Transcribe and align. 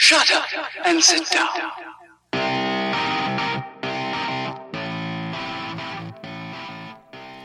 Shut 0.00 0.30
up 0.30 0.46
and 0.84 1.02
sit 1.02 1.28
down. 1.28 1.48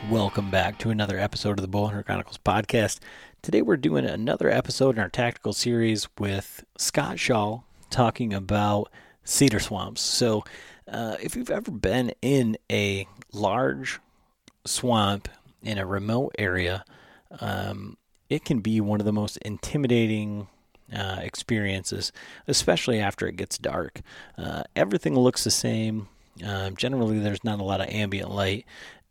Welcome 0.08 0.52
back 0.52 0.78
to 0.78 0.92
another 0.92 1.18
episode 1.18 1.58
of 1.58 1.64
the 1.64 1.68
Bowhunter 1.68 2.06
Chronicles 2.06 2.38
podcast. 2.38 3.00
Today 3.42 3.64
we're 3.64 3.76
doing 3.76 4.06
another 4.06 4.52
episode 4.52 4.98
in 4.98 5.02
our 5.02 5.10
tactical 5.10 5.54
series 5.54 6.08
with 6.20 6.64
Scott 6.78 7.18
Shawl 7.18 7.66
talking 7.90 8.36
about 8.36 8.92
cedar 9.24 9.60
swamps. 9.60 10.02
So, 10.02 10.44
uh, 10.88 11.16
if 11.20 11.36
you've 11.36 11.50
ever 11.50 11.72
been 11.72 12.14
in 12.22 12.56
a 12.72 13.08
large 13.32 14.00
swamp 14.64 15.28
in 15.64 15.80
a 15.80 15.88
remote 15.88 16.36
area, 16.38 16.86
um, 17.42 17.98
it 18.30 18.46
can 18.46 18.60
be 18.60 18.80
one 18.80 19.00
of 19.02 19.08
the 19.08 19.12
most 19.12 19.38
intimidating 19.38 20.48
uh, 20.94 21.20
experiences, 21.22 22.12
especially 22.48 23.00
after 23.00 23.28
it 23.28 23.36
gets 23.36 23.58
dark. 23.58 24.02
Uh, 24.38 24.64
everything 24.76 25.16
looks 25.16 25.44
the 25.44 25.52
same. 25.52 26.08
Um, 26.44 26.76
generally, 26.76 27.20
there's 27.20 27.44
not 27.44 27.60
a 27.60 27.64
lot 27.64 27.82
of 27.82 27.90
ambient 27.90 28.32
light, 28.32 28.66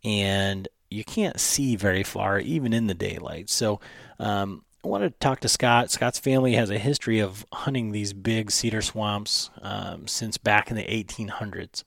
and 0.05 0.69
you 0.91 1.05
can't 1.05 1.41
see 1.41 1.77
very 1.77 2.03
far, 2.03 2.39
even 2.39 2.73
in 2.73 2.87
the 2.87 2.95
daylight. 2.95 3.49
So, 3.49 3.81
um, 4.19 4.65
I 4.85 4.89
want 4.89 5.05
to 5.05 5.11
talk 5.11 5.39
to 5.41 5.49
Scott. 5.49 5.93
Scott's 5.93 6.19
family 6.19 6.55
has 6.55 6.69
a 6.69 6.79
history 6.79 7.21
of 7.21 7.47
hunting 7.53 7.93
these 7.93 8.13
big 8.13 8.51
cedar 8.51 8.83
swamps 8.83 9.51
um, 9.63 10.09
since 10.09 10.39
back 10.39 10.71
in 10.71 10.77
the 10.77 10.83
1800s, 10.83 11.85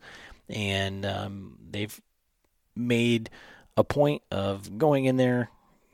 and 0.48 1.06
um, 1.06 1.58
they've 1.70 2.00
made 2.74 3.30
a 3.76 3.84
point 3.84 4.22
of 4.32 4.78
going 4.78 5.06
in 5.06 5.18
there, 5.18 5.50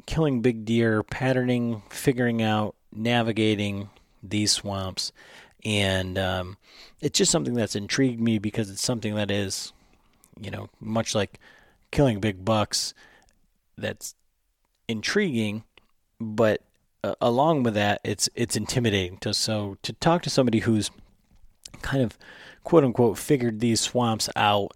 killing 0.05 0.41
big 0.41 0.63
deer, 0.63 1.01
patterning, 1.01 1.81
figuring 1.89 2.41
out, 2.41 2.75
navigating 2.93 3.89
these 4.23 4.51
swamps, 4.51 5.11
and 5.65 6.17
um, 6.17 6.57
it's 6.99 7.17
just 7.17 7.31
something 7.31 7.53
that's 7.53 7.75
intrigued 7.75 8.21
me 8.21 8.39
because 8.39 8.69
it's 8.69 8.83
something 8.83 9.15
that 9.15 9.31
is, 9.31 9.73
you 10.39 10.51
know, 10.51 10.69
much 10.79 11.15
like 11.15 11.39
killing 11.91 12.19
big 12.19 12.43
bucks 12.43 12.93
that's 13.77 14.15
intriguing, 14.87 15.63
but 16.19 16.61
uh, 17.03 17.15
along 17.21 17.63
with 17.63 17.73
that, 17.73 18.01
it's 18.03 18.29
it's 18.35 18.55
intimidating. 18.55 19.17
To 19.19 19.33
so 19.33 19.77
to 19.83 19.93
talk 19.93 20.21
to 20.23 20.29
somebody 20.29 20.59
who's 20.59 20.91
kind 21.81 22.03
of 22.03 22.17
quote 22.63 22.83
unquote 22.83 23.17
figured 23.17 23.59
these 23.59 23.81
swamps 23.81 24.29
out 24.35 24.71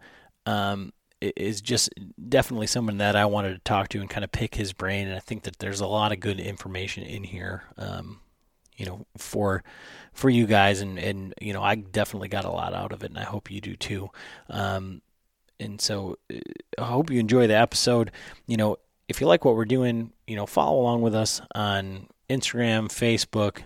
um, 0.45 0.93
is 1.35 1.61
just 1.61 1.89
definitely 2.29 2.67
someone 2.67 2.97
that 2.97 3.15
I 3.15 3.25
wanted 3.25 3.53
to 3.53 3.59
talk 3.59 3.89
to 3.89 3.99
and 3.99 4.09
kind 4.09 4.23
of 4.23 4.31
pick 4.31 4.55
his 4.55 4.73
brain. 4.73 5.07
And 5.07 5.15
I 5.15 5.19
think 5.19 5.43
that 5.43 5.59
there's 5.59 5.81
a 5.81 5.87
lot 5.87 6.11
of 6.11 6.19
good 6.19 6.39
information 6.39 7.03
in 7.03 7.23
here. 7.23 7.63
Um, 7.77 8.19
you 8.77 8.85
know, 8.85 9.05
for 9.17 9.63
for 10.13 10.29
you 10.29 10.45
guys, 10.45 10.81
and 10.81 10.99
and 10.99 11.33
you 11.41 11.53
know, 11.53 11.63
I 11.63 11.75
definitely 11.75 12.27
got 12.27 12.45
a 12.45 12.51
lot 12.51 12.73
out 12.73 12.91
of 12.91 13.03
it, 13.03 13.09
and 13.09 13.17
I 13.19 13.23
hope 13.23 13.49
you 13.49 13.61
do 13.61 13.75
too. 13.75 14.09
Um, 14.49 15.01
and 15.59 15.79
so, 15.79 16.17
uh, 16.33 16.39
I 16.77 16.85
hope 16.85 17.09
you 17.09 17.19
enjoy 17.19 17.47
the 17.47 17.55
episode. 17.55 18.11
You 18.47 18.57
know, 18.57 18.77
if 19.07 19.21
you 19.21 19.27
like 19.27 19.45
what 19.45 19.55
we're 19.55 19.65
doing, 19.65 20.11
you 20.27 20.35
know, 20.35 20.45
follow 20.45 20.81
along 20.81 21.01
with 21.01 21.15
us 21.15 21.41
on 21.53 22.07
Instagram, 22.29 22.87
Facebook. 22.89 23.61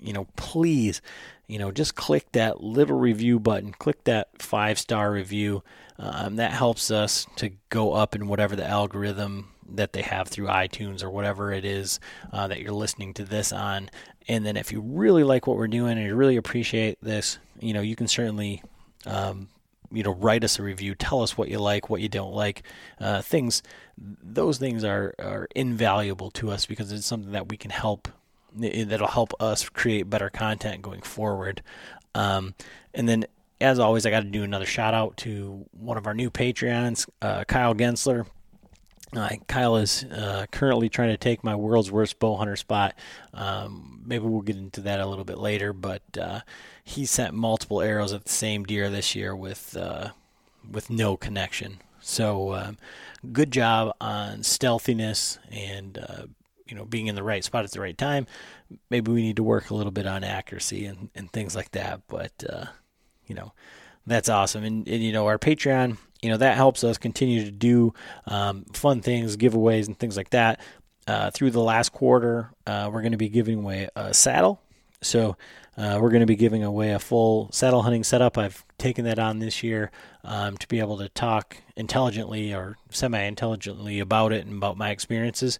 You 0.00 0.12
know, 0.12 0.26
please, 0.36 1.02
you 1.46 1.58
know, 1.58 1.70
just 1.72 1.94
click 1.94 2.30
that 2.32 2.62
little 2.62 2.98
review 2.98 3.38
button. 3.40 3.72
Click 3.72 4.04
that 4.04 4.40
five 4.40 4.78
star 4.78 5.10
review. 5.12 5.62
Um, 6.00 6.36
that 6.36 6.52
helps 6.52 6.90
us 6.90 7.26
to 7.36 7.50
go 7.70 7.92
up 7.92 8.14
in 8.14 8.28
whatever 8.28 8.54
the 8.54 8.66
algorithm 8.66 9.48
that 9.70 9.92
they 9.92 10.02
have 10.02 10.28
through 10.28 10.46
iTunes 10.46 11.02
or 11.02 11.10
whatever 11.10 11.52
it 11.52 11.64
is 11.64 11.98
uh, 12.32 12.46
that 12.46 12.60
you're 12.60 12.72
listening 12.72 13.14
to 13.14 13.24
this 13.24 13.52
on. 13.52 13.90
And 14.28 14.46
then 14.46 14.56
if 14.56 14.72
you 14.72 14.80
really 14.80 15.24
like 15.24 15.46
what 15.46 15.56
we're 15.56 15.66
doing 15.68 15.98
and 15.98 16.06
you 16.06 16.14
really 16.14 16.36
appreciate 16.36 16.98
this, 17.02 17.38
you 17.60 17.72
know, 17.74 17.80
you 17.80 17.96
can 17.96 18.06
certainly, 18.06 18.62
um, 19.06 19.48
you 19.90 20.02
know, 20.02 20.12
write 20.12 20.44
us 20.44 20.58
a 20.58 20.62
review. 20.62 20.94
Tell 20.94 21.22
us 21.22 21.36
what 21.36 21.48
you 21.48 21.58
like, 21.58 21.90
what 21.90 22.00
you 22.00 22.08
don't 22.08 22.32
like. 22.32 22.62
Uh, 23.00 23.20
things, 23.20 23.62
those 23.96 24.58
things 24.58 24.84
are, 24.84 25.14
are 25.18 25.48
invaluable 25.56 26.30
to 26.32 26.50
us 26.50 26.64
because 26.66 26.92
it's 26.92 27.06
something 27.06 27.32
that 27.32 27.48
we 27.48 27.56
can 27.56 27.70
help, 27.70 28.08
that'll 28.54 29.08
help 29.08 29.32
us 29.40 29.68
create 29.68 30.08
better 30.08 30.30
content 30.30 30.82
going 30.82 31.02
forward. 31.02 31.62
Um, 32.14 32.54
and 32.94 33.08
then, 33.08 33.26
as 33.60 33.78
always, 33.78 34.06
I 34.06 34.10
got 34.10 34.20
to 34.20 34.28
do 34.28 34.44
another 34.44 34.66
shout 34.66 34.94
out 34.94 35.16
to 35.18 35.66
one 35.72 35.96
of 35.96 36.06
our 36.06 36.14
new 36.14 36.30
Patreons, 36.30 37.08
uh, 37.20 37.44
Kyle 37.44 37.74
Gensler. 37.74 38.26
Uh, 39.16 39.30
Kyle 39.46 39.76
is 39.76 40.04
uh, 40.04 40.46
currently 40.52 40.88
trying 40.88 41.08
to 41.08 41.16
take 41.16 41.42
my 41.42 41.56
world's 41.56 41.90
worst 41.90 42.18
bow 42.18 42.36
hunter 42.36 42.56
spot. 42.56 42.94
Um, 43.32 44.02
maybe 44.04 44.24
we'll 44.24 44.42
get 44.42 44.56
into 44.56 44.82
that 44.82 45.00
a 45.00 45.06
little 45.06 45.24
bit 45.24 45.38
later, 45.38 45.72
but 45.72 46.02
uh, 46.20 46.40
he 46.84 47.06
sent 47.06 47.34
multiple 47.34 47.80
arrows 47.80 48.12
at 48.12 48.24
the 48.24 48.30
same 48.30 48.64
deer 48.64 48.90
this 48.90 49.14
year 49.14 49.34
with 49.34 49.76
uh, 49.76 50.10
with 50.70 50.90
no 50.90 51.16
connection. 51.16 51.78
So 52.00 52.54
um, 52.54 52.78
good 53.32 53.50
job 53.50 53.96
on 54.00 54.42
stealthiness 54.42 55.38
and 55.50 55.98
uh, 55.98 56.22
you 56.66 56.76
know 56.76 56.84
being 56.84 57.06
in 57.06 57.14
the 57.14 57.22
right 57.22 57.42
spot 57.42 57.64
at 57.64 57.72
the 57.72 57.80
right 57.80 57.96
time. 57.96 58.26
Maybe 58.90 59.10
we 59.10 59.22
need 59.22 59.36
to 59.36 59.42
work 59.42 59.70
a 59.70 59.74
little 59.74 59.90
bit 59.92 60.06
on 60.06 60.22
accuracy 60.22 60.84
and, 60.84 61.08
and 61.14 61.32
things 61.32 61.56
like 61.56 61.70
that, 61.70 62.02
but 62.08 62.44
you 63.28 63.34
know 63.34 63.52
that's 64.06 64.28
awesome. 64.28 64.64
And, 64.64 64.88
and 64.88 65.02
you 65.02 65.12
know 65.12 65.26
our 65.26 65.38
Patreon 65.38 65.98
you 66.22 66.30
know 66.30 66.36
that 66.36 66.56
helps 66.56 66.84
us 66.84 66.98
continue 66.98 67.44
to 67.44 67.50
do 67.50 67.94
um, 68.26 68.64
fun 68.72 69.00
things, 69.00 69.36
giveaways, 69.36 69.86
and 69.86 69.98
things 69.98 70.16
like 70.16 70.30
that. 70.30 70.60
Uh, 71.06 71.30
through 71.30 71.50
the 71.50 71.62
last 71.62 71.92
quarter, 71.92 72.50
uh, 72.66 72.90
we're 72.92 73.00
going 73.00 73.12
to 73.12 73.18
be 73.18 73.30
giving 73.30 73.60
away 73.60 73.88
a 73.96 74.12
saddle. 74.12 74.60
So 75.00 75.36
uh, 75.76 75.98
we're 76.00 76.10
going 76.10 76.20
to 76.20 76.26
be 76.26 76.36
giving 76.36 76.64
away 76.64 76.90
a 76.90 76.98
full 76.98 77.50
saddle 77.52 77.82
hunting 77.82 78.04
setup. 78.04 78.36
I've 78.36 78.64
taken 78.78 79.04
that 79.04 79.18
on 79.18 79.38
this 79.38 79.62
year 79.62 79.90
um, 80.24 80.58
to 80.58 80.68
be 80.68 80.80
able 80.80 80.98
to 80.98 81.08
talk 81.08 81.56
intelligently 81.76 82.52
or 82.52 82.76
semi-intelligently 82.90 84.00
about 84.00 84.32
it 84.32 84.44
and 84.44 84.56
about 84.56 84.76
my 84.76 84.90
experiences. 84.90 85.58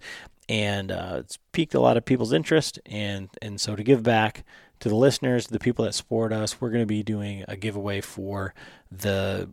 And 0.49 0.91
uh, 0.91 1.17
it's 1.21 1.39
piqued 1.53 1.75
a 1.75 1.81
lot 1.81 1.97
of 1.97 2.05
people's 2.05 2.33
interest, 2.33 2.79
and 2.87 3.29
and 3.43 3.61
so 3.61 3.77
to 3.77 3.83
give 3.83 4.03
back 4.03 4.45
to 4.81 4.89
the 4.89 4.95
listeners, 4.95 5.49
the 5.49 5.59
people 5.59 5.85
that 5.85 5.95
support 5.95 6.33
us, 6.33 6.61
we're 6.61 6.71
going 6.71 6.83
to 6.83 6.87
be 6.87 7.03
doing 7.03 7.45
a 7.49 7.57
giveaway 7.57 8.01
for 8.01 8.55
the 8.91 9.49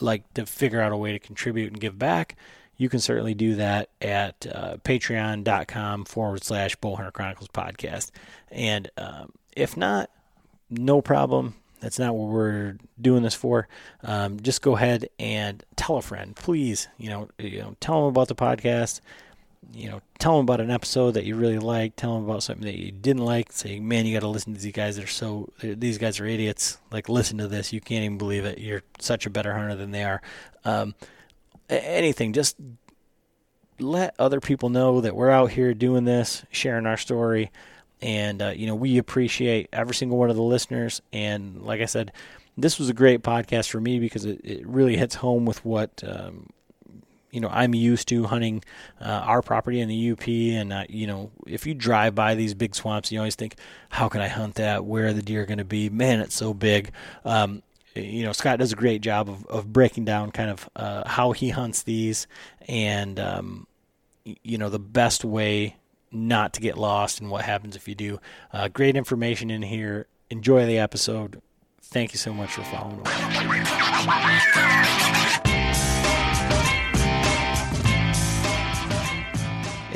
like 0.00 0.32
to 0.34 0.44
figure 0.44 0.80
out 0.80 0.92
a 0.92 0.96
way 0.96 1.12
to 1.12 1.18
contribute 1.18 1.72
and 1.72 1.80
give 1.80 1.98
back 1.98 2.36
you 2.76 2.90
can 2.90 3.00
certainly 3.00 3.32
do 3.32 3.54
that 3.54 3.88
at 4.02 4.46
uh, 4.52 4.76
patreon.com 4.84 6.04
forward 6.04 6.44
slash 6.44 6.76
bowhunter 6.76 7.10
chronicles 7.10 7.48
podcast 7.48 8.10
and 8.50 8.90
um, 8.98 9.32
if 9.56 9.74
not 9.74 10.10
no 10.68 11.00
problem 11.00 11.54
That's 11.80 11.98
not 11.98 12.14
what 12.14 12.28
we're 12.28 12.76
doing 13.00 13.22
this 13.22 13.34
for. 13.34 13.68
Um, 14.02 14.40
just 14.40 14.62
go 14.62 14.76
ahead 14.76 15.08
and 15.18 15.62
tell 15.76 15.96
a 15.96 16.02
friend, 16.02 16.34
please. 16.34 16.88
You 16.96 17.10
know, 17.10 17.28
you 17.38 17.60
know, 17.60 17.76
tell 17.80 18.00
them 18.00 18.08
about 18.08 18.28
the 18.28 18.34
podcast. 18.34 19.00
You 19.72 19.90
know, 19.90 20.00
tell 20.18 20.36
them 20.36 20.44
about 20.44 20.60
an 20.60 20.70
episode 20.70 21.12
that 21.12 21.24
you 21.24 21.36
really 21.36 21.58
like. 21.58 21.96
Tell 21.96 22.14
them 22.14 22.28
about 22.28 22.42
something 22.42 22.64
that 22.64 22.78
you 22.78 22.92
didn't 22.92 23.24
like. 23.24 23.52
Say, 23.52 23.80
man, 23.80 24.06
you 24.06 24.14
got 24.14 24.20
to 24.20 24.28
listen 24.28 24.54
to 24.54 24.60
these 24.60 24.72
guys. 24.72 24.96
They're 24.96 25.06
so 25.06 25.52
these 25.60 25.98
guys 25.98 26.20
are 26.20 26.26
idiots. 26.26 26.78
Like, 26.90 27.08
listen 27.08 27.38
to 27.38 27.48
this. 27.48 27.72
You 27.72 27.80
can't 27.80 28.04
even 28.04 28.18
believe 28.18 28.44
it. 28.44 28.58
You're 28.58 28.82
such 29.00 29.26
a 29.26 29.30
better 29.30 29.52
hunter 29.52 29.74
than 29.74 29.90
they 29.90 30.04
are. 30.04 30.22
Um, 30.64 30.94
anything, 31.68 32.32
just 32.32 32.56
let 33.78 34.14
other 34.18 34.40
people 34.40 34.68
know 34.68 35.00
that 35.00 35.14
we're 35.14 35.30
out 35.30 35.50
here 35.50 35.74
doing 35.74 36.04
this, 36.04 36.44
sharing 36.50 36.86
our 36.86 36.96
story, 36.96 37.50
and 38.00 38.42
uh, 38.42 38.48
you 38.48 38.66
know 38.66 38.74
we 38.74 38.98
appreciate 38.98 39.68
every 39.72 39.94
single 39.94 40.18
one 40.18 40.30
of 40.30 40.36
the 40.36 40.42
listeners. 40.42 41.02
And 41.12 41.62
like 41.62 41.80
I 41.80 41.86
said, 41.86 42.12
this 42.56 42.78
was 42.78 42.88
a 42.88 42.94
great 42.94 43.22
podcast 43.22 43.70
for 43.70 43.80
me 43.80 43.98
because 43.98 44.24
it, 44.24 44.40
it 44.44 44.66
really 44.66 44.96
hits 44.96 45.16
home 45.16 45.44
with 45.44 45.64
what 45.64 46.02
um, 46.06 46.48
you 47.30 47.40
know 47.40 47.48
I'm 47.48 47.74
used 47.74 48.08
to 48.08 48.24
hunting 48.24 48.62
uh, 49.00 49.04
our 49.04 49.42
property 49.42 49.80
in 49.80 49.88
the 49.88 50.10
UP. 50.12 50.26
And 50.28 50.72
uh, 50.72 50.84
you 50.88 51.06
know 51.06 51.30
if 51.46 51.66
you 51.66 51.74
drive 51.74 52.14
by 52.14 52.34
these 52.34 52.54
big 52.54 52.74
swamps, 52.74 53.12
you 53.12 53.18
always 53.18 53.34
think, 53.34 53.56
how 53.90 54.08
can 54.08 54.20
I 54.20 54.28
hunt 54.28 54.56
that? 54.56 54.84
Where 54.84 55.08
are 55.08 55.12
the 55.12 55.22
deer 55.22 55.46
going 55.46 55.58
to 55.58 55.64
be? 55.64 55.88
Man, 55.88 56.20
it's 56.20 56.34
so 56.34 56.54
big. 56.54 56.92
Um, 57.24 57.62
you 57.94 58.24
know 58.24 58.32
Scott 58.32 58.58
does 58.58 58.72
a 58.72 58.76
great 58.76 59.00
job 59.00 59.28
of, 59.28 59.46
of 59.46 59.72
breaking 59.72 60.04
down 60.04 60.30
kind 60.30 60.50
of 60.50 60.68
uh, 60.76 61.08
how 61.08 61.32
he 61.32 61.50
hunts 61.50 61.82
these 61.82 62.26
and 62.68 63.18
um, 63.18 63.66
you 64.24 64.58
know 64.58 64.68
the 64.68 64.78
best 64.78 65.24
way 65.24 65.76
not 66.12 66.52
to 66.54 66.60
get 66.60 66.78
lost 66.78 67.20
and 67.20 67.30
what 67.30 67.44
happens 67.44 67.76
if 67.76 67.88
you 67.88 67.94
do. 67.94 68.20
Uh, 68.52 68.68
great 68.68 68.96
information 68.96 69.50
in 69.50 69.62
here. 69.62 70.06
Enjoy 70.30 70.66
the 70.66 70.78
episode. 70.78 71.40
Thank 71.82 72.12
you 72.12 72.18
so 72.18 72.32
much 72.32 72.52
for 72.52 72.62
following. 72.64 73.02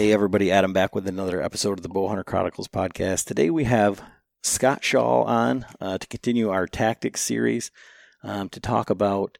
Hey 0.00 0.14
everybody, 0.14 0.50
Adam 0.50 0.72
back 0.72 0.94
with 0.94 1.06
another 1.06 1.42
episode 1.42 1.72
of 1.78 1.82
the 1.82 1.90
Bowhunter 1.90 2.24
Chronicles 2.24 2.68
podcast. 2.68 3.26
Today 3.26 3.50
we 3.50 3.64
have 3.64 4.02
Scott 4.42 4.82
Shawl 4.82 5.24
on 5.24 5.66
uh, 5.78 5.98
to 5.98 6.06
continue 6.06 6.48
our 6.48 6.66
tactics 6.66 7.20
series 7.20 7.70
um, 8.22 8.48
to 8.48 8.60
talk 8.60 8.88
about 8.88 9.36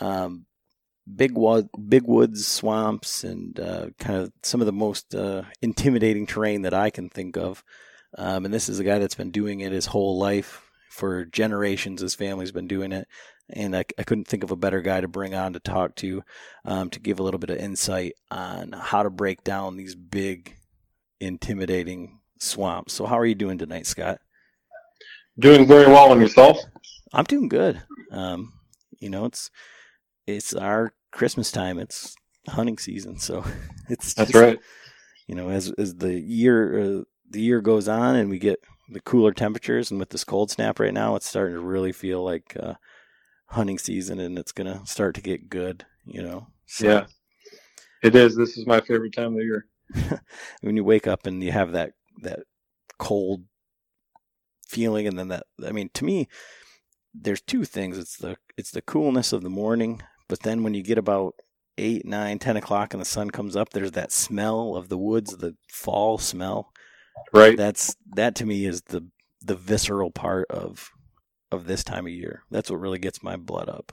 um, 0.00 0.44
big 1.16 1.32
wo- 1.32 1.70
big 1.88 2.02
woods, 2.02 2.46
swamps, 2.46 3.24
and 3.24 3.58
uh, 3.58 3.86
kind 3.98 4.20
of 4.20 4.32
some 4.42 4.60
of 4.60 4.66
the 4.66 4.72
most 4.74 5.14
uh, 5.14 5.44
intimidating 5.62 6.26
terrain 6.26 6.60
that 6.60 6.74
I 6.74 6.90
can 6.90 7.08
think 7.08 7.38
of. 7.38 7.64
Um, 8.18 8.44
and 8.44 8.52
this 8.52 8.68
is 8.68 8.78
a 8.80 8.84
guy 8.84 8.98
that's 8.98 9.14
been 9.14 9.30
doing 9.30 9.60
it 9.60 9.72
his 9.72 9.86
whole 9.86 10.18
life 10.18 10.68
for 10.90 11.24
generations. 11.24 12.02
His 12.02 12.14
family's 12.14 12.52
been 12.52 12.68
doing 12.68 12.92
it, 12.92 13.08
and 13.48 13.76
I, 13.76 13.84
I 13.98 14.02
couldn't 14.02 14.28
think 14.28 14.42
of 14.42 14.50
a 14.50 14.56
better 14.56 14.80
guy 14.80 15.00
to 15.00 15.08
bring 15.08 15.34
on 15.34 15.52
to 15.52 15.60
talk 15.60 15.94
to, 15.96 16.22
um, 16.64 16.90
to 16.90 17.00
give 17.00 17.20
a 17.20 17.22
little 17.22 17.40
bit 17.40 17.50
of 17.50 17.58
insight 17.58 18.14
on 18.30 18.72
how 18.72 19.02
to 19.02 19.10
break 19.10 19.44
down 19.44 19.76
these 19.76 19.94
big, 19.94 20.56
intimidating 21.20 22.20
swamps. 22.38 22.92
So, 22.92 23.06
how 23.06 23.18
are 23.18 23.26
you 23.26 23.34
doing 23.34 23.58
tonight, 23.58 23.86
Scott? 23.86 24.18
Doing 25.38 25.66
very 25.66 25.86
well 25.86 26.12
on 26.12 26.20
yourself. 26.20 26.58
I'm 27.12 27.24
doing 27.24 27.48
good. 27.48 27.82
Um, 28.10 28.52
you 29.00 29.10
know, 29.10 29.24
it's 29.24 29.50
it's 30.26 30.54
our 30.54 30.92
Christmas 31.10 31.50
time. 31.50 31.78
It's 31.78 32.14
hunting 32.48 32.78
season, 32.78 33.18
so 33.18 33.44
it's 33.88 34.14
just, 34.14 34.16
that's 34.16 34.34
right. 34.34 34.58
You 35.26 35.34
know, 35.34 35.48
as 35.50 35.72
as 35.78 35.96
the 35.96 36.18
year 36.18 36.78
uh, 36.78 37.02
the 37.30 37.40
year 37.40 37.60
goes 37.60 37.88
on 37.88 38.16
and 38.16 38.30
we 38.30 38.38
get 38.38 38.60
the 38.88 39.00
cooler 39.00 39.32
temperatures, 39.32 39.90
and 39.90 39.98
with 39.98 40.10
this 40.10 40.24
cold 40.24 40.50
snap 40.50 40.78
right 40.78 40.92
now, 40.92 41.16
it's 41.16 41.26
starting 41.26 41.54
to 41.54 41.60
really 41.60 41.92
feel 41.92 42.22
like 42.22 42.56
uh, 42.60 42.74
hunting 43.52 43.78
season, 43.78 44.20
and 44.20 44.38
it's 44.38 44.52
gonna 44.52 44.82
start 44.84 45.14
to 45.16 45.22
get 45.22 45.48
good. 45.48 45.84
You 46.04 46.22
know. 46.22 46.46
So, 46.66 46.86
yeah, 46.86 47.06
it 48.02 48.14
is. 48.14 48.36
This 48.36 48.56
is 48.56 48.66
my 48.66 48.80
favorite 48.80 49.14
time 49.14 49.32
of 49.32 49.38
the 49.38 49.44
year. 49.44 49.66
when 50.62 50.76
you 50.76 50.84
wake 50.84 51.06
up 51.06 51.26
and 51.26 51.42
you 51.42 51.52
have 51.52 51.72
that 51.72 51.92
that 52.22 52.40
cold 52.98 53.44
feeling, 54.66 55.06
and 55.06 55.18
then 55.18 55.28
that 55.28 55.44
I 55.66 55.72
mean, 55.72 55.90
to 55.94 56.04
me, 56.04 56.28
there's 57.14 57.40
two 57.40 57.64
things. 57.64 57.98
It's 57.98 58.16
the 58.16 58.36
it's 58.56 58.70
the 58.70 58.82
coolness 58.82 59.32
of 59.32 59.42
the 59.42 59.50
morning 59.50 60.02
but 60.32 60.40
then 60.40 60.62
when 60.62 60.72
you 60.72 60.82
get 60.82 60.96
about 60.96 61.34
eight, 61.76 62.06
nine, 62.06 62.38
ten 62.38 62.56
o'clock 62.56 62.94
and 62.94 63.00
the 63.02 63.04
sun 63.04 63.30
comes 63.30 63.54
up, 63.54 63.68
there's 63.68 63.92
that 63.92 64.12
smell 64.12 64.76
of 64.76 64.88
the 64.88 64.96
woods, 64.96 65.36
the 65.36 65.56
fall 65.68 66.16
smell. 66.16 66.72
Right. 67.34 67.54
That's 67.54 67.94
that 68.14 68.34
to 68.36 68.46
me 68.46 68.64
is 68.64 68.80
the 68.80 69.06
the 69.42 69.56
visceral 69.56 70.10
part 70.10 70.50
of 70.50 70.88
of 71.52 71.66
this 71.66 71.84
time 71.84 72.06
of 72.06 72.12
year. 72.12 72.42
That's 72.50 72.70
what 72.70 72.80
really 72.80 72.98
gets 72.98 73.22
my 73.22 73.36
blood 73.36 73.68
up. 73.68 73.92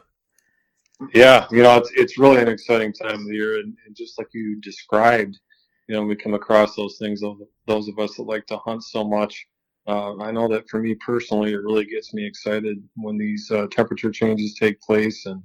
Yeah, 1.13 1.47
you 1.51 1.63
know, 1.63 1.77
it's 1.77 1.91
it's 1.95 2.17
really 2.17 2.41
an 2.41 2.50
exciting 2.50 2.91
time 2.91 3.21
of 3.21 3.27
the 3.27 3.33
year, 3.33 3.59
and, 3.59 3.75
and 3.85 3.95
just 3.95 4.17
like 4.17 4.27
you 4.33 4.59
described, 4.59 5.39
you 5.88 5.95
know, 5.95 6.03
we 6.03 6.15
come 6.15 6.33
across 6.33 6.75
those 6.75 6.97
things. 6.97 7.21
Those 7.67 7.88
of 7.88 8.00
us 8.00 8.15
that 8.15 8.23
like 8.23 8.45
to 8.47 8.57
hunt 8.57 8.83
so 8.83 9.06
much, 9.06 9.47
uh, 9.88 10.17
I 10.17 10.31
know 10.31 10.50
that 10.50 10.67
for 10.69 10.79
me 10.79 10.95
personally, 10.95 11.53
it 11.53 11.61
really 11.63 11.85
gets 11.85 12.13
me 12.13 12.25
excited 12.25 12.83
when 12.95 13.17
these 13.17 13.50
uh, 13.50 13.67
temperature 13.71 14.11
changes 14.11 14.56
take 14.56 14.81
place, 14.81 15.25
and 15.25 15.41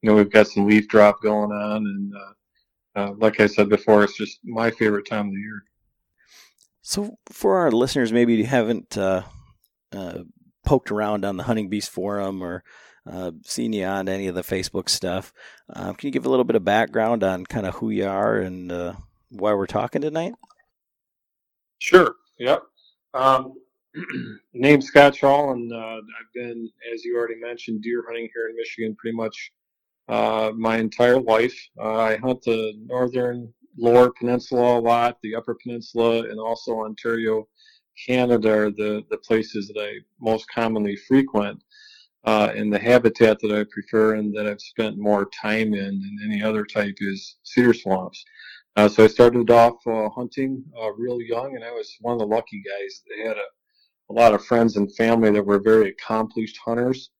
you 0.00 0.08
know, 0.08 0.16
we've 0.16 0.32
got 0.32 0.48
some 0.48 0.66
leaf 0.66 0.88
drop 0.88 1.20
going 1.22 1.52
on, 1.52 1.86
and 1.86 2.12
uh, 2.14 3.00
uh, 3.00 3.14
like 3.18 3.40
I 3.40 3.46
said 3.46 3.68
before, 3.68 4.02
it's 4.02 4.16
just 4.16 4.38
my 4.44 4.70
favorite 4.70 5.06
time 5.06 5.26
of 5.26 5.32
the 5.32 5.40
year. 5.40 5.62
So, 6.80 7.18
for 7.30 7.58
our 7.58 7.70
listeners, 7.70 8.12
maybe 8.12 8.34
you 8.34 8.46
haven't 8.46 8.96
uh, 8.96 9.24
uh 9.92 10.20
poked 10.66 10.90
around 10.90 11.24
on 11.24 11.36
the 11.36 11.44
Hunting 11.44 11.68
Beast 11.70 11.90
forum 11.90 12.42
or 12.42 12.62
uh, 13.10 13.30
seen 13.42 13.72
you 13.72 13.84
on 13.84 14.08
any 14.08 14.26
of 14.26 14.34
the 14.34 14.42
Facebook 14.42 14.88
stuff, 14.88 15.32
um, 15.72 15.94
can 15.94 16.08
you 16.08 16.12
give 16.12 16.26
a 16.26 16.28
little 16.28 16.44
bit 16.44 16.56
of 16.56 16.64
background 16.64 17.22
on 17.22 17.46
kind 17.46 17.66
of 17.66 17.76
who 17.76 17.90
you 17.90 18.06
are 18.06 18.36
and 18.36 18.70
uh, 18.70 18.94
why 19.30 19.54
we're 19.54 19.66
talking 19.66 20.02
tonight? 20.02 20.34
Sure. 21.78 22.16
Yep. 22.38 22.62
Um, 23.14 23.54
name 24.52 24.82
Scott 24.82 25.16
Shawl, 25.16 25.52
and 25.52 25.72
I've 25.72 26.32
been, 26.34 26.68
as 26.92 27.04
you 27.04 27.16
already 27.16 27.40
mentioned, 27.40 27.82
deer 27.82 28.04
hunting 28.06 28.28
here 28.34 28.48
in 28.48 28.56
Michigan 28.56 28.96
pretty 28.96 29.16
much 29.16 29.52
uh, 30.08 30.52
my 30.56 30.76
entire 30.78 31.20
life. 31.20 31.56
Uh, 31.80 31.96
I 31.96 32.16
hunt 32.16 32.42
the 32.42 32.74
northern 32.84 33.52
lower 33.78 34.10
peninsula 34.10 34.78
a 34.78 34.80
lot, 34.80 35.18
the 35.22 35.34
upper 35.34 35.56
peninsula, 35.62 36.24
and 36.24 36.38
also 36.38 36.80
Ontario, 36.80 37.46
Canada 38.04 38.50
are 38.50 38.70
the, 38.70 39.04
the 39.10 39.18
places 39.18 39.68
that 39.68 39.80
I 39.80 40.00
most 40.20 40.46
commonly 40.48 40.96
frequent. 40.96 41.62
Uh, 42.24 42.52
and 42.56 42.72
the 42.72 42.78
habitat 42.78 43.38
that 43.40 43.52
I 43.52 43.64
prefer 43.70 44.16
and 44.16 44.36
that 44.36 44.48
I've 44.48 44.60
spent 44.60 44.98
more 44.98 45.28
time 45.40 45.74
in 45.74 46.00
than 46.00 46.18
any 46.24 46.42
other 46.42 46.64
type 46.64 46.96
is 47.00 47.36
cedar 47.44 47.72
swamps. 47.72 48.24
Uh, 48.74 48.88
so 48.88 49.04
I 49.04 49.06
started 49.06 49.48
off 49.50 49.76
uh, 49.86 50.08
hunting 50.10 50.62
uh, 50.78 50.92
real 50.92 51.20
young, 51.22 51.54
and 51.54 51.64
I 51.64 51.70
was 51.70 51.96
one 52.00 52.14
of 52.14 52.18
the 52.18 52.26
lucky 52.26 52.62
guys. 52.62 53.02
that 53.06 53.28
had 53.28 53.36
a, 53.36 54.10
a 54.10 54.12
lot 54.12 54.34
of 54.34 54.44
friends 54.44 54.76
and 54.76 54.94
family 54.96 55.30
that 55.30 55.46
were 55.46 55.60
very 55.60 55.90
accomplished 55.90 56.58
hunters. 56.62 57.10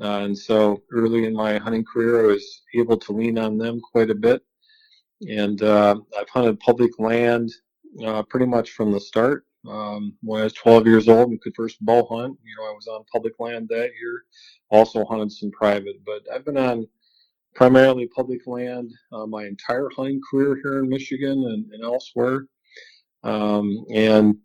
Uh, 0.00 0.20
and 0.20 0.36
so 0.36 0.82
early 0.92 1.24
in 1.24 1.34
my 1.34 1.56
hunting 1.58 1.84
career, 1.90 2.22
I 2.22 2.26
was 2.26 2.62
able 2.76 2.98
to 2.98 3.12
lean 3.12 3.38
on 3.38 3.58
them 3.58 3.80
quite 3.80 4.10
a 4.10 4.14
bit. 4.14 4.42
And 5.28 5.60
uh, 5.62 5.96
I've 6.18 6.28
hunted 6.28 6.60
public 6.60 6.92
land 6.98 7.50
pretty 8.28 8.46
much 8.46 8.70
from 8.70 8.92
the 8.92 9.00
start. 9.00 9.44
Um, 9.68 10.14
when 10.22 10.40
I 10.40 10.44
was 10.44 10.52
12 10.54 10.86
years 10.86 11.08
old 11.08 11.30
and 11.30 11.40
could 11.40 11.54
first 11.54 11.84
bow 11.84 12.06
hunt, 12.06 12.38
you 12.42 12.54
know, 12.56 12.70
I 12.70 12.74
was 12.74 12.86
on 12.86 13.04
public 13.12 13.34
land 13.38 13.68
that 13.68 13.90
year. 14.00 14.24
Also 14.70 15.04
hunted 15.04 15.32
some 15.32 15.50
private, 15.50 15.96
but 16.04 16.22
I've 16.32 16.44
been 16.44 16.56
on 16.56 16.86
primarily 17.54 18.06
public 18.06 18.46
land 18.46 18.90
uh, 19.12 19.26
my 19.26 19.44
entire 19.44 19.88
hunting 19.94 20.20
career 20.30 20.58
here 20.62 20.78
in 20.78 20.88
Michigan 20.88 21.32
and, 21.32 21.70
and 21.72 21.84
elsewhere. 21.84 22.46
Um, 23.22 23.84
and 23.92 24.36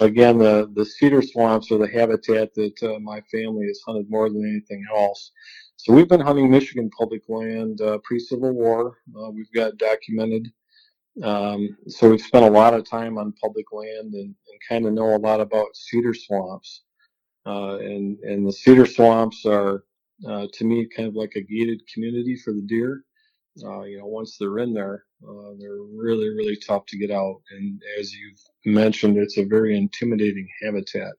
again, 0.00 0.38
the, 0.38 0.70
the 0.74 0.84
cedar 0.84 1.22
swamps 1.22 1.70
are 1.70 1.78
the 1.78 1.88
habitat 1.88 2.54
that 2.54 2.82
uh, 2.82 2.98
my 3.00 3.20
family 3.30 3.66
has 3.66 3.80
hunted 3.86 4.08
more 4.08 4.28
than 4.28 4.48
anything 4.48 4.84
else. 4.94 5.32
So 5.76 5.92
we've 5.92 6.08
been 6.08 6.20
hunting 6.20 6.50
Michigan 6.50 6.90
public 6.96 7.22
land 7.28 7.80
uh, 7.80 7.98
pre-Civil 8.04 8.52
War. 8.52 8.98
Uh, 9.18 9.30
we've 9.30 9.52
got 9.52 9.76
documented. 9.76 10.48
Um, 11.22 11.76
so 11.86 12.10
we've 12.10 12.20
spent 12.20 12.44
a 12.44 12.50
lot 12.50 12.74
of 12.74 12.88
time 12.88 13.18
on 13.18 13.32
public 13.40 13.66
land 13.72 14.14
and, 14.14 14.34
and 14.34 14.60
kind 14.68 14.86
of 14.86 14.92
know 14.92 15.14
a 15.14 15.18
lot 15.18 15.40
about 15.40 15.76
cedar 15.76 16.14
swamps. 16.14 16.82
Uh, 17.46 17.76
and, 17.78 18.18
and 18.20 18.46
the 18.46 18.52
cedar 18.52 18.86
swamps 18.86 19.44
are, 19.46 19.84
uh, 20.28 20.46
to 20.52 20.64
me, 20.64 20.88
kind 20.96 21.08
of 21.08 21.14
like 21.14 21.32
a 21.36 21.42
gated 21.42 21.82
community 21.92 22.36
for 22.36 22.52
the 22.52 22.62
deer. 22.62 23.04
Uh, 23.64 23.82
you 23.82 23.98
know, 23.98 24.06
once 24.06 24.36
they're 24.36 24.58
in 24.58 24.74
there, 24.74 25.04
uh, 25.22 25.52
they're 25.60 25.82
really, 25.94 26.28
really 26.30 26.56
tough 26.56 26.84
to 26.86 26.98
get 26.98 27.10
out. 27.10 27.40
And 27.52 27.80
as 28.00 28.12
you've 28.12 28.40
mentioned, 28.64 29.16
it's 29.16 29.38
a 29.38 29.44
very 29.44 29.76
intimidating 29.76 30.48
habitat. 30.62 31.12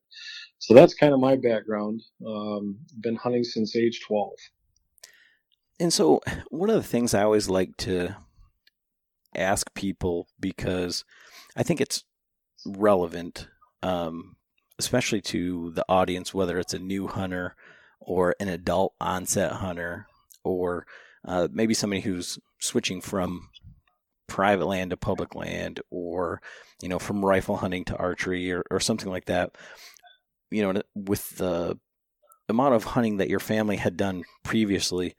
So 0.58 0.74
that's 0.74 0.94
kind 0.94 1.14
of 1.14 1.20
my 1.20 1.36
background. 1.36 2.02
Um, 2.26 2.76
been 3.00 3.16
hunting 3.16 3.44
since 3.44 3.76
age 3.76 4.00
12. 4.06 4.32
And 5.78 5.92
so, 5.92 6.20
one 6.48 6.70
of 6.70 6.76
the 6.76 6.82
things 6.82 7.14
I 7.14 7.22
always 7.22 7.48
like 7.48 7.76
to 7.78 8.16
ask 9.36 9.72
people 9.74 10.28
because 10.40 11.04
I 11.56 11.62
think 11.62 11.80
it's 11.80 12.04
relevant, 12.66 13.48
um, 13.82 14.36
especially 14.78 15.20
to 15.22 15.70
the 15.72 15.84
audience, 15.88 16.34
whether 16.34 16.58
it's 16.58 16.74
a 16.74 16.78
new 16.78 17.06
hunter 17.06 17.54
or 18.00 18.34
an 18.40 18.48
adult 18.48 18.94
onset 19.00 19.52
hunter 19.52 20.06
or 20.44 20.86
uh, 21.24 21.48
maybe 21.50 21.74
somebody 21.74 22.00
who's 22.00 22.38
switching 22.60 23.00
from 23.00 23.48
private 24.26 24.66
land 24.66 24.90
to 24.90 24.96
public 24.96 25.34
land 25.34 25.80
or 25.90 26.40
you 26.82 26.88
know 26.88 26.98
from 26.98 27.24
rifle 27.24 27.56
hunting 27.56 27.84
to 27.84 27.96
archery 27.96 28.50
or, 28.52 28.64
or 28.70 28.80
something 28.80 29.10
like 29.10 29.26
that. 29.26 29.56
You 30.50 30.72
know 30.72 30.82
with 30.94 31.36
the 31.36 31.78
amount 32.48 32.74
of 32.74 32.84
hunting 32.84 33.16
that 33.16 33.28
your 33.28 33.40
family 33.40 33.76
had 33.76 33.96
done 33.96 34.22
previously 34.44 35.16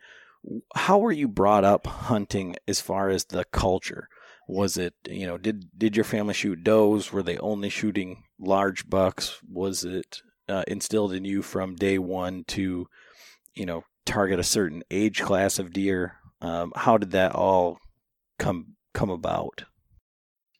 how 0.75 0.97
were 0.97 1.11
you 1.11 1.27
brought 1.27 1.63
up 1.63 1.87
hunting 1.87 2.55
as 2.67 2.79
far 2.79 3.09
as 3.09 3.25
the 3.25 3.43
culture 3.45 4.07
was 4.47 4.77
it 4.77 4.93
you 5.09 5.27
know 5.27 5.37
did 5.37 5.67
did 5.77 5.95
your 5.95 6.05
family 6.05 6.33
shoot 6.33 6.63
does 6.63 7.11
were 7.11 7.23
they 7.23 7.37
only 7.39 7.69
shooting 7.69 8.23
large 8.39 8.89
bucks 8.89 9.39
was 9.49 9.83
it 9.83 10.21
uh, 10.47 10.63
instilled 10.67 11.11
in 11.11 11.25
you 11.25 11.41
from 11.41 11.75
day 11.75 11.97
one 11.97 12.45
to 12.47 12.87
you 13.53 13.65
know 13.65 13.83
target 14.05 14.39
a 14.39 14.43
certain 14.43 14.81
age 14.89 15.21
class 15.21 15.59
of 15.59 15.73
deer 15.73 16.15
um, 16.41 16.71
how 16.75 16.97
did 16.97 17.11
that 17.11 17.33
all 17.33 17.79
come 18.37 18.75
come 18.93 19.09
about? 19.09 19.63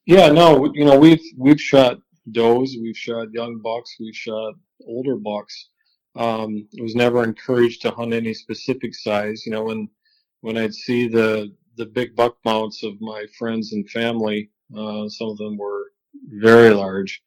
Yeah, 0.05 0.29
no, 0.29 0.71
you 0.73 0.85
know, 0.85 0.97
we've 0.97 1.21
we've 1.37 1.61
shot 1.61 1.97
does, 2.31 2.77
we've 2.81 2.97
shot 2.97 3.27
young 3.31 3.59
bucks, 3.61 3.95
we've 3.99 4.15
shot 4.15 4.53
older 4.87 5.17
bucks. 5.17 5.69
Um, 6.17 6.67
was 6.79 6.95
never 6.95 7.23
encouraged 7.23 7.81
to 7.83 7.91
hunt 7.91 8.13
any 8.13 8.33
specific 8.33 8.95
size. 8.95 9.45
You 9.45 9.51
know, 9.51 9.63
when 9.63 9.89
when 10.41 10.57
I'd 10.57 10.73
see 10.73 11.07
the 11.07 11.53
the 11.77 11.85
big 11.85 12.15
buck 12.15 12.37
mounts 12.43 12.83
of 12.83 12.99
my 12.99 13.25
friends 13.37 13.73
and 13.73 13.89
family, 13.89 14.49
uh, 14.75 15.07
some 15.09 15.29
of 15.29 15.37
them 15.37 15.57
were 15.57 15.91
very 16.29 16.71
large. 16.71 17.21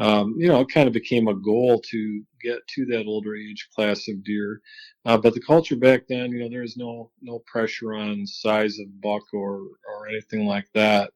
Um, 0.00 0.36
you 0.38 0.46
know, 0.46 0.60
it 0.60 0.68
kind 0.72 0.86
of 0.86 0.92
became 0.92 1.26
a 1.26 1.34
goal 1.34 1.80
to 1.90 2.22
get 2.40 2.60
to 2.68 2.86
that 2.86 3.06
older 3.06 3.34
age 3.34 3.68
class 3.74 4.06
of 4.08 4.22
deer. 4.22 4.60
Uh, 5.04 5.16
but 5.16 5.34
the 5.34 5.40
culture 5.40 5.74
back 5.74 6.06
then, 6.08 6.30
you 6.30 6.38
know, 6.38 6.48
there 6.48 6.62
was 6.62 6.76
no 6.76 7.10
no 7.20 7.40
pressure 7.40 7.94
on 7.94 8.26
size 8.26 8.78
of 8.78 9.00
buck 9.00 9.24
or 9.32 9.62
or 9.88 10.08
anything 10.08 10.46
like 10.46 10.68
that. 10.74 11.10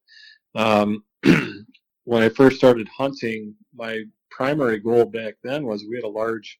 Um, 0.55 1.05
when 2.05 2.23
I 2.23 2.29
first 2.29 2.57
started 2.57 2.89
hunting, 2.89 3.55
my 3.75 4.03
primary 4.31 4.81
goal 4.81 5.05
back 5.05 5.35
then 5.45 5.65
was 5.65 5.85
we 5.85 5.97
had 5.97 6.05
a 6.05 6.09
large 6.09 6.59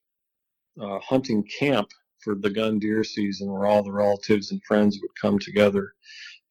uh, 0.81 0.99
hunting 0.99 1.43
camp 1.59 1.89
for 2.23 2.35
the 2.35 2.49
gun 2.49 2.79
deer 2.79 3.03
season 3.03 3.51
where 3.51 3.65
all 3.65 3.83
the 3.83 3.91
relatives 3.91 4.51
and 4.51 4.61
friends 4.63 4.99
would 5.01 5.11
come 5.21 5.37
together. 5.39 5.93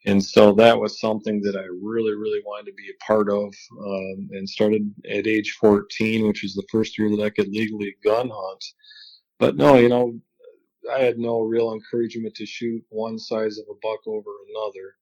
And 0.04 0.22
so 0.22 0.52
that 0.54 0.78
was 0.78 1.00
something 1.00 1.40
that 1.42 1.56
I 1.56 1.64
really, 1.80 2.14
really 2.14 2.42
wanted 2.44 2.66
to 2.66 2.74
be 2.74 2.90
a 2.90 3.04
part 3.04 3.30
of 3.30 3.54
um, 3.84 4.28
and 4.32 4.48
started 4.48 4.92
at 5.08 5.26
age 5.26 5.56
14, 5.60 6.26
which 6.26 6.42
was 6.42 6.54
the 6.54 6.66
first 6.70 6.98
year 6.98 7.08
that 7.10 7.22
I 7.22 7.30
could 7.30 7.48
legally 7.48 7.94
gun 8.02 8.28
hunt. 8.32 8.64
But 9.38 9.56
no, 9.56 9.76
you 9.76 9.88
know, 9.88 10.18
I 10.92 10.98
had 10.98 11.18
no 11.18 11.40
real 11.40 11.72
encouragement 11.72 12.34
to 12.34 12.46
shoot 12.46 12.82
one 12.88 13.18
size 13.18 13.58
of 13.58 13.66
a 13.70 13.78
buck 13.80 14.00
over 14.06 14.30
another. 14.50 14.94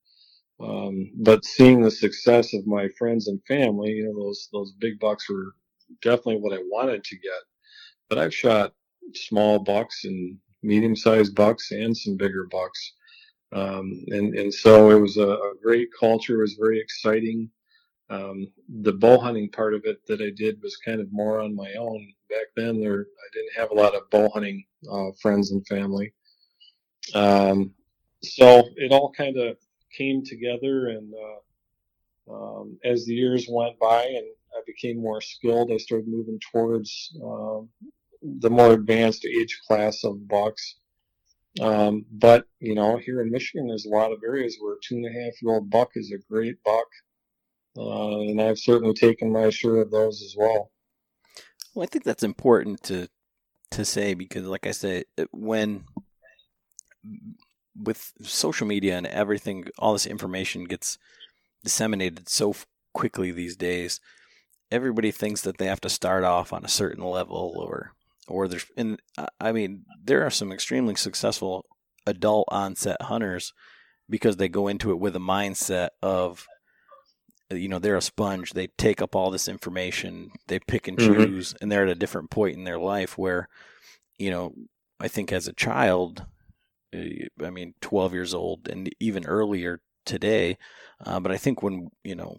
Um, 0.59 1.11
but 1.15 1.43
seeing 1.43 1.81
the 1.81 1.89
success 1.89 2.53
of 2.53 2.67
my 2.67 2.87
friends 2.89 3.27
and 3.27 3.41
family, 3.47 3.93
you 3.93 4.05
know, 4.05 4.23
those 4.23 4.47
those 4.53 4.73
big 4.73 4.99
bucks 4.99 5.27
were 5.27 5.55
definitely 6.03 6.37
what 6.37 6.53
I 6.53 6.61
wanted 6.69 7.03
to 7.03 7.15
get. 7.15 7.41
But 8.09 8.19
I've 8.19 8.35
shot 8.35 8.73
small 9.13 9.59
bucks 9.59 10.05
and 10.05 10.37
medium 10.63 10.95
sized 10.95 11.35
bucks 11.35 11.71
and 11.71 11.95
some 11.95 12.17
bigger 12.17 12.47
bucks. 12.51 12.93
Um, 13.53 14.05
and, 14.07 14.33
and 14.35 14.53
so 14.53 14.91
it 14.91 14.99
was 14.99 15.17
a, 15.17 15.27
a, 15.27 15.53
great 15.61 15.89
culture. 15.99 16.39
It 16.39 16.43
was 16.43 16.53
very 16.53 16.79
exciting. 16.79 17.49
Um, 18.09 18.47
the 18.81 18.93
bow 18.93 19.19
hunting 19.19 19.49
part 19.49 19.73
of 19.73 19.81
it 19.85 20.05
that 20.07 20.21
I 20.21 20.29
did 20.29 20.61
was 20.61 20.77
kind 20.77 21.01
of 21.01 21.11
more 21.11 21.41
on 21.41 21.55
my 21.55 21.73
own. 21.77 22.13
Back 22.29 22.47
then, 22.55 22.79
there 22.79 23.01
I 23.01 23.27
didn't 23.33 23.57
have 23.57 23.71
a 23.71 23.73
lot 23.73 23.95
of 23.95 24.09
bow 24.09 24.29
hunting 24.29 24.63
uh, 24.89 25.11
friends 25.21 25.51
and 25.51 25.65
family. 25.67 26.13
Um, 27.13 27.71
so 28.23 28.69
it 28.77 28.91
all 28.91 29.11
kind 29.11 29.37
of 29.37 29.57
came 29.97 30.23
together, 30.23 30.89
and 30.89 31.13
uh, 31.13 32.33
um, 32.33 32.77
as 32.85 33.05
the 33.05 33.13
years 33.13 33.47
went 33.49 33.77
by 33.79 34.03
and 34.03 34.25
I 34.55 34.61
became 34.65 35.01
more 35.01 35.21
skilled, 35.21 35.71
I 35.71 35.77
started 35.77 36.07
moving 36.07 36.39
towards 36.51 37.17
uh, 37.17 37.61
the 38.21 38.49
more 38.49 38.73
advanced 38.73 39.25
age 39.25 39.59
class 39.67 40.03
of 40.03 40.27
bucks. 40.27 40.75
Um, 41.59 42.05
but 42.11 42.45
you 42.59 42.75
know, 42.75 42.97
here 42.97 43.21
in 43.21 43.31
Michigan, 43.31 43.67
there's 43.67 43.85
a 43.85 43.89
lot 43.89 44.11
of 44.11 44.19
areas 44.25 44.57
where 44.59 44.73
a 44.73 44.77
two 44.83 44.95
and 44.95 45.05
a 45.05 45.09
half 45.09 45.41
year 45.41 45.53
old 45.53 45.69
buck 45.69 45.91
is 45.95 46.11
a 46.11 46.31
great 46.31 46.63
buck, 46.63 46.87
uh, 47.77 48.19
and 48.21 48.41
I've 48.41 48.59
certainly 48.59 48.93
taken 48.93 49.31
my 49.31 49.49
share 49.49 49.77
of 49.77 49.91
those 49.91 50.21
as 50.21 50.35
well. 50.37 50.71
Well, 51.73 51.83
I 51.83 51.87
think 51.87 52.05
that's 52.05 52.23
important 52.23 52.83
to 52.83 53.09
to 53.71 53.85
say 53.85 54.13
because, 54.13 54.45
like 54.45 54.65
I 54.65 54.71
said, 54.71 55.05
when 55.31 55.83
with 57.75 58.13
social 58.21 58.67
media 58.67 58.97
and 58.97 59.07
everything, 59.07 59.67
all 59.77 59.93
this 59.93 60.05
information 60.05 60.65
gets 60.65 60.97
disseminated 61.63 62.29
so 62.29 62.55
quickly 62.93 63.31
these 63.31 63.55
days. 63.55 63.99
Everybody 64.71 65.11
thinks 65.11 65.41
that 65.41 65.57
they 65.57 65.65
have 65.65 65.81
to 65.81 65.89
start 65.89 66.23
off 66.23 66.53
on 66.53 66.63
a 66.63 66.69
certain 66.69 67.03
level 67.03 67.53
or 67.57 67.93
or 68.31 68.47
there's 68.47 68.65
and 68.77 68.99
I 69.39 69.51
mean 69.51 69.85
there 70.03 70.25
are 70.25 70.29
some 70.29 70.51
extremely 70.51 70.95
successful 70.95 71.65
adult 72.05 72.47
onset 72.49 73.01
hunters 73.01 73.53
because 74.09 74.37
they 74.37 74.49
go 74.49 74.67
into 74.67 74.91
it 74.91 74.99
with 74.99 75.15
a 75.15 75.19
mindset 75.19 75.89
of 76.01 76.47
you 77.51 77.67
know 77.67 77.79
they're 77.79 77.97
a 77.97 78.01
sponge 78.01 78.51
they 78.51 78.67
take 78.77 79.01
up 79.01 79.15
all 79.15 79.31
this 79.31 79.47
information 79.47 80.31
they 80.47 80.59
pick 80.59 80.87
and 80.87 80.97
mm-hmm. 80.97 81.23
choose 81.23 81.53
and 81.61 81.71
they're 81.71 81.83
at 81.83 81.89
a 81.89 81.95
different 81.95 82.29
point 82.29 82.57
in 82.57 82.63
their 82.63 82.79
life 82.79 83.17
where 83.17 83.47
you 84.17 84.29
know 84.31 84.53
i 84.99 85.07
think 85.07 85.31
as 85.31 85.47
a 85.47 85.53
child 85.53 86.25
eh, 86.93 87.27
i 87.43 87.49
mean 87.49 87.73
12 87.81 88.13
years 88.13 88.33
old 88.33 88.67
and 88.67 88.89
even 88.99 89.25
earlier 89.25 89.81
today 90.05 90.57
uh, 91.05 91.19
but 91.19 91.31
i 91.31 91.37
think 91.37 91.61
when 91.61 91.89
you 92.03 92.15
know 92.15 92.37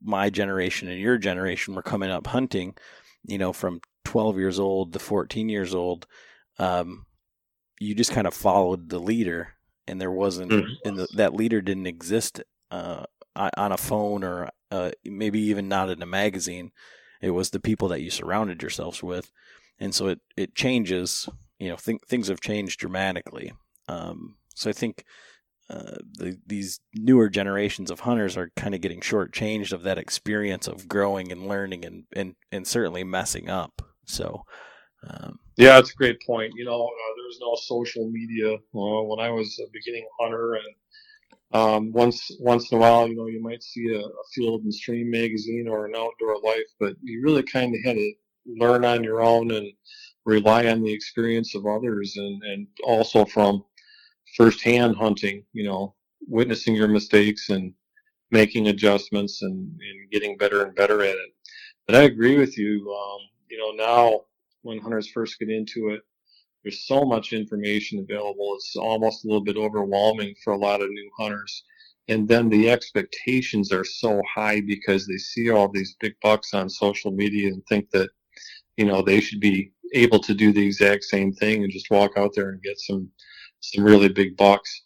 my 0.00 0.30
generation 0.30 0.88
and 0.88 1.00
your 1.00 1.18
generation 1.18 1.74
were 1.74 1.82
coming 1.82 2.10
up 2.10 2.28
hunting 2.28 2.74
you 3.24 3.38
know 3.38 3.52
from 3.52 3.80
12 4.12 4.38
years 4.38 4.58
old 4.58 4.92
to 4.92 4.98
14 4.98 5.48
years 5.48 5.74
old, 5.74 6.06
um, 6.58 7.06
you 7.80 7.94
just 7.94 8.12
kind 8.12 8.26
of 8.26 8.34
followed 8.34 8.90
the 8.90 8.98
leader, 8.98 9.54
and 9.88 9.98
there 9.98 10.10
wasn't, 10.10 10.52
mm-hmm. 10.52 10.86
and 10.86 10.98
the, 10.98 11.08
that 11.16 11.32
leader 11.32 11.62
didn't 11.62 11.86
exist 11.86 12.42
uh, 12.70 13.06
on 13.34 13.72
a 13.72 13.78
phone 13.78 14.22
or 14.22 14.50
uh, 14.70 14.90
maybe 15.02 15.40
even 15.40 15.66
not 15.66 15.88
in 15.88 16.02
a 16.02 16.06
magazine. 16.06 16.72
It 17.22 17.30
was 17.30 17.48
the 17.48 17.60
people 17.60 17.88
that 17.88 18.02
you 18.02 18.10
surrounded 18.10 18.60
yourselves 18.60 19.02
with, 19.02 19.32
and 19.78 19.94
so 19.94 20.08
it 20.08 20.20
it 20.36 20.54
changes. 20.54 21.26
You 21.58 21.70
know, 21.70 21.76
th- 21.76 22.02
things 22.06 22.28
have 22.28 22.40
changed 22.42 22.80
dramatically. 22.80 23.54
Um, 23.88 24.36
so 24.54 24.68
I 24.68 24.74
think 24.74 25.06
uh, 25.70 25.96
the, 26.18 26.36
these 26.46 26.80
newer 26.94 27.30
generations 27.30 27.90
of 27.90 28.00
hunters 28.00 28.36
are 28.36 28.50
kind 28.56 28.74
of 28.74 28.82
getting 28.82 29.00
shortchanged 29.00 29.72
of 29.72 29.84
that 29.84 29.96
experience 29.96 30.68
of 30.68 30.86
growing 30.86 31.32
and 31.32 31.48
learning 31.48 31.86
and, 31.86 32.04
and, 32.12 32.34
and 32.50 32.66
certainly 32.66 33.04
messing 33.04 33.48
up. 33.48 33.80
So, 34.12 34.44
um, 35.08 35.38
yeah, 35.56 35.76
that's 35.76 35.92
a 35.92 35.96
great 35.96 36.20
point. 36.24 36.52
You 36.54 36.64
know, 36.64 36.84
uh, 36.84 37.12
there 37.16 37.26
was 37.26 37.38
no 37.40 37.56
social 37.56 38.10
media 38.10 38.54
uh, 38.54 39.02
when 39.04 39.20
I 39.20 39.30
was 39.30 39.58
a 39.58 39.70
beginning 39.72 40.06
hunter, 40.20 40.54
and 40.54 40.74
um, 41.52 41.92
once 41.92 42.30
once 42.38 42.70
in 42.70 42.78
a 42.78 42.80
while, 42.80 43.08
you 43.08 43.16
know, 43.16 43.26
you 43.26 43.42
might 43.42 43.62
see 43.62 43.94
a, 43.94 44.00
a, 44.00 44.24
Field 44.34 44.62
and 44.64 44.74
Stream 44.74 45.10
magazine 45.10 45.66
or 45.68 45.86
an 45.86 45.94
Outdoor 45.96 46.40
Life, 46.42 46.70
but 46.78 46.94
you 47.02 47.22
really 47.22 47.42
kind 47.42 47.74
of 47.74 47.82
had 47.84 47.96
to 47.96 48.12
learn 48.46 48.84
on 48.84 49.02
your 49.02 49.22
own 49.22 49.50
and 49.50 49.72
rely 50.24 50.66
on 50.66 50.82
the 50.82 50.92
experience 50.92 51.54
of 51.54 51.66
others, 51.66 52.14
and 52.16 52.42
and 52.42 52.66
also 52.84 53.24
from 53.24 53.64
firsthand 54.36 54.96
hunting. 54.96 55.42
You 55.52 55.64
know, 55.64 55.94
witnessing 56.28 56.74
your 56.74 56.88
mistakes 56.88 57.48
and 57.48 57.72
making 58.30 58.68
adjustments 58.68 59.42
and, 59.42 59.52
and 59.52 60.10
getting 60.10 60.36
better 60.36 60.64
and 60.64 60.74
better 60.74 61.02
at 61.02 61.16
it. 61.16 61.34
But 61.86 61.96
I 61.96 62.02
agree 62.02 62.38
with 62.38 62.56
you. 62.56 62.90
Um, 62.90 63.20
you 63.52 63.58
know, 63.58 63.70
now 63.72 64.20
when 64.62 64.78
hunters 64.78 65.08
first 65.08 65.38
get 65.38 65.50
into 65.50 65.90
it, 65.90 66.00
there's 66.64 66.86
so 66.86 67.04
much 67.04 67.34
information 67.34 67.98
available. 67.98 68.54
It's 68.56 68.76
almost 68.76 69.24
a 69.24 69.28
little 69.28 69.44
bit 69.44 69.58
overwhelming 69.58 70.34
for 70.42 70.54
a 70.54 70.58
lot 70.58 70.80
of 70.80 70.88
new 70.88 71.10
hunters. 71.18 71.64
And 72.08 72.26
then 72.26 72.48
the 72.48 72.70
expectations 72.70 73.70
are 73.70 73.84
so 73.84 74.22
high 74.34 74.62
because 74.62 75.06
they 75.06 75.18
see 75.18 75.50
all 75.50 75.68
these 75.68 75.96
big 76.00 76.14
bucks 76.22 76.54
on 76.54 76.70
social 76.70 77.10
media 77.10 77.48
and 77.48 77.62
think 77.66 77.90
that, 77.90 78.08
you 78.78 78.86
know, 78.86 79.02
they 79.02 79.20
should 79.20 79.40
be 79.40 79.72
able 79.92 80.20
to 80.20 80.32
do 80.32 80.52
the 80.52 80.64
exact 80.64 81.04
same 81.04 81.32
thing 81.34 81.62
and 81.62 81.72
just 81.72 81.90
walk 81.90 82.12
out 82.16 82.30
there 82.34 82.48
and 82.48 82.62
get 82.62 82.80
some 82.80 83.10
some 83.60 83.84
really 83.84 84.08
big 84.08 84.34
bucks. 84.38 84.82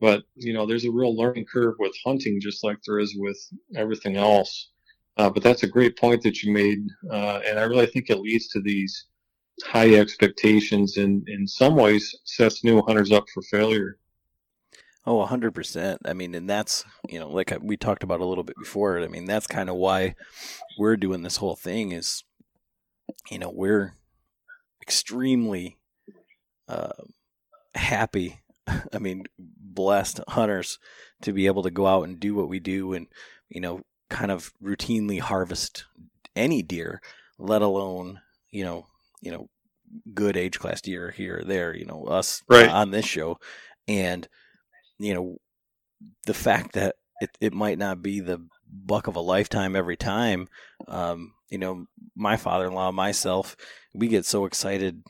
But 0.00 0.24
you 0.34 0.52
know, 0.52 0.66
there's 0.66 0.84
a 0.84 0.90
real 0.90 1.16
learning 1.16 1.46
curve 1.46 1.76
with 1.78 1.94
hunting, 2.04 2.40
just 2.40 2.64
like 2.64 2.78
there 2.84 2.98
is 2.98 3.14
with 3.16 3.38
everything 3.76 4.16
else. 4.16 4.70
Uh, 5.18 5.28
but 5.28 5.42
that's 5.42 5.64
a 5.64 5.68
great 5.68 5.96
point 5.98 6.22
that 6.22 6.42
you 6.42 6.52
made, 6.52 6.78
uh, 7.10 7.40
and 7.46 7.58
I 7.58 7.64
really 7.64 7.86
think 7.86 8.08
it 8.08 8.20
leads 8.20 8.48
to 8.48 8.60
these 8.60 9.06
high 9.64 9.94
expectations, 9.94 10.96
and 10.96 11.28
in 11.28 11.46
some 11.46 11.74
ways 11.74 12.16
sets 12.24 12.62
new 12.62 12.80
hunters 12.82 13.10
up 13.10 13.24
for 13.34 13.42
failure. 13.42 13.98
Oh, 15.04 15.26
100%. 15.26 15.98
I 16.04 16.12
mean, 16.12 16.34
and 16.34 16.48
that's 16.48 16.84
you 17.08 17.18
know, 17.18 17.28
like 17.28 17.52
we 17.60 17.76
talked 17.76 18.02
about 18.02 18.20
a 18.20 18.26
little 18.26 18.44
bit 18.44 18.56
before. 18.58 19.00
I 19.00 19.08
mean, 19.08 19.24
that's 19.24 19.46
kind 19.46 19.68
of 19.68 19.76
why 19.76 20.14
we're 20.78 20.96
doing 20.96 21.22
this 21.22 21.38
whole 21.38 21.56
thing. 21.56 21.92
Is 21.92 22.24
you 23.30 23.38
know, 23.38 23.50
we're 23.52 23.94
extremely 24.82 25.78
uh, 26.68 26.92
happy, 27.74 28.40
I 28.92 28.98
mean, 28.98 29.24
blessed 29.38 30.20
hunters 30.28 30.78
to 31.22 31.32
be 31.32 31.46
able 31.46 31.62
to 31.62 31.70
go 31.70 31.86
out 31.86 32.04
and 32.04 32.20
do 32.20 32.34
what 32.34 32.48
we 32.48 32.60
do 32.60 32.92
and, 32.92 33.06
you 33.48 33.60
know, 33.60 33.82
kind 34.08 34.30
of 34.30 34.52
routinely 34.62 35.20
harvest 35.20 35.84
any 36.34 36.62
deer, 36.62 37.00
let 37.38 37.62
alone, 37.62 38.20
you 38.50 38.64
know, 38.64 38.86
you 39.20 39.30
know, 39.30 39.48
good 40.14 40.36
age 40.36 40.58
class 40.58 40.80
deer 40.80 41.10
here 41.10 41.40
or 41.40 41.44
there, 41.44 41.74
you 41.74 41.84
know, 41.84 42.04
us 42.04 42.42
right. 42.48 42.68
on 42.68 42.90
this 42.90 43.06
show. 43.06 43.38
And, 43.86 44.28
you 44.98 45.14
know, 45.14 45.38
the 46.26 46.34
fact 46.34 46.72
that 46.74 46.96
it, 47.20 47.30
it 47.40 47.52
might 47.52 47.78
not 47.78 48.02
be 48.02 48.20
the 48.20 48.46
buck 48.70 49.06
of 49.06 49.16
a 49.16 49.20
lifetime 49.20 49.74
every 49.74 49.96
time. 49.96 50.48
Um, 50.86 51.34
you 51.48 51.58
know, 51.58 51.86
my 52.14 52.36
father-in-law, 52.36 52.92
myself, 52.92 53.56
we 53.94 54.08
get 54.08 54.26
so 54.26 54.44
excited 54.44 55.02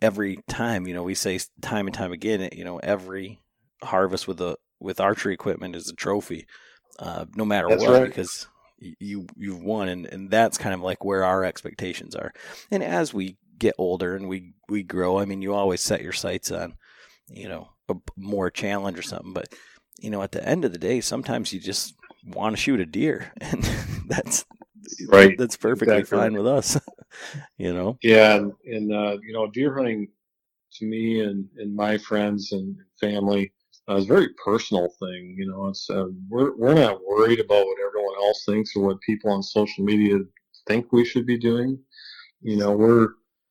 every 0.00 0.38
time. 0.48 0.86
You 0.86 0.94
know, 0.94 1.02
we 1.02 1.14
say 1.14 1.40
time 1.62 1.86
and 1.86 1.94
time 1.94 2.12
again. 2.12 2.48
You 2.52 2.64
know, 2.64 2.78
every 2.78 3.40
harvest 3.82 4.28
with 4.28 4.40
a 4.40 4.56
with 4.80 5.00
archery 5.00 5.34
equipment 5.34 5.74
is 5.74 5.88
a 5.88 5.94
trophy, 5.94 6.46
uh, 6.98 7.26
no 7.34 7.44
matter 7.44 7.68
That's 7.68 7.82
what, 7.82 7.92
right. 7.92 8.08
because 8.08 8.46
you 8.78 9.26
you've 9.36 9.62
won, 9.62 9.88
and 9.88 10.06
and 10.06 10.30
that's 10.30 10.58
kind 10.58 10.74
of 10.74 10.80
like 10.80 11.04
where 11.04 11.24
our 11.24 11.44
expectations 11.44 12.14
are. 12.14 12.32
And 12.70 12.82
as 12.82 13.12
we 13.12 13.36
get 13.58 13.74
older 13.78 14.14
and 14.16 14.28
we 14.28 14.54
we 14.68 14.82
grow, 14.82 15.18
I 15.18 15.24
mean, 15.24 15.42
you 15.42 15.54
always 15.54 15.80
set 15.80 16.02
your 16.02 16.12
sights 16.12 16.50
on, 16.50 16.74
you 17.28 17.48
know, 17.48 17.70
a 17.88 17.96
more 18.16 18.50
challenge 18.50 18.98
or 18.98 19.02
something, 19.02 19.32
but 19.32 19.54
you 20.00 20.10
know, 20.10 20.22
at 20.22 20.32
the 20.32 20.46
end 20.46 20.64
of 20.64 20.72
the 20.72 20.78
day, 20.78 21.00
sometimes 21.00 21.52
you 21.52 21.58
just 21.58 21.94
want 22.24 22.54
to 22.56 22.62
shoot 22.62 22.80
a 22.80 22.86
deer, 22.86 23.32
and 23.40 23.62
that's 24.06 24.44
Right. 25.08 25.36
That's 25.36 25.56
perfectly 25.56 25.98
Exactly. 25.98 26.18
fine 26.18 26.34
with 26.34 26.46
us. 26.46 26.78
you 27.58 27.74
know. 27.74 27.98
Yeah, 28.02 28.36
and, 28.36 28.52
and 28.64 28.92
uh, 28.92 29.18
you 29.22 29.32
know, 29.32 29.48
deer 29.48 29.74
hunting 29.74 30.08
to 30.74 30.84
me 30.86 31.20
and, 31.20 31.48
and 31.56 31.74
my 31.74 31.98
friends 31.98 32.52
and 32.52 32.76
family 33.00 33.52
uh, 33.88 33.96
is 33.96 34.04
a 34.04 34.08
very 34.08 34.28
personal 34.42 34.88
thing. 34.98 35.34
You 35.38 35.48
know, 35.48 35.68
it's 35.68 35.88
uh, 35.88 36.06
we're 36.28 36.56
we're 36.56 36.74
not 36.74 37.00
worried 37.06 37.40
about 37.40 37.64
what 37.64 37.78
everyone 37.86 38.16
else 38.22 38.44
thinks 38.44 38.76
or 38.76 38.84
what 38.84 39.00
people 39.00 39.30
on 39.30 39.42
social 39.42 39.84
media 39.84 40.18
think 40.66 40.92
we 40.92 41.04
should 41.04 41.26
be 41.26 41.38
doing. 41.38 41.78
You 42.42 42.56
know, 42.56 42.72
we're 42.72 43.08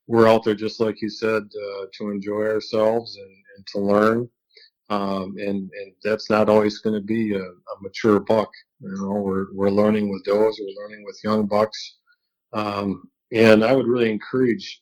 we're 0.08 0.28
out 0.28 0.44
there 0.44 0.56
just 0.56 0.80
like 0.80 1.02
you 1.02 1.10
said 1.10 1.44
uh, 1.44 1.86
to 1.98 2.12
enjoy 2.12 2.46
ourselves 2.46 3.18
and, 3.18 3.36
and 3.56 3.68
to 3.68 3.80
learn. 3.80 4.30
Um, 4.90 5.36
and 5.38 5.70
and 5.70 5.94
that's 6.04 6.30
not 6.30 6.50
always 6.50 6.80
going 6.80 6.96
to 6.96 7.06
be 7.06 7.34
a, 7.34 7.42
a 7.44 7.82
mature 7.82 8.20
buck. 8.20 8.50
You 8.80 8.96
know, 8.96 9.14
we're 9.14 9.48
we're 9.54 9.70
learning 9.70 10.10
with 10.10 10.24
does, 10.24 10.60
we're 10.62 10.84
learning 10.84 11.04
with 11.06 11.20
young 11.24 11.46
bucks. 11.48 11.98
Um, 12.54 13.10
and 13.34 13.64
I 13.66 13.76
would 13.76 13.88
really 13.88 14.10
encourage 14.10 14.82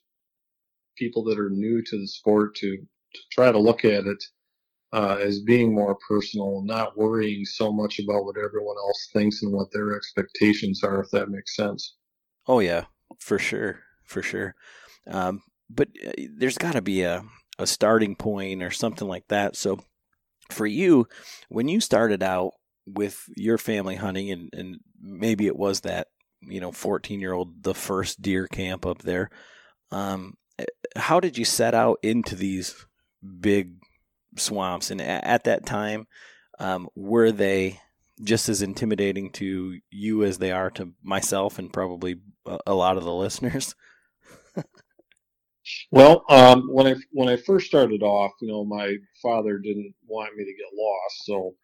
people 0.96 1.24
that 1.24 1.38
are 1.38 1.50
new 1.50 1.82
to 1.82 1.98
the 1.98 2.06
sport 2.06 2.54
to, 2.56 2.76
to 2.76 3.20
try 3.32 3.50
to 3.50 3.58
look 3.58 3.84
at 3.84 4.06
it 4.06 4.24
uh, 4.92 5.18
as 5.20 5.40
being 5.40 5.74
more 5.74 5.96
personal, 6.08 6.62
not 6.62 6.96
worrying 6.96 7.44
so 7.44 7.72
much 7.72 7.98
about 7.98 8.24
what 8.24 8.36
everyone 8.38 8.76
else 8.76 9.08
thinks 9.12 9.42
and 9.42 9.52
what 9.52 9.70
their 9.72 9.96
expectations 9.96 10.82
are, 10.82 11.00
if 11.02 11.10
that 11.10 11.30
makes 11.30 11.56
sense. 11.56 11.96
Oh 12.46 12.60
yeah, 12.60 12.84
for 13.18 13.38
sure, 13.38 13.80
for 14.04 14.22
sure. 14.22 14.54
Um, 15.10 15.42
but 15.68 15.88
uh, 16.06 16.12
there's 16.36 16.58
got 16.58 16.72
to 16.72 16.82
be 16.82 17.02
a 17.02 17.24
a 17.58 17.66
starting 17.66 18.14
point 18.14 18.62
or 18.62 18.70
something 18.70 19.08
like 19.08 19.26
that. 19.28 19.56
So 19.56 19.80
for 20.50 20.66
you, 20.66 21.08
when 21.48 21.68
you 21.68 21.80
started 21.80 22.22
out 22.22 22.52
with 22.86 23.24
your 23.36 23.58
family 23.58 23.96
hunting, 23.96 24.30
and 24.30 24.50
and 24.52 24.76
maybe 25.00 25.46
it 25.46 25.56
was 25.56 25.80
that 25.80 26.08
you 26.40 26.60
know 26.60 26.72
14 26.72 27.20
year 27.20 27.32
old 27.32 27.62
the 27.62 27.74
first 27.74 28.22
deer 28.22 28.46
camp 28.46 28.86
up 28.86 29.02
there. 29.02 29.30
Um, 29.90 30.34
how 30.96 31.20
did 31.20 31.36
you 31.36 31.44
set 31.44 31.74
out 31.74 31.98
into 32.02 32.34
these 32.34 32.86
big 33.40 33.74
swamps? 34.38 34.90
And 34.90 35.00
at 35.00 35.44
that 35.44 35.66
time, 35.66 36.06
um, 36.58 36.88
were 36.94 37.32
they 37.32 37.80
just 38.22 38.48
as 38.48 38.62
intimidating 38.62 39.30
to 39.30 39.78
you 39.90 40.24
as 40.24 40.38
they 40.38 40.50
are 40.50 40.70
to 40.70 40.92
myself 41.02 41.58
and 41.58 41.72
probably 41.72 42.16
a, 42.66 42.74
lot 42.74 42.96
of 42.96 43.04
the 43.04 43.14
listeners? 43.14 43.74
Well, 45.90 46.24
um, 46.28 46.68
when 46.72 46.86
I 46.86 46.94
when 47.10 47.28
I 47.28 47.36
first 47.36 47.66
started 47.66 48.02
off, 48.02 48.32
you 48.40 48.48
know, 48.48 48.64
my 48.64 48.96
father 49.20 49.58
didn't 49.58 49.94
want 50.06 50.36
me 50.36 50.44
to 50.44 50.52
get 50.52 50.66
lost, 50.72 51.26
so 51.26 51.54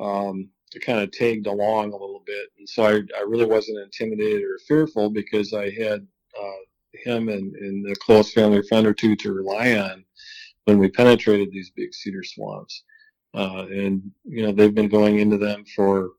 um, 0.00 0.50
I 0.74 0.78
kind 0.80 0.98
of 1.00 1.12
tagged 1.12 1.46
along 1.46 1.92
a 1.92 1.96
little 1.96 2.22
bit, 2.26 2.48
and 2.58 2.68
so 2.68 2.84
I, 2.84 2.94
I 3.16 3.22
really 3.26 3.46
wasn't 3.46 3.78
intimidated 3.78 4.42
or 4.42 4.58
fearful 4.66 5.10
because 5.10 5.52
I 5.52 5.70
had 5.70 6.06
uh, 6.40 6.62
him 7.04 7.28
and, 7.28 7.54
and 7.54 7.90
a 7.90 7.94
close 7.96 8.32
family 8.32 8.62
friend 8.68 8.86
or 8.86 8.94
two 8.94 9.16
to 9.16 9.32
rely 9.32 9.76
on 9.76 10.04
when 10.64 10.78
we 10.78 10.88
penetrated 10.88 11.50
these 11.50 11.70
big 11.70 11.92
cedar 11.94 12.22
swamps, 12.22 12.84
uh, 13.34 13.66
and 13.70 14.02
you 14.24 14.42
know 14.42 14.52
they've 14.52 14.74
been 14.74 14.88
going 14.88 15.18
into 15.18 15.38
them 15.38 15.64
for 15.76 16.10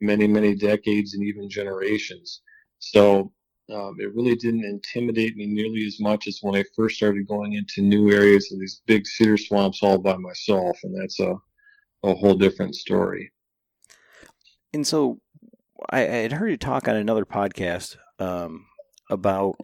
many 0.00 0.26
many 0.26 0.54
decades 0.54 1.14
and 1.14 1.22
even 1.22 1.48
generations, 1.48 2.42
so 2.78 3.32
um, 3.72 3.96
it 3.98 4.14
really 4.14 4.34
didn't 4.34 4.64
intimidate 4.64 5.36
me 5.36 5.46
nearly 5.46 5.86
as 5.86 6.00
much 6.00 6.26
as 6.26 6.38
when 6.40 6.56
I 6.56 6.64
first 6.74 6.96
started 6.96 7.28
going 7.28 7.52
into 7.52 7.82
new 7.82 8.10
areas 8.10 8.50
of 8.50 8.58
these 8.58 8.80
big 8.86 9.06
cedar 9.06 9.36
swamps 9.36 9.82
all 9.82 9.98
by 9.98 10.16
myself, 10.16 10.78
and 10.84 10.98
that's 10.98 11.20
a 11.20 11.34
a 12.04 12.14
whole 12.14 12.34
different 12.34 12.74
story. 12.74 13.32
And 14.72 14.86
so 14.86 15.20
I, 15.90 16.00
I 16.00 16.16
had 16.22 16.32
heard 16.32 16.50
you 16.50 16.56
talk 16.56 16.88
on 16.88 16.96
another 16.96 17.24
podcast 17.24 17.96
um, 18.18 18.66
about 19.10 19.56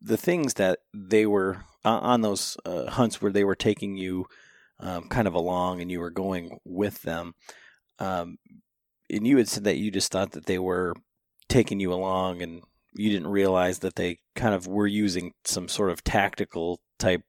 the 0.00 0.16
things 0.16 0.54
that 0.54 0.80
they 0.94 1.26
were 1.26 1.58
on 1.84 2.02
on 2.02 2.20
those 2.20 2.56
uh, 2.64 2.90
hunts 2.90 3.20
where 3.20 3.32
they 3.32 3.44
were 3.44 3.54
taking 3.54 3.96
you 3.96 4.26
um, 4.80 5.08
kind 5.08 5.28
of 5.28 5.34
along 5.34 5.80
and 5.80 5.90
you 5.90 6.00
were 6.00 6.10
going 6.10 6.58
with 6.64 7.02
them. 7.02 7.34
Um, 7.98 8.38
and 9.10 9.26
you 9.26 9.36
had 9.36 9.48
said 9.48 9.64
that 9.64 9.76
you 9.76 9.90
just 9.90 10.10
thought 10.10 10.32
that 10.32 10.46
they 10.46 10.58
were 10.58 10.94
taking 11.48 11.80
you 11.80 11.92
along 11.92 12.42
and 12.42 12.62
you 12.94 13.10
didn't 13.10 13.28
realize 13.28 13.80
that 13.80 13.94
they 13.94 14.18
kind 14.34 14.54
of 14.54 14.66
were 14.66 14.86
using 14.86 15.32
some 15.44 15.68
sort 15.68 15.90
of 15.90 16.04
tactical 16.04 16.80
type 16.98 17.22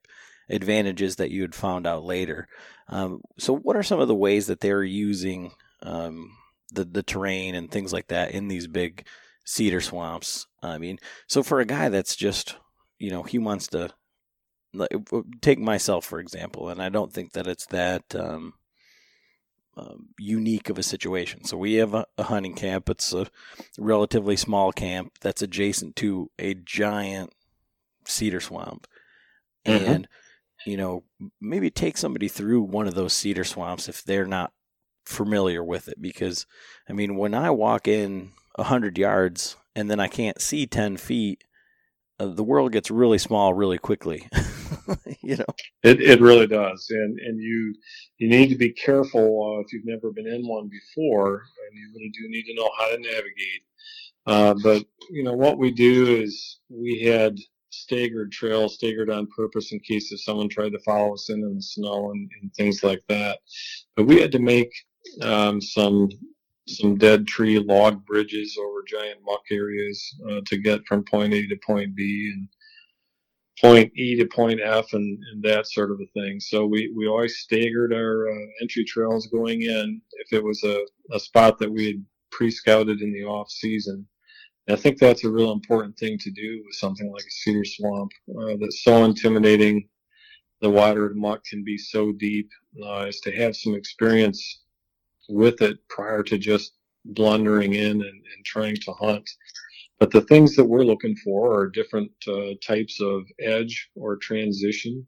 advantages 0.50 1.16
that 1.18 1.32
you 1.32 1.42
had 1.42 1.56
found 1.56 1.88
out 1.88 2.04
later. 2.04 2.48
Um, 2.90 3.22
so, 3.40 3.56
what 3.56 3.76
are 3.76 3.84
some 3.84 4.00
of 4.00 4.08
the 4.08 4.16
ways 4.16 4.48
that 4.48 4.60
they're 4.60 4.84
using 4.84 5.52
um, 5.82 6.32
the 6.72 6.86
the 6.86 7.04
terrain 7.04 7.56
and 7.56 7.72
things 7.72 7.94
like 7.94 8.08
that 8.08 8.32
in 8.32 8.48
these 8.48 8.68
big 8.68 9.06
cedar 9.46 9.82
swamps? 9.82 10.48
I 10.62 10.78
mean, 10.78 11.00
so 11.28 11.44
for 11.44 11.60
a 11.60 11.66
guy 11.66 11.90
that's 11.90 12.16
just 12.16 12.58
you 13.00 13.10
know 13.10 13.24
he 13.24 13.40
wants 13.40 13.68
to 13.68 13.90
take 15.42 15.60
myself 15.60 16.06
for 16.06 16.20
example, 16.20 16.70
and 16.70 16.82
I 16.82 16.90
don't 16.90 17.14
think 17.14 17.34
that 17.34 17.48
it's 17.48 17.66
that 17.68 18.16
um, 18.16 18.54
um, 19.76 20.10
unique 20.20 20.70
of 20.70 20.78
a 20.78 20.84
situation. 20.84 21.44
So 21.46 21.58
we 21.58 21.76
have 21.76 21.94
a, 21.94 22.06
a 22.18 22.24
hunting 22.24 22.54
camp. 22.54 22.90
It's 22.90 23.12
a 23.14 23.28
relatively 23.78 24.36
small 24.36 24.72
camp 24.72 25.14
that's 25.22 25.42
adjacent 25.42 25.96
to 25.98 26.30
a 26.38 26.54
giant 26.54 27.34
cedar 28.06 28.40
swamp, 28.40 28.88
Mhm. 29.66 29.88
and 29.88 30.08
you 30.66 30.78
know 30.78 31.04
maybe 31.42 31.70
take 31.70 31.98
somebody 31.98 32.28
through 32.28 32.62
one 32.62 32.88
of 32.88 32.96
those 32.96 33.14
cedar 33.14 33.44
swamps 33.44 33.90
if 33.90 34.04
they're 34.04 34.26
not 34.26 34.54
familiar 35.06 35.64
with 35.64 35.88
it. 35.88 36.02
Because 36.02 36.46
I 36.88 36.94
mean, 36.94 37.16
when 37.18 37.34
I 37.34 37.50
walk 37.50 37.88
in 37.88 38.32
a 38.56 38.64
hundred 38.64 38.98
yards 38.98 39.56
and 39.76 39.90
then 39.90 40.00
I 40.00 40.08
can't 40.08 40.40
see 40.42 40.68
ten 40.68 40.98
feet, 40.98 41.44
uh, 42.20 42.28
the 42.28 42.44
world 42.44 42.72
gets 42.72 42.92
really 42.92 43.18
small 43.18 43.54
really 43.56 43.80
quickly. 43.80 44.28
you 45.22 45.38
know. 45.38 45.46
It 45.84 46.02
it 46.02 46.22
really 46.22 46.48
does, 46.48 46.88
and 46.90 47.20
and 47.20 47.40
you 47.40 47.76
you 48.18 48.30
need 48.30 48.50
to 48.50 48.58
be 48.58 48.72
careful 48.72 49.58
uh, 49.58 49.62
if 49.62 49.74
you've 49.74 49.86
never 49.86 50.12
been 50.12 50.28
in 50.28 50.48
one 50.48 50.70
before, 50.70 51.36
and 51.36 51.78
you 51.78 51.92
really 51.96 52.12
do 52.12 52.30
need 52.30 52.44
to 52.46 52.56
know 52.56 52.70
how 52.78 52.90
to 52.90 52.98
navigate. 52.98 53.64
Uh, 54.26 54.56
but 54.64 54.86
you 55.10 55.24
know 55.24 55.34
what 55.34 55.58
we 55.58 55.72
do 55.72 56.16
is 56.18 56.60
we 56.70 57.02
had 57.02 57.38
staggered 57.70 58.32
trails, 58.32 58.76
staggered 58.76 59.10
on 59.10 59.28
purpose 59.36 59.72
in 59.72 59.80
case 59.80 60.12
if 60.12 60.22
someone 60.22 60.48
tried 60.48 60.72
to 60.72 60.80
follow 60.80 61.14
us 61.14 61.30
in 61.30 61.42
in 61.44 61.56
the 61.56 61.62
snow 61.62 62.12
and, 62.12 62.30
and 62.42 62.54
things 62.54 62.84
like 62.84 63.04
that. 63.10 63.40
But 63.96 64.06
we 64.06 64.22
had 64.22 64.32
to 64.34 64.40
make 64.40 64.72
um, 65.22 65.60
some 65.62 66.10
some 66.68 66.98
dead 66.98 67.28
tree 67.28 67.60
log 67.60 68.06
bridges 68.06 68.58
over 68.60 68.84
giant 68.88 69.20
muck 69.26 69.42
areas 69.52 70.16
uh, 70.30 70.40
to 70.46 70.58
get 70.58 70.86
from 70.86 71.04
point 71.04 71.34
A 71.34 71.46
to 71.48 71.58
point 71.66 71.96
B 71.96 72.32
and 72.34 72.48
point 73.62 73.92
E 73.96 74.16
to 74.16 74.26
point 74.26 74.60
F 74.64 74.94
and, 74.94 75.20
and 75.32 75.44
that 75.44 75.68
sort 75.68 75.92
of 75.92 76.00
a 76.02 76.20
thing. 76.20 76.40
So 76.40 76.66
we, 76.66 76.92
we 76.96 77.08
always 77.08 77.38
staggered 77.38 77.94
our 77.94 78.30
uh, 78.30 78.46
entry 78.62 78.84
trails 78.84 79.28
going 79.28 79.62
in 79.62 80.02
if 80.14 80.34
it 80.34 80.44
was 80.44 80.64
a, 80.64 80.84
a 81.12 81.20
spot 81.20 81.60
that 81.60 81.72
we 81.72 81.86
had 81.88 82.06
pre-scouted 82.32 83.02
in 83.02 83.14
the 83.14 83.24
off 83.24 83.50
season. 83.50 84.06
And 84.68 84.78
I 84.78 84.80
think 84.80 84.98
that's 84.98 85.24
a 85.24 85.30
real 85.30 85.52
important 85.52 85.98
thing 85.98 86.18
to 86.20 86.32
do 86.32 86.64
with 86.66 86.76
something 86.76 87.12
like 87.12 87.24
a 87.24 87.32
cedar 87.32 87.66
swamp 87.66 88.12
uh, 88.40 88.56
that's 88.60 88.84
so 88.84 89.04
intimidating. 89.04 89.88
The 90.62 90.70
water 90.70 91.08
and 91.08 91.20
muck 91.20 91.44
can 91.44 91.64
be 91.64 91.78
so 91.78 92.12
deep 92.14 92.50
uh, 92.86 93.06
is 93.08 93.20
to 93.22 93.32
have 93.36 93.56
some 93.56 93.76
experience 93.76 94.62
with 95.30 95.62
it 95.62 95.78
prior 95.90 96.24
to 96.24 96.38
just 96.38 96.74
blundering 97.06 97.74
in 97.74 97.92
and, 97.92 98.02
and 98.02 98.46
trying 98.46 98.78
to 98.78 98.94
hunt. 98.94 99.30
But 100.04 100.12
the 100.12 100.28
things 100.28 100.58
that 100.58 100.66
we're 100.66 100.84
looking 100.84 101.16
for 101.16 101.58
are 101.58 101.70
different 101.70 102.12
uh, 102.28 102.56
types 102.62 103.00
of 103.00 103.24
edge 103.40 103.90
or 103.96 104.18
transition. 104.18 105.08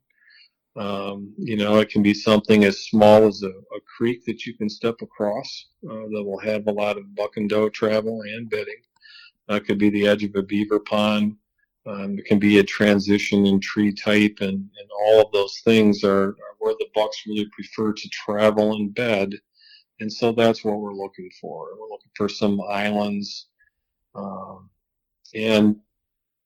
Um, 0.77 1.33
you 1.37 1.57
know, 1.57 1.79
it 1.79 1.89
can 1.89 2.01
be 2.01 2.13
something 2.13 2.63
as 2.63 2.85
small 2.85 3.27
as 3.27 3.43
a, 3.43 3.49
a 3.49 3.81
creek 3.97 4.23
that 4.23 4.45
you 4.45 4.55
can 4.55 4.69
step 4.69 4.95
across 5.01 5.65
uh, 5.83 6.07
that 6.13 6.23
will 6.23 6.39
have 6.39 6.65
a 6.67 6.71
lot 6.71 6.97
of 6.97 7.13
buck 7.13 7.35
and 7.35 7.49
doe 7.49 7.67
travel 7.67 8.21
and 8.21 8.49
bedding. 8.49 8.81
It 9.49 9.65
could 9.65 9.79
be 9.79 9.89
the 9.89 10.07
edge 10.07 10.23
of 10.23 10.33
a 10.33 10.43
beaver 10.43 10.79
pond. 10.79 11.35
Um, 11.85 12.17
it 12.17 12.23
can 12.23 12.39
be 12.39 12.59
a 12.59 12.63
transition 12.63 13.45
in 13.45 13.59
tree 13.59 13.91
type, 13.91 14.37
and, 14.39 14.53
and 14.79 14.89
all 15.01 15.25
of 15.25 15.31
those 15.33 15.59
things 15.65 16.05
are, 16.05 16.29
are 16.29 16.55
where 16.59 16.75
the 16.79 16.87
bucks 16.95 17.23
really 17.27 17.49
prefer 17.51 17.91
to 17.91 18.09
travel 18.13 18.77
and 18.77 18.95
bed. 18.95 19.33
And 19.99 20.09
so 20.09 20.31
that's 20.31 20.63
what 20.63 20.79
we're 20.79 20.93
looking 20.93 21.29
for. 21.41 21.67
We're 21.77 21.89
looking 21.89 22.11
for 22.15 22.29
some 22.29 22.61
islands. 22.61 23.47
Um, 24.15 24.69
and 25.35 25.75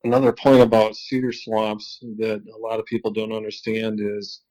another 0.04 0.34
point 0.34 0.62
about 0.62 0.95
cedar 0.95 1.32
swamps 1.32 1.99
that 2.17 2.43
a 2.54 2.58
lot 2.58 2.80
of 2.80 2.86
people 2.86 3.12
don't 3.12 3.32
understand 3.32 3.99
is 4.02 4.41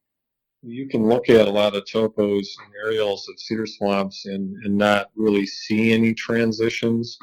you 0.63 0.89
can 0.89 1.07
look 1.07 1.29
at 1.29 1.47
a 1.47 1.51
lot 1.51 1.75
of 1.75 1.85
topos 1.85 2.47
and 2.59 2.73
aerials 2.85 3.29
of 3.29 3.39
cedar 3.39 3.67
swamps 3.67 4.27
and, 4.27 4.57
and 4.65 4.77
not 4.77 5.11
really 5.15 5.47
see 5.47 5.93
any 5.93 6.15
transitions. 6.15 7.19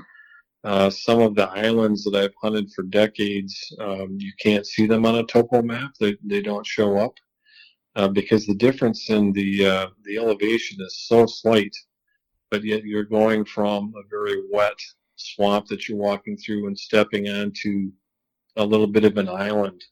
Uh, 0.63 0.89
some 0.89 1.21
of 1.21 1.35
the 1.35 1.47
islands 1.49 2.03
that 2.03 2.15
I've 2.15 2.33
hunted 2.41 2.71
for 2.71 2.83
decades, 2.83 3.55
um, 3.79 4.17
you 4.19 4.31
can't 4.39 4.65
see 4.65 4.87
them 4.87 5.05
on 5.05 5.15
a 5.15 5.23
topo 5.23 5.61
map. 5.61 5.91
They, 5.99 6.17
they 6.23 6.41
don't 6.41 6.65
show 6.65 6.97
up 6.97 7.13
uh, 7.95 8.07
because 8.07 8.45
the 8.45 8.55
difference 8.55 9.09
in 9.09 9.31
the 9.33 9.65
uh, 9.65 9.87
the 10.03 10.17
elevation 10.17 10.77
is 10.81 11.05
so 11.07 11.25
slight, 11.25 11.75
but 12.49 12.63
yet 12.63 12.83
you're 12.83 13.03
going 13.03 13.45
from 13.45 13.93
a 13.95 14.07
very 14.09 14.41
wet 14.51 14.79
swamp 15.15 15.67
that 15.67 15.87
you're 15.87 15.97
walking 15.97 16.37
through 16.37 16.67
and 16.67 16.77
stepping 16.77 17.29
onto 17.29 17.91
a 18.57 18.65
little 18.65 18.87
bit 18.87 19.05
of 19.05 19.17
an 19.17 19.29
island. 19.29 19.83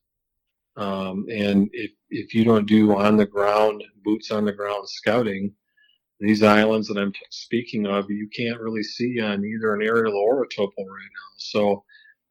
Um, 0.75 1.25
and 1.29 1.69
if, 1.73 1.91
if 2.09 2.33
you 2.33 2.43
don't 2.43 2.65
do 2.65 2.95
on 2.95 3.17
the 3.17 3.25
ground, 3.25 3.83
boots 4.03 4.31
on 4.31 4.45
the 4.45 4.51
ground 4.51 4.89
scouting, 4.89 5.53
these 6.19 6.43
islands 6.43 6.87
that 6.87 6.97
I'm 6.97 7.13
speaking 7.31 7.85
of, 7.85 8.09
you 8.09 8.29
can't 8.35 8.59
really 8.59 8.83
see 8.83 9.19
on 9.19 9.43
either 9.43 9.73
an 9.75 9.81
aerial 9.81 10.15
or 10.15 10.43
a 10.43 10.47
topo 10.47 10.71
right 10.77 10.87
now. 10.87 11.33
So, 11.37 11.83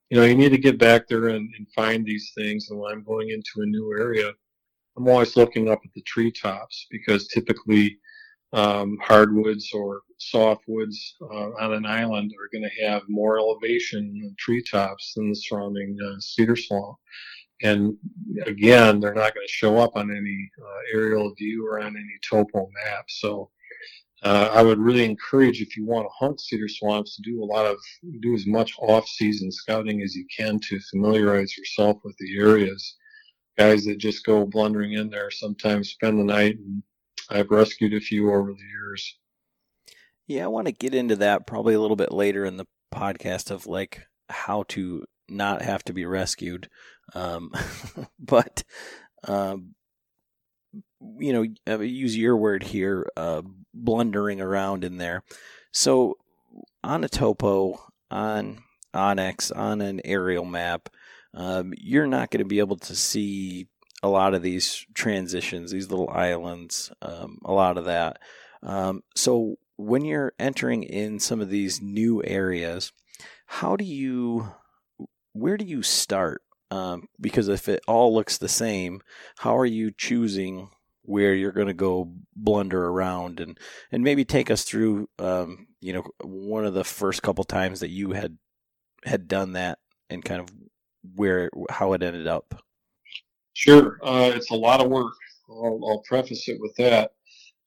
you 0.09 0.17
know, 0.17 0.25
you 0.25 0.35
need 0.35 0.51
to 0.51 0.59
get 0.59 0.79
back 0.79 1.09
there 1.09 1.29
and, 1.29 1.53
and 1.57 1.67
find 1.75 2.05
these 2.05 2.33
things. 2.37 2.71
And 2.71 2.81
when 2.81 2.93
I'm 2.93 3.05
going 3.05 3.31
into 3.31 3.63
a 3.63 3.67
new 3.67 3.95
area, 3.99 4.33
I'm 4.97 5.09
always 5.09 5.37
looking 5.37 5.69
up 5.69 5.81
at 5.85 5.93
the 5.95 6.03
treetops 6.03 6.87
because 6.91 7.29
typically 7.29 7.99
um, 8.53 8.99
hardwoods 9.03 9.71
or 9.73 10.03
softwoods 10.21 10.97
uh, 11.23 11.51
on 11.61 11.73
an 11.73 11.87
island 11.87 12.33
are 12.39 12.49
going 12.53 12.69
to 12.69 12.85
have 12.87 13.03
more 13.09 13.39
elevation 13.39 14.35
treetops 14.39 15.15
than 15.15 15.31
the 15.31 15.35
surrounding 15.35 15.97
uh, 16.05 16.21
cedar 16.21 16.57
swamp. 16.57 16.97
And 17.63 17.97
again, 18.47 19.01
they're 19.01 19.15
not 19.15 19.35
going 19.35 19.47
to 19.47 19.53
show 19.53 19.79
up 19.79 19.93
on 19.97 20.11
any 20.11 20.51
uh, 20.61 20.81
aerial 20.99 21.33
view 21.35 21.67
or 21.67 21.81
on 21.81 21.97
any 21.97 22.19
topo 22.29 22.69
map. 22.85 23.05
So 23.09 23.51
uh, 24.25 24.51
I 24.53 24.63
would 24.63 24.79
really 24.79 25.05
encourage 25.05 25.61
if 25.61 25.77
you 25.77 25.85
want 25.85 26.07
to 26.07 26.11
hunt 26.19 26.41
cedar 26.41 26.69
swamps 26.69 27.17
to 27.17 27.23
do 27.23 27.43
a 27.43 27.47
lot 27.47 27.67
of 27.67 27.77
do 28.21 28.35
as 28.35 28.47
much 28.47 28.73
off-season 28.79 29.51
scouting 29.51 30.03
as 30.03 30.15
you 30.15 30.27
can 30.37 30.61
to 30.61 30.79
familiarize 30.91 31.57
yourself 31.57 31.99
with 32.05 32.17
the 32.19 32.39
areas. 32.39 32.97
Guys 33.59 33.85
that 33.85 33.99
just 33.99 34.25
go 34.25 34.47
blundering 34.47 34.95
in 34.95 35.11
there 35.11 35.31
sometimes 35.31 35.91
spend 35.91 36.19
the 36.19 36.25
night 36.25 36.57
and 36.57 36.83
I've 37.33 37.51
rescued 37.51 37.95
a 37.95 38.01
few 38.01 38.33
over 38.33 38.53
the 38.53 38.63
years. 38.63 39.17
Yeah, 40.27 40.45
I 40.45 40.49
want 40.49 40.67
to 40.67 40.73
get 40.73 40.95
into 40.95 41.17
that 41.17 41.47
probably 41.47 41.75
a 41.75 41.81
little 41.81 41.97
bit 41.97 42.13
later 42.13 42.45
in 42.45 42.57
the 42.57 42.67
podcast 42.95 43.51
of 43.51 43.67
like 43.67 44.03
how 44.29 44.65
to 44.69 45.05
not 45.29 45.63
have 45.63 45.83
to 45.85 45.93
be 45.93 46.05
rescued. 46.05 46.69
Um, 47.15 47.51
but, 48.19 48.65
um, 49.27 49.75
you 51.19 51.33
know, 51.33 51.79
use 51.81 52.17
your 52.17 52.37
word 52.37 52.63
here, 52.63 53.11
uh, 53.17 53.43
blundering 53.75 54.41
around 54.41 54.85
in 54.85 54.99
there. 54.99 55.25
So 55.73 56.19
on 56.85 57.03
a 57.03 57.09
topo, 57.09 57.83
on 58.11 58.59
onX, 58.95 59.57
on 59.57 59.81
an 59.81 60.01
aerial 60.05 60.45
map, 60.45 60.89
um, 61.35 61.73
you're 61.77 62.07
not 62.07 62.31
going 62.31 62.43
to 62.43 62.49
be 62.49 62.59
able 62.59 62.77
to 62.77 62.95
see 62.95 63.69
a 64.03 64.09
lot 64.09 64.35
of 64.35 64.43
these 64.43 64.85
transitions, 64.95 65.71
these 65.71 65.91
little 65.91 66.11
islands, 66.11 66.93
um, 67.03 67.39
a 67.45 67.53
lot 67.53 67.79
of 67.79 67.85
that. 67.85 68.19
Um, 68.63 69.03
so 69.15 69.57
when 69.77 70.05
you're 70.05 70.33
entering 70.39 70.83
in 70.83 71.19
some 71.19 71.41
of 71.41 71.51
these 71.51 71.81
new 71.81 72.23
areas, 72.25 72.93
how 73.47 73.77
do 73.77 73.85
you, 73.85 74.53
where 75.33 75.57
do 75.57 75.65
you 75.65 75.83
start? 75.83 76.43
Um, 76.71 77.09
because 77.21 77.49
if 77.49 77.69
it 77.69 77.83
all 77.87 78.15
looks 78.15 78.39
the 78.39 78.49
same, 78.49 79.03
how 79.39 79.57
are 79.59 79.67
you 79.67 79.91
choosing 79.91 80.71
where 81.03 81.35
you're 81.35 81.53
going 81.53 81.67
to 81.67 81.75
go 81.75 82.13
blunder 82.35 82.87
around 82.87 83.41
and 83.41 83.59
and 83.91 84.05
maybe 84.05 84.25
take 84.25 84.51
us 84.51 84.63
through 84.63 85.09
um, 85.19 85.67
you 85.81 85.93
know 85.93 86.05
one 86.23 86.65
of 86.65 86.75
the 86.75 86.85
first 86.85 87.23
couple 87.23 87.45
times 87.45 87.81
that 87.81 87.91
you 87.91 88.13
had 88.13 88.39
had 89.05 89.29
done 89.29 89.53
that 89.53 89.79
and 90.09 90.25
kind 90.25 90.41
of 90.41 90.49
where 91.15 91.51
how 91.69 91.93
it 91.93 92.03
ended 92.03 92.27
up 92.27 92.63
Sure, 93.55 93.99
uh, 94.03 94.33
it's 94.35 94.51
a 94.51 94.55
lot 94.55 94.81
of 94.81 94.89
work. 94.91 95.15
I'll, 95.49 95.81
I'll 95.87 96.03
preface 96.07 96.49
it 96.49 96.59
with 96.61 96.75
that. 96.77 97.13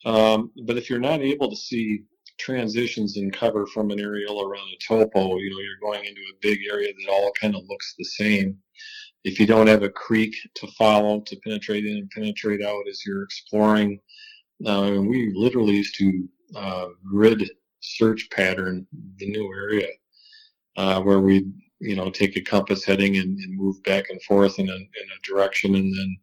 Um, 0.06 0.52
but 0.66 0.78
if 0.78 0.90
you're 0.90 1.00
not 1.00 1.22
able 1.22 1.50
to 1.50 1.56
see 1.56 2.04
transitions 2.38 3.18
in 3.18 3.32
cover 3.32 3.66
from 3.68 3.92
an 3.92 4.00
aerial 4.00 4.42
around 4.42 4.68
a 4.68 4.78
topo, 4.86 5.38
you 5.38 5.50
know, 5.50 5.60
you're 5.60 5.92
going 5.94 6.06
into 6.06 6.22
a 6.22 6.40
big 6.42 6.60
area 6.72 6.92
that 6.94 7.12
all 7.12 7.32
kind 7.40 7.56
of 7.56 7.64
looks 7.68 7.96
the 7.98 8.04
same. 8.04 8.58
If 9.24 9.40
you 9.40 9.48
don't 9.48 9.68
have 9.68 9.84
a 9.84 9.90
creek 9.90 10.36
to 10.56 10.68
follow 10.78 11.22
to 11.22 11.36
penetrate 11.38 11.86
in 11.86 11.98
and 11.98 12.12
penetrate 12.12 12.64
out 12.64 12.88
as 12.90 13.04
you're 13.06 13.24
exploring, 13.24 14.00
uh, 14.66 14.96
we 15.00 15.32
literally 15.36 15.74
used 15.76 15.96
to 15.96 16.30
uh, 16.56 16.88
grid 17.04 17.50
search 17.80 18.30
pattern 18.32 18.86
the 19.18 19.30
new 19.30 19.52
area 19.54 19.88
uh, 20.78 21.02
where 21.02 21.20
we 21.20 21.48
you 21.80 21.96
know, 21.96 22.10
take 22.10 22.38
a 22.38 22.42
compass 22.42 22.84
heading 22.84 23.18
and, 23.18 23.38
and 23.38 23.58
move 23.58 23.82
back 23.84 24.10
and 24.10 24.22
forth 24.24 24.60
in 24.60 24.70
a, 24.70 24.76
in 24.76 24.80
a 24.80 25.34
direction 25.34 25.76
and 25.76 25.94
then 25.96 26.18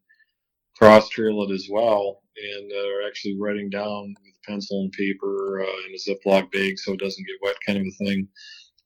cross 0.76 1.08
trail 1.08 1.42
it 1.42 1.52
as 1.52 1.68
well. 1.70 2.22
And 2.36 2.72
uh, 2.72 3.06
actually 3.06 3.36
writing 3.38 3.68
down 3.68 4.14
with 4.24 4.42
pencil 4.46 4.80
and 4.80 4.92
paper 4.92 5.62
uh, 5.62 5.64
in 5.64 5.94
a 5.94 5.98
Ziploc 5.98 6.50
bag 6.50 6.78
so 6.78 6.92
it 6.92 7.00
doesn't 7.00 7.26
get 7.26 7.36
wet 7.42 7.56
kind 7.66 7.78
of 7.78 7.86
a 7.86 8.04
thing 8.04 8.28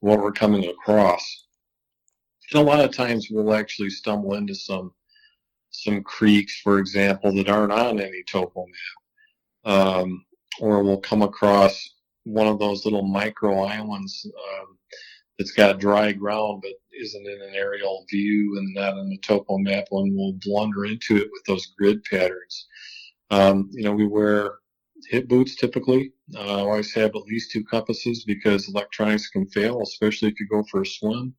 what 0.00 0.20
we're 0.20 0.32
coming 0.32 0.68
across. 0.68 1.46
And 2.52 2.60
a 2.60 2.64
lot 2.64 2.84
of 2.84 2.94
times 2.94 3.28
we'll 3.30 3.54
actually 3.54 3.90
stumble 3.90 4.34
into 4.34 4.54
some 4.54 4.92
some 5.70 6.02
creeks, 6.02 6.60
for 6.62 6.78
example, 6.78 7.34
that 7.34 7.50
aren't 7.50 7.72
on 7.72 8.00
any 8.00 8.22
topo 8.26 8.66
map. 8.66 9.74
Um, 9.74 10.24
or 10.60 10.82
we'll 10.82 11.00
come 11.00 11.22
across 11.22 11.90
one 12.24 12.46
of 12.46 12.58
those 12.58 12.84
little 12.84 13.02
micro 13.02 13.64
islands 13.64 14.26
um, 14.26 14.78
that's 15.38 15.52
got 15.52 15.78
dry 15.78 16.12
ground 16.12 16.62
but 16.62 16.72
isn't 16.98 17.26
in 17.26 17.42
an 17.42 17.54
aerial 17.54 18.04
view 18.10 18.56
and 18.58 18.74
not 18.74 18.94
on 18.94 19.08
the 19.08 19.18
topo 19.18 19.58
map 19.58 19.84
one 19.90 20.14
will 20.14 20.34
blunder 20.44 20.86
into 20.86 21.16
it 21.16 21.28
with 21.30 21.44
those 21.46 21.66
grid 21.78 22.02
patterns. 22.04 22.66
Um, 23.30 23.68
you 23.72 23.82
know, 23.82 23.92
we 23.92 24.06
wear 24.06 24.58
hip 25.08 25.28
boots 25.28 25.56
typically. 25.56 26.12
Uh, 26.34 26.40
I 26.40 26.60
always 26.60 26.92
have 26.94 27.10
at 27.10 27.26
least 27.26 27.52
two 27.52 27.64
compasses 27.64 28.24
because 28.24 28.68
electronics 28.68 29.28
can 29.28 29.46
fail, 29.48 29.82
especially 29.82 30.28
if 30.28 30.40
you 30.40 30.46
go 30.48 30.64
for 30.70 30.82
a 30.82 30.86
swim. 30.86 31.34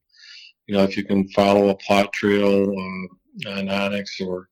You 0.66 0.76
know, 0.76 0.84
if 0.84 0.96
you 0.96 1.04
can 1.04 1.28
follow 1.30 1.70
a 1.70 1.76
plot 1.76 2.12
trail 2.12 2.70
uh, 2.70 3.50
on 3.50 3.66
onX 3.66 4.20
or 4.24 4.48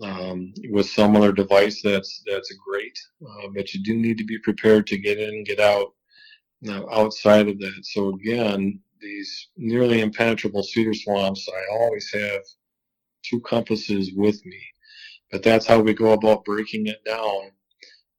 um, 0.00 0.52
with 0.70 0.88
some 0.88 1.16
other 1.16 1.32
device, 1.32 1.82
that's 1.82 2.22
that's 2.26 2.54
great. 2.68 2.96
Uh, 3.22 3.48
but 3.54 3.74
you 3.74 3.82
do 3.82 3.96
need 3.96 4.18
to 4.18 4.24
be 4.24 4.38
prepared 4.38 4.86
to 4.86 4.98
get 4.98 5.18
in 5.18 5.42
get 5.44 5.58
out 5.58 5.94
now, 6.60 6.86
outside 6.90 7.48
of 7.48 7.58
that. 7.60 7.80
So 7.82 8.08
again, 8.10 8.80
these 9.00 9.48
nearly 9.56 10.00
impenetrable 10.00 10.62
cedar 10.62 10.94
swamps, 10.94 11.48
I 11.48 11.74
always 11.74 12.10
have 12.12 12.42
two 13.22 13.40
compasses 13.40 14.12
with 14.14 14.44
me. 14.44 14.60
But 15.30 15.42
that's 15.42 15.66
how 15.66 15.80
we 15.80 15.92
go 15.92 16.12
about 16.12 16.44
breaking 16.44 16.86
it 16.86 17.04
down. 17.04 17.50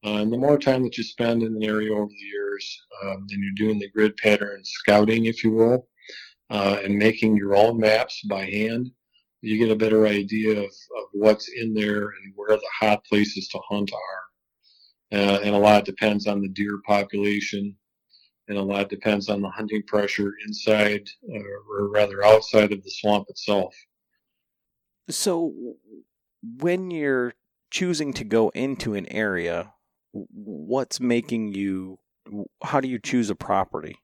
Uh, 0.05 0.21
and 0.21 0.31
the 0.31 0.37
more 0.37 0.57
time 0.57 0.83
that 0.83 0.97
you 0.97 1.03
spend 1.03 1.43
in 1.43 1.55
an 1.55 1.63
area 1.63 1.93
over 1.93 2.07
the 2.07 2.25
years, 2.25 2.81
um, 3.03 3.27
and 3.29 3.43
you're 3.43 3.67
doing 3.67 3.79
the 3.79 3.89
grid 3.89 4.15
pattern 4.17 4.61
scouting, 4.63 5.25
if 5.25 5.43
you 5.43 5.51
will, 5.51 5.87
uh, 6.49 6.77
and 6.83 6.95
making 6.95 7.35
your 7.35 7.55
own 7.55 7.77
maps 7.77 8.21
by 8.29 8.45
hand, 8.45 8.89
you 9.41 9.57
get 9.57 9.71
a 9.71 9.75
better 9.75 10.07
idea 10.07 10.51
of, 10.57 10.65
of 10.65 11.05
what's 11.11 11.49
in 11.49 11.73
there 11.73 12.03
and 12.03 12.33
where 12.35 12.55
the 12.55 12.69
hot 12.79 13.03
places 13.05 13.47
to 13.49 13.59
hunt 13.69 13.91
are. 13.91 15.17
Uh, 15.19 15.39
and 15.43 15.55
a 15.55 15.59
lot 15.59 15.85
depends 15.85 16.27
on 16.27 16.41
the 16.41 16.49
deer 16.49 16.79
population, 16.85 17.75
and 18.49 18.57
a 18.57 18.61
lot 18.61 18.89
depends 18.89 19.29
on 19.29 19.41
the 19.41 19.49
hunting 19.49 19.83
pressure 19.83 20.33
inside 20.45 21.07
uh, 21.31 21.39
or 21.71 21.87
rather 21.89 22.25
outside 22.25 22.71
of 22.71 22.83
the 22.83 22.91
swamp 22.91 23.27
itself. 23.29 23.75
So, 25.09 25.53
when 26.59 26.91
you're 26.91 27.33
choosing 27.71 28.11
to 28.13 28.23
go 28.23 28.49
into 28.49 28.95
an 28.95 29.07
area, 29.11 29.73
what's 30.11 30.99
making 30.99 31.53
you? 31.53 31.99
How 32.63 32.79
do 32.79 32.87
you 32.87 32.99
choose 32.99 33.29
a 33.29 33.35
property? 33.35 33.97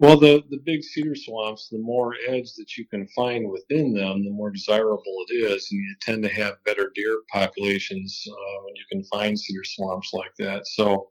Well, 0.00 0.18
the, 0.18 0.42
the 0.50 0.58
big 0.64 0.82
cedar 0.82 1.14
swamps, 1.14 1.68
the 1.68 1.78
more 1.78 2.14
edge 2.26 2.54
that 2.54 2.76
you 2.76 2.86
can 2.86 3.06
find 3.08 3.48
within 3.48 3.94
them, 3.94 4.24
the 4.24 4.30
more 4.30 4.50
desirable 4.50 5.24
it 5.28 5.34
is, 5.34 5.68
and 5.70 5.80
you 5.80 5.94
tend 6.00 6.24
to 6.24 6.28
have 6.28 6.64
better 6.64 6.90
deer 6.94 7.20
populations 7.32 8.26
uh, 8.28 8.62
when 8.64 8.74
you 8.74 8.82
can 8.90 9.04
find 9.04 9.38
cedar 9.38 9.62
swamps 9.62 10.12
like 10.12 10.32
that. 10.40 10.66
So, 10.66 11.08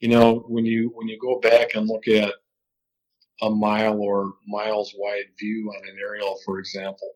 you 0.00 0.08
know, 0.08 0.44
when 0.48 0.64
you 0.64 0.90
when 0.94 1.08
you 1.08 1.18
go 1.18 1.38
back 1.40 1.74
and 1.74 1.86
look 1.86 2.08
at 2.08 2.32
a 3.42 3.50
mile 3.50 4.00
or 4.00 4.32
miles 4.46 4.94
wide 4.96 5.26
view 5.38 5.70
on 5.70 5.88
an 5.88 5.96
aerial, 6.00 6.38
for 6.44 6.58
example, 6.58 7.08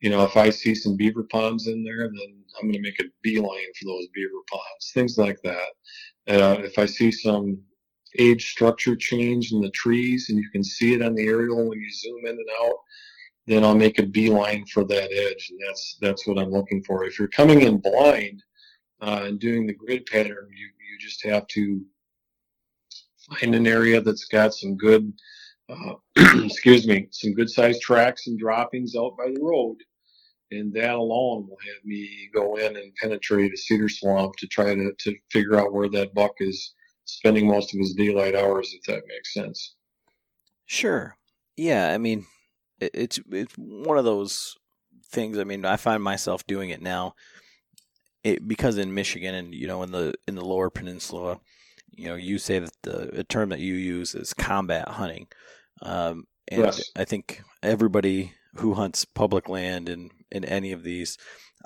you 0.00 0.10
know, 0.10 0.24
if 0.24 0.36
I 0.36 0.50
see 0.50 0.74
some 0.74 0.96
beaver 0.96 1.24
ponds 1.24 1.68
in 1.68 1.84
there, 1.84 2.08
then 2.08 2.44
I'm 2.58 2.66
going 2.70 2.74
to 2.74 2.80
make 2.80 3.00
a 3.00 3.10
beeline 3.22 3.72
for 3.78 3.86
those 3.86 4.08
beaver 4.14 4.30
ponds, 4.50 4.90
things 4.92 5.18
like 5.18 5.40
that. 5.42 5.68
Uh, 6.28 6.60
if 6.62 6.78
I 6.78 6.86
see 6.86 7.12
some 7.12 7.60
age 8.18 8.50
structure 8.50 8.96
change 8.96 9.52
in 9.52 9.60
the 9.60 9.70
trees 9.70 10.28
and 10.28 10.38
you 10.38 10.48
can 10.50 10.62
see 10.62 10.94
it 10.94 11.02
on 11.02 11.14
the 11.14 11.26
aerial 11.26 11.68
when 11.68 11.80
you 11.80 11.90
zoom 11.92 12.26
in 12.26 12.32
and 12.32 12.48
out, 12.60 12.76
then 13.46 13.64
I'll 13.64 13.74
make 13.76 13.98
a 13.98 14.06
beeline 14.06 14.66
for 14.66 14.84
that 14.84 15.10
edge. 15.12 15.50
And 15.50 15.60
that's, 15.66 15.96
that's 16.00 16.26
what 16.26 16.38
I'm 16.38 16.50
looking 16.50 16.82
for. 16.84 17.04
If 17.04 17.18
you're 17.18 17.28
coming 17.28 17.62
in 17.62 17.78
blind 17.78 18.42
uh, 19.00 19.22
and 19.24 19.40
doing 19.40 19.66
the 19.66 19.72
grid 19.72 20.06
pattern, 20.06 20.48
you, 20.50 20.66
you 20.66 20.98
just 21.00 21.24
have 21.24 21.46
to 21.48 21.80
find 23.30 23.54
an 23.54 23.66
area 23.66 24.00
that's 24.00 24.26
got 24.26 24.54
some 24.54 24.76
good, 24.76 25.12
uh, 25.68 25.94
excuse 26.44 26.86
me, 26.86 27.08
some 27.10 27.34
good 27.34 27.50
sized 27.50 27.82
tracks 27.82 28.26
and 28.26 28.38
droppings 28.38 28.94
out 28.96 29.16
by 29.16 29.26
the 29.32 29.40
road. 29.40 29.76
And 30.50 30.72
that 30.74 30.94
alone 30.94 31.48
will 31.48 31.58
have 31.66 31.84
me 31.84 32.28
go 32.34 32.56
in 32.56 32.76
and 32.76 32.94
penetrate 32.96 33.54
a 33.54 33.56
cedar 33.56 33.88
swamp 33.88 34.36
to 34.36 34.46
try 34.46 34.74
to, 34.74 34.92
to 34.98 35.16
figure 35.30 35.58
out 35.58 35.72
where 35.72 35.88
that 35.90 36.14
buck 36.14 36.32
is 36.40 36.74
spending 37.06 37.48
most 37.48 37.74
of 37.74 37.80
his 37.80 37.94
daylight 37.94 38.34
hours, 38.34 38.74
if 38.74 38.82
that 38.84 39.02
makes 39.08 39.32
sense. 39.32 39.76
Sure. 40.66 41.16
Yeah, 41.56 41.92
I 41.92 41.98
mean, 41.98 42.26
it's 42.80 43.20
it's 43.30 43.54
one 43.56 43.98
of 43.98 44.04
those 44.04 44.56
things. 45.06 45.38
I 45.38 45.44
mean, 45.44 45.64
I 45.64 45.76
find 45.76 46.02
myself 46.02 46.46
doing 46.46 46.70
it 46.70 46.82
now, 46.82 47.14
it, 48.24 48.46
because 48.46 48.78
in 48.78 48.94
Michigan 48.94 49.34
and 49.34 49.54
you 49.54 49.66
know 49.66 49.82
in 49.82 49.92
the 49.92 50.14
in 50.26 50.34
the 50.34 50.44
Lower 50.44 50.70
Peninsula, 50.70 51.40
you 51.92 52.08
know, 52.08 52.14
you 52.14 52.38
say 52.38 52.58
that 52.58 52.72
the, 52.82 53.24
term 53.24 53.50
that 53.50 53.60
you 53.60 53.74
use 53.74 54.14
is 54.14 54.34
combat 54.34 54.88
hunting, 54.88 55.26
um, 55.82 56.26
and 56.48 56.62
yes. 56.62 56.90
I 56.96 57.04
think 57.04 57.42
everybody 57.62 58.32
who 58.56 58.74
hunts 58.74 59.04
public 59.04 59.48
land 59.48 59.88
in 59.88 60.10
in 60.30 60.44
any 60.44 60.72
of 60.72 60.82
these 60.82 61.18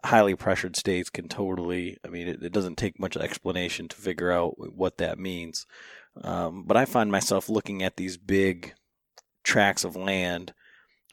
highly 0.04 0.34
pressured 0.34 0.76
states 0.76 1.10
can 1.10 1.28
totally. 1.28 1.98
I 2.04 2.08
mean, 2.08 2.28
it, 2.28 2.42
it 2.42 2.52
doesn't 2.52 2.76
take 2.76 3.00
much 3.00 3.16
explanation 3.16 3.88
to 3.88 3.96
figure 3.96 4.30
out 4.30 4.54
what 4.56 4.98
that 4.98 5.18
means. 5.18 5.66
Um, 6.22 6.64
but 6.66 6.76
I 6.76 6.84
find 6.84 7.10
myself 7.10 7.48
looking 7.48 7.82
at 7.82 7.96
these 7.96 8.16
big 8.16 8.74
tracts 9.44 9.84
of 9.84 9.96
land 9.96 10.54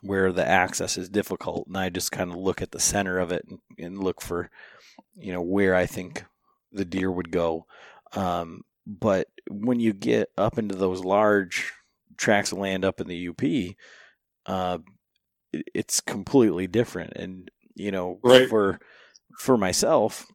where 0.02 0.32
the 0.32 0.48
access 0.48 0.98
is 0.98 1.10
difficult, 1.10 1.68
and 1.68 1.78
I 1.78 1.90
just 1.90 2.12
kind 2.12 2.30
of 2.32 2.38
look 2.38 2.62
at 2.62 2.72
the 2.72 2.80
center 2.80 3.20
of 3.20 3.32
it 3.32 3.46
and, 3.48 3.60
and 3.78 4.04
look 4.04 4.22
for, 4.22 4.50
you 5.16 5.32
know, 5.32 5.42
where 5.42 5.76
I 5.76 5.86
think 5.86 6.26
the 6.72 6.86
deer 6.86 7.12
would 7.12 7.32
go. 7.32 7.66
Um, 8.14 8.64
but 8.86 9.28
when 9.50 9.80
you 9.80 9.94
get 9.94 10.30
up 10.38 10.58
into 10.58 10.76
those 10.76 11.04
large 11.04 11.72
tracts 12.18 12.52
of 12.52 12.58
land 12.58 12.86
up 12.86 13.00
in 13.00 13.08
the 13.08 13.30
UP, 13.30 13.76
uh, 14.46 14.80
it's 15.74 16.02
completely 16.02 16.68
different. 16.68 17.14
And 17.16 17.50
you 17.76 17.92
know, 17.92 18.20
right. 18.24 18.50
for 18.50 18.80
for 19.40 19.58
myself, 19.58 20.28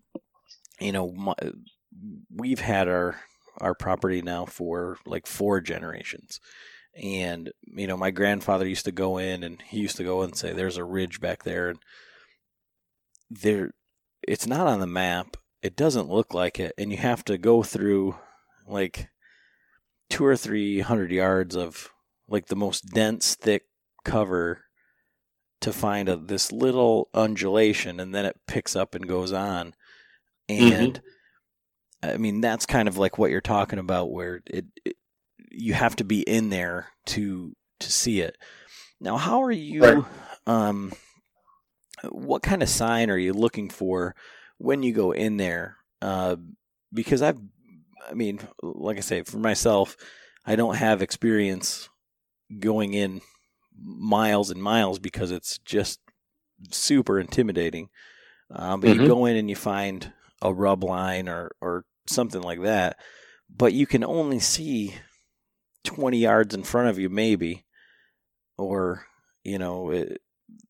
you 0.81 0.93
know, 0.93 1.13
my, 1.13 1.35
we've 2.35 2.61
had 2.61 2.89
our 2.89 3.21
our 3.61 3.75
property 3.75 4.23
now 4.23 4.47
for 4.47 4.99
like 5.05 5.27
four 5.27 5.61
generations. 5.61 6.41
And 7.01 7.53
you 7.63 7.87
know, 7.87 7.97
my 7.97 8.11
grandfather 8.11 8.67
used 8.67 8.85
to 8.87 8.93
go 8.93 9.19
in 9.19 9.43
and 9.43 9.63
he 9.63 9.79
used 9.79 9.97
to 9.97 10.05
go 10.05 10.23
and 10.23 10.35
say 10.35 10.53
there's 10.53 10.77
a 10.77 10.85
ridge 10.85 11.21
back 11.21 11.45
there 11.45 11.69
and 11.69 11.79
there 13.31 13.73
it's 14.27 14.47
not 14.47 14.67
on 14.67 14.81
the 14.81 14.87
map. 14.87 15.37
It 15.63 15.77
doesn't 15.77 16.09
look 16.09 16.35
like 16.35 16.59
it 16.59 16.73
and 16.79 16.91
you 16.91 16.99
have 16.99 17.25
to 17.27 17.39
go 17.39 17.63
through 17.63 18.17
like 18.69 19.09
two 20.11 20.25
or 20.25 20.37
three 20.37 20.81
hundred 20.81 21.11
yards 21.11 21.57
of 21.57 21.91
like 22.29 22.47
the 22.47 22.57
most 22.57 22.87
dense 22.91 23.35
thick 23.35 23.65
cover 24.05 24.65
to 25.61 25.73
find 25.73 26.09
a, 26.09 26.17
this 26.17 26.53
little 26.53 27.09
undulation 27.15 27.99
and 27.99 28.15
then 28.15 28.25
it 28.25 28.37
picks 28.47 28.77
up 28.77 28.95
and 28.95 29.09
goes 29.09 29.33
on. 29.33 29.75
And 30.49 31.01
mm-hmm. 32.03 32.11
I 32.11 32.17
mean, 32.17 32.41
that's 32.41 32.67
kind 32.67 32.89
of 32.89 32.97
like 32.97 33.19
what 33.19 33.31
you're 33.31 33.41
talking 33.41 33.79
about 33.79 34.13
where 34.13 34.41
it, 34.47 34.67
it, 34.85 34.97
you 35.51 35.75
have 35.75 35.97
to 35.97 36.05
be 36.05 36.21
in 36.21 36.51
there 36.51 36.89
to, 37.07 37.57
to 37.81 37.93
see 37.93 38.21
it. 38.21 38.37
Now, 39.01 39.17
how 39.17 39.43
are 39.43 39.53
you, 39.53 39.83
right. 39.83 40.05
um, 40.47 40.93
what 42.11 42.43
kind 42.43 42.63
of 42.63 42.69
sign 42.69 43.11
are 43.11 43.19
you 43.19 43.33
looking 43.33 43.69
for 43.69 44.15
when 44.59 44.83
you 44.83 44.93
go 44.93 45.13
in 45.13 45.39
there? 45.39 45.79
Uh, 46.01 46.37
because 46.93 47.21
I've, 47.21 47.41
I 48.09 48.15
mean, 48.15 48.41
like 48.63 48.97
I 48.97 49.01
say, 49.01 49.23
for 49.23 49.39
myself, 49.39 49.97
I 50.45 50.57
don't 50.57 50.77
have 50.77 51.03
experience 51.03 51.89
going 52.59 52.95
in 52.95 53.21
miles 53.81 54.51
and 54.51 54.63
miles 54.63 54.99
because 54.99 55.31
it's 55.31 55.59
just 55.59 56.01
super 56.71 57.21
intimidating. 57.21 57.89
Um, 58.51 58.81
but 58.81 58.91
mm-hmm. 58.91 59.03
you 59.03 59.07
go 59.09 59.27
in 59.27 59.37
and 59.37 59.51
you 59.51 59.57
find 59.57 60.13
a 60.41 60.53
rub 60.53 60.83
line 60.85 61.29
or, 61.29 61.51
or 61.61 61.85
something 62.07 62.41
like 62.41 62.63
that, 62.63 62.97
but 63.55 63.73
you 63.73 63.87
can 63.87 64.05
only 64.05 64.39
see 64.39 64.95
20 65.85 66.19
yards 66.19 66.55
in 66.55 66.63
front 66.63 66.89
of 66.89 66.99
you, 66.99 67.09
maybe, 67.09 67.67
or, 68.57 69.07
you 69.45 69.59
know, 69.59 69.91
it, 69.91 70.23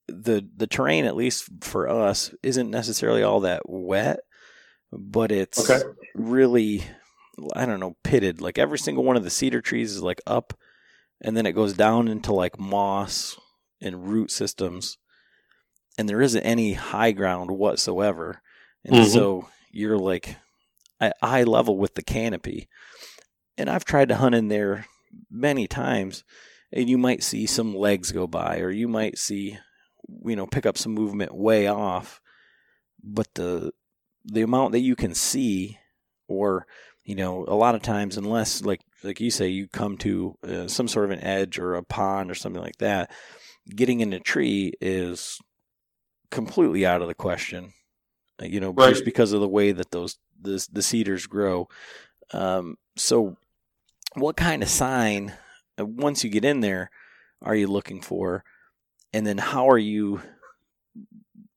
the, 0.08 0.48
the 0.56 0.66
terrain, 0.66 1.04
at 1.04 1.16
least 1.16 1.48
for 1.60 1.88
us, 1.88 2.34
isn't 2.42 2.70
necessarily 2.70 3.22
all 3.22 3.40
that 3.40 3.62
wet, 3.68 4.20
but 4.90 5.30
it's 5.30 5.70
okay. 5.70 5.84
really, 6.14 6.82
I 7.54 7.66
don't 7.66 7.80
know, 7.80 7.96
pitted. 8.02 8.40
Like 8.40 8.58
every 8.58 8.78
single 8.78 9.04
one 9.04 9.16
of 9.16 9.24
the 9.24 9.30
cedar 9.30 9.60
trees 9.60 9.92
is 9.92 10.02
like 10.02 10.20
up 10.26 10.54
and 11.20 11.36
then 11.36 11.46
it 11.46 11.52
goes 11.52 11.72
down 11.72 12.08
into 12.08 12.32
like 12.32 12.58
moss 12.58 13.38
and 13.80 14.08
root 14.08 14.30
systems 14.30 14.98
and 15.96 16.08
there 16.08 16.22
isn't 16.22 16.42
any 16.42 16.74
high 16.74 17.12
ground 17.12 17.50
whatsoever 17.50 18.40
and 18.84 18.94
mm-hmm. 18.94 19.10
so 19.10 19.48
you're 19.70 19.98
like 19.98 20.36
at 21.00 21.16
eye 21.22 21.44
level 21.44 21.76
with 21.76 21.94
the 21.94 22.02
canopy 22.02 22.68
and 23.56 23.68
i've 23.68 23.84
tried 23.84 24.08
to 24.08 24.16
hunt 24.16 24.34
in 24.34 24.48
there 24.48 24.86
many 25.30 25.66
times 25.66 26.24
and 26.72 26.88
you 26.88 26.98
might 26.98 27.22
see 27.22 27.46
some 27.46 27.74
legs 27.74 28.12
go 28.12 28.26
by 28.26 28.58
or 28.58 28.70
you 28.70 28.88
might 28.88 29.18
see 29.18 29.58
you 30.24 30.36
know 30.36 30.46
pick 30.46 30.66
up 30.66 30.78
some 30.78 30.92
movement 30.92 31.34
way 31.34 31.66
off 31.66 32.20
but 33.02 33.32
the 33.34 33.72
the 34.24 34.42
amount 34.42 34.72
that 34.72 34.80
you 34.80 34.96
can 34.96 35.14
see 35.14 35.78
or 36.28 36.66
you 37.08 37.14
know 37.14 37.44
a 37.48 37.54
lot 37.54 37.74
of 37.74 37.82
times 37.82 38.16
unless 38.16 38.62
like 38.62 38.80
like 39.02 39.20
you 39.20 39.30
say, 39.30 39.48
you 39.48 39.68
come 39.68 39.96
to 39.98 40.36
uh, 40.46 40.68
some 40.68 40.88
sort 40.88 41.06
of 41.06 41.10
an 41.12 41.24
edge 41.24 41.58
or 41.58 41.74
a 41.74 41.82
pond 41.82 42.30
or 42.30 42.34
something 42.34 42.62
like 42.62 42.78
that, 42.78 43.10
getting 43.68 44.00
in 44.00 44.12
a 44.12 44.20
tree 44.20 44.72
is 44.80 45.38
completely 46.30 46.84
out 46.84 47.02
of 47.02 47.08
the 47.08 47.14
question. 47.14 47.72
Uh, 48.40 48.46
you 48.46 48.60
know, 48.60 48.70
right. 48.70 48.90
just 48.90 49.04
because 49.04 49.32
of 49.32 49.40
the 49.40 49.48
way 49.48 49.72
that 49.72 49.90
those 49.90 50.18
the, 50.40 50.64
the 50.72 50.82
cedars 50.82 51.26
grow. 51.26 51.68
Um, 52.32 52.76
so, 52.96 53.36
what 54.14 54.36
kind 54.36 54.62
of 54.62 54.68
sign 54.68 55.32
uh, 55.78 55.86
once 55.86 56.24
you 56.24 56.30
get 56.30 56.44
in 56.44 56.60
there 56.60 56.90
are 57.42 57.54
you 57.54 57.68
looking 57.68 58.00
for, 58.00 58.44
and 59.12 59.26
then 59.26 59.38
how 59.38 59.70
are 59.70 59.78
you 59.78 60.20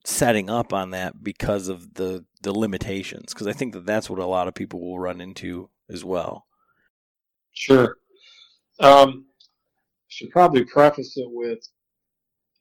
setting 0.06 0.50
up 0.50 0.74
on 0.74 0.92
that 0.92 1.24
because 1.24 1.68
of 1.68 1.96
the 1.96 2.26
the 2.42 2.58
limitations? 2.58 3.34
Because 3.34 3.48
I 3.48 3.54
think 3.54 3.74
that 3.74 3.86
that's 3.86 4.10
what 4.10 4.20
a 4.20 4.26
lot 4.26 4.48
of 4.48 4.54
people 4.54 4.80
will 4.82 5.00
run 5.00 5.22
into 5.22 5.70
as 5.90 6.04
well. 6.04 6.46
Sure. 7.54 7.98
Um, 8.80 9.26
should 10.08 10.32
probably 10.32 10.66
preface 10.66 11.18
it 11.18 11.28
with 11.30 11.60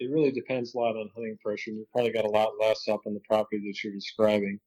it 0.01 0.11
really 0.11 0.33
depends 0.33 0.75
a 0.75 0.79
lot 0.79 0.97
on 0.97 1.11
hunting 1.15 1.37
pressure. 1.45 1.71
You've 1.71 1.91
probably 1.93 2.13
got 2.13 2.25
a 2.25 2.31
lot 2.31 2.53
less 2.59 2.89
up 2.89 3.03
on 3.07 3.13
the 3.13 3.21
property 3.29 3.59
that 3.59 3.85
you're 3.85 3.93
describing. 3.93 4.59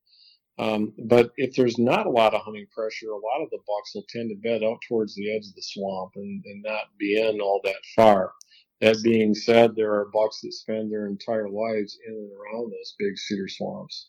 Um, 0.59 0.93
but 1.05 1.31
if 1.37 1.55
there's 1.55 1.79
not 1.79 2.05
a 2.05 2.11
lot 2.11 2.35
of 2.35 2.41
hunting 2.41 2.67
pressure, 2.71 3.09
a 3.09 3.15
lot 3.15 3.41
of 3.41 3.49
the 3.49 3.57
bucks 3.57 3.95
will 3.95 4.05
tend 4.09 4.29
to 4.29 4.47
bed 4.47 4.63
out 4.63 4.77
towards 4.87 5.15
the 5.15 5.35
edge 5.35 5.47
of 5.47 5.55
the 5.55 5.63
swamp 5.63 6.11
and, 6.15 6.43
and 6.45 6.61
not 6.61 6.83
be 6.99 7.19
in 7.19 7.41
all 7.41 7.59
that 7.63 7.81
far. 7.95 8.33
That 8.79 9.01
being 9.01 9.33
said, 9.33 9.75
there 9.75 9.93
are 9.93 10.11
bucks 10.13 10.41
that 10.41 10.53
spend 10.53 10.91
their 10.91 11.07
entire 11.07 11.49
lives 11.49 11.97
in 12.05 12.13
and 12.13 12.31
around 12.31 12.71
those 12.71 12.95
big 12.99 13.17
cedar 13.17 13.47
swamps. 13.47 14.05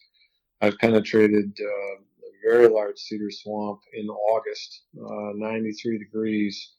I've 0.60 0.78
penetrated 0.78 1.56
uh, 1.60 2.02
very 2.44 2.68
large 2.68 2.98
cedar 2.98 3.30
swamp 3.30 3.80
in 3.94 4.08
August, 4.08 4.82
uh, 4.98 5.32
93 5.34 5.98
degrees, 5.98 6.74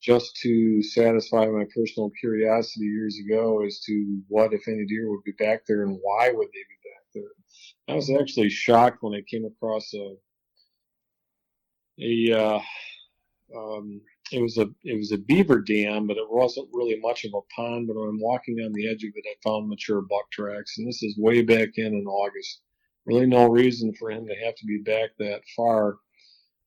just 0.00 0.36
to 0.36 0.82
satisfy 0.82 1.46
my 1.46 1.64
personal 1.74 2.10
curiosity 2.20 2.84
years 2.84 3.18
ago 3.18 3.64
as 3.64 3.80
to 3.80 4.20
what, 4.28 4.52
if 4.52 4.68
any, 4.68 4.86
deer 4.86 5.10
would 5.10 5.24
be 5.24 5.32
back 5.32 5.62
there 5.66 5.82
and 5.82 5.98
why 6.02 6.30
would 6.30 6.48
they 6.48 6.64
be 6.68 6.90
back 6.90 7.04
there. 7.14 7.94
I 7.94 7.96
was 7.96 8.10
actually 8.10 8.50
shocked 8.50 8.98
when 9.00 9.14
I 9.14 9.22
came 9.28 9.44
across 9.44 9.92
a 9.94 10.14
a 12.00 12.32
uh, 12.32 12.60
um, 13.56 14.00
it 14.30 14.40
was 14.40 14.56
a 14.58 14.66
it 14.84 14.96
was 14.96 15.10
a 15.10 15.18
beaver 15.18 15.60
dam, 15.60 16.06
but 16.06 16.16
it 16.16 16.30
wasn't 16.30 16.68
really 16.72 17.00
much 17.00 17.24
of 17.24 17.32
a 17.34 17.40
pond. 17.56 17.88
But 17.88 17.98
I'm 17.98 18.20
walking 18.20 18.58
on 18.60 18.72
the 18.72 18.88
edge 18.88 19.02
of 19.02 19.10
it, 19.14 19.24
I 19.26 19.34
found 19.42 19.68
mature 19.68 20.02
buck 20.02 20.30
tracks, 20.30 20.78
and 20.78 20.86
this 20.86 21.02
is 21.02 21.18
way 21.18 21.42
back 21.42 21.70
in 21.76 21.86
in 21.86 22.06
August. 22.06 22.60
Really, 23.08 23.26
no 23.26 23.46
reason 23.46 23.94
for 23.94 24.10
him 24.10 24.26
to 24.26 24.34
have 24.44 24.54
to 24.56 24.66
be 24.66 24.82
back 24.84 25.10
that 25.18 25.40
far, 25.56 25.96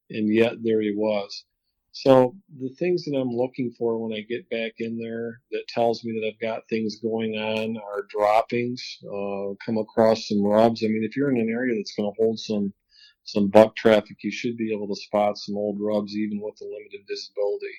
and 0.09 0.33
yet 0.33 0.53
there 0.63 0.81
he 0.81 0.91
was. 0.95 1.45
So 1.91 2.35
the 2.59 2.73
things 2.79 3.05
that 3.05 3.15
I'm 3.15 3.29
looking 3.29 3.71
for 3.77 3.99
when 3.99 4.17
I 4.17 4.21
get 4.21 4.49
back 4.49 4.71
in 4.79 4.97
there 4.97 5.41
that 5.51 5.67
tells 5.67 6.03
me 6.03 6.13
that 6.13 6.27
I've 6.27 6.39
got 6.39 6.67
things 6.67 6.99
going 6.99 7.35
on 7.37 7.77
are 7.77 8.07
droppings. 8.09 8.81
Uh, 9.05 9.53
come 9.63 9.77
across 9.77 10.27
some 10.27 10.43
rubs. 10.43 10.83
I 10.83 10.87
mean, 10.87 11.03
if 11.03 11.15
you're 11.15 11.29
in 11.29 11.39
an 11.39 11.49
area 11.49 11.75
that's 11.75 11.93
going 11.93 12.11
to 12.11 12.23
hold 12.23 12.39
some 12.39 12.73
some 13.23 13.49
buck 13.49 13.75
traffic, 13.75 14.17
you 14.23 14.31
should 14.31 14.57
be 14.57 14.73
able 14.73 14.87
to 14.87 14.99
spot 14.99 15.37
some 15.37 15.55
old 15.57 15.77
rubs 15.79 16.15
even 16.15 16.41
with 16.41 16.55
the 16.55 16.65
limited 16.65 17.01
visibility. 17.07 17.75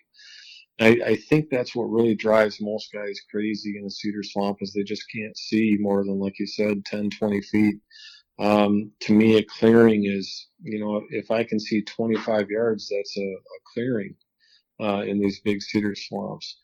I, 0.80 1.10
I 1.12 1.16
think 1.16 1.50
that's 1.50 1.74
what 1.74 1.90
really 1.90 2.14
drives 2.14 2.60
most 2.60 2.92
guys 2.92 3.20
crazy 3.28 3.76
in 3.76 3.86
a 3.86 3.90
cedar 3.90 4.22
swamp 4.22 4.58
is 4.60 4.72
they 4.72 4.84
just 4.84 5.04
can't 5.12 5.36
see 5.36 5.76
more 5.80 6.04
than, 6.04 6.20
like 6.20 6.38
you 6.38 6.46
said, 6.46 6.84
10, 6.84 7.10
20 7.10 7.40
feet. 7.42 7.76
Um, 8.38 8.90
to 9.00 9.12
me, 9.12 9.36
a 9.36 9.44
clearing 9.44 10.04
is, 10.06 10.48
you 10.62 10.80
know, 10.80 11.02
if 11.10 11.30
I 11.30 11.44
can 11.44 11.60
see 11.60 11.82
25 11.82 12.50
yards, 12.50 12.88
that's 12.88 13.16
a, 13.16 13.20
a 13.20 13.58
clearing 13.72 14.14
uh, 14.80 15.02
in 15.02 15.20
these 15.20 15.40
big 15.40 15.62
cedar 15.62 15.94
swamps. 15.94 16.58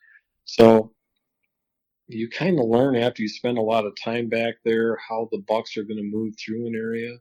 So 0.45 0.93
you 2.09 2.29
kind 2.31 2.59
of 2.59 2.67
learn 2.67 2.97
after 2.97 3.23
you 3.23 3.29
spend 3.29 3.59
a 3.59 3.63
lot 3.63 3.85
of 3.85 3.93
time 4.03 4.29
back 4.29 4.55
there 4.65 4.97
how 5.09 5.29
the 5.31 5.43
bucks 5.47 5.77
are 5.77 5.85
going 5.85 5.99
to 5.99 6.17
move 6.17 6.35
through 6.39 6.67
an 6.67 6.75
area. 6.75 7.13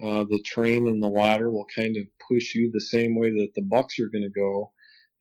Uh, 0.00 0.24
the 0.28 0.40
terrain 0.42 0.86
and 0.86 1.02
the 1.02 1.08
water 1.08 1.50
will 1.50 1.66
kind 1.74 1.96
of 1.96 2.04
push 2.28 2.54
you 2.54 2.70
the 2.70 2.80
same 2.80 3.18
way 3.18 3.30
that 3.30 3.52
the 3.56 3.62
bucks 3.62 3.98
are 3.98 4.08
going 4.08 4.22
to 4.22 4.30
go. 4.30 4.70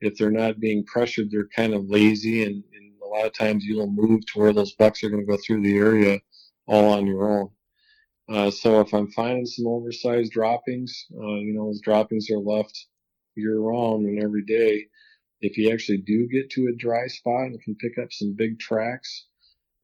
If 0.02 0.18
they're 0.18 0.30
not 0.30 0.60
being 0.60 0.86
pressured, 0.86 1.32
they're 1.32 1.48
kind 1.48 1.74
of 1.74 1.90
lazy, 1.90 2.44
and, 2.44 2.64
and 2.76 2.94
a 3.02 3.08
lot 3.08 3.26
of 3.26 3.34
times 3.34 3.64
you'll 3.66 3.90
move 3.90 4.24
to 4.28 4.40
where 4.40 4.54
those 4.54 4.74
bucks 4.74 5.04
are 5.04 5.10
going 5.10 5.26
to 5.26 5.32
go 5.32 5.38
through 5.38 5.64
the 5.64 5.78
area 5.78 6.20
all 6.68 6.94
on 6.94 7.08
your 7.08 7.40
own. 7.40 7.50
Uh, 8.30 8.52
so 8.52 8.82
if 8.82 8.94
I'm 8.94 9.10
finding 9.12 9.46
some 9.46 9.68
oversized 9.68 10.34
droppings, 10.34 11.06
uh, 11.14 11.36
you 11.36 11.54
know, 11.54 11.68
those 11.68 11.82
droppings 11.82 12.30
are 12.30 12.40
left 12.40 12.88
year 13.36 13.60
round 13.60 14.06
and 14.06 14.22
every 14.22 14.44
day. 14.44 14.86
If 15.40 15.58
you 15.58 15.72
actually 15.72 16.00
do 16.00 16.28
get 16.28 16.50
to 16.52 16.68
a 16.68 16.76
dry 16.76 17.08
spot 17.08 17.46
and 17.46 17.62
can 17.62 17.76
pick 17.76 17.98
up 18.02 18.12
some 18.12 18.36
big 18.36 18.60
tracks, 18.60 19.28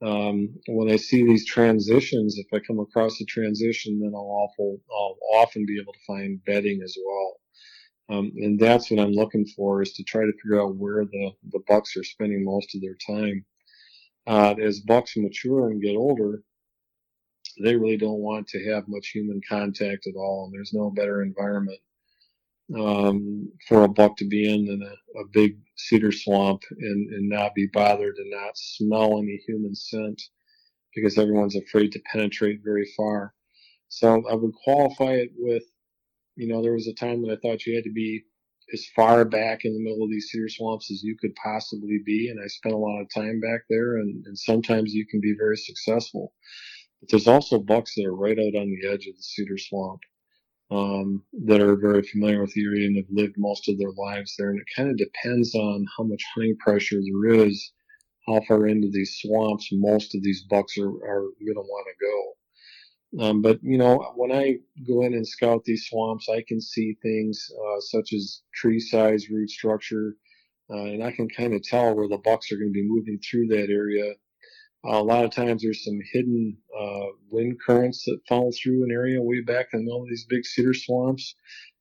um, 0.04 0.56
when 0.68 0.92
I 0.92 0.98
see 0.98 1.24
these 1.24 1.46
transitions, 1.46 2.38
if 2.38 2.48
I 2.54 2.60
come 2.66 2.80
across 2.80 3.22
a 3.22 3.26
transition, 3.26 4.00
then 4.02 4.12
I'll, 4.14 4.22
awful, 4.22 4.78
I'll 4.92 5.18
often 5.42 5.66
be 5.66 5.80
able 5.80 5.94
to 5.94 6.00
find 6.06 6.44
bedding 6.46 6.82
as 6.84 6.98
well. 7.06 7.40
Um, 8.10 8.32
and 8.36 8.60
that's 8.60 8.92
what 8.92 9.00
I'm 9.00 9.14
looking 9.14 9.46
for 9.56 9.82
is 9.82 9.94
to 9.94 10.04
try 10.04 10.22
to 10.22 10.34
figure 10.44 10.62
out 10.62 10.76
where 10.76 11.06
the, 11.06 11.32
the 11.52 11.62
bucks 11.68 11.96
are 11.96 12.04
spending 12.04 12.44
most 12.44 12.76
of 12.76 12.82
their 12.82 12.98
time. 13.08 13.46
Uh, 14.26 14.56
as 14.62 14.82
bucks 14.82 15.16
mature 15.16 15.70
and 15.70 15.82
get 15.82 15.96
older, 15.96 16.44
they 17.62 17.76
really 17.76 17.98
don't 17.98 18.20
want 18.20 18.48
to 18.50 18.72
have 18.72 18.88
much 18.88 19.10
human 19.10 19.42
contact 19.48 20.08
at 20.08 20.16
all. 20.16 20.46
And 20.46 20.54
there's 20.54 20.74
no 20.74 20.90
better 20.90 21.22
environment 21.22 21.80
um, 22.78 23.52
for 23.68 23.84
a 23.84 23.90
buck 23.90 24.18
to 24.18 24.28
be 24.28 24.52
in 24.52 24.66
than 24.66 24.82
a, 24.82 25.20
a 25.20 25.26
big 25.32 25.58
cedar 25.76 26.12
swamp 26.12 26.62
and, 26.80 27.14
and 27.14 27.30
not 27.30 27.54
be 27.56 27.68
bothered 27.72 28.16
and 28.18 28.32
not 28.32 28.58
smell 28.58 29.20
any 29.20 29.42
human 29.48 29.76
scent 29.76 30.22
because 30.96 31.18
everyone's 31.18 31.56
afraid 31.56 31.92
to 31.92 32.02
penetrate 32.12 32.62
very 32.64 32.88
far. 32.96 33.34
So 33.90 34.24
I 34.30 34.34
would 34.34 34.54
qualify 34.64 35.14
it 35.14 35.32
with, 35.38 35.64
you 36.36 36.48
know, 36.48 36.62
there 36.62 36.74
was 36.74 36.88
a 36.88 36.94
time 36.94 37.22
that 37.22 37.32
I 37.32 37.38
thought 37.42 37.66
you 37.66 37.76
had 37.76 37.84
to 37.84 37.92
be 37.92 38.24
as 38.74 38.86
far 38.96 39.26
back 39.26 39.66
in 39.66 39.74
the 39.74 39.84
middle 39.84 40.04
of 40.04 40.10
these 40.10 40.30
cedar 40.32 40.50
swamps 40.50 40.90
as 40.90 41.04
you 41.04 41.16
could 41.20 41.36
possibly 41.36 42.00
be. 42.06 42.30
And 42.30 42.40
I 42.44 42.48
spent 42.48 42.74
a 42.74 42.78
lot 42.78 43.02
of 43.02 43.14
time 43.14 43.40
back 43.40 43.62
there 43.70 43.98
and, 43.98 44.26
and 44.26 44.38
sometimes 44.38 44.94
you 44.94 45.06
can 45.06 45.20
be 45.22 45.36
very 45.38 45.58
successful. 45.58 46.34
But 47.04 47.10
there's 47.10 47.28
also 47.28 47.60
bucks 47.60 47.96
that 47.96 48.06
are 48.06 48.16
right 48.16 48.40
out 48.40 48.56
on 48.56 48.70
the 48.70 48.88
edge 48.88 49.08
of 49.08 49.18
the 49.18 49.22
cedar 49.22 49.58
swamp 49.58 50.00
um, 50.72 51.22
that 51.46 51.60
are 51.60 51.76
very 51.76 52.02
familiar 52.02 52.40
with 52.40 52.54
the 52.54 52.64
area 52.64 52.88
and 52.88 52.96
have 52.96 53.10
lived 53.10 53.36
most 53.38 53.68
of 53.68 53.78
their 53.78 53.92
lives 53.92 54.36
there. 54.38 54.52
And 54.52 54.60
it 54.62 54.68
kind 54.74 54.90
of 54.90 54.96
depends 54.96 55.54
on 55.54 55.86
how 55.98 56.06
much 56.06 56.24
hunting 56.34 56.56
pressure 56.60 57.02
there 57.02 57.46
is, 57.46 57.74
how 58.26 58.40
far 58.48 58.68
into 58.68 58.90
these 58.90 59.20
swamps 59.22 59.68
most 59.74 60.16
of 60.16 60.24
these 60.24 60.44
bucks 60.44 60.78
are, 60.78 60.88
are 60.88 61.28
going 61.44 61.56
to 61.56 61.60
want 61.60 61.88
to 61.90 62.06
go. 63.20 63.26
Um, 63.26 63.42
but 63.42 63.62
you 63.62 63.78
know, 63.78 64.14
when 64.16 64.32
I 64.32 64.60
go 64.88 65.02
in 65.04 65.14
and 65.14 65.28
scout 65.28 65.66
these 65.66 65.88
swamps, 65.90 66.30
I 66.30 66.42
can 66.48 66.62
see 66.62 66.96
things 67.02 67.52
uh, 67.52 67.82
such 67.82 68.14
as 68.14 68.44
tree 68.56 68.80
size, 68.80 69.30
root 69.30 69.50
structure, 69.50 70.16
uh, 70.70 70.86
and 70.86 71.04
I 71.04 71.12
can 71.12 71.28
kind 71.28 71.54
of 71.54 71.64
tell 71.64 71.94
where 71.94 72.08
the 72.08 72.18
bucks 72.20 72.50
are 72.54 72.56
going 72.56 72.70
to 72.70 72.82
be 72.82 72.88
moving 72.88 73.20
through 73.20 73.48
that 73.48 73.70
area 73.70 74.14
uh, 74.86 74.98
a 74.98 75.04
lot 75.04 75.24
of 75.24 75.32
times 75.32 75.62
there's 75.62 75.84
some 75.86 76.00
hidden 76.12 76.58
uh, 76.78 77.06
wind 77.30 77.58
currents 77.66 78.04
that 78.06 78.20
follow 78.28 78.52
through 78.52 78.84
an 78.84 78.92
area 78.92 79.22
way 79.22 79.42
back 79.42 79.68
in 79.74 79.80
the 79.80 79.86
middle 79.86 80.04
of 80.04 80.10
these 80.10 80.26
big 80.26 80.46
cedar 80.46 80.74
swamps. 80.74 81.36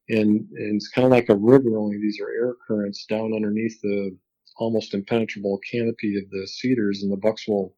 And, 0.08 0.48
and 0.50 0.76
it's 0.76 0.88
kind 0.88 1.06
of 1.06 1.10
like 1.10 1.28
a 1.28 1.36
river, 1.36 1.78
only 1.78 1.96
these 1.96 2.20
are 2.20 2.30
air 2.30 2.54
currents 2.66 3.06
down 3.06 3.32
underneath 3.34 3.80
the 3.80 4.16
almost 4.58 4.94
impenetrable 4.94 5.58
canopy 5.70 6.18
of 6.18 6.28
the 6.30 6.46
cedars, 6.46 7.02
and 7.02 7.10
the 7.10 7.16
bucks 7.16 7.48
will, 7.48 7.74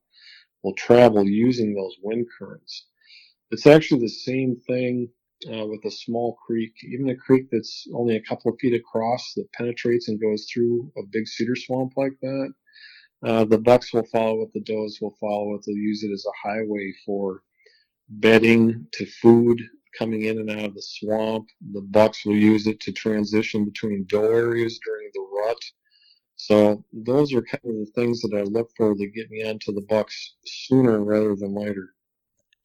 will 0.63 0.75
travel 0.75 1.25
using 1.25 1.75
those 1.75 1.97
wind 2.03 2.27
currents. 2.39 2.87
It's 3.51 3.67
actually 3.67 4.01
the 4.01 4.09
same 4.09 4.57
thing 4.67 5.09
uh, 5.47 5.67
with 5.67 5.85
a 5.85 5.91
small 5.91 6.37
creek, 6.47 6.73
even 6.85 7.11
a 7.11 7.17
creek 7.17 7.47
that's 7.51 7.87
only 7.95 8.17
a 8.17 8.23
couple 8.23 8.53
of 8.53 8.59
feet 8.59 8.75
across 8.75 9.33
that 9.35 9.53
penetrates 9.53 10.09
and 10.09 10.21
goes 10.21 10.49
through 10.53 10.91
a 10.99 11.03
big 11.13 11.29
cedar 11.29 11.57
swamp 11.57 11.93
like 11.97 12.19
that 12.21 12.53
uh, 13.25 13.45
the 13.45 13.59
bucks 13.59 13.93
will 13.93 14.07
follow 14.07 14.43
it, 14.43 14.53
the 14.53 14.61
does 14.61 14.99
will 15.01 15.17
follow 15.21 15.55
it. 15.55 15.63
They'll 15.67 15.77
use 15.77 16.03
it 16.03 16.13
as 16.13 16.27
a 16.27 16.49
highway 16.49 16.93
for 17.07 17.43
bedding 18.09 18.87
to 18.93 19.07
food 19.07 19.61
coming 19.99 20.25
in 20.25 20.39
and 20.39 20.51
out 20.51 20.65
of 20.65 20.75
the 20.75 20.83
swamp. 20.83 21.49
The 21.73 21.81
bucks 21.81 22.27
will 22.27 22.37
use 22.37 22.67
it 22.67 22.81
to 22.81 22.93
transition 22.93 23.65
between 23.65 24.07
doe 24.09 24.25
areas 24.25 24.79
during 24.85 25.09
the 25.15 25.27
rut. 25.41 25.59
So 26.37 26.85
those 26.93 27.33
are 27.33 27.43
kind 27.43 27.65
of 27.65 27.87
the 27.87 27.93
things 27.95 28.21
that 28.23 28.37
I 28.37 28.43
look 28.43 28.71
for 28.77 28.95
to 28.95 29.07
get 29.07 29.31
me 29.31 29.49
onto 29.49 29.73
the 29.73 29.87
bucks 29.89 30.35
sooner 30.45 31.03
rather 31.03 31.37
than 31.37 31.55
later. 31.55 31.95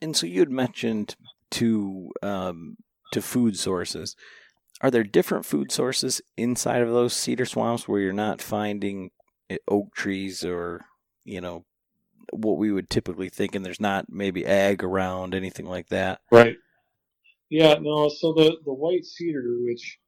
And 0.01 0.15
so 0.15 0.25
you 0.25 0.39
had 0.39 0.49
mentioned 0.49 1.15
to 1.51 2.11
um, 2.21 2.77
to 3.13 3.21
food 3.21 3.57
sources. 3.57 4.15
Are 4.81 4.91
there 4.91 5.03
different 5.03 5.45
food 5.45 5.71
sources 5.71 6.21
inside 6.37 6.81
of 6.81 6.89
those 6.89 7.13
cedar 7.13 7.45
swamps 7.45 7.87
where 7.87 7.99
you're 7.99 8.13
not 8.13 8.41
finding 8.41 9.11
oak 9.67 9.93
trees 9.95 10.43
or 10.43 10.85
you 11.25 11.41
know 11.41 11.65
what 12.31 12.57
we 12.57 12.71
would 12.71 12.89
typically 12.89 13.29
think, 13.29 13.55
and 13.55 13.65
there's 13.65 13.79
not 13.79 14.05
maybe 14.09 14.45
ag 14.45 14.83
around 14.83 15.33
anything 15.33 15.65
like 15.65 15.87
that. 15.89 16.21
Right. 16.31 16.57
Yeah. 17.49 17.75
No. 17.81 18.09
So 18.09 18.33
the 18.33 18.57
the 18.65 18.73
white 18.73 19.05
cedar, 19.05 19.57
which 19.61 19.99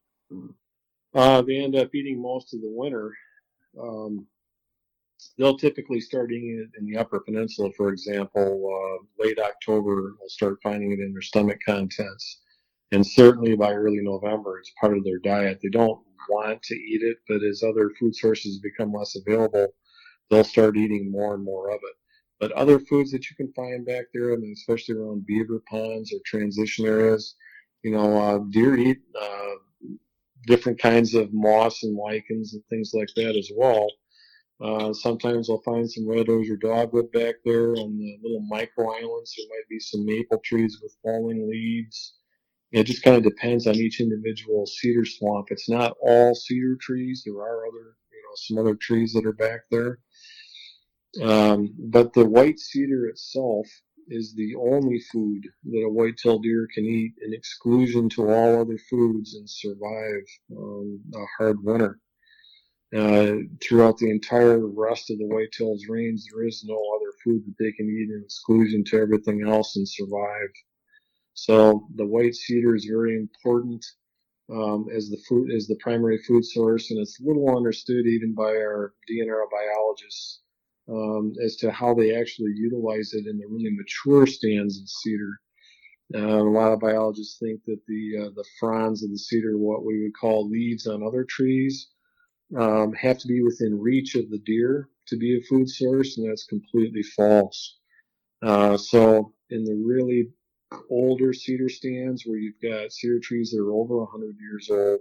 uh, 1.15 1.41
they 1.41 1.57
end 1.57 1.75
up 1.75 1.93
eating 1.93 2.21
most 2.21 2.53
of 2.53 2.61
the 2.61 2.69
winter, 2.69 3.13
um, 3.81 4.27
they'll 5.37 5.57
typically 5.57 5.99
start 5.99 6.31
eating 6.31 6.59
it 6.59 6.79
in 6.79 6.85
the 6.85 6.97
Upper 6.97 7.19
Peninsula, 7.19 7.69
for 7.75 7.89
example. 7.89 8.41
Uh, 8.41 9.23
late 9.23 9.39
October, 9.39 10.15
they'll 10.19 10.29
start 10.29 10.59
finding 10.61 10.91
it 10.91 10.99
in 10.99 11.11
their 11.11 11.21
stomach 11.21 11.59
contents, 11.65 12.41
and 12.91 13.05
certainly 13.05 13.55
by 13.55 13.73
early 13.73 14.01
November, 14.01 14.59
it's 14.59 14.71
part 14.79 14.97
of 14.97 15.03
their 15.03 15.19
diet. 15.19 15.59
They 15.61 15.69
don't 15.69 15.99
want 16.29 16.61
to 16.63 16.75
eat 16.75 17.01
it, 17.01 17.17
but 17.27 17.43
as 17.43 17.63
other 17.63 17.91
food 17.99 18.15
sources 18.15 18.59
become 18.59 18.93
less 18.93 19.15
available, 19.15 19.67
they'll 20.29 20.43
start 20.43 20.77
eating 20.77 21.11
more 21.11 21.33
and 21.33 21.43
more 21.43 21.69
of 21.69 21.79
it. 21.83 21.95
But 22.39 22.51
other 22.53 22.79
foods 22.79 23.11
that 23.11 23.29
you 23.29 23.35
can 23.35 23.53
find 23.53 23.85
back 23.85 24.05
there, 24.13 24.33
I 24.33 24.37
mean, 24.37 24.53
especially 24.53 24.95
around 24.95 25.25
beaver 25.25 25.61
ponds 25.69 26.11
or 26.11 26.17
transition 26.25 26.85
areas, 26.85 27.35
you 27.83 27.91
know, 27.91 28.17
uh, 28.17 28.39
deer 28.49 28.77
eat 28.77 28.99
uh, 29.19 29.55
different 30.47 30.79
kinds 30.79 31.13
of 31.13 31.31
moss 31.33 31.83
and 31.83 31.95
lichens 31.95 32.53
and 32.53 32.63
things 32.69 32.91
like 32.93 33.09
that 33.15 33.35
as 33.35 33.51
well. 33.55 33.87
Uh, 34.59 34.93
sometimes 34.93 35.49
I'll 35.49 35.61
find 35.61 35.89
some 35.89 36.07
red 36.07 36.29
osier 36.29 36.55
dogwood 36.55 37.11
back 37.11 37.35
there 37.45 37.71
on 37.71 37.97
the 37.97 38.19
little 38.21 38.41
micro 38.41 38.91
islands. 38.91 39.33
There 39.35 39.47
might 39.49 39.67
be 39.69 39.79
some 39.79 40.05
maple 40.05 40.39
trees 40.43 40.79
with 40.81 40.95
falling 41.03 41.49
leaves. 41.49 42.15
It 42.71 42.85
just 42.85 43.03
kind 43.03 43.17
of 43.17 43.23
depends 43.23 43.67
on 43.67 43.75
each 43.75 43.99
individual 43.99 44.65
cedar 44.65 45.05
swamp. 45.05 45.47
It's 45.51 45.69
not 45.69 45.95
all 46.01 46.33
cedar 46.33 46.77
trees. 46.79 47.23
There 47.25 47.35
are 47.35 47.67
other, 47.67 47.95
you 48.11 48.21
know, 48.23 48.35
some 48.35 48.57
other 48.57 48.75
trees 48.75 49.11
that 49.13 49.25
are 49.25 49.33
back 49.33 49.61
there. 49.69 49.99
Um, 51.21 51.73
but 51.77 52.13
the 52.13 52.25
white 52.25 52.59
cedar 52.59 53.07
itself 53.07 53.67
is 54.07 54.33
the 54.33 54.55
only 54.55 54.99
food 55.11 55.43
that 55.65 55.85
a 55.85 55.91
white-tailed 55.91 56.43
deer 56.43 56.67
can 56.73 56.85
eat 56.85 57.13
in 57.21 57.33
exclusion 57.33 58.09
to 58.09 58.29
all 58.29 58.61
other 58.61 58.77
foods 58.89 59.35
and 59.35 59.49
survive 59.49 60.23
um, 60.57 61.01
a 61.13 61.25
hard 61.37 61.63
winter. 61.63 61.99
Uh, 62.95 63.35
throughout 63.61 63.97
the 63.97 64.09
entire 64.09 64.67
rest 64.67 65.09
of 65.11 65.17
the 65.17 65.27
white-tailed 65.27 65.81
range, 65.87 66.23
there 66.31 66.45
is 66.45 66.63
no 66.65 66.75
other 66.95 67.13
food 67.23 67.41
that 67.45 67.55
they 67.59 67.71
can 67.73 67.87
eat 67.89 68.09
in 68.09 68.21
exclusion 68.23 68.83
to 68.83 68.97
everything 68.97 69.47
else 69.47 69.75
and 69.75 69.87
survive 69.87 70.49
so 71.33 71.87
the 71.95 72.05
white 72.05 72.35
cedar 72.35 72.75
is 72.75 72.85
very 72.85 73.15
important 73.15 73.85
um, 74.51 74.87
as 74.93 75.09
the 75.09 75.21
food 75.27 75.51
as 75.51 75.67
the 75.67 75.77
primary 75.81 76.17
food 76.27 76.43
source, 76.43 76.91
and 76.91 76.99
it's 76.99 77.21
little 77.21 77.55
understood 77.55 78.05
even 78.05 78.33
by 78.33 78.51
our 78.51 78.93
DNR 79.09 79.45
biologists 79.49 80.41
um, 80.89 81.33
as 81.43 81.55
to 81.57 81.71
how 81.71 81.93
they 81.93 82.15
actually 82.15 82.51
utilize 82.55 83.13
it 83.13 83.27
in 83.27 83.37
the 83.37 83.47
really 83.47 83.71
mature 83.71 84.27
stands 84.27 84.79
of 84.79 84.89
cedar. 84.89 85.39
Uh, 86.13 86.43
a 86.43 86.51
lot 86.51 86.73
of 86.73 86.79
biologists 86.81 87.39
think 87.39 87.61
that 87.65 87.79
the 87.87 88.25
uh, 88.25 88.29
the 88.35 88.45
fronds 88.59 89.03
of 89.03 89.11
the 89.11 89.17
cedar, 89.17 89.57
what 89.57 89.85
we 89.85 90.01
would 90.01 90.17
call 90.19 90.49
leaves 90.49 90.85
on 90.85 91.01
other 91.01 91.23
trees, 91.23 91.87
um, 92.57 92.91
have 92.93 93.17
to 93.19 93.27
be 93.27 93.41
within 93.41 93.79
reach 93.79 94.15
of 94.15 94.29
the 94.29 94.39
deer 94.39 94.89
to 95.07 95.17
be 95.17 95.37
a 95.37 95.41
food 95.43 95.69
source, 95.69 96.17
and 96.17 96.29
that's 96.29 96.45
completely 96.45 97.03
false. 97.15 97.77
Uh, 98.41 98.75
so 98.75 99.33
in 99.51 99.63
the 99.63 99.75
really 99.75 100.29
older 100.89 101.33
cedar 101.33 101.69
stands 101.69 102.25
where 102.25 102.37
you've 102.37 102.61
got 102.61 102.91
cedar 102.91 103.19
trees 103.19 103.51
that 103.51 103.59
are 103.59 103.71
over 103.71 103.97
100 103.97 104.35
years 104.39 104.69
old, 104.69 104.99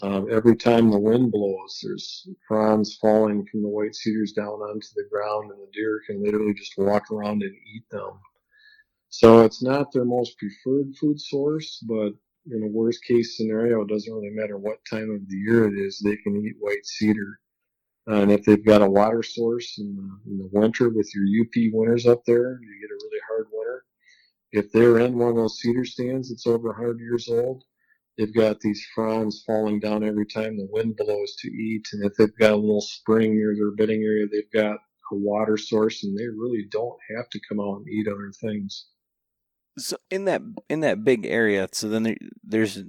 um, 0.00 0.26
every 0.30 0.56
time 0.56 0.90
the 0.90 0.98
wind 0.98 1.30
blows, 1.30 1.80
there's 1.82 2.28
fronds 2.48 2.96
falling 2.96 3.46
from 3.46 3.62
the 3.62 3.68
white 3.68 3.94
cedars 3.94 4.32
down 4.32 4.48
onto 4.48 4.88
the 4.96 5.06
ground, 5.10 5.50
and 5.50 5.60
the 5.60 5.70
deer 5.72 6.00
can 6.06 6.22
literally 6.22 6.54
just 6.54 6.76
walk 6.76 7.10
around 7.10 7.42
and 7.42 7.54
eat 7.74 7.84
them. 7.90 8.18
So 9.10 9.42
it's 9.42 9.62
not 9.62 9.92
their 9.92 10.04
most 10.04 10.38
preferred 10.38 10.96
food 10.98 11.20
source, 11.20 11.84
but 11.86 12.14
in 12.50 12.64
a 12.64 12.66
worst 12.66 13.04
case 13.04 13.36
scenario, 13.36 13.82
it 13.82 13.88
doesn't 13.88 14.12
really 14.12 14.30
matter 14.30 14.58
what 14.58 14.84
time 14.90 15.10
of 15.10 15.28
the 15.28 15.36
year 15.36 15.68
it 15.68 15.78
is, 15.78 16.00
they 16.00 16.16
can 16.16 16.36
eat 16.44 16.56
white 16.58 16.84
cedar. 16.84 17.38
And 18.08 18.32
if 18.32 18.44
they've 18.44 18.64
got 18.64 18.82
a 18.82 18.90
water 18.90 19.22
source 19.22 19.78
in 19.78 19.94
the, 19.94 20.30
in 20.32 20.38
the 20.38 20.48
winter 20.50 20.88
with 20.88 21.08
your 21.14 21.44
UP 21.44 21.72
winters 21.72 22.06
up 22.06 22.24
there, 22.26 22.58
you 22.60 22.80
get 22.80 22.90
a 22.90 22.94
really 22.94 23.20
hard. 23.28 23.46
If 24.52 24.70
they're 24.70 24.98
in 24.98 25.18
one 25.18 25.30
of 25.30 25.36
those 25.36 25.58
cedar 25.58 25.84
stands 25.84 26.28
that's 26.28 26.46
over 26.46 26.68
100 26.68 27.00
years 27.00 27.28
old, 27.28 27.64
they've 28.18 28.34
got 28.34 28.60
these 28.60 28.86
fronds 28.94 29.42
falling 29.46 29.80
down 29.80 30.04
every 30.04 30.26
time 30.26 30.56
the 30.56 30.68
wind 30.70 30.96
blows 30.96 31.34
to 31.40 31.48
eat. 31.48 31.86
And 31.92 32.04
if 32.04 32.12
they've 32.16 32.38
got 32.38 32.52
a 32.52 32.56
little 32.56 32.82
spring 32.82 33.34
near 33.34 33.54
their 33.54 33.74
bedding 33.74 34.02
area, 34.02 34.26
they've 34.30 34.62
got 34.62 34.76
a 35.10 35.16
water 35.16 35.56
source 35.56 36.04
and 36.04 36.16
they 36.16 36.26
really 36.26 36.66
don't 36.70 36.98
have 37.16 37.28
to 37.30 37.40
come 37.48 37.60
out 37.60 37.78
and 37.78 37.88
eat 37.88 38.08
other 38.08 38.30
things. 38.40 38.86
So 39.78 39.96
in 40.10 40.26
that 40.26 40.42
in 40.68 40.80
that 40.80 41.02
big 41.02 41.24
area, 41.24 41.66
so 41.72 41.88
then 41.88 42.02
there, 42.02 42.16
there's 42.44 42.82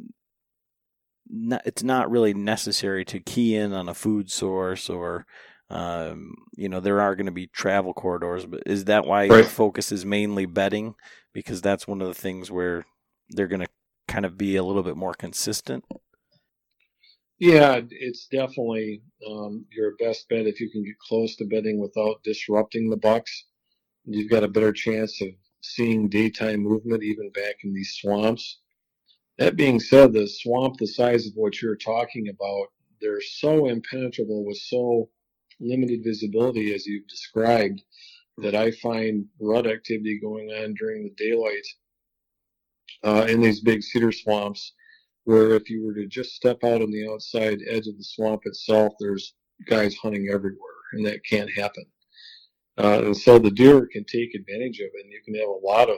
not, 1.29 1.61
it's 1.65 1.83
not 1.83 2.11
really 2.11 2.33
necessary 2.33 3.05
to 3.05 3.21
key 3.21 3.55
in 3.55 3.71
on 3.71 3.87
a 3.87 3.93
food 3.93 4.29
source 4.29 4.89
or 4.89 5.25
um, 5.73 6.33
you 6.55 6.69
know 6.69 6.79
there 6.79 7.01
are 7.01 7.15
going 7.15 7.25
to 7.25 7.31
be 7.31 7.47
travel 7.47 7.93
corridors 7.93 8.45
but 8.45 8.63
is 8.65 8.85
that 8.85 9.05
why 9.05 9.27
right. 9.27 9.37
your 9.37 9.43
focus 9.43 9.91
is 9.91 10.05
mainly 10.05 10.45
bedding 10.45 10.95
because 11.33 11.61
that's 11.61 11.87
one 11.87 12.01
of 12.01 12.07
the 12.07 12.13
things 12.13 12.51
where 12.51 12.85
they're 13.29 13.47
going 13.47 13.61
to 13.61 13.67
kind 14.07 14.25
of 14.25 14.37
be 14.37 14.55
a 14.55 14.63
little 14.63 14.83
bit 14.83 14.95
more 14.95 15.13
consistent 15.13 15.83
yeah 17.39 17.81
it's 17.89 18.27
definitely 18.27 19.01
um, 19.27 19.65
your 19.71 19.95
best 19.97 20.29
bet 20.29 20.47
if 20.47 20.59
you 20.59 20.69
can 20.69 20.83
get 20.83 20.97
close 20.99 21.35
to 21.35 21.45
bedding 21.45 21.79
without 21.79 22.21
disrupting 22.23 22.89
the 22.89 22.97
bucks 22.97 23.45
you've 24.05 24.29
got 24.29 24.43
a 24.43 24.47
better 24.47 24.71
chance 24.71 25.21
of 25.21 25.29
seeing 25.63 26.09
daytime 26.09 26.59
movement 26.59 27.03
even 27.03 27.29
back 27.31 27.55
in 27.63 27.73
these 27.73 27.97
swamps. 27.99 28.59
That 29.39 29.55
being 29.55 29.79
said, 29.79 30.13
the 30.13 30.27
swamp 30.27 30.77
the 30.77 30.87
size 30.87 31.25
of 31.25 31.33
what 31.35 31.61
you're 31.61 31.75
talking 31.75 32.29
about, 32.29 32.67
they're 33.01 33.21
so 33.21 33.67
impenetrable 33.67 34.45
with 34.45 34.57
so 34.57 35.09
limited 35.59 36.03
visibility 36.03 36.73
as 36.73 36.85
you've 36.85 37.07
described 37.07 37.81
that 38.37 38.55
I 38.55 38.71
find 38.71 39.25
rut 39.39 39.67
activity 39.67 40.19
going 40.19 40.49
on 40.49 40.73
during 40.73 41.03
the 41.03 41.23
daylight 41.23 41.65
uh, 43.03 43.25
in 43.27 43.41
these 43.41 43.61
big 43.61 43.83
cedar 43.83 44.11
swamps 44.11 44.73
where 45.25 45.51
if 45.51 45.69
you 45.69 45.85
were 45.85 45.93
to 45.93 46.07
just 46.07 46.35
step 46.35 46.63
out 46.63 46.81
on 46.81 46.91
the 46.91 47.07
outside 47.09 47.59
edge 47.69 47.87
of 47.87 47.97
the 47.97 48.03
swamp 48.03 48.41
itself, 48.45 48.93
there's 48.99 49.33
guys 49.67 49.95
hunting 49.95 50.29
everywhere, 50.29 50.57
and 50.93 51.05
that 51.05 51.23
can't 51.25 51.49
happen. 51.55 51.85
Uh, 52.77 53.03
and 53.05 53.17
so 53.17 53.39
the 53.39 53.51
deer 53.51 53.87
can 53.91 54.03
take 54.05 54.33
advantage 54.33 54.79
of 54.79 54.89
it, 54.93 55.03
and 55.03 55.11
you 55.11 55.21
can 55.23 55.35
have 55.35 55.47
a 55.47 55.65
lot 55.65 55.89
of 55.89 55.97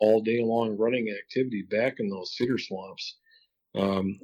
all 0.00 0.22
day 0.22 0.42
long 0.42 0.76
running 0.76 1.08
activity 1.10 1.66
back 1.70 1.96
in 1.98 2.08
those 2.08 2.34
cedar 2.36 2.58
swamps 2.58 3.16
um, 3.74 4.18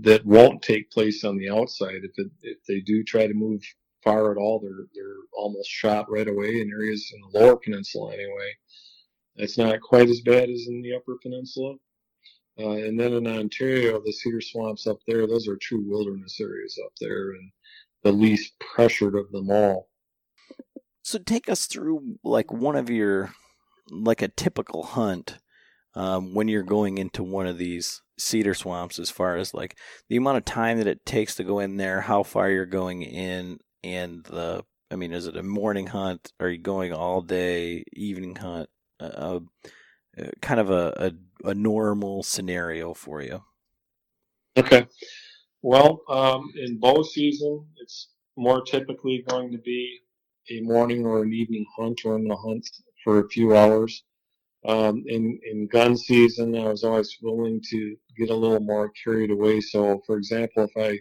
that 0.00 0.24
won't 0.26 0.62
take 0.62 0.90
place 0.90 1.24
on 1.24 1.36
the 1.38 1.48
outside. 1.48 2.00
If 2.02 2.12
it, 2.16 2.30
if 2.42 2.58
they 2.68 2.80
do 2.80 3.02
try 3.04 3.26
to 3.26 3.34
move 3.34 3.62
far 4.02 4.32
at 4.32 4.38
all, 4.38 4.60
they're 4.60 4.86
they're 4.94 5.16
almost 5.32 5.68
shot 5.68 6.10
right 6.10 6.28
away 6.28 6.60
in 6.60 6.70
areas 6.70 7.12
in 7.14 7.20
the 7.20 7.38
lower 7.38 7.56
peninsula 7.56 8.12
anyway. 8.12 8.56
It's 9.36 9.58
not 9.58 9.80
quite 9.80 10.08
as 10.08 10.20
bad 10.20 10.50
as 10.50 10.66
in 10.68 10.82
the 10.82 10.94
upper 10.94 11.16
peninsula. 11.22 11.76
Uh, 12.58 12.70
and 12.70 13.00
then 13.00 13.14
in 13.14 13.26
Ontario, 13.26 14.00
the 14.04 14.12
cedar 14.12 14.42
swamps 14.42 14.86
up 14.86 14.98
there, 15.06 15.26
those 15.26 15.48
are 15.48 15.56
true 15.56 15.82
wilderness 15.86 16.38
areas 16.38 16.78
up 16.84 16.92
there 17.00 17.30
and 17.30 17.50
the 18.02 18.12
least 18.12 18.52
pressured 18.60 19.14
of 19.14 19.30
them 19.32 19.50
all. 19.50 19.88
So 21.02 21.18
take 21.18 21.48
us 21.48 21.66
through 21.66 22.18
like 22.22 22.52
one 22.52 22.76
of 22.76 22.90
your 22.90 23.32
like 23.90 24.22
a 24.22 24.28
typical 24.28 24.84
hunt 24.84 25.38
um, 25.94 26.34
when 26.34 26.48
you're 26.48 26.62
going 26.62 26.98
into 26.98 27.22
one 27.22 27.46
of 27.46 27.58
these 27.58 28.02
cedar 28.18 28.54
swamps 28.54 28.98
as 28.98 29.10
far 29.10 29.36
as 29.36 29.52
like 29.52 29.76
the 30.08 30.16
amount 30.16 30.36
of 30.36 30.44
time 30.44 30.78
that 30.78 30.86
it 30.86 31.04
takes 31.04 31.34
to 31.34 31.44
go 31.44 31.58
in 31.58 31.76
there, 31.76 32.02
how 32.02 32.22
far 32.22 32.50
you're 32.50 32.66
going 32.66 33.02
in, 33.02 33.58
and 33.84 34.24
the 34.24 34.64
I 34.92 34.96
mean, 34.96 35.12
is 35.12 35.26
it 35.26 35.36
a 35.38 35.42
morning 35.42 35.86
hunt? 35.86 36.32
Are 36.38 36.50
you 36.50 36.58
going 36.58 36.92
all 36.92 37.22
day, 37.22 37.82
evening 37.94 38.36
hunt? 38.36 38.68
Uh, 39.00 39.40
uh, 40.18 40.24
kind 40.42 40.60
of 40.60 40.68
a, 40.68 41.12
a, 41.44 41.48
a 41.48 41.54
normal 41.54 42.22
scenario 42.22 42.92
for 42.92 43.22
you. 43.22 43.42
Okay. 44.54 44.86
Well, 45.62 46.02
um, 46.10 46.52
in 46.56 46.78
bow 46.78 47.02
season, 47.02 47.64
it's 47.80 48.10
more 48.36 48.60
typically 48.60 49.24
going 49.28 49.50
to 49.52 49.58
be 49.58 50.00
a 50.50 50.60
morning 50.60 51.06
or 51.06 51.22
an 51.22 51.32
evening 51.32 51.64
hunt 51.78 52.02
or 52.04 52.16
in 52.16 52.28
the 52.28 52.36
hunt 52.36 52.68
for 53.02 53.20
a 53.20 53.28
few 53.30 53.56
hours. 53.56 54.04
Um, 54.66 55.04
in, 55.06 55.40
in 55.50 55.68
gun 55.68 55.96
season, 55.96 56.54
I 56.54 56.68
was 56.68 56.84
always 56.84 57.16
willing 57.22 57.62
to 57.70 57.96
get 58.18 58.28
a 58.28 58.34
little 58.34 58.60
more 58.60 58.92
carried 59.02 59.30
away. 59.30 59.60
So, 59.60 60.02
for 60.06 60.18
example, 60.18 60.64
if 60.64 60.76
I 60.76 60.98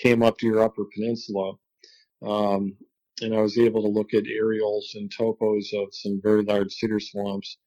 came 0.00 0.22
up 0.22 0.38
to 0.38 0.46
your 0.46 0.62
Upper 0.62 0.84
Peninsula 0.94 1.52
um, 2.26 2.76
and 3.22 3.34
I 3.34 3.40
was 3.40 3.58
able 3.58 3.82
to 3.82 3.88
look 3.88 4.14
at 4.14 4.26
aerials 4.26 4.92
and 4.94 5.10
topos 5.10 5.72
of 5.72 5.88
some 5.92 6.20
very 6.22 6.42
large 6.42 6.72
cedar 6.72 7.00
swamps, 7.00 7.58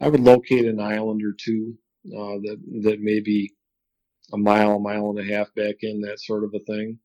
I 0.00 0.08
would 0.08 0.20
locate 0.20 0.66
an 0.66 0.80
island 0.80 1.22
or 1.22 1.34
two 1.38 1.74
uh, 2.06 2.38
that 2.42 2.58
that 2.82 3.00
may 3.00 3.20
be 3.20 3.52
a 4.32 4.38
mile, 4.38 4.76
a 4.76 4.80
mile 4.80 5.10
and 5.10 5.18
a 5.18 5.34
half 5.34 5.54
back 5.54 5.76
in, 5.82 6.00
that 6.02 6.20
sort 6.20 6.44
of 6.44 6.54
a 6.54 6.60
thing 6.60 6.98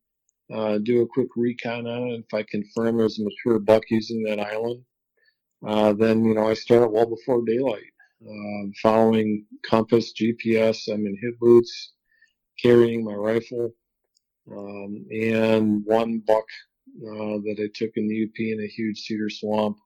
uh, 0.54 0.78
do 0.78 1.02
a 1.02 1.08
quick 1.08 1.30
recon 1.36 1.88
on 1.88 2.10
it. 2.10 2.24
If 2.26 2.34
I 2.34 2.44
confirm 2.44 2.98
there's 2.98 3.20
a 3.20 3.24
mature 3.24 3.60
buck 3.60 3.84
using 3.90 4.24
that 4.24 4.40
island, 4.40 4.84
uh, 5.66 5.94
then 5.94 6.24
you 6.24 6.36
know 6.36 6.48
I 6.48 6.54
start 6.54 6.92
well 6.92 7.06
before 7.06 7.44
daylight, 7.46 7.92
uh, 8.26 8.68
following 8.82 9.46
compass, 9.64 10.14
GPS. 10.14 10.88
I'm 10.92 11.06
in 11.06 11.18
hip 11.22 11.40
boots, 11.40 11.94
carrying 12.62 13.04
my 13.04 13.14
rifle, 13.14 13.72
um, 14.52 15.06
and 15.12 15.84
one 15.86 16.20
buck 16.26 16.46
uh, 16.98 17.38
that 17.44 17.58
I 17.60 17.70
took 17.74 17.92
in 17.96 18.08
the 18.08 18.24
UP 18.24 18.40
in 18.40 18.64
a 18.64 18.68
huge 18.68 19.00
cedar 19.02 19.30
swamp. 19.30 19.78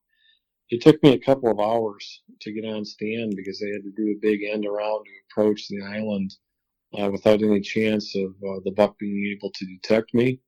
It 0.70 0.82
took 0.82 1.02
me 1.04 1.14
a 1.14 1.20
couple 1.20 1.52
of 1.52 1.60
hours 1.60 2.22
to 2.42 2.54
get 2.54 2.66
on 2.66 2.86
stand 2.86 3.36
because 3.36 3.60
they 3.60 3.70
had 3.70 3.84
to 3.84 3.92
do 3.96 4.12
a 4.12 4.22
big 4.22 4.44
end 4.44 4.66
around 4.66 5.04
to 5.04 5.12
approach 5.30 5.68
the 5.68 5.82
island 5.82 6.34
uh, 6.98 7.10
without 7.12 7.42
any 7.42 7.62
chance 7.62 8.16
of 8.16 8.32
uh, 8.32 8.60
the 8.64 8.72
buck 8.72 8.98
being 8.98 9.36
able 9.36 9.52
to 9.52 9.66
detect 9.66 10.14
me. 10.14 10.40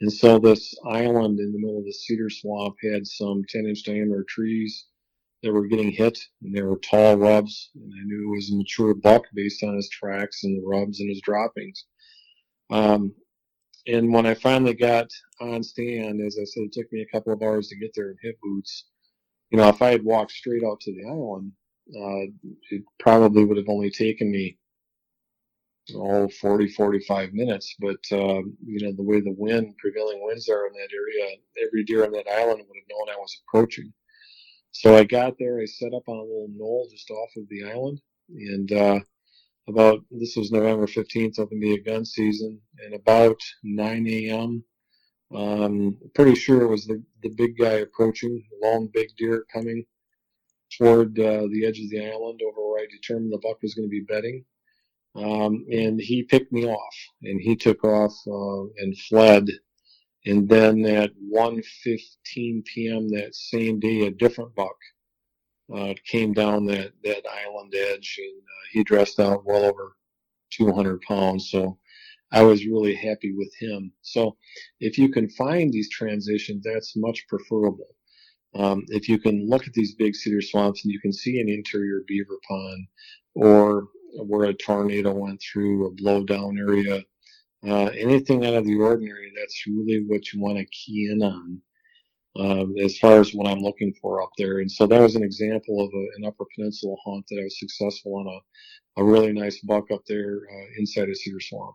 And 0.00 0.12
so 0.12 0.38
this 0.38 0.74
island 0.84 1.38
in 1.38 1.52
the 1.52 1.58
middle 1.58 1.78
of 1.78 1.84
the 1.84 1.92
cedar 1.92 2.28
swamp 2.28 2.74
had 2.82 3.06
some 3.06 3.44
10 3.48 3.66
inch 3.66 3.84
diameter 3.84 4.24
trees 4.28 4.86
that 5.42 5.52
were 5.52 5.66
getting 5.66 5.90
hit, 5.90 6.18
and 6.42 6.54
they 6.54 6.62
were 6.62 6.78
tall 6.78 7.16
rubs. 7.16 7.70
And 7.74 7.92
I 7.92 8.04
knew 8.04 8.26
it 8.26 8.36
was 8.36 8.50
a 8.50 8.56
mature 8.56 8.94
buck 8.94 9.24
based 9.34 9.62
on 9.62 9.76
his 9.76 9.88
tracks 9.88 10.42
and 10.44 10.56
the 10.56 10.66
rubs 10.66 11.00
and 11.00 11.08
his 11.08 11.20
droppings. 11.20 11.84
Um, 12.70 13.14
and 13.86 14.12
when 14.12 14.26
I 14.26 14.34
finally 14.34 14.74
got 14.74 15.08
on 15.40 15.62
stand, 15.62 16.20
as 16.20 16.38
I 16.40 16.44
said, 16.44 16.64
it 16.64 16.72
took 16.72 16.92
me 16.92 17.02
a 17.02 17.12
couple 17.12 17.32
of 17.32 17.42
hours 17.42 17.68
to 17.68 17.76
get 17.76 17.90
there 17.94 18.10
in 18.10 18.16
hip 18.22 18.38
boots. 18.42 18.86
You 19.50 19.58
know, 19.58 19.68
if 19.68 19.82
I 19.82 19.90
had 19.90 20.04
walked 20.04 20.32
straight 20.32 20.64
out 20.64 20.80
to 20.80 20.92
the 20.92 21.08
island, 21.08 21.52
uh, 21.88 22.54
it 22.70 22.82
probably 22.98 23.44
would 23.44 23.56
have 23.56 23.68
only 23.68 23.90
taken 23.90 24.30
me 24.30 24.56
oh, 25.94 26.28
40, 26.28 26.68
45 26.68 27.32
minutes. 27.32 27.74
But, 27.80 28.00
um, 28.12 28.56
you 28.64 28.86
know, 28.86 28.92
the 28.92 29.02
way 29.02 29.20
the 29.20 29.34
wind, 29.36 29.76
prevailing 29.78 30.22
winds 30.22 30.48
are 30.48 30.66
in 30.66 30.72
that 30.74 30.88
area, 30.94 31.36
every 31.62 31.84
deer 31.84 32.04
on 32.04 32.12
that 32.12 32.28
island 32.28 32.64
would 32.66 32.76
have 32.76 32.88
known 32.90 33.14
I 33.14 33.18
was 33.18 33.40
approaching. 33.46 33.92
So 34.70 34.96
I 34.96 35.04
got 35.04 35.34
there, 35.38 35.60
I 35.60 35.66
set 35.66 35.92
up 35.92 36.08
on 36.08 36.16
a 36.16 36.22
little 36.22 36.48
knoll 36.56 36.88
just 36.90 37.10
off 37.10 37.30
of 37.36 37.48
the 37.48 37.64
island. 37.64 38.00
And 38.30 38.72
uh, 38.72 39.00
about, 39.68 40.00
this 40.10 40.36
was 40.36 40.50
November 40.50 40.86
15th, 40.86 41.38
open 41.38 41.58
to 41.58 41.60
be 41.60 41.74
a 41.74 41.82
gun 41.82 42.04
season. 42.04 42.60
And 42.84 42.94
about 42.94 43.40
9 43.62 44.06
a.m., 44.08 44.64
um, 45.34 45.96
pretty 46.14 46.34
sure 46.34 46.62
it 46.62 46.68
was 46.68 46.86
the, 46.86 47.02
the 47.22 47.30
big 47.30 47.56
guy 47.56 47.74
approaching, 47.74 48.42
long 48.62 48.88
big 48.92 49.08
deer 49.16 49.46
coming 49.52 49.84
toward 50.76 51.18
uh, 51.18 51.46
the 51.50 51.64
edge 51.66 51.78
of 51.78 51.90
the 51.90 52.00
island 52.00 52.40
over 52.42 52.68
where 52.68 52.82
I 52.82 52.86
determined 52.90 53.32
the 53.32 53.38
buck 53.38 53.62
was 53.62 53.74
going 53.74 53.88
to 53.88 53.90
be 53.90 54.04
bedding. 54.06 54.44
Um, 55.14 55.66
and 55.70 56.00
he 56.00 56.22
picked 56.22 56.52
me 56.52 56.66
off, 56.66 56.94
and 57.22 57.40
he 57.40 57.54
took 57.54 57.84
off 57.84 58.14
uh, 58.26 58.62
and 58.78 58.98
fled. 58.98 59.46
And 60.24 60.48
then 60.48 60.86
at 60.86 61.10
1:15 61.30 62.64
p.m. 62.64 63.08
that 63.10 63.34
same 63.34 63.78
day, 63.80 64.06
a 64.06 64.10
different 64.10 64.54
buck 64.54 64.76
uh, 65.74 65.94
came 66.06 66.32
down 66.32 66.66
that 66.66 66.92
that 67.04 67.22
island 67.44 67.74
edge, 67.74 68.18
and 68.18 68.42
uh, 68.42 68.64
he 68.72 68.84
dressed 68.84 69.20
out 69.20 69.44
well 69.44 69.64
over 69.64 69.96
200 70.50 71.00
pounds. 71.02 71.50
So 71.50 71.78
I 72.30 72.42
was 72.42 72.66
really 72.66 72.94
happy 72.94 73.32
with 73.34 73.52
him. 73.58 73.92
So 74.02 74.36
if 74.80 74.98
you 74.98 75.10
can 75.10 75.28
find 75.30 75.72
these 75.72 75.90
transitions, 75.90 76.64
that's 76.64 76.96
much 76.96 77.26
preferable. 77.28 77.94
Um, 78.54 78.84
if 78.88 79.08
you 79.08 79.18
can 79.18 79.48
look 79.48 79.66
at 79.66 79.72
these 79.72 79.94
big 79.94 80.14
cedar 80.14 80.42
swamps 80.42 80.84
and 80.84 80.92
you 80.92 81.00
can 81.00 81.12
see 81.12 81.40
an 81.40 81.48
interior 81.48 82.02
beaver 82.06 82.38
pond 82.46 82.86
or 83.34 83.88
where 84.26 84.50
a 84.50 84.54
tornado 84.54 85.12
went 85.12 85.40
through 85.40 85.86
a 85.86 85.92
blowdown 85.92 86.58
area, 86.58 87.02
uh, 87.66 87.90
anything 87.96 88.44
out 88.44 88.54
of 88.54 88.66
the 88.66 88.76
ordinary, 88.76 89.32
that's 89.34 89.66
really 89.66 90.04
what 90.06 90.32
you 90.32 90.40
want 90.40 90.58
to 90.58 90.66
key 90.66 91.08
in 91.10 91.22
on 91.22 91.60
um, 92.38 92.74
as 92.82 92.98
far 92.98 93.20
as 93.20 93.32
what 93.32 93.48
I'm 93.48 93.60
looking 93.60 93.92
for 94.00 94.22
up 94.22 94.30
there. 94.38 94.60
And 94.60 94.70
so 94.70 94.86
that 94.86 95.00
was 95.00 95.16
an 95.16 95.22
example 95.22 95.80
of 95.80 95.90
a, 95.92 96.06
an 96.16 96.24
Upper 96.26 96.44
Peninsula 96.54 96.96
hunt 97.04 97.26
that 97.28 97.38
I 97.40 97.44
was 97.44 97.58
successful 97.58 98.16
on 98.16 98.26
a, 98.26 99.02
a 99.02 99.04
really 99.04 99.32
nice 99.32 99.60
buck 99.60 99.90
up 99.90 100.02
there 100.06 100.40
uh, 100.50 100.66
inside 100.78 101.08
a 101.08 101.14
cedar 101.14 101.40
swamp. 101.40 101.74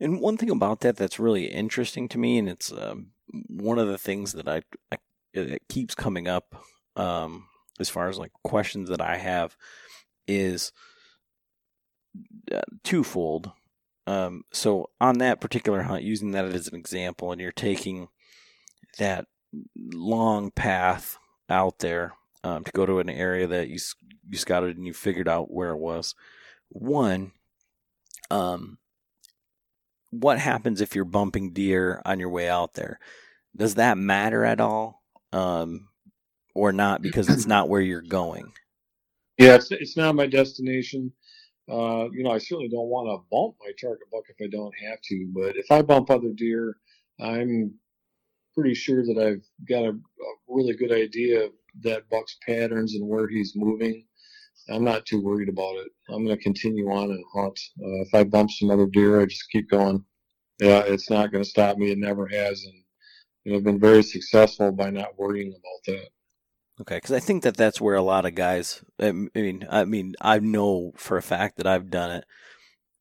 And 0.00 0.20
one 0.20 0.36
thing 0.36 0.50
about 0.50 0.80
that 0.80 0.96
that's 0.96 1.18
really 1.18 1.46
interesting 1.46 2.08
to 2.10 2.18
me, 2.18 2.38
and 2.38 2.48
it's 2.48 2.72
um, 2.72 3.08
one 3.48 3.78
of 3.78 3.88
the 3.88 3.98
things 3.98 4.32
that 4.32 4.48
I, 4.48 4.62
I 4.92 5.58
keeps 5.68 5.94
coming 5.94 6.28
up 6.28 6.64
um, 6.96 7.46
as 7.80 7.88
far 7.88 8.08
as 8.08 8.18
like 8.18 8.32
questions 8.44 8.88
that 8.88 9.00
I 9.00 9.16
have 9.16 9.56
is 10.26 10.72
uh, 12.52 12.60
twofold. 12.84 13.52
Um, 14.06 14.44
so 14.52 14.90
on 15.00 15.18
that 15.18 15.40
particular 15.40 15.82
hunt, 15.82 16.02
using 16.02 16.30
that 16.30 16.46
as 16.46 16.68
an 16.68 16.76
example, 16.76 17.32
and 17.32 17.40
you're 17.40 17.52
taking 17.52 18.08
that 18.98 19.26
long 19.76 20.50
path 20.50 21.18
out 21.48 21.78
there 21.78 22.14
um, 22.44 22.64
to 22.64 22.72
go 22.72 22.86
to 22.86 22.98
an 23.00 23.10
area 23.10 23.46
that 23.46 23.68
you 23.68 23.78
you 24.28 24.38
scouted 24.38 24.76
and 24.76 24.86
you 24.86 24.92
figured 24.92 25.28
out 25.28 25.50
where 25.50 25.70
it 25.70 25.78
was. 25.78 26.14
One, 26.68 27.32
um, 28.30 28.78
what 30.10 30.38
happens 30.38 30.80
if 30.80 30.94
you're 30.94 31.04
bumping 31.04 31.52
deer 31.52 32.02
on 32.04 32.20
your 32.20 32.28
way 32.30 32.48
out 32.48 32.74
there? 32.74 32.98
Does 33.56 33.74
that 33.76 33.98
matter 33.98 34.44
at 34.44 34.60
all, 34.60 35.02
um, 35.32 35.88
or 36.54 36.72
not? 36.72 37.02
Because 37.08 37.28
it's 37.28 37.46
not 37.46 37.68
where 37.68 37.80
you're 37.80 38.02
going. 38.02 38.52
Yeah, 39.38 39.54
it's 39.54 39.70
it's 39.70 39.96
not 39.96 40.14
my 40.14 40.26
destination. 40.26 41.12
Uh, 41.70 42.08
you 42.12 42.22
know, 42.22 42.30
I 42.30 42.38
certainly 42.38 42.68
don't 42.68 42.88
want 42.88 43.08
to 43.08 43.26
bump 43.30 43.56
my 43.60 43.72
target 43.78 44.10
buck 44.10 44.24
if 44.28 44.36
I 44.42 44.48
don't 44.50 44.74
have 44.88 45.00
to. 45.02 45.28
But 45.34 45.56
if 45.56 45.70
I 45.70 45.82
bump 45.82 46.10
other 46.10 46.32
deer, 46.34 46.76
I'm 47.20 47.74
pretty 48.58 48.74
sure 48.74 49.04
that 49.04 49.18
I've 49.18 49.68
got 49.68 49.84
a, 49.84 49.90
a 49.90 50.32
really 50.48 50.74
good 50.74 50.90
idea 50.90 51.44
of 51.44 51.52
that 51.82 52.08
buck's 52.10 52.36
patterns 52.44 52.94
and 52.94 53.08
where 53.08 53.28
he's 53.28 53.52
moving. 53.54 54.04
I'm 54.68 54.82
not 54.82 55.06
too 55.06 55.22
worried 55.22 55.48
about 55.48 55.76
it. 55.76 55.88
I'm 56.08 56.24
going 56.24 56.36
to 56.36 56.42
continue 56.42 56.90
on 56.90 57.10
and 57.10 57.24
hunt. 57.32 57.58
Uh, 57.80 58.02
if 58.02 58.14
I 58.14 58.24
bump 58.24 58.50
some 58.50 58.70
other 58.70 58.86
deer, 58.86 59.20
I 59.20 59.26
just 59.26 59.48
keep 59.52 59.70
going. 59.70 60.04
Yeah, 60.60 60.80
it's 60.80 61.08
not 61.08 61.30
going 61.30 61.44
to 61.44 61.48
stop 61.48 61.78
me. 61.78 61.92
It 61.92 61.98
never 61.98 62.26
has, 62.26 62.64
and 62.64 62.82
you 63.44 63.52
know, 63.52 63.58
I've 63.58 63.64
been 63.64 63.78
very 63.78 64.02
successful 64.02 64.72
by 64.72 64.90
not 64.90 65.16
worrying 65.16 65.52
about 65.52 65.94
that. 65.94 66.08
Okay, 66.80 66.96
because 66.96 67.12
I 67.12 67.20
think 67.20 67.44
that 67.44 67.56
that's 67.56 67.80
where 67.80 67.94
a 67.94 68.02
lot 68.02 68.26
of 68.26 68.34
guys. 68.34 68.84
I 68.98 69.12
mean, 69.12 69.66
I 69.70 69.84
mean, 69.84 70.14
I 70.20 70.40
know 70.40 70.92
for 70.96 71.16
a 71.16 71.22
fact 71.22 71.58
that 71.58 71.66
I've 71.66 71.90
done 71.90 72.10
it, 72.10 72.24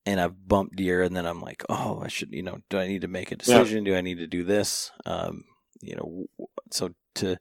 and 0.08 0.22
I've 0.22 0.47
bumped 0.47 0.78
deer, 0.78 1.03
and 1.03 1.14
then 1.14 1.26
I'm 1.26 1.41
like, 1.41 1.66
oh, 1.68 1.99
I 2.01 2.08
should, 2.08 2.32
you 2.32 2.41
know, 2.41 2.60
do 2.70 2.80
I 2.80 2.88
need 2.88 3.01
to 3.01 3.10
make 3.10 3.34
a 3.34 3.36
decision? 3.36 3.86
Yeah. 3.86 3.91
Do 3.91 3.97
I 3.97 4.01
need 4.01 4.20
to 4.20 4.28
do 4.28 4.45
this? 4.45 4.89
Um, 5.05 5.43
you 5.82 5.97
know, 5.97 6.47
so 6.72 6.91
to 7.16 7.36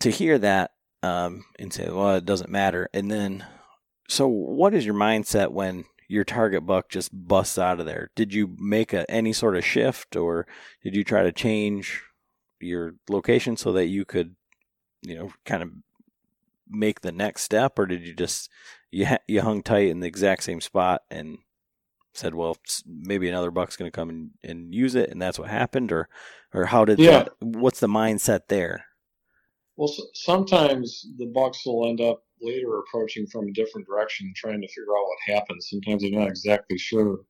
to 0.00 0.10
hear 0.10 0.38
that 0.38 0.72
um, 1.02 1.44
and 1.58 1.72
say, 1.72 1.88
well, 1.88 2.16
it 2.16 2.26
doesn't 2.26 2.50
matter, 2.50 2.90
and 2.92 3.10
then, 3.10 3.46
so 4.06 4.28
what 4.28 4.74
is 4.74 4.84
your 4.84 4.94
mindset 4.94 5.50
when 5.50 5.86
your 6.08 6.24
target 6.24 6.66
buck 6.66 6.90
just 6.90 7.10
busts 7.10 7.58
out 7.58 7.80
of 7.80 7.86
there? 7.86 8.10
Did 8.14 8.34
you 8.34 8.54
make 8.58 8.92
a, 8.92 9.10
any 9.10 9.32
sort 9.32 9.56
of 9.56 9.64
shift, 9.64 10.16
or 10.16 10.46
did 10.84 10.94
you 10.94 11.04
try 11.04 11.22
to 11.22 11.32
change 11.32 12.02
your 12.60 12.96
location 13.08 13.56
so 13.56 13.72
that 13.72 13.86
you 13.86 14.04
could, 14.04 14.36
you 15.00 15.16
know, 15.16 15.32
kind 15.46 15.62
of 15.62 15.70
make 16.68 17.00
the 17.00 17.12
next 17.12 17.44
step, 17.44 17.78
or 17.78 17.86
did 17.86 18.06
you 18.06 18.12
just 18.12 18.50
you 18.90 19.06
you 19.28 19.40
hung 19.40 19.62
tight 19.62 19.88
in 19.88 20.00
the 20.00 20.08
exact 20.08 20.42
same 20.44 20.60
spot 20.60 21.02
and 21.10 21.38
said, 22.12 22.34
well, 22.34 22.56
maybe 22.86 23.28
another 23.28 23.50
buck's 23.50 23.76
going 23.76 23.90
to 23.90 23.94
come 23.94 24.10
and, 24.10 24.30
and 24.42 24.74
use 24.74 24.94
it, 24.94 25.10
and 25.10 25.22
that's 25.22 25.38
what 25.38 25.48
happened, 25.48 25.92
or 25.92 26.08
or 26.52 26.66
how 26.66 26.84
did 26.84 26.98
yeah. 26.98 27.24
that? 27.24 27.32
What's 27.40 27.80
the 27.80 27.86
mindset 27.86 28.42
there? 28.48 28.84
Well, 29.76 29.92
sometimes 30.14 31.06
the 31.16 31.26
bucks 31.26 31.64
will 31.64 31.88
end 31.88 32.00
up 32.00 32.22
later 32.42 32.78
approaching 32.78 33.26
from 33.26 33.48
a 33.48 33.52
different 33.52 33.86
direction, 33.86 34.32
trying 34.36 34.60
to 34.60 34.68
figure 34.68 34.92
out 34.92 35.06
what 35.06 35.34
happened. 35.34 35.62
Sometimes 35.62 36.02
they're 36.02 36.10
not 36.10 36.28
exactly 36.28 36.76
sure, 36.76 37.20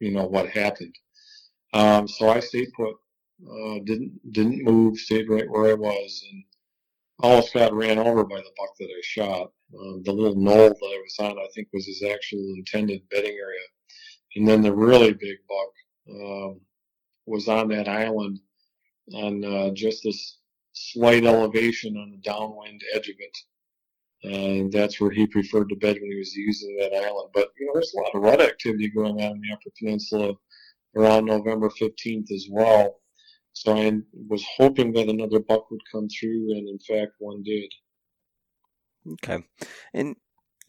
you 0.00 0.10
know, 0.10 0.26
what 0.26 0.48
happened. 0.48 0.94
Um, 1.72 2.08
so 2.08 2.28
I 2.28 2.40
stayed 2.40 2.68
put, 2.74 2.94
uh, 3.46 3.78
didn't 3.84 4.20
didn't 4.32 4.64
move, 4.64 4.98
stayed 4.98 5.28
right 5.28 5.48
where 5.48 5.70
I 5.70 5.74
was, 5.74 6.24
and 6.30 6.44
almost 7.20 7.54
got 7.54 7.72
ran 7.72 7.98
over 7.98 8.24
by 8.24 8.36
the 8.36 8.52
buck 8.56 8.70
that 8.78 8.86
I 8.86 9.00
shot. 9.02 9.50
Um, 9.74 10.02
the 10.04 10.12
little 10.12 10.36
knoll 10.36 10.68
that 10.68 10.74
I 10.82 11.02
was 11.02 11.16
on, 11.20 11.38
I 11.38 11.48
think, 11.54 11.68
was 11.72 11.86
his 11.86 12.02
actual 12.02 12.54
intended 12.56 13.02
bedding 13.10 13.32
area. 13.32 13.66
And 14.36 14.48
then 14.48 14.62
the 14.62 14.74
really 14.74 15.12
big 15.12 15.38
buck 15.48 16.14
um, 16.14 16.60
was 17.26 17.48
on 17.48 17.68
that 17.68 17.88
island 17.88 18.40
on 19.14 19.44
uh, 19.44 19.70
just 19.74 20.04
this 20.04 20.38
slight 20.72 21.24
elevation 21.24 21.96
on 21.96 22.10
the 22.10 22.18
downwind 22.18 22.82
edge 22.94 23.08
of 23.08 23.16
it. 23.18 23.36
And 24.24 24.72
that's 24.72 25.00
where 25.00 25.10
he 25.10 25.26
preferred 25.26 25.68
to 25.68 25.76
bed 25.76 25.96
when 26.00 26.10
he 26.10 26.18
was 26.18 26.34
using 26.34 26.76
that 26.78 26.94
island. 26.94 27.30
But, 27.34 27.50
you 27.58 27.66
know, 27.66 27.72
there's 27.74 27.94
a 27.94 28.00
lot 28.00 28.14
of 28.14 28.22
rut 28.22 28.40
activity 28.40 28.88
going 28.88 29.20
on 29.20 29.32
in 29.32 29.40
the 29.40 29.52
Upper 29.52 29.70
Peninsula 29.78 30.34
around 30.96 31.26
November 31.26 31.68
15th 31.68 32.30
as 32.32 32.46
well. 32.50 33.00
So 33.52 33.76
I 33.76 33.92
was 34.28 34.44
hoping 34.56 34.92
that 34.92 35.08
another 35.08 35.40
buck 35.40 35.70
would 35.70 35.80
come 35.90 36.08
through, 36.08 36.52
and 36.52 36.68
in 36.68 36.78
fact, 36.78 37.12
one 37.18 37.42
did. 37.42 37.72
Okay, 39.14 39.44
and 39.92 40.16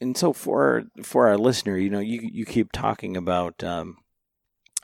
and 0.01 0.17
so 0.17 0.33
for 0.33 0.83
for 1.03 1.27
our 1.27 1.37
listener, 1.37 1.77
you 1.77 1.89
know, 1.89 1.99
you 1.99 2.21
you 2.31 2.45
keep 2.45 2.71
talking 2.71 3.17
about 3.17 3.63
um, 3.63 3.97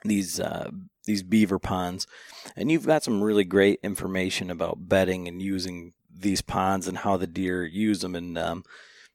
these 0.04 0.40
uh, 0.40 0.70
these 1.06 1.24
beaver 1.24 1.60
ponds, 1.60 2.08
and 2.56 2.72
you've 2.72 2.88
got 2.88 3.04
some 3.04 3.24
really 3.24 3.44
great 3.44 3.80
information 3.84 4.50
about 4.50 4.90
bedding 4.90 5.28
and 5.28 5.42
using 5.42 5.94
these 6.14 6.42
ponds 6.42 6.88
and 6.88 7.00
how 7.00 7.18
the 7.18 7.28
deer 7.28 7.66
use 7.66 8.02
them. 8.02 8.16
And 8.16 8.38
um, 8.38 8.64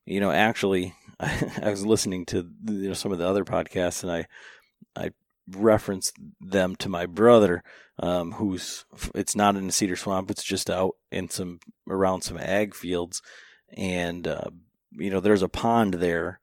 you 0.07 0.21
know, 0.21 0.31
actually, 0.31 0.95
I, 1.19 1.53
I 1.63 1.71
was 1.71 1.85
listening 1.85 2.27
to 2.27 2.49
you 2.67 2.89
know, 2.89 2.95
some 2.95 3.13
of 3.13 3.19
the 3.19 3.29
other 3.29 3.45
podcasts, 3.45 4.03
and 4.03 4.13
I 4.13 4.27
I 4.97 5.11
referenced 5.51 6.17
them 6.41 6.77
to 6.77 6.89
my 6.89 7.07
brother, 7.07 7.63
um, 7.99 8.33
who's 8.33 8.85
it's 9.15 9.37
not 9.37 9.57
in 9.57 9.69
a 9.69 9.73
cedar 9.73 9.97
swamp; 9.97 10.31
it's 10.31 10.45
just 10.45 10.71
out 10.71 10.97
in 11.11 11.29
some 11.29 11.61
around 11.89 12.23
some 12.23 12.39
ag 12.39 12.75
fields, 12.75 13.21
and 13.77 14.27
uh, 14.27 14.51
you 14.93 15.11
know, 15.11 15.21
there's 15.21 15.43
a 15.43 15.49
pond 15.49 15.95
there, 15.95 16.41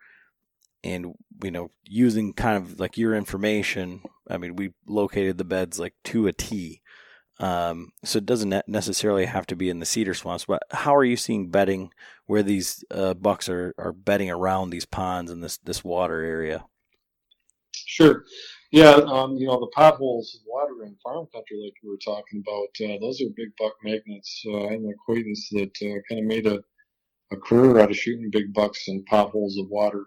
and 0.84 1.15
you 1.43 1.51
know, 1.51 1.71
using 1.84 2.34
kind 2.34 2.57
of 2.57 2.80
like 2.80 2.97
your 2.97 3.15
information. 3.15 4.01
I 4.30 4.38
mean, 4.38 4.55
we 4.55 4.73
located 4.86 5.38
the 5.38 5.45
beds 5.45 5.80
like 5.80 5.93
to 6.05 6.28
a 6.28 6.34
T. 6.34 6.82
Um, 7.39 7.91
so 8.03 8.17
it 8.17 8.25
doesn't 8.25 8.67
necessarily 8.67 9.25
have 9.25 9.45
to 9.47 9.55
be 9.55 9.69
in 9.69 9.80
the 9.80 9.86
cedar 9.86 10.15
swamps, 10.15 10.45
but 10.45 10.63
how 10.71 10.95
are 10.95 11.03
you 11.03 11.15
seeing 11.15 11.51
bedding 11.51 11.91
where 12.25 12.41
these 12.41 12.84
uh, 12.89 13.13
bucks 13.13 13.47
are, 13.47 13.75
are 13.78 13.93
bedding 13.93 14.32
around 14.32 14.71
these 14.71 14.86
ponds 14.86 15.30
in 15.30 15.41
this, 15.41 15.57
this 15.57 15.84
water 15.84 16.23
area? 16.23 16.65
Sure. 17.75 18.23
Yeah, 18.71 18.89
um, 18.89 19.38
you 19.38 19.47
know, 19.47 19.59
the 19.59 19.71
potholes 19.73 20.36
of 20.36 20.41
water 20.47 20.84
in 20.84 20.97
farm 21.01 21.28
country, 21.32 21.57
like 21.63 21.73
we 21.84 21.89
were 21.89 21.99
talking 22.03 22.43
about, 22.45 22.89
uh, 22.89 22.97
those 22.99 23.21
are 23.21 23.30
big 23.36 23.49
buck 23.57 23.73
magnets. 23.84 24.43
Uh, 24.45 24.65
I 24.65 24.71
have 24.71 24.82
an 24.82 24.93
acquaintance 24.93 25.47
that 25.51 25.78
uh, 25.84 26.01
kind 26.09 26.19
of 26.19 26.25
made 26.25 26.47
a 26.47 26.59
a 27.32 27.38
career 27.38 27.80
out 27.80 27.91
of 27.91 27.97
shooting 27.97 28.30
big 28.30 28.53
bucks 28.53 28.88
in 28.88 29.03
potholes 29.05 29.57
of 29.57 29.69
water 29.69 30.05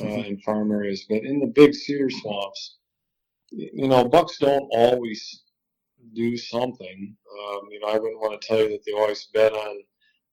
uh, 0.00 0.04
in 0.06 0.38
farm 0.40 0.72
areas. 0.72 1.04
But 1.08 1.24
in 1.24 1.40
the 1.40 1.46
big 1.46 1.74
cedar 1.74 2.10
swamps, 2.10 2.78
you 3.50 3.88
know, 3.88 4.04
bucks 4.04 4.38
don't 4.38 4.68
always 4.72 5.42
do 6.14 6.36
something. 6.36 7.16
Um, 7.38 7.60
you 7.70 7.80
know, 7.80 7.88
I 7.88 7.98
wouldn't 7.98 8.20
want 8.20 8.40
to 8.40 8.46
tell 8.46 8.58
you 8.58 8.70
that 8.70 8.84
they 8.84 8.92
always 8.92 9.28
bed 9.32 9.52
on 9.52 9.82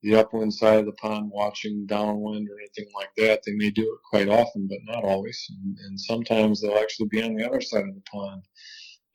the 0.04 0.16
upwind 0.16 0.54
side 0.54 0.80
of 0.80 0.86
the 0.86 0.92
pond 0.94 1.30
watching 1.32 1.86
downwind 1.86 2.50
or 2.50 2.58
anything 2.60 2.92
like 2.96 3.12
that. 3.18 3.42
They 3.46 3.54
may 3.54 3.70
do 3.70 3.84
it 3.84 4.00
quite 4.10 4.30
often, 4.30 4.68
but 4.68 4.80
not 4.84 5.04
always. 5.04 5.46
And, 5.50 5.78
and 5.86 6.00
sometimes 6.00 6.62
they'll 6.62 6.78
actually 6.78 7.10
be 7.10 7.22
on 7.22 7.36
the 7.36 7.46
other 7.46 7.62
side 7.62 7.88
of 7.88 7.94
the 7.94 8.02
pond. 8.12 8.44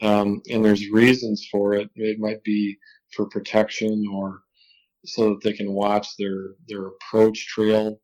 Um, 0.03 0.43
and 0.51 0.65
there's 0.65 0.91
reasons 0.91 1.49
for 1.51 1.75
it. 1.75 1.91
It 1.97 2.19
might 2.21 2.43
be 2.45 2.77
for 3.13 3.27
protection 3.27 4.05
or 4.13 4.43
so 5.07 5.31
that 5.31 5.43
they 5.43 5.53
can 5.53 5.73
watch 5.73 6.17
their 6.17 6.55
their 6.69 6.89
approach 6.89 7.47
trail 7.49 8.01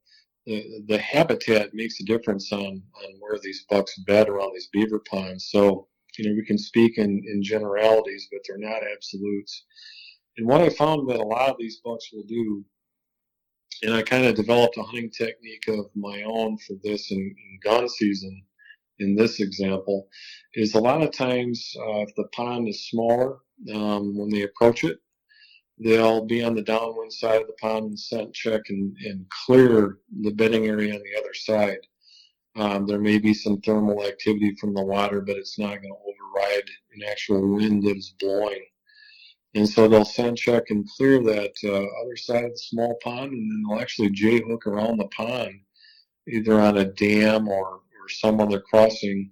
the, 0.46 0.82
the 0.88 0.98
habitat 0.98 1.74
makes 1.74 2.00
a 2.00 2.05
difference 2.05 2.53
on, 2.53 2.61
on 2.61 3.14
where 3.20 3.38
these 3.42 3.64
bucks 3.70 3.98
bed 4.00 4.28
around 4.28 4.53
these 4.55 4.68
beaver 4.72 5.00
ponds. 5.09 5.48
So, 5.50 5.88
you 6.18 6.28
know, 6.28 6.34
we 6.34 6.44
can 6.44 6.59
speak 6.59 6.98
in, 6.98 7.22
in 7.26 7.42
generalities, 7.42 8.28
but 8.30 8.40
they're 8.46 8.59
not 8.59 8.82
absolutes. 8.92 9.64
And 10.36 10.46
what 10.46 10.61
I 10.61 10.70
found 10.70 11.09
that 11.09 11.20
a 11.20 11.24
lot 11.24 11.50
of 11.50 11.57
these 11.59 11.80
bucks 11.84 12.09
will 12.12 12.24
do, 12.24 12.64
and 13.82 13.94
I 13.94 14.03
kind 14.03 14.24
of 14.26 14.34
developed 14.34 14.76
a 14.78 14.82
hunting 14.82 15.11
technique 15.11 15.68
of 15.68 15.86
my 15.94 16.22
own 16.22 16.59
for 16.59 16.74
this 16.82 17.11
in, 17.11 17.18
in 17.18 17.59
gun 17.62 17.88
season, 17.88 18.42
in 18.98 19.14
this 19.14 19.40
example, 19.40 20.09
is 20.55 20.74
a 20.74 20.80
lot 20.80 21.03
of 21.03 21.12
times 21.12 21.72
uh, 21.78 22.00
if 22.00 22.14
the 22.16 22.28
pond 22.34 22.68
is 22.68 22.88
smaller, 22.88 23.38
um, 23.74 24.16
when 24.16 24.28
they 24.28 24.42
approach 24.42 24.84
it, 24.84 24.98
they'll 25.82 26.24
be 26.24 26.42
on 26.42 26.54
the 26.54 26.62
downwind 26.62 27.12
side 27.12 27.40
of 27.42 27.46
the 27.46 27.54
pond 27.54 27.86
and 27.86 27.98
scent 27.98 28.32
check 28.32 28.62
and, 28.68 28.96
and 29.04 29.26
clear 29.46 29.98
the 30.22 30.30
bedding 30.30 30.66
area 30.66 30.94
on 30.94 31.00
the 31.02 31.20
other 31.20 31.34
side. 31.34 31.78
Um, 32.54 32.86
there 32.86 33.00
may 33.00 33.18
be 33.18 33.32
some 33.32 33.60
thermal 33.60 34.04
activity 34.04 34.54
from 34.56 34.74
the 34.74 34.84
water, 34.84 35.20
but 35.20 35.36
it's 35.36 35.58
not 35.58 35.80
going 35.80 35.94
to 35.94 36.36
override 36.38 36.68
an 36.94 37.02
actual 37.10 37.54
wind 37.54 37.82
that 37.84 37.96
is 37.96 38.14
blowing. 38.20 38.64
And 39.54 39.68
so 39.68 39.86
they'll 39.86 40.04
scent 40.04 40.38
check 40.38 40.64
and 40.70 40.88
clear 40.96 41.22
that 41.22 41.52
uh, 41.64 42.02
other 42.02 42.16
side 42.16 42.44
of 42.44 42.52
the 42.52 42.58
small 42.58 42.98
pond, 43.02 43.32
and 43.32 43.50
then 43.50 43.62
they'll 43.68 43.80
actually 43.80 44.10
J 44.10 44.42
hook 44.42 44.66
around 44.66 44.98
the 44.98 45.08
pond, 45.08 45.60
either 46.28 46.58
on 46.60 46.78
a 46.78 46.84
dam 46.84 47.48
or, 47.48 47.66
or 47.66 48.08
some 48.08 48.40
other 48.40 48.60
crossing, 48.60 49.30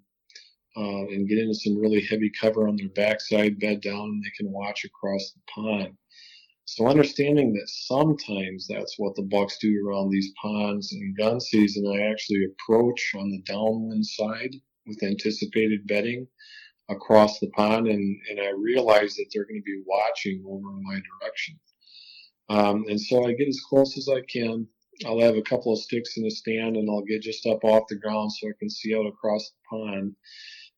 uh, 0.76 1.07
and 1.09 1.28
get 1.28 1.38
into 1.38 1.55
some 1.55 1.78
really 1.78 2.03
heavy 2.03 2.30
cover 2.30 2.68
on 2.68 2.76
their 2.76 2.88
backside, 2.90 3.59
bed 3.59 3.80
down, 3.80 4.09
and 4.09 4.22
they 4.22 4.30
can 4.36 4.53
watch 4.53 4.84
across 4.84 5.32
the 5.32 5.40
pond. 5.53 5.96
So 6.73 6.87
understanding 6.87 7.53
that 7.55 7.68
sometimes 7.68 8.68
that's 8.68 8.95
what 8.97 9.16
the 9.16 9.25
bucks 9.25 9.59
do 9.59 9.85
around 9.85 10.09
these 10.09 10.33
ponds 10.41 10.93
in 10.93 11.16
gun 11.18 11.41
season, 11.41 11.85
I 11.85 12.09
actually 12.09 12.45
approach 12.45 13.11
on 13.16 13.29
the 13.29 13.43
downwind 13.43 14.07
side 14.07 14.55
with 14.87 15.03
anticipated 15.03 15.89
bedding 15.89 16.29
across 16.89 17.41
the 17.41 17.51
pond, 17.57 17.89
and, 17.89 18.21
and 18.31 18.39
I 18.39 18.51
realize 18.51 19.16
that 19.16 19.27
they're 19.35 19.47
going 19.47 19.61
to 19.61 19.64
be 19.64 19.83
watching 19.85 20.45
over 20.47 20.71
my 20.81 21.01
direction. 21.21 21.59
Um, 22.51 22.85
and 22.89 23.01
so 23.01 23.27
I 23.27 23.33
get 23.33 23.49
as 23.49 23.61
close 23.68 23.99
as 23.99 24.09
I 24.09 24.21
can. 24.33 24.64
I'll 25.05 25.18
have 25.18 25.37
a 25.37 25.43
couple 25.43 25.73
of 25.73 25.81
sticks 25.81 26.18
in 26.18 26.27
a 26.27 26.31
stand, 26.31 26.77
and 26.77 26.89
I'll 26.89 27.03
get 27.03 27.21
just 27.21 27.47
up 27.47 27.64
off 27.64 27.89
the 27.89 27.97
ground 27.97 28.33
so 28.33 28.47
I 28.47 28.53
can 28.61 28.71
see 28.71 28.95
out 28.95 29.07
across 29.07 29.51
the 29.51 29.77
pond. 29.77 30.14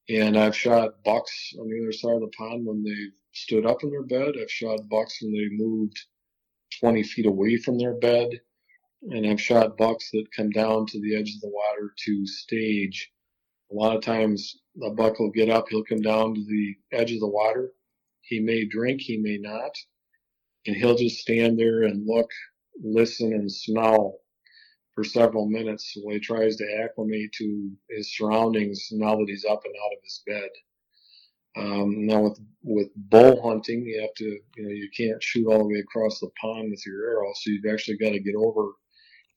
And 0.08 0.38
I've 0.38 0.56
shot 0.56 1.04
bucks 1.04 1.52
on 1.60 1.68
the 1.68 1.82
other 1.82 1.92
side 1.92 2.14
of 2.14 2.22
the 2.22 2.32
pond 2.38 2.64
when 2.64 2.82
they've 2.82 3.12
stood 3.32 3.66
up 3.66 3.82
in 3.82 3.90
their 3.90 4.04
bed. 4.04 4.34
I've 4.40 4.50
shot 4.50 4.88
bucks 4.88 5.20
when 5.22 5.32
they 5.32 5.48
moved 5.50 5.98
20 6.80 7.02
feet 7.02 7.26
away 7.26 7.56
from 7.56 7.78
their 7.78 7.94
bed. 7.94 8.28
And 9.10 9.26
I've 9.26 9.40
shot 9.40 9.76
bucks 9.76 10.10
that 10.12 10.32
come 10.36 10.50
down 10.50 10.86
to 10.86 11.00
the 11.00 11.16
edge 11.16 11.34
of 11.34 11.40
the 11.40 11.50
water 11.50 11.92
to 12.04 12.26
stage. 12.26 13.10
A 13.70 13.74
lot 13.74 13.96
of 13.96 14.02
times 14.02 14.60
a 14.82 14.90
buck 14.90 15.18
will 15.18 15.30
get 15.30 15.50
up, 15.50 15.68
he'll 15.68 15.84
come 15.84 16.02
down 16.02 16.34
to 16.34 16.44
the 16.44 16.76
edge 16.92 17.12
of 17.12 17.20
the 17.20 17.28
water. 17.28 17.72
He 18.20 18.38
may 18.38 18.64
drink, 18.64 19.00
he 19.00 19.16
may 19.18 19.38
not. 19.38 19.76
And 20.66 20.76
he'll 20.76 20.96
just 20.96 21.18
stand 21.18 21.58
there 21.58 21.82
and 21.82 22.06
look, 22.06 22.30
listen, 22.80 23.32
and 23.32 23.50
smell 23.50 24.18
for 24.94 25.02
several 25.02 25.48
minutes 25.48 25.96
while 26.00 26.14
he 26.14 26.20
tries 26.20 26.56
to 26.56 26.82
acclimate 26.84 27.32
to 27.38 27.70
his 27.90 28.14
surroundings 28.14 28.88
now 28.92 29.16
that 29.16 29.28
he's 29.28 29.44
up 29.44 29.62
and 29.64 29.74
out 29.84 29.96
of 29.96 30.02
his 30.04 30.22
bed. 30.26 30.50
Um, 31.56 32.06
now 32.06 32.22
with 32.22 32.40
with 32.62 32.88
bow 32.96 33.40
hunting, 33.42 33.84
you 33.84 34.00
have 34.00 34.14
to 34.14 34.24
you 34.24 34.62
know 34.62 34.70
you 34.70 34.88
can't 34.96 35.22
shoot 35.22 35.46
all 35.46 35.58
the 35.58 35.74
way 35.74 35.80
across 35.80 36.20
the 36.20 36.30
pond 36.40 36.70
with 36.70 36.84
your 36.86 37.10
arrow, 37.10 37.32
so 37.34 37.50
you've 37.50 37.72
actually 37.72 37.98
got 37.98 38.10
to 38.10 38.20
get 38.20 38.34
over 38.36 38.72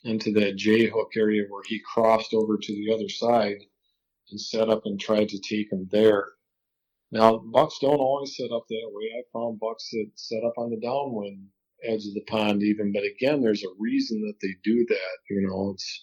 into 0.03 0.31
that 0.33 0.55
J 0.55 0.85
hook 0.85 1.11
area 1.17 1.43
where 1.49 1.63
he 1.65 1.81
crossed 1.93 2.33
over 2.33 2.57
to 2.57 2.73
the 2.73 2.93
other 2.93 3.09
side 3.09 3.57
and 4.31 4.39
set 4.39 4.69
up 4.69 4.83
and 4.85 4.99
tried 4.99 5.29
to 5.29 5.39
take 5.39 5.71
him 5.71 5.87
there. 5.91 6.27
Now 7.11 7.37
bucks 7.37 7.79
don't 7.81 7.97
always 7.97 8.35
set 8.35 8.51
up 8.51 8.65
that 8.69 8.91
way. 8.91 9.11
I 9.17 9.23
found 9.33 9.59
bucks 9.59 9.89
that 9.91 10.11
set 10.15 10.43
up 10.43 10.53
on 10.57 10.69
the 10.69 10.79
downwind 10.79 11.47
edge 11.83 12.05
of 12.07 12.13
the 12.13 12.23
pond 12.27 12.63
even, 12.63 12.93
but 12.93 13.03
again, 13.03 13.41
there's 13.41 13.63
a 13.63 13.75
reason 13.77 14.21
that 14.21 14.39
they 14.41 14.55
do 14.63 14.85
that. 14.87 15.17
You 15.29 15.47
know, 15.47 15.71
it's 15.73 16.01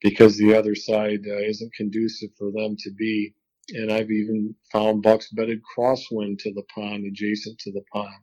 because 0.00 0.36
the 0.36 0.54
other 0.54 0.74
side 0.74 1.20
uh, 1.26 1.38
isn't 1.38 1.74
conducive 1.74 2.30
for 2.38 2.52
them 2.52 2.76
to 2.80 2.90
be 2.92 3.34
and 3.70 3.92
I've 3.92 4.10
even 4.10 4.54
found 4.72 5.02
bucks 5.02 5.30
bedded 5.30 5.60
crosswind 5.62 6.38
to 6.40 6.52
the 6.52 6.64
pond, 6.74 7.04
adjacent 7.06 7.58
to 7.60 7.72
the 7.72 7.82
pond. 7.92 8.22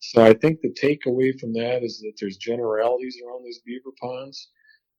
So 0.00 0.22
I 0.22 0.32
think 0.32 0.60
the 0.60 0.72
takeaway 0.72 1.38
from 1.38 1.52
that 1.54 1.82
is 1.82 2.00
that 2.00 2.14
there's 2.18 2.38
generalities 2.38 3.18
around 3.24 3.44
these 3.44 3.60
beaver 3.64 3.90
ponds, 4.00 4.48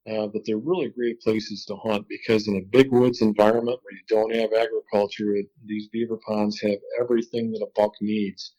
uh, 0.08 0.28
but 0.28 0.44
they're 0.46 0.58
really 0.58 0.90
great 0.90 1.20
places 1.22 1.66
to 1.66 1.76
hunt 1.78 2.08
because 2.08 2.48
in 2.48 2.58
a 2.58 2.70
big 2.72 2.92
woods 2.92 3.22
environment 3.22 3.80
where 3.82 3.94
you 3.94 4.04
don't 4.08 4.36
have 4.36 4.54
agriculture, 4.54 5.36
these 5.66 5.88
beaver 5.90 6.20
ponds 6.28 6.60
have 6.62 6.78
everything 7.00 7.52
that 7.52 7.64
a 7.64 7.72
buck 7.76 7.94
needs. 8.02 8.54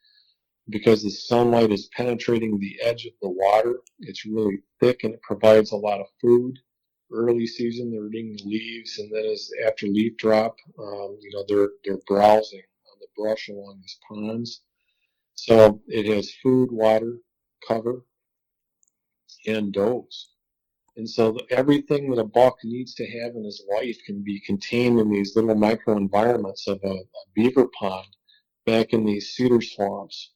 Because 0.68 1.02
the 1.02 1.10
sunlight 1.10 1.72
is 1.72 1.90
penetrating 1.96 2.58
the 2.58 2.76
edge 2.82 3.04
of 3.04 3.12
the 3.20 3.28
water, 3.28 3.80
it's 4.00 4.24
really 4.24 4.58
thick 4.80 5.02
and 5.02 5.14
it 5.14 5.22
provides 5.22 5.72
a 5.72 5.76
lot 5.76 6.00
of 6.00 6.06
food 6.20 6.56
early 7.12 7.46
season, 7.46 7.90
they're 7.90 8.08
eating 8.08 8.38
leaves, 8.44 8.98
and 8.98 9.10
then 9.12 9.24
as 9.26 9.50
after 9.66 9.86
leaf 9.86 10.16
drop, 10.16 10.56
um, 10.78 11.18
you 11.20 11.30
know, 11.32 11.44
they're 11.48 11.70
they're 11.84 12.02
browsing 12.06 12.62
on 12.90 12.98
the 13.00 13.08
brush 13.16 13.48
along 13.48 13.80
these 13.80 13.98
ponds. 14.08 14.62
So 15.34 15.82
it 15.88 16.06
has 16.06 16.32
food, 16.42 16.70
water, 16.70 17.18
cover, 17.66 18.04
and 19.46 19.72
does. 19.72 20.30
And 20.96 21.08
so 21.08 21.38
everything 21.50 22.10
that 22.10 22.20
a 22.20 22.24
buck 22.24 22.56
needs 22.64 22.94
to 22.96 23.06
have 23.06 23.34
in 23.34 23.44
his 23.44 23.64
life 23.70 23.96
can 24.04 24.22
be 24.22 24.40
contained 24.40 25.00
in 25.00 25.10
these 25.10 25.34
little 25.34 25.54
microenvironments 25.54 26.66
of 26.66 26.80
a, 26.84 26.88
a 26.92 27.04
beaver 27.34 27.68
pond 27.78 28.08
back 28.66 28.92
in 28.92 29.04
these 29.04 29.30
cedar 29.30 29.62
swamps. 29.62 30.32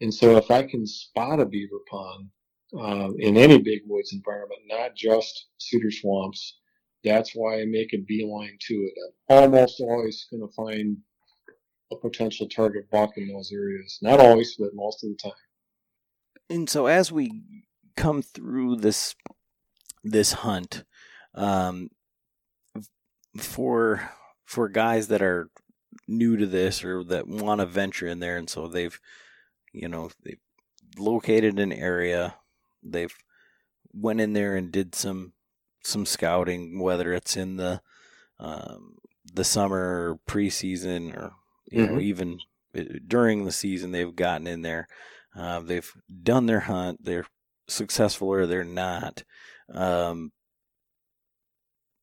And 0.00 0.14
so 0.14 0.36
if 0.36 0.50
I 0.50 0.62
can 0.62 0.86
spot 0.86 1.40
a 1.40 1.46
beaver 1.46 1.80
pond 1.90 2.30
uh, 2.78 3.10
in 3.18 3.36
any 3.36 3.58
big 3.58 3.80
woods 3.86 4.12
environment, 4.12 4.60
not 4.66 4.94
just 4.94 5.46
cedar 5.58 5.90
swamps. 5.90 6.58
That's 7.04 7.32
why 7.34 7.60
I 7.60 7.64
make 7.66 7.92
a 7.92 8.04
beeline 8.06 8.56
to 8.60 8.74
it. 8.74 8.92
I'm 9.30 9.54
almost 9.54 9.80
always 9.80 10.26
going 10.30 10.46
to 10.46 10.54
find 10.54 10.96
a 11.92 11.96
potential 11.96 12.48
target 12.48 12.90
buck 12.90 13.10
in 13.16 13.28
those 13.28 13.52
areas. 13.52 13.98
Not 14.02 14.20
always, 14.20 14.56
but 14.58 14.70
most 14.74 15.04
of 15.04 15.10
the 15.10 15.16
time. 15.16 15.32
And 16.50 16.68
so 16.68 16.86
as 16.86 17.12
we 17.12 17.42
come 17.96 18.22
through 18.22 18.76
this 18.76 19.14
this 20.02 20.32
hunt, 20.32 20.84
um, 21.34 21.90
for 23.36 24.10
for 24.44 24.68
guys 24.68 25.08
that 25.08 25.22
are 25.22 25.50
new 26.08 26.36
to 26.36 26.46
this 26.46 26.84
or 26.84 27.02
that 27.04 27.26
want 27.26 27.60
to 27.60 27.66
venture 27.66 28.06
in 28.06 28.20
there, 28.20 28.36
and 28.36 28.48
so 28.48 28.68
they've 28.68 28.98
you 29.72 29.88
know 29.88 30.10
they've 30.24 30.40
located 30.98 31.58
an 31.58 31.72
area 31.72 32.36
they've 32.92 33.14
went 33.92 34.20
in 34.20 34.32
there 34.32 34.56
and 34.56 34.70
did 34.72 34.94
some 34.94 35.32
some 35.82 36.06
scouting, 36.06 36.80
whether 36.80 37.12
it's 37.12 37.36
in 37.36 37.56
the 37.56 37.80
um, 38.38 38.96
the 39.32 39.44
summer 39.44 40.18
preseason 40.28 41.16
or 41.16 41.32
you 41.70 41.82
mm-hmm. 41.82 41.94
know 41.94 42.00
even 42.00 42.38
uh, 42.76 42.82
during 43.06 43.44
the 43.44 43.52
season 43.52 43.92
they've 43.92 44.16
gotten 44.16 44.46
in 44.46 44.62
there. 44.62 44.88
Uh, 45.36 45.60
they've 45.60 45.92
done 46.22 46.46
their 46.46 46.60
hunt. 46.60 47.04
They're 47.04 47.26
successful 47.68 48.28
or 48.28 48.46
they're 48.46 48.64
not. 48.64 49.22
Um, 49.72 50.32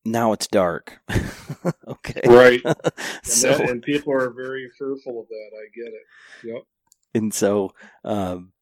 now 0.06 0.34
it's 0.34 0.48
dark. 0.48 1.00
okay. 1.88 2.22
Right. 2.26 2.62
so, 3.24 3.50
and, 3.50 3.60
that, 3.60 3.70
and, 3.70 3.82
people 3.82 4.14
are 4.14 4.30
very 4.30 4.70
fearful 4.78 5.22
of 5.22 5.28
that. 5.30 5.52
I 5.56 5.66
get 5.76 5.94
it. 5.94 6.54
Yep. 6.54 6.64
And 7.16 7.34
so, 7.34 7.74
um, 8.04 8.53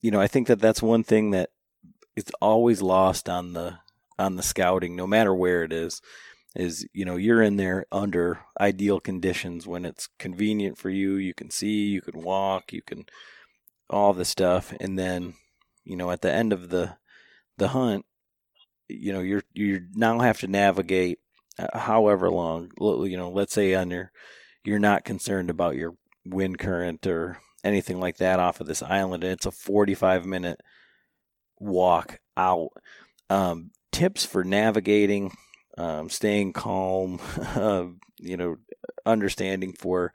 you 0.00 0.10
know, 0.10 0.20
I 0.20 0.26
think 0.26 0.46
that 0.48 0.60
that's 0.60 0.82
one 0.82 1.04
thing 1.04 1.30
that 1.30 1.50
is 2.16 2.24
always 2.40 2.82
lost 2.82 3.28
on 3.28 3.52
the 3.52 3.78
on 4.18 4.36
the 4.36 4.42
scouting, 4.42 4.96
no 4.96 5.06
matter 5.06 5.34
where 5.34 5.64
it 5.64 5.72
is. 5.72 6.00
Is 6.56 6.84
you 6.92 7.04
know 7.04 7.14
you're 7.16 7.42
in 7.42 7.56
there 7.56 7.86
under 7.92 8.40
ideal 8.60 8.98
conditions 8.98 9.68
when 9.68 9.84
it's 9.84 10.08
convenient 10.18 10.78
for 10.78 10.90
you. 10.90 11.14
You 11.14 11.32
can 11.32 11.48
see, 11.50 11.86
you 11.86 12.00
can 12.00 12.22
walk, 12.22 12.72
you 12.72 12.82
can 12.82 13.04
all 13.88 14.12
the 14.12 14.24
stuff, 14.24 14.74
and 14.80 14.98
then 14.98 15.34
you 15.84 15.96
know 15.96 16.10
at 16.10 16.22
the 16.22 16.32
end 16.32 16.52
of 16.52 16.70
the 16.70 16.96
the 17.56 17.68
hunt, 17.68 18.04
you 18.88 19.12
know 19.12 19.20
you're 19.20 19.44
you 19.52 19.86
now 19.94 20.18
have 20.18 20.40
to 20.40 20.48
navigate 20.48 21.20
uh, 21.56 21.78
however 21.78 22.28
long. 22.28 22.70
You 22.80 23.16
know, 23.16 23.30
let's 23.30 23.54
say 23.54 23.74
on 23.74 23.90
your 23.90 24.10
you're 24.64 24.80
not 24.80 25.04
concerned 25.04 25.50
about 25.50 25.76
your 25.76 25.94
wind 26.24 26.58
current 26.58 27.06
or 27.06 27.38
anything 27.64 28.00
like 28.00 28.18
that 28.18 28.40
off 28.40 28.60
of 28.60 28.66
this 28.66 28.82
island, 28.82 29.24
and 29.24 29.32
it's 29.32 29.46
a 29.46 29.50
45 29.50 30.26
minute 30.26 30.60
walk 31.58 32.20
out. 32.36 32.70
Um, 33.28 33.70
tips 33.92 34.24
for 34.24 34.44
navigating, 34.44 35.32
um, 35.78 36.08
staying 36.08 36.52
calm, 36.52 37.20
uh, 37.54 37.86
you 38.18 38.36
know, 38.36 38.56
understanding 39.06 39.72
for 39.72 40.12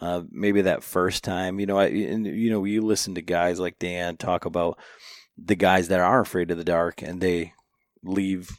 uh, 0.00 0.22
maybe 0.30 0.62
that 0.62 0.82
first 0.82 1.24
time. 1.24 1.60
You 1.60 1.66
know, 1.66 1.78
I, 1.78 1.86
and, 1.86 2.26
you 2.26 2.50
know, 2.50 2.64
you 2.64 2.82
listen 2.82 3.14
to 3.14 3.22
guys 3.22 3.58
like 3.58 3.78
Dan 3.78 4.16
talk 4.16 4.44
about 4.44 4.78
the 5.36 5.56
guys 5.56 5.88
that 5.88 6.00
are 6.00 6.20
afraid 6.20 6.50
of 6.50 6.58
the 6.58 6.64
dark 6.64 7.00
and 7.00 7.20
they 7.20 7.52
leave 8.02 8.50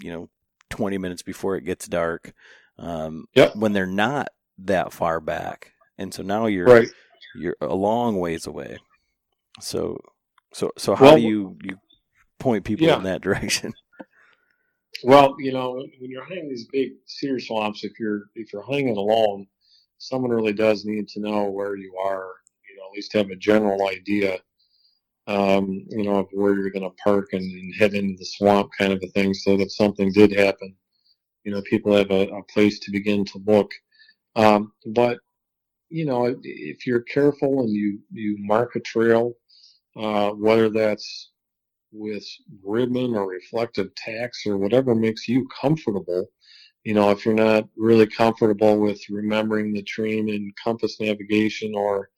you 0.00 0.12
know, 0.12 0.28
20 0.70 0.98
minutes 0.98 1.22
before 1.22 1.56
it 1.56 1.64
gets 1.64 1.86
dark. 1.86 2.32
Um, 2.78 3.26
Yep. 3.34 3.56
When 3.56 3.72
they're 3.72 3.86
not 3.86 4.28
that 4.58 4.92
far 4.92 5.20
back, 5.20 5.72
and 5.98 6.12
so 6.12 6.22
now 6.22 6.46
you're 6.46 6.66
Right. 6.66 6.88
You're 7.36 7.56
a 7.60 7.74
long 7.74 8.18
ways 8.18 8.46
away. 8.46 8.78
So, 9.60 9.98
so, 10.52 10.72
so 10.76 10.94
how 10.94 11.06
Well, 11.06 11.16
do 11.16 11.22
you 11.22 11.56
you 11.62 11.76
point 12.38 12.64
people 12.64 12.86
yeah. 12.86 12.96
in 12.96 13.04
that 13.04 13.20
direction? 13.28 13.74
Well, 15.04 15.36
you 15.38 15.52
know, 15.52 15.72
when, 15.72 15.90
when 16.00 16.10
you're 16.10 16.24
hunting 16.24 16.48
these 16.48 16.66
big 16.72 16.92
cedar 17.06 17.38
swamps, 17.40 17.84
if 17.84 17.98
you're 17.98 18.24
if 18.34 18.52
you're 18.52 18.62
hunting 18.62 18.88
it 18.88 18.96
alone, 18.96 19.46
someone 19.98 20.30
really 20.30 20.52
does 20.52 20.84
need 20.84 21.08
to 21.08 21.20
know 21.20 21.44
where 21.44 21.76
you 21.76 21.94
are. 21.96 22.32
You 22.68 22.76
know, 22.76 22.86
at 22.86 22.92
least 22.94 23.12
have 23.12 23.30
a 23.30 23.36
general 23.36 23.88
idea. 23.88 24.38
Um, 25.28 25.84
you 25.88 26.04
know, 26.04 26.20
of 26.20 26.28
where 26.30 26.54
you're 26.54 26.70
going 26.70 26.88
to 26.88 27.02
park 27.02 27.30
and, 27.32 27.42
and 27.42 27.74
head 27.74 27.94
into 27.94 28.16
the 28.16 28.24
swamp, 28.24 28.70
kind 28.78 28.92
of 28.92 29.02
a 29.02 29.08
thing, 29.08 29.34
so 29.34 29.56
that 29.56 29.72
something 29.72 30.12
did 30.12 30.30
happen, 30.30 30.76
you 31.42 31.52
know, 31.52 31.62
people 31.62 31.96
have 31.96 32.10
a, 32.10 32.28
a 32.28 32.42
place 32.44 32.78
to 32.80 32.90
begin 32.90 33.24
to 33.24 33.40
look. 33.44 33.72
Um, 34.34 34.72
but 34.86 35.18
you 35.88 36.04
know, 36.06 36.26
if- 36.42 36.86
you're 36.86 37.02
careful 37.02 37.60
and 37.60 37.70
you 37.70 38.00
you 38.12 38.36
mark 38.40 38.76
a 38.76 38.80
trail, 38.80 39.34
uh, 39.96 40.30
whether 40.30 40.68
that's 40.70 41.30
with 41.92 42.26
ribbon 42.62 43.14
or 43.14 43.28
reflective 43.28 43.94
tacks 43.94 44.46
or 44.46 44.56
whatever 44.58 44.94
makes 44.94 45.28
you 45.28 45.48
comfortable. 45.60 46.30
You 46.84 46.94
know, 46.94 47.10
if 47.10 47.24
you're 47.24 47.34
not 47.34 47.68
really 47.76 48.06
comfortable 48.06 48.78
with 48.78 49.00
remembering 49.10 49.72
the 49.72 49.82
terrain 49.84 50.28
and 50.30 50.52
compass 50.62 51.00
navigation, 51.00 51.74
or 51.74 52.10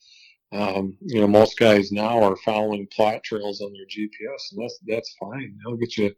um, 0.53 0.97
you 1.03 1.21
know, 1.21 1.29
most 1.29 1.59
guys 1.59 1.93
now 1.93 2.23
are 2.23 2.37
following 2.37 2.87
plot 2.95 3.23
trails 3.25 3.61
on 3.61 3.73
their 3.73 3.87
GPS, 3.87 4.53
and 4.53 4.63
that's 4.63 4.79
that's 4.87 5.17
fine. 5.21 5.59
They'll 5.65 5.77
get 5.77 5.97
you 5.99 6.15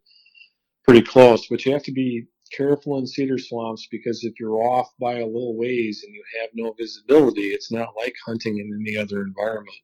pretty 0.84 1.02
close, 1.02 1.46
but 1.48 1.64
you 1.64 1.72
have 1.72 1.82
to 1.84 1.92
be 1.92 2.26
careful 2.56 2.98
in 2.98 3.06
cedar 3.06 3.38
swamps 3.38 3.88
because 3.90 4.24
if 4.24 4.38
you're 4.38 4.62
off 4.62 4.90
by 5.00 5.14
a 5.18 5.26
little 5.26 5.56
ways 5.56 6.02
and 6.04 6.14
you 6.14 6.22
have 6.40 6.50
no 6.54 6.74
visibility, 6.78 7.48
it's 7.48 7.72
not 7.72 7.96
like 7.96 8.14
hunting 8.24 8.58
in 8.58 8.84
any 8.86 8.96
other 8.96 9.22
environment. 9.22 9.76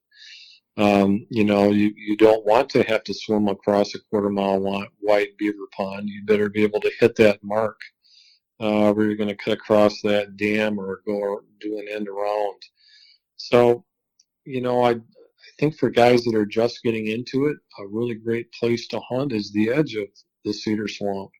Um, 0.78 1.26
you 1.30 1.44
know, 1.44 1.70
you, 1.70 1.92
you 1.96 2.16
don't 2.16 2.44
want 2.44 2.68
to 2.70 2.82
have 2.82 3.02
to 3.04 3.14
swim 3.14 3.48
across 3.48 3.94
a 3.94 3.98
quarter 4.10 4.28
mile 4.28 4.60
wi- 4.60 4.88
wide 5.00 5.28
beaver 5.38 5.66
pond. 5.74 6.08
You 6.08 6.24
better 6.24 6.50
be 6.50 6.64
able 6.64 6.80
to 6.80 6.92
hit 7.00 7.16
that 7.16 7.42
mark 7.42 7.78
uh, 8.60 8.92
where 8.92 9.06
you're 9.06 9.16
going 9.16 9.28
to 9.28 9.36
cut 9.36 9.54
across 9.54 10.02
that 10.02 10.36
dam 10.36 10.78
or 10.78 11.02
go 11.06 11.14
or 11.14 11.44
do 11.60 11.78
an 11.78 11.86
end 11.90 12.08
around. 12.08 12.60
So, 13.36 13.84
you 14.44 14.60
know, 14.60 14.82
I, 14.82 14.90
I 14.90 15.50
think 15.58 15.76
for 15.78 15.90
guys 15.90 16.24
that 16.24 16.34
are 16.34 16.46
just 16.46 16.82
getting 16.82 17.06
into 17.06 17.46
it, 17.46 17.56
a 17.78 17.86
really 17.86 18.14
great 18.14 18.52
place 18.52 18.86
to 18.88 19.00
hunt 19.00 19.32
is 19.32 19.52
the 19.52 19.70
edge 19.70 19.94
of 19.94 20.08
the 20.44 20.52
cedar 20.52 20.88
swamp. 20.88 21.30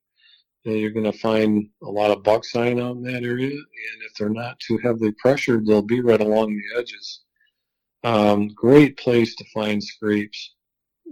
You're 0.66 0.90
going 0.90 1.10
to 1.10 1.18
find 1.18 1.68
a 1.82 1.90
lot 1.90 2.10
of 2.10 2.24
buck 2.24 2.44
sign 2.44 2.80
out 2.80 2.96
in 2.96 3.02
that 3.04 3.22
area, 3.22 3.50
and 3.50 4.02
if 4.04 4.14
they're 4.18 4.28
not 4.28 4.58
too 4.58 4.78
heavily 4.82 5.12
pressured, 5.12 5.64
they'll 5.64 5.80
be 5.80 6.00
right 6.00 6.20
along 6.20 6.56
the 6.56 6.80
edges. 6.80 7.20
Um, 8.02 8.48
great 8.48 8.96
place 8.96 9.36
to 9.36 9.44
find 9.54 9.82
scrapes 9.82 10.54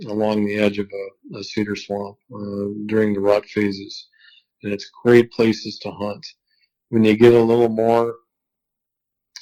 along 0.07 0.45
the 0.45 0.59
edge 0.59 0.81
of 0.81 0.89
a, 0.93 1.39
a 1.39 1.45
cedar 1.45 1.77
swamp 1.77 2.17
uh, 2.35 2.75
during 2.87 3.15
the 3.15 3.21
rut 3.21 3.47
phases, 3.47 4.09
and 4.65 4.73
it's 4.73 4.91
great 5.05 5.31
places 5.31 5.79
to 5.81 5.91
hunt. 5.93 6.27
When 6.89 7.05
you 7.05 7.17
get 7.17 7.33
a 7.33 7.41
little 7.41 7.69
more 7.69 8.17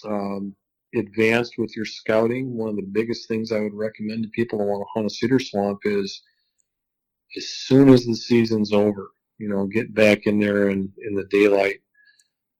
um, 0.04 0.54
advanced 0.94 1.54
with 1.56 1.74
your 1.74 1.86
scouting, 1.86 2.54
one 2.54 2.68
of 2.68 2.76
the 2.76 2.82
biggest 2.82 3.28
things 3.28 3.50
I 3.50 3.60
would 3.60 3.74
recommend 3.74 4.24
to 4.24 4.28
people 4.30 4.58
who 4.58 4.66
want 4.66 4.82
to 4.82 4.92
hunt 4.94 5.06
a 5.06 5.10
cedar 5.10 5.38
swamp 5.38 5.80
is 5.84 6.22
as 7.34 7.48
soon 7.48 7.88
as 7.88 8.04
the 8.04 8.14
season's 8.14 8.74
over, 8.74 9.10
you 9.42 9.48
know, 9.48 9.66
get 9.66 9.92
back 9.92 10.26
in 10.26 10.38
there 10.38 10.68
in, 10.68 10.88
in 11.04 11.16
the 11.16 11.24
daylight 11.24 11.80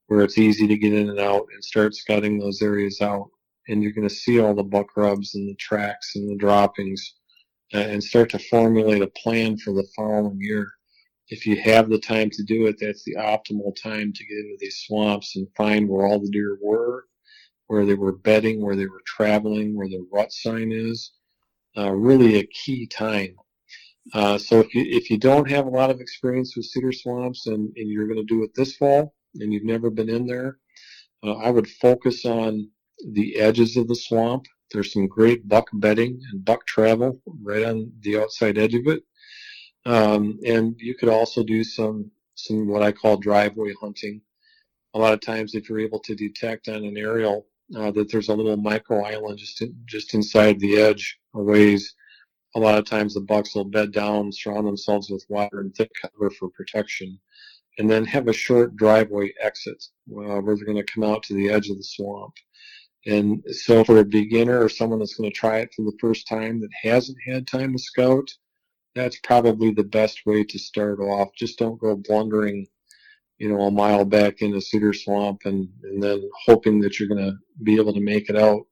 where 0.09 0.23
it's 0.23 0.37
easy 0.37 0.67
to 0.67 0.77
get 0.77 0.93
in 0.93 1.11
and 1.11 1.21
out 1.21 1.47
and 1.55 1.65
start 1.65 1.95
scouting 1.95 2.41
those 2.41 2.61
areas 2.61 3.01
out 3.01 3.29
and 3.69 3.83
you're 3.85 3.93
going 3.93 4.09
to 4.09 4.13
see 4.13 4.41
all 4.41 4.53
the 4.53 4.65
buck 4.65 4.97
rubs 4.97 5.37
and 5.37 5.49
the 5.49 5.55
tracks 5.55 6.17
and 6.17 6.29
the 6.29 6.37
droppings 6.37 7.15
uh, 7.73 7.79
and 7.79 8.03
start 8.03 8.29
to 8.31 8.39
formulate 8.39 9.01
a 9.01 9.07
plan 9.23 9.57
for 9.57 9.73
the 9.73 9.87
following 9.95 10.37
year. 10.41 10.73
If 11.29 11.47
you 11.47 11.55
have 11.63 11.89
the 11.89 12.01
time 12.01 12.31
to 12.31 12.43
do 12.43 12.67
it, 12.67 12.77
that's 12.81 13.05
the 13.05 13.15
optimal 13.15 13.77
time 13.81 14.13
to 14.13 14.27
get 14.27 14.39
into 14.39 14.57
these 14.59 14.83
swamps 14.85 15.37
and 15.37 15.47
find 15.57 15.89
where 15.89 16.05
all 16.05 16.19
the 16.19 16.31
deer 16.33 16.59
were, 16.61 17.05
where 17.69 17.87
they 17.87 17.95
were 17.95 18.17
bedding, 18.17 18.61
where 18.61 18.75
they 18.75 18.87
were 18.87 19.03
traveling, 19.07 19.77
where 19.77 19.89
the 19.89 20.05
rut 20.13 20.33
sign 20.33 20.73
is. 20.73 21.13
Uh, 21.79 21.93
really 21.93 22.41
a 22.41 22.47
key 22.49 22.89
time. 22.89 23.37
Uh, 24.15 24.37
so 24.37 24.59
if 24.59 24.75
you 24.75 24.85
if 24.89 25.11
you 25.11 25.19
don't 25.19 25.49
have 25.49 25.67
a 25.67 25.71
lot 25.71 25.91
of 25.91 26.01
experience 26.01 26.57
with 26.57 26.67
cedar 26.67 26.93
swamps 26.93 27.47
and, 27.47 27.73
and 27.77 27.89
you're 27.89 28.09
going 28.09 28.19
to 28.19 28.35
do 28.35 28.43
it 28.43 28.51
this 28.55 28.77
fall 28.77 29.15
and 29.37 29.53
you've 29.53 29.65
never 29.65 29.91
been 29.91 30.09
in 30.09 30.27
there, 30.27 30.59
uh, 31.25 31.35
I 31.35 31.51
would 31.51 31.69
focus 31.69 32.25
on 32.25 32.69
the 33.13 33.39
edges 33.39 33.77
of 33.77 33.89
the 33.89 33.95
swamp. 33.95 34.47
There's 34.71 34.93
some 34.93 35.07
great 35.07 35.49
buck 35.49 35.69
bedding 35.75 36.21
and 36.31 36.45
buck 36.45 36.67
travel 36.67 37.21
right 37.43 37.65
on 37.65 37.93
the 38.01 38.19
outside 38.19 38.59
edge 38.59 38.75
of 38.75 38.87
it. 38.87 39.03
Um, 39.85 40.39
and 40.47 40.75
you 40.79 40.95
could 40.95 41.09
also 41.09 41.43
do 41.43 41.65
some, 41.65 42.11
some 42.35 42.69
what 42.69 42.83
I 42.83 42.93
call 42.93 43.17
driveway 43.17 43.73
hunting. 43.81 44.21
A 44.95 44.99
lot 44.99 45.13
of 45.13 45.21
times 45.21 45.55
if 45.55 45.69
you're 45.69 45.81
able 45.81 46.01
to 46.01 46.15
detect 46.15 46.69
on 46.69 46.85
an 46.85 46.97
aerial 46.97 47.47
uh, 47.77 47.91
that 47.93 48.11
there's 48.11 48.29
a 48.29 48.35
little 48.35 48.57
micro 48.57 49.05
island 49.05 49.39
just, 49.39 49.63
in, 49.63 49.75
just 49.87 50.15
inside 50.15 50.61
the 50.61 50.77
edge 50.77 51.19
a 51.35 51.43
ways, 51.43 51.95
a 52.55 52.61
lot 52.61 52.79
of 52.79 52.85
times 52.85 53.15
the 53.15 53.21
bucks 53.21 53.55
will 53.55 53.65
bed 53.65 53.93
down, 53.93 54.31
surround 54.33 54.67
themselves 54.67 55.11
with 55.11 55.25
water 55.29 55.61
and 55.61 55.75
thick 55.75 55.91
cover 56.01 56.31
for 56.31 56.51
protection, 56.51 57.19
and 57.79 57.91
then 57.91 58.05
have 58.05 58.29
a 58.29 58.33
short 58.33 58.77
driveway 58.77 59.33
exit 59.41 59.83
uh, 60.11 60.41
where 60.41 60.57
they're 60.57 60.67
going 60.67 60.77
to 60.77 60.93
come 60.93 61.05
out 61.05 61.23
to 61.25 61.35
the 61.35 61.51
edge 61.51 61.69
of 61.71 61.77
the 61.77 61.85
swamp. 61.85 62.35
And 63.07 63.43
so 63.51 63.83
for 63.83 63.99
a 63.99 64.05
beginner 64.05 64.63
or 64.63 64.69
someone 64.69 65.01
that's 65.01 65.15
going 65.15 65.31
to 65.31 65.37
try 65.37 65.59
it 65.59 65.73
for 65.75 65.83
the 65.83 65.97
first 66.01 66.29
time 66.29 66.61
that 66.61 66.71
hasn't 66.83 67.19
had 67.27 67.47
time 67.47 67.73
to 67.73 67.79
scout, 67.79 68.31
that's 68.95 69.19
probably 69.21 69.73
the 69.73 69.85
best 69.85 70.21
way 70.27 70.45
to 70.45 70.59
start 70.59 71.01
off. 71.01 71.35
Just 71.37 71.59
don't 71.59 71.81
go 71.81 71.97
blundering, 71.97 72.67
you 73.39 73.49
know, 73.49 73.63
a 73.63 73.71
mile 73.71 74.05
back 74.05 74.43
into 74.43 74.61
Cedar 74.61 74.93
Swamp 74.93 75.43
and, 75.47 75.69
and 75.83 76.03
then 76.03 76.23
hoping 76.45 76.81
that 76.81 77.01
you're 77.01 77.09
going 77.09 77.25
to 77.25 77.37
be 77.63 77.77
able 77.77 77.95
to 77.95 78.01
make 78.01 78.29
it 78.29 78.37
out, 78.37 78.63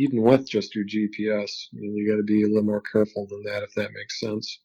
even 0.00 0.22
with 0.22 0.48
just 0.48 0.74
your 0.74 0.84
GPS. 0.84 1.66
You, 1.72 2.10
got 2.10 2.16
to 2.16 2.22
be 2.22 2.42
a 2.42 2.46
little 2.46 2.62
more 2.62 2.80
careful 2.80 3.26
than 3.26 3.42
that, 3.44 3.62
if 3.62 3.74
that 3.74 3.92
makes 3.92 4.18
sense. 4.18 4.60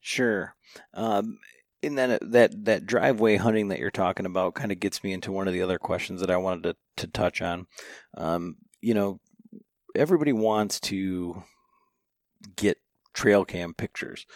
Sure. 0.00 0.54
Um, 0.92 1.38
and 1.82 1.96
then 1.96 2.18
that 2.20 2.64
that 2.64 2.86
driveway 2.86 3.36
hunting 3.36 3.68
that 3.68 3.78
you're 3.78 3.90
talking 3.90 4.26
about 4.26 4.54
kind 4.54 4.72
of 4.72 4.80
gets 4.80 5.04
me 5.04 5.12
into 5.12 5.30
one 5.30 5.46
of 5.46 5.54
the 5.54 5.62
other 5.62 5.78
questions 5.78 6.20
that 6.20 6.30
I 6.30 6.36
wanted 6.36 6.64
to, 6.64 6.76
to 7.04 7.06
touch 7.12 7.40
on. 7.42 7.66
Um, 8.16 8.56
you 8.80 8.94
know, 8.94 9.20
everybody 9.94 10.32
wants 10.32 10.80
to 10.80 11.42
get 12.56 12.78
trail 13.14 13.44
cam 13.44 13.72
pictures. 13.72 14.26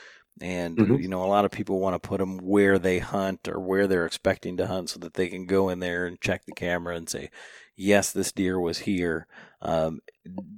And, 0.41 0.81
Mhm. 0.81 0.97
you 0.97 1.09
know, 1.09 1.23
a 1.23 1.27
lot 1.27 1.45
of 1.45 1.51
people 1.51 1.81
want 1.81 2.01
to 2.03 2.09
put 2.09 2.19
them 2.19 2.39
where 2.39 2.79
they 2.79 2.99
hunt 2.99 3.47
or 3.47 3.61
where 3.61 3.87
they're 3.87 4.07
expecting 4.07 4.57
to 4.57 4.67
hunt 4.67 4.89
so 4.91 4.99
that 5.01 5.15
they 5.15 5.29
can 5.29 5.47
go 5.47 5.69
in 5.69 5.81
there 5.81 6.07
and 6.07 6.21
check 6.21 6.45
the 6.47 6.53
camera 6.53 6.97
and 6.97 7.09
say, 7.09 7.31
yes, 7.77 8.13
this 8.13 8.33
deer 8.33 8.59
was 8.59 8.79
here 8.79 9.27
um, 9.61 10.01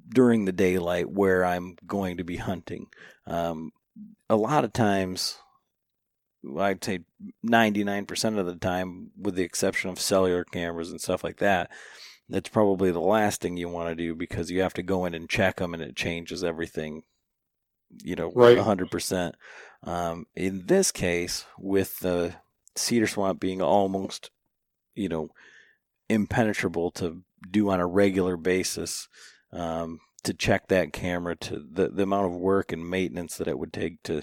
during 0.08 0.44
the 0.44 0.52
daylight 0.52 1.10
where 1.10 1.44
I'm 1.44 1.76
going 1.86 2.18
to 2.18 2.24
be 2.24 2.36
hunting. 2.36 2.86
Um, 3.26 3.72
a 4.30 4.36
lot 4.36 4.64
of 4.64 4.72
times, 4.72 5.38
I'd 6.58 6.82
say 6.82 7.00
99% 7.42 8.38
of 8.38 8.46
the 8.46 8.56
time, 8.56 9.10
with 9.16 9.36
the 9.36 9.44
exception 9.44 9.90
of 9.90 10.00
cellular 10.00 10.44
cameras 10.44 10.90
and 10.90 11.00
stuff 11.00 11.22
like 11.22 11.38
that, 11.38 11.70
that's 12.28 12.48
probably 12.48 12.90
the 12.90 13.00
last 13.00 13.40
thing 13.40 13.56
you 13.56 13.68
want 13.68 13.90
to 13.90 13.94
do 13.96 14.14
because 14.14 14.50
you 14.50 14.62
have 14.62 14.74
to 14.74 14.82
go 14.82 15.04
in 15.04 15.14
and 15.14 15.28
check 15.30 15.56
them 15.56 15.74
and 15.74 15.82
it 15.82 15.96
changes 15.96 16.44
everything, 16.44 17.04
you 18.02 18.16
know, 18.16 18.30
Right. 18.34 18.58
100%. 18.58 19.32
Um, 19.84 20.26
in 20.34 20.66
this 20.66 20.92
case, 20.92 21.44
with 21.58 21.98
the 22.00 22.34
cedar 22.76 23.06
swamp 23.06 23.40
being 23.40 23.60
almost, 23.60 24.30
you 24.94 25.08
know, 25.08 25.30
impenetrable 26.08 26.90
to 26.92 27.22
do 27.50 27.70
on 27.70 27.80
a 27.80 27.86
regular 27.86 28.36
basis, 28.36 29.08
um, 29.52 30.00
to 30.24 30.32
check 30.32 30.68
that 30.68 30.92
camera, 30.92 31.34
to 31.36 31.64
the, 31.70 31.88
the 31.88 32.04
amount 32.04 32.26
of 32.26 32.32
work 32.38 32.72
and 32.72 32.88
maintenance 32.88 33.36
that 33.36 33.48
it 33.48 33.58
would 33.58 33.72
take 33.72 34.02
to 34.04 34.22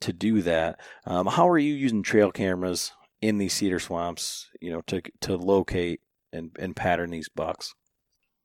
to 0.00 0.12
do 0.14 0.40
that. 0.40 0.80
Um, 1.04 1.26
how 1.26 1.48
are 1.48 1.58
you 1.58 1.74
using 1.74 2.02
trail 2.02 2.30
cameras 2.32 2.92
in 3.20 3.38
these 3.38 3.52
cedar 3.52 3.80
swamps? 3.80 4.48
You 4.60 4.72
know, 4.72 4.82
to 4.86 5.02
to 5.22 5.36
locate 5.36 6.00
and 6.32 6.50
and 6.58 6.76
pattern 6.76 7.10
these 7.10 7.28
bucks. 7.28 7.74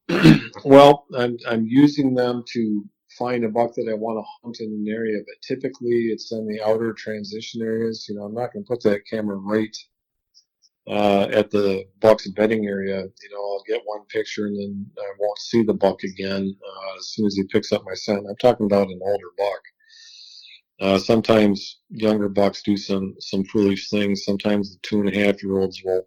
well, 0.65 1.05
I'm 1.15 1.37
I'm 1.47 1.65
using 1.65 2.15
them 2.15 2.43
to 2.53 2.85
find 3.17 3.43
a 3.45 3.49
buck 3.49 3.73
that 3.75 3.89
I 3.89 3.93
want 3.93 4.17
to 4.17 4.29
hunt 4.43 4.57
in 4.59 4.69
an 4.69 4.85
area, 4.87 5.19
but 5.25 5.41
typically 5.41 6.09
it's 6.11 6.31
in 6.31 6.47
the 6.47 6.61
outer 6.61 6.93
transition 6.93 7.61
areas. 7.61 8.05
You 8.07 8.15
know, 8.15 8.23
I'm 8.23 8.33
not 8.33 8.53
going 8.53 8.63
to 8.63 8.69
put 8.69 8.83
that 8.83 9.05
camera 9.09 9.37
right 9.37 9.75
uh, 10.87 11.27
at 11.31 11.49
the 11.49 11.85
buck's 11.99 12.27
bedding 12.29 12.65
area. 12.65 13.01
You 13.01 13.29
know, 13.31 13.41
I'll 13.41 13.63
get 13.67 13.81
one 13.85 14.05
picture 14.09 14.47
and 14.47 14.57
then 14.59 14.85
I 14.97 15.11
won't 15.19 15.39
see 15.39 15.63
the 15.63 15.73
buck 15.73 16.03
again 16.03 16.55
uh, 16.63 16.97
as 16.97 17.09
soon 17.09 17.25
as 17.25 17.35
he 17.35 17.43
picks 17.45 17.71
up 17.71 17.83
my 17.85 17.93
scent. 17.95 18.25
I'm 18.29 18.35
talking 18.37 18.65
about 18.65 18.87
an 18.87 18.99
older 19.03 19.31
buck. 19.37 19.61
Uh, 20.81 20.97
sometimes 20.97 21.79
younger 21.89 22.27
bucks 22.27 22.61
do 22.61 22.75
some 22.75 23.15
some 23.19 23.45
foolish 23.45 23.89
things. 23.89 24.25
Sometimes 24.25 24.71
the 24.71 24.79
two 24.81 24.99
and 24.99 25.09
a 25.09 25.25
half 25.25 25.41
year 25.41 25.57
olds 25.59 25.81
will, 25.83 26.05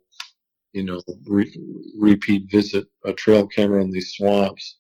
you 0.73 0.85
know, 0.85 1.01
re- 1.27 1.59
repeat 1.99 2.51
visit 2.51 2.87
a 3.07 3.15
trail 3.15 3.47
camera 3.47 3.83
in 3.83 3.91
these 3.91 4.13
swamps. 4.13 4.77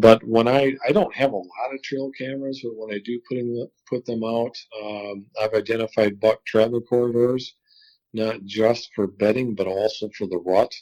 But 0.00 0.22
when 0.24 0.48
I 0.48 0.74
I 0.86 0.92
don't 0.92 1.14
have 1.14 1.32
a 1.32 1.36
lot 1.36 1.74
of 1.74 1.82
trail 1.82 2.10
cameras, 2.16 2.60
but 2.62 2.76
when 2.76 2.94
I 2.94 3.00
do 3.04 3.20
putting 3.28 3.68
put 3.88 4.04
them 4.04 4.24
out, 4.24 4.56
um, 4.82 5.26
I've 5.40 5.54
identified 5.54 6.20
buck 6.20 6.44
travel 6.46 6.80
corridors, 6.80 7.54
not 8.12 8.44
just 8.44 8.90
for 8.94 9.06
bedding 9.06 9.54
but 9.54 9.66
also 9.66 10.08
for 10.16 10.26
the 10.26 10.38
rut 10.38 10.74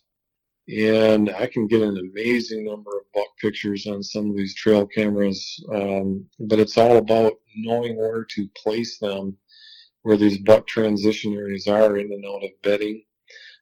and 0.69 1.31
I 1.31 1.47
can 1.47 1.69
get 1.69 1.83
an 1.83 1.97
amazing 1.97 2.65
number 2.65 2.91
of 2.91 3.13
buck 3.15 3.29
pictures 3.41 3.87
on 3.87 4.03
some 4.03 4.31
of 4.31 4.37
these 4.37 4.55
trail 4.55 4.87
cameras. 4.87 5.65
Um, 5.73 6.27
but 6.41 6.59
it's 6.59 6.77
all 6.77 6.97
about 6.97 7.35
knowing 7.57 7.97
where 7.97 8.25
to 8.25 8.49
place 8.57 8.99
them, 8.99 9.37
where 10.03 10.17
these 10.17 10.39
buck 10.39 10.67
transition 10.67 11.35
areas 11.35 11.69
are 11.69 11.97
in 11.99 12.13
and 12.13 12.25
out 12.27 12.45
of 12.45 12.51
bedding. 12.63 13.05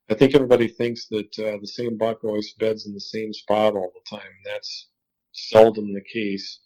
I 0.08 0.14
think 0.14 0.34
everybody 0.34 0.68
thinks 0.68 1.06
that 1.08 1.38
uh, 1.38 1.58
the 1.60 1.66
same 1.66 1.98
buck 1.98 2.24
always 2.24 2.54
beds 2.54 2.86
in 2.86 2.94
the 2.94 3.00
same 3.00 3.32
spot 3.32 3.74
all 3.74 3.92
the 3.94 4.16
time. 4.16 4.30
That's 4.44 4.88
seldom 5.34 5.92
the 5.92 6.04
case. 6.12 6.60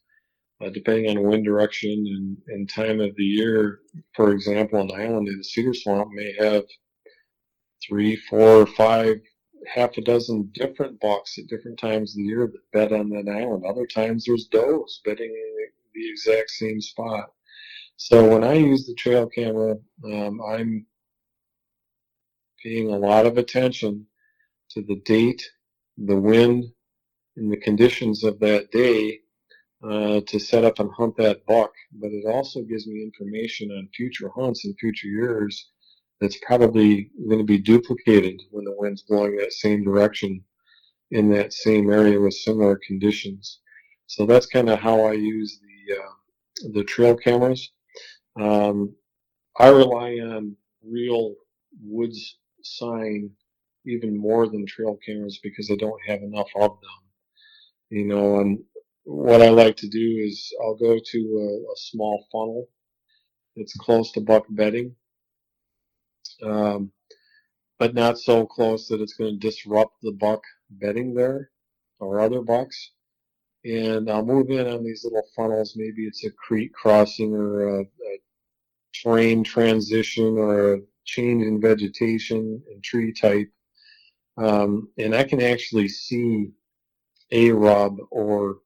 Uh, 0.60 0.70
depending 0.70 1.08
on 1.16 1.22
wind 1.22 1.44
direction 1.44 1.90
and, 1.90 2.36
and 2.48 2.68
time 2.68 3.00
of 3.00 3.14
the 3.16 3.22
year, 3.22 3.80
for 4.16 4.32
example, 4.32 4.80
an 4.80 4.90
island 4.92 5.28
in 5.28 5.38
the 5.38 5.44
cedar 5.44 5.72
swamp 5.72 6.10
may 6.12 6.34
have 6.36 6.64
three, 7.86 8.16
four, 8.16 8.66
five 8.66 9.20
half 9.66 9.96
a 9.98 10.00
dozen 10.00 10.50
different 10.54 10.98
bucks 11.00 11.38
at 11.38 11.46
different 11.46 11.78
times 11.78 12.12
of 12.12 12.16
the 12.16 12.22
year 12.22 12.46
that 12.46 12.72
bed 12.72 12.92
on 12.92 13.08
that 13.10 13.30
island. 13.30 13.64
Other 13.64 13.86
times 13.86 14.24
there's 14.24 14.46
does 14.46 15.00
bedding 15.04 15.30
in 15.30 15.68
the 15.94 16.10
exact 16.10 16.50
same 16.50 16.80
spot. 16.80 17.30
So 17.96 18.28
when 18.28 18.44
I 18.44 18.54
use 18.54 18.86
the 18.86 18.94
trail 18.94 19.28
camera, 19.28 19.76
um, 20.04 20.40
I'm 20.40 20.86
paying 22.62 22.92
a 22.92 22.98
lot 22.98 23.26
of 23.26 23.38
attention 23.38 24.06
to 24.70 24.82
the 24.82 25.00
date, 25.04 25.42
the 25.96 26.16
wind, 26.16 26.64
and 27.39 27.53
the 27.53 27.57
conditions 27.57 28.24
of 28.24 28.39
that 28.41 28.70
day 28.70 29.20
uh, 29.82 30.20
to 30.26 30.39
set 30.39 30.64
up 30.64 30.80
and 30.80 30.91
hunt 30.93 31.16
that 31.16 31.47
buck. 31.47 31.72
But 31.93 32.11
it 32.11 32.26
also 32.26 32.62
gives 32.62 32.86
me 32.86 33.03
information 33.03 33.70
on 33.70 33.89
future 33.95 34.30
hunts 34.34 34.64
in 34.64 34.74
future 34.74 35.09
years 35.09 35.70
that's 36.20 36.39
probably 36.45 37.11
going 37.28 37.39
to 37.39 37.45
be 37.45 37.59
duplicated 37.59 38.43
when 38.51 38.64
the 38.64 38.74
wind's 38.76 39.03
blowing 39.03 39.36
that 39.36 39.53
same 39.53 39.84
direction 39.84 40.43
in 41.12 41.30
that 41.30 41.53
same 41.53 41.91
area 41.91 42.20
with 42.20 42.34
similar 42.34 42.78
conditions. 42.86 43.61
So 44.07 44.26
that's 44.26 44.47
kind 44.47 44.68
of 44.68 44.80
how 44.80 45.05
I 45.05 45.12
use 45.12 45.61
the 45.61 45.95
uh, 45.95 46.70
the 46.72 46.84
trail 46.84 47.16
cameras. 47.16 47.70
Um, 48.41 48.95
I 49.59 49.68
rely 49.68 50.14
on 50.14 50.57
real 50.84 51.34
woods 51.82 52.39
sign 52.62 53.30
even 53.86 54.16
more 54.16 54.49
than 54.49 54.66
trail 54.66 54.99
cameras 55.05 55.39
because 55.43 55.70
I 55.70 55.76
don't 55.76 56.01
have 56.07 56.22
enough 56.22 56.49
of 56.57 56.78
them. 56.80 57.07
You 57.91 58.07
know, 58.07 58.41
and 58.41 58.59
what 59.05 59.43
I 59.43 59.49
like 59.51 59.76
to 59.78 59.89
do 59.89 60.22
is 60.24 60.53
I'll 60.62 60.76
go 60.76 60.99
to 60.99 61.18
a, 61.18 61.72
a 61.72 61.76
small 61.76 62.26
funnel 62.30 62.68
that's 63.57 63.74
close 63.76 64.12
to 64.12 64.20
buck 64.20 64.45
bedding 64.51 64.95
um, 66.43 66.93
but 67.78 67.95
not 67.95 68.18
so 68.18 68.47
close 68.47 68.89
that 68.89 69.01
it's 69.01 69.14
going 69.14 69.39
to 69.39 69.47
disrupt 69.47 69.95
the 70.03 70.12
buck 70.12 70.43
bedding 70.70 71.14
there 71.14 71.51
or 72.01 72.20
other 72.20 72.43
bucks. 72.43 72.93
And 73.64 74.11
I'll 74.11 74.24
move 74.24 74.51
in 74.51 74.66
on 74.66 74.84
these 74.84 75.05
little 75.05 75.26
funnels. 75.36 75.74
Maybe 75.76 76.07
it's 76.07 76.24
a 76.24 76.30
creek 76.30 76.72
crossing 76.72 77.34
or 77.34 77.80
a, 77.80 77.82
a 77.82 78.18
terrain 78.95 79.45
transition 79.45 80.39
or 80.39 80.74
a 80.74 80.80
change 81.05 81.45
in 81.45 81.61
vegetation 81.61 82.62
and 82.70 82.82
tree 82.82 83.12
type. 83.12 83.51
Um, 84.36 84.91
and 84.99 85.14
I 85.14 85.24
can 85.24 85.43
actually 85.43 85.89
see 85.89 86.51
a 87.31 87.51
rub 87.53 87.99
or 88.11 88.59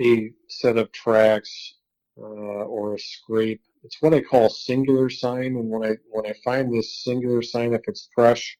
a 0.00 0.32
set 0.48 0.76
of 0.76 0.92
tracks 0.92 1.74
uh, 2.18 2.22
or 2.22 2.94
a 2.94 2.98
scrape 2.98 3.60
it's 3.84 4.00
what 4.00 4.14
I 4.14 4.22
call 4.22 4.48
singular 4.48 5.10
sign. 5.10 5.56
And 5.56 5.68
when 5.68 5.84
I 5.84 5.96
when 6.10 6.26
I 6.26 6.34
find 6.42 6.72
this 6.72 7.04
singular 7.04 7.42
sign, 7.42 7.74
if 7.74 7.82
it's 7.86 8.08
fresh, 8.14 8.56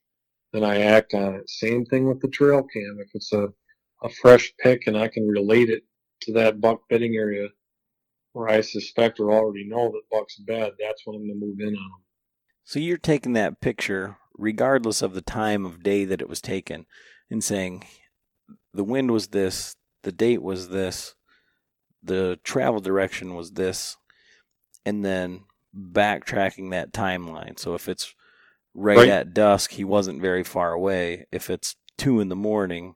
then 0.53 0.62
I 0.62 0.83
act 0.83 1.15
on 1.15 1.35
it. 1.35 1.49
Same 1.49 1.85
thing 1.87 2.07
with 2.07 2.21
the 2.21 2.29
trail 2.29 2.62
cam. 2.62 2.99
If 3.01 3.09
it's 3.15 3.33
a 3.33 3.49
a 4.03 4.09
fresh 4.11 4.53
pick 4.59 4.87
and 4.87 4.99
I 4.99 5.09
can 5.09 5.27
relate 5.27 5.71
it 5.71 5.83
to 6.23 6.33
that 6.35 6.61
buck 6.61 6.83
bedding 6.91 7.15
area 7.15 7.49
where 8.35 8.49
I 8.49 8.61
suspect 8.61 9.19
or 9.19 9.33
already 9.33 9.67
know 9.67 9.91
that 9.91 10.03
buck's 10.11 10.37
bed, 10.37 10.73
that's 10.79 11.03
when 11.05 11.17
I'm 11.17 11.27
going 11.27 11.41
to 11.41 11.47
move 11.47 11.61
in 11.61 11.69
on 11.69 11.73
them. 11.73 12.05
So 12.65 12.79
you're 12.79 12.99
taking 12.99 13.33
that 13.33 13.61
picture 13.61 14.19
regardless 14.37 15.01
of 15.01 15.15
the 15.15 15.23
time 15.23 15.65
of 15.65 15.83
day 15.83 16.05
that 16.05 16.21
it 16.21 16.29
was 16.29 16.41
taken 16.43 16.85
and 17.31 17.43
saying 17.43 17.85
the 18.75 18.85
wind 18.85 19.11
was 19.11 19.29
this, 19.29 19.77
the 20.03 20.12
date 20.12 20.43
was 20.43 20.68
this, 20.68 21.14
the 22.03 22.39
travel 22.45 22.81
direction 22.81 23.35
was 23.35 23.53
this, 23.53 23.97
and 24.85 25.05
then 25.05 25.45
backtracking 25.75 26.70
that 26.70 26.93
timeline. 26.93 27.59
So 27.59 27.75
if 27.75 27.89
it's 27.89 28.14
right, 28.75 28.99
right, 28.99 29.09
at 29.09 29.33
dusk, 29.33 29.72
he 29.72 29.85
wasn't 29.85 30.20
very 30.20 30.45
far 30.45 30.72
away. 30.72 31.27
If 31.33 31.49
it's 31.49 31.77
two 31.97 32.20
in 32.20 32.29
the 32.29 32.37
morning, 32.37 32.95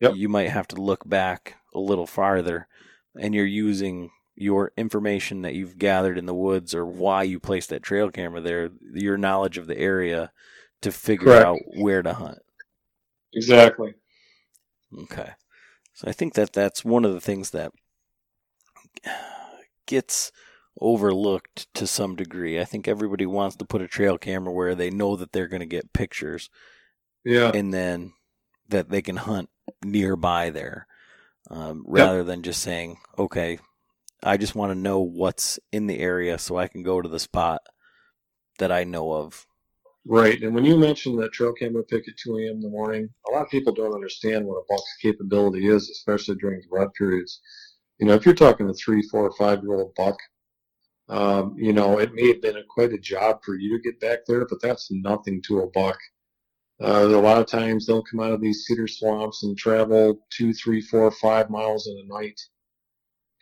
yep. 0.00 0.14
you 0.14 0.28
might 0.28 0.50
have 0.50 0.68
to 0.68 0.80
look 0.80 1.08
back 1.08 1.56
a 1.74 1.80
little 1.80 2.06
farther, 2.06 2.68
and 3.18 3.34
you're 3.34 3.44
using 3.44 4.10
your 4.36 4.70
information 4.76 5.42
that 5.42 5.54
you've 5.54 5.78
gathered 5.78 6.16
in 6.16 6.26
the 6.26 6.34
woods 6.34 6.72
or 6.72 6.86
why 6.86 7.24
you 7.24 7.40
placed 7.40 7.70
that 7.70 7.82
trail 7.82 8.08
camera 8.08 8.40
there, 8.40 8.70
your 8.94 9.16
knowledge 9.16 9.58
of 9.58 9.66
the 9.66 9.76
area 9.76 10.30
to 10.80 10.92
figure 10.92 11.26
Correct. 11.26 11.46
out 11.46 11.58
where 11.76 12.02
to 12.02 12.12
hunt. 12.12 12.38
Exactly. 13.34 13.94
Okay. 14.96 15.30
So 15.94 16.08
I 16.08 16.12
think 16.12 16.34
that 16.34 16.52
that's 16.52 16.84
one 16.84 17.04
of 17.04 17.12
the 17.12 17.20
things 17.20 17.50
that 17.50 17.72
gets 19.86 20.32
overlooked 20.80 21.72
to 21.74 21.86
some 21.86 22.14
degree. 22.14 22.60
I 22.60 22.64
think 22.64 22.86
everybody 22.86 23.26
wants 23.26 23.56
to 23.56 23.64
put 23.64 23.82
a 23.82 23.88
trail 23.88 24.16
camera 24.16 24.52
where 24.52 24.74
they 24.74 24.90
know 24.90 25.16
that 25.16 25.32
they're 25.32 25.48
going 25.48 25.60
to 25.60 25.66
get 25.66 25.92
pictures. 25.92 26.50
Yeah. 27.24 27.50
And 27.52 27.74
then 27.74 28.12
that 28.68 28.88
they 28.90 29.02
can 29.02 29.16
hunt 29.16 29.50
nearby 29.84 30.50
there 30.50 30.86
um, 31.50 31.84
rather 31.86 32.18
yep. 32.18 32.26
than 32.26 32.42
just 32.42 32.62
saying, 32.62 32.98
okay, 33.18 33.58
I 34.22 34.36
just 34.36 34.54
want 34.54 34.72
to 34.72 34.78
know 34.78 35.00
what's 35.00 35.58
in 35.72 35.86
the 35.86 35.98
area 35.98 36.38
so 36.38 36.56
I 36.56 36.68
can 36.68 36.82
go 36.82 37.00
to 37.00 37.08
the 37.08 37.18
spot 37.18 37.60
that 38.58 38.72
I 38.72 38.84
know 38.84 39.12
of. 39.12 39.46
Right. 40.06 40.42
And 40.42 40.54
when 40.54 40.64
you 40.64 40.78
mentioned 40.78 41.18
that 41.18 41.32
trail 41.32 41.52
camera 41.52 41.82
pick 41.82 42.08
at 42.08 42.16
2 42.16 42.38
a.m. 42.38 42.56
in 42.56 42.60
the 42.60 42.68
morning, 42.68 43.08
a 43.28 43.32
lot 43.32 43.42
of 43.42 43.50
people 43.50 43.74
don't 43.74 43.94
understand 43.94 44.46
what 44.46 44.56
a 44.56 44.64
buck's 44.68 44.96
capability 45.02 45.68
is, 45.68 45.90
especially 45.90 46.36
during 46.36 46.60
the 46.60 46.68
rut 46.70 46.94
periods. 46.94 47.40
You 47.98 48.06
know, 48.06 48.14
if 48.14 48.24
you're 48.24 48.34
talking 48.34 48.68
a 48.70 48.74
three, 48.74 49.02
four, 49.02 49.30
five 49.32 49.62
year 49.62 49.74
old 49.74 49.94
buck, 49.96 50.16
um, 51.08 51.54
you 51.58 51.72
know, 51.72 51.98
it 51.98 52.14
may 52.14 52.28
have 52.28 52.42
been 52.42 52.56
a, 52.56 52.62
quite 52.68 52.92
a 52.92 52.98
job 52.98 53.42
for 53.44 53.54
you 53.54 53.76
to 53.76 53.82
get 53.82 54.00
back 54.00 54.20
there, 54.26 54.46
but 54.46 54.62
that's 54.62 54.90
nothing 54.90 55.42
to 55.46 55.60
a 55.60 55.70
buck. 55.70 55.98
Uh, 56.80 57.06
a 57.06 57.20
lot 57.20 57.40
of 57.40 57.46
times 57.46 57.86
they'll 57.86 58.04
come 58.04 58.20
out 58.20 58.32
of 58.32 58.40
these 58.40 58.64
cedar 58.64 58.86
swamps 58.86 59.42
and 59.42 59.58
travel 59.58 60.20
two, 60.30 60.52
three, 60.52 60.80
four, 60.80 61.10
five 61.10 61.50
miles 61.50 61.88
in 61.88 61.98
a 61.98 62.20
night, 62.20 62.40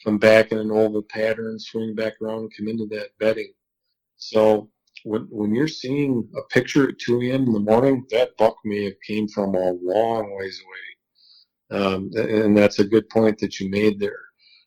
come 0.03 0.17
back 0.17 0.53
in 0.53 0.59
an 0.59 0.71
oval 0.71 1.03
pattern, 1.03 1.59
swing 1.59 1.95
back 1.95 2.15
around, 2.23 2.39
and 2.39 2.53
come 2.57 2.69
into 2.69 2.87
that 2.87 3.11
bedding. 3.19 3.53
So 4.17 4.71
when, 5.07 5.23
when 5.31 5.55
you're 5.55 5.69
seeing 5.69 6.29
a 6.37 6.43
picture 6.53 6.89
at 6.89 6.99
2 6.99 7.23
a.m. 7.23 7.45
in 7.45 7.53
the 7.53 7.61
morning, 7.61 8.05
that 8.11 8.37
buck 8.37 8.57
may 8.65 8.85
have 8.85 9.01
came 9.07 9.29
from 9.29 9.55
a 9.55 9.73
long 9.81 10.37
ways 10.37 10.61
away. 10.67 11.81
Um, 11.81 12.11
and 12.17 12.57
that's 12.57 12.81
a 12.81 12.85
good 12.85 13.09
point 13.09 13.39
that 13.39 13.61
you 13.61 13.71
made 13.71 14.01
there. 14.01 14.25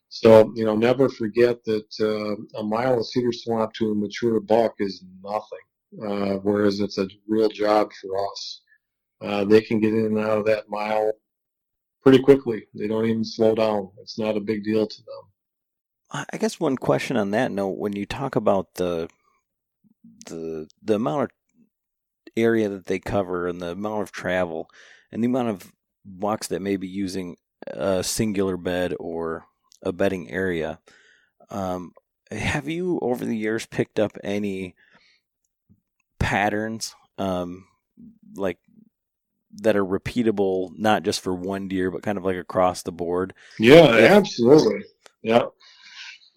So, 0.08 0.50
you 0.56 0.64
know, 0.64 0.74
never 0.74 1.08
forget 1.10 1.62
that 1.64 1.86
uh, 2.00 2.58
a 2.58 2.62
mile 2.62 2.98
of 2.98 3.06
cedar 3.06 3.32
swamp 3.32 3.74
to 3.74 3.90
a 3.90 3.94
mature 3.94 4.40
buck 4.40 4.74
is 4.78 5.04
nothing, 5.22 6.08
uh, 6.08 6.38
whereas 6.38 6.80
it's 6.80 6.98
a 6.98 7.08
real 7.28 7.50
job 7.50 7.90
for 8.00 8.32
us. 8.32 8.62
Uh, 9.20 9.44
they 9.44 9.60
can 9.60 9.78
get 9.78 9.92
in 9.92 10.06
and 10.06 10.18
out 10.18 10.38
of 10.38 10.46
that 10.46 10.70
mile 10.70 11.12
pretty 12.02 12.18
quickly. 12.18 12.64
They 12.74 12.88
don't 12.88 13.04
even 13.04 13.24
slow 13.24 13.54
down. 13.54 13.90
It's 14.00 14.18
not 14.18 14.38
a 14.38 14.40
big 14.40 14.64
deal 14.64 14.86
to 14.86 14.96
them. 14.96 16.24
I 16.32 16.38
guess 16.38 16.58
one 16.58 16.76
question 16.76 17.16
on 17.16 17.30
that 17.30 17.52
note: 17.52 17.78
when 17.78 17.94
you 17.94 18.04
talk 18.04 18.34
about 18.34 18.74
the 18.74 19.08
the 20.26 20.68
the 20.82 20.94
amount 20.94 21.24
of 21.24 21.30
area 22.36 22.68
that 22.68 22.86
they 22.86 22.98
cover 22.98 23.46
and 23.46 23.60
the 23.60 23.72
amount 23.72 24.02
of 24.02 24.12
travel 24.12 24.68
and 25.10 25.22
the 25.22 25.26
amount 25.26 25.48
of 25.48 25.72
bucks 26.04 26.48
that 26.48 26.62
may 26.62 26.76
be 26.76 26.88
using 26.88 27.36
a 27.66 28.02
singular 28.02 28.56
bed 28.56 28.94
or 28.98 29.44
a 29.82 29.92
bedding 29.92 30.30
area. 30.30 30.78
Um, 31.50 31.92
have 32.30 32.68
you 32.68 32.98
over 33.02 33.24
the 33.24 33.36
years 33.36 33.66
picked 33.66 33.98
up 33.98 34.16
any 34.22 34.76
patterns 36.18 36.94
um, 37.18 37.66
like 38.34 38.58
that 39.56 39.76
are 39.76 39.84
repeatable, 39.84 40.70
not 40.78 41.02
just 41.02 41.20
for 41.20 41.34
one 41.34 41.66
deer, 41.66 41.90
but 41.90 42.02
kind 42.02 42.16
of 42.16 42.24
like 42.24 42.36
across 42.36 42.82
the 42.82 42.92
board? 42.92 43.34
Yeah, 43.58 43.96
if, 43.96 44.10
absolutely. 44.10 44.84
Yeah. 45.22 45.46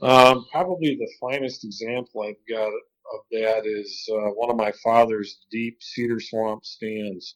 Um, 0.01 0.45
probably 0.51 0.95
the 0.95 1.09
finest 1.21 1.63
example 1.63 2.24
I've 2.24 2.36
got 2.49 2.71
of 3.14 3.20
that 3.32 3.66
is 3.66 4.08
uh, 4.12 4.30
one 4.32 4.49
of 4.49 4.56
my 4.56 4.72
father's 4.84 5.45
deep 5.51 5.78
cedar 5.82 6.20
swamp 6.20 6.66
stands. 6.66 7.36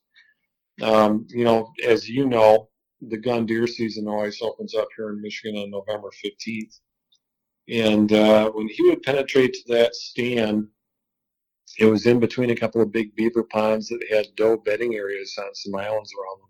Um, 0.82 1.26
you 1.30 1.44
know, 1.44 1.72
as 1.86 2.08
you 2.08 2.28
know, 2.28 2.70
the 3.02 3.18
gun 3.18 3.46
deer 3.46 3.68
season 3.68 4.08
always 4.08 4.42
opens 4.42 4.76
up 4.76 4.88
here 4.96 5.10
in 5.10 5.22
Michigan 5.22 5.60
on 5.62 5.72
November 5.72 6.10
15th. 6.26 6.80
And 7.70 8.14
uh, 8.14 8.50
when 8.52 8.68
he 8.68 8.90
would 8.90 9.04
penetrate 9.04 9.54
to 9.54 9.74
that 9.74 9.94
stand, 9.94 10.68
it 11.80 11.86
was 11.86 12.06
in 12.06 12.20
between 12.20 12.50
a 12.50 12.56
couple 12.56 12.82
of 12.82 12.92
big 12.92 13.16
beaver 13.16 13.44
ponds 13.44 13.90
that 13.90 14.04
had 14.10 14.28
doe 14.36 14.58
bedding 14.58 14.96
areas 14.96 15.36
on 15.38 15.54
some 15.54 15.76
islands 15.76 16.12
around 16.14 16.40
them. 16.40 16.50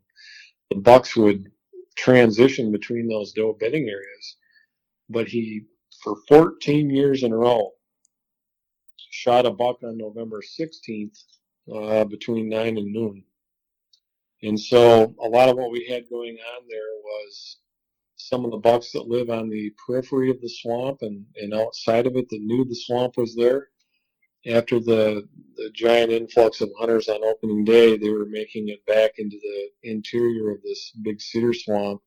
The 0.70 0.82
bucks 0.82 1.16
would 1.16 1.52
transition 1.98 2.72
between 2.72 3.08
those 3.08 3.34
doe 3.34 3.58
bedding 3.60 3.90
areas. 3.90 4.38
But 5.10 5.28
he, 5.28 5.64
for 6.04 6.16
14 6.28 6.90
years 6.90 7.24
in 7.24 7.32
a 7.32 7.38
row, 7.38 7.72
shot 9.18 9.48
a 9.48 9.52
buck 9.52 9.78
on 9.84 9.98
November 9.98 10.42
16th 10.42 11.24
uh, 11.74 12.06
between 12.06 12.50
9 12.50 12.78
and 12.78 12.94
noon. 12.94 13.24
And 14.44 14.60
so 14.60 15.16
a 15.24 15.28
lot 15.28 15.50
of 15.50 15.58
what 15.58 15.72
we 15.72 15.88
had 15.90 16.10
going 16.10 16.38
on 16.38 16.64
there 16.70 16.94
was 17.04 17.58
some 18.16 18.46
of 18.46 18.52
the 18.52 18.58
bucks 18.58 18.92
that 18.92 19.08
live 19.08 19.32
on 19.32 19.50
the 19.50 19.72
periphery 19.86 20.30
of 20.30 20.40
the 20.42 20.50
swamp 20.50 21.00
and, 21.02 21.26
and 21.36 21.54
outside 21.54 22.06
of 22.06 22.16
it 22.16 22.30
that 22.30 22.42
knew 22.42 22.64
the 22.64 22.76
swamp 22.76 23.18
was 23.18 23.36
there. 23.36 23.70
After 24.46 24.80
the, 24.80 25.28
the 25.56 25.72
giant 25.74 26.12
influx 26.12 26.62
of 26.62 26.70
hunters 26.78 27.10
on 27.10 27.24
opening 27.24 27.66
day, 27.66 27.98
they 27.98 28.12
were 28.12 28.28
making 28.28 28.70
it 28.70 28.86
back 28.86 29.14
into 29.18 29.38
the 29.42 29.90
interior 29.90 30.52
of 30.52 30.62
this 30.62 30.92
big 31.02 31.20
cedar 31.20 31.54
swamp 31.54 32.02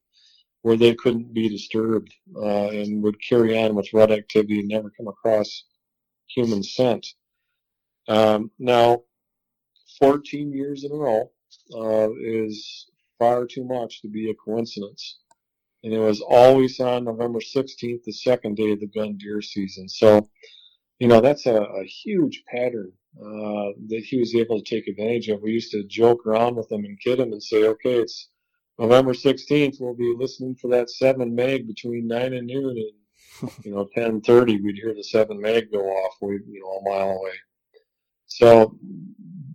where 0.63 0.77
they 0.77 0.95
couldn't 0.95 1.35
be 1.35 1.49
disturbed 1.49 2.15
uh, 2.37 2.69
and 2.69 3.03
would 3.03 3.17
carry 3.21 3.61
on 3.61 3.75
with 3.75 3.93
rut 3.93 4.13
activity 4.13 4.61
and 4.61 4.69
never 4.69 4.91
come 4.97 5.09
across 5.09 5.65
human 6.35 6.63
scent. 6.63 7.07
Um, 8.09 8.51
now, 8.59 9.03
14 9.99 10.53
years 10.53 10.85
in 10.85 10.93
a 10.93 10.95
row 10.95 11.31
uh, 11.75 12.09
is 12.21 12.87
far 13.19 13.47
too 13.47 13.65
much 13.65 14.03
to 14.03 14.09
be 14.09 14.31
a 14.31 14.35
coincidence. 14.35 15.19
And 15.83 15.93
it 15.93 15.99
was 15.99 16.21
always 16.21 16.79
on 16.81 17.05
November 17.05 17.41
16th, 17.41 18.05
the 18.05 18.13
second 18.13 18.57
day 18.57 18.73
of 18.73 18.81
the 18.81 18.87
gun 18.87 19.17
deer 19.17 19.41
season. 19.41 19.89
So, 19.89 20.29
you 20.99 21.09
know, 21.09 21.21
that's 21.21 21.47
a, 21.47 21.55
a 21.55 21.85
huge 21.85 22.43
pattern 22.47 22.93
uh, 23.19 23.73
that 23.89 24.05
he 24.07 24.19
was 24.19 24.35
able 24.35 24.61
to 24.61 24.65
take 24.65 24.89
advantage 24.89 25.29
of. 25.29 25.41
We 25.41 25.53
used 25.53 25.73
to 25.73 25.85
joke 25.85 26.27
around 26.27 26.57
with 26.57 26.71
him 26.71 26.85
and 26.85 27.01
kid 27.01 27.21
him 27.21 27.33
and 27.33 27.43
say, 27.43 27.65
okay, 27.65 27.95
it's 27.95 28.29
November 28.79 29.13
16th, 29.13 29.81
we'll 29.81 29.95
be 29.95 30.15
listening 30.17 30.55
for 30.55 30.69
that 30.69 30.89
7 30.91 31.35
mag 31.35 31.67
between 31.67 32.07
9 32.07 32.33
and 32.33 32.47
noon. 32.47 32.71
And, 32.71 33.00
you 33.65 33.73
know, 33.73 33.89
10.30, 33.97 34.63
we'd 34.63 34.77
hear 34.77 34.95
the 34.95 35.05
7 35.05 35.41
mag 35.41 35.71
go 35.73 35.81
off, 35.81 36.15
we, 36.21 36.41
you 36.49 36.61
know, 36.61 36.91
a 36.91 36.99
mile 36.99 37.17
away. 37.17 37.33
So 38.27 38.77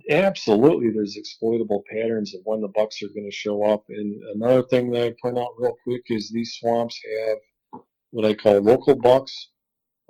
absolutely 0.09 0.91
there's 0.91 1.17
exploitable 1.17 1.84
patterns 1.89 2.36
of 2.36 2.41
when 2.43 2.61
the 2.61 2.67
bucks 2.69 3.01
are 3.01 3.13
going 3.13 3.30
to 3.30 3.36
show 3.36 3.63
up. 3.63 3.84
And 3.89 4.21
another 4.36 4.63
thing 4.63 4.91
that 4.91 5.03
I 5.03 5.15
point 5.21 5.38
out 5.38 5.55
real 5.57 5.76
quick 5.84 6.03
is 6.09 6.30
these 6.30 6.57
swamps 6.59 6.99
have 7.19 7.82
what 8.11 8.26
I 8.26 8.34
call 8.34 8.59
local 8.61 8.95
bucks 8.95 9.49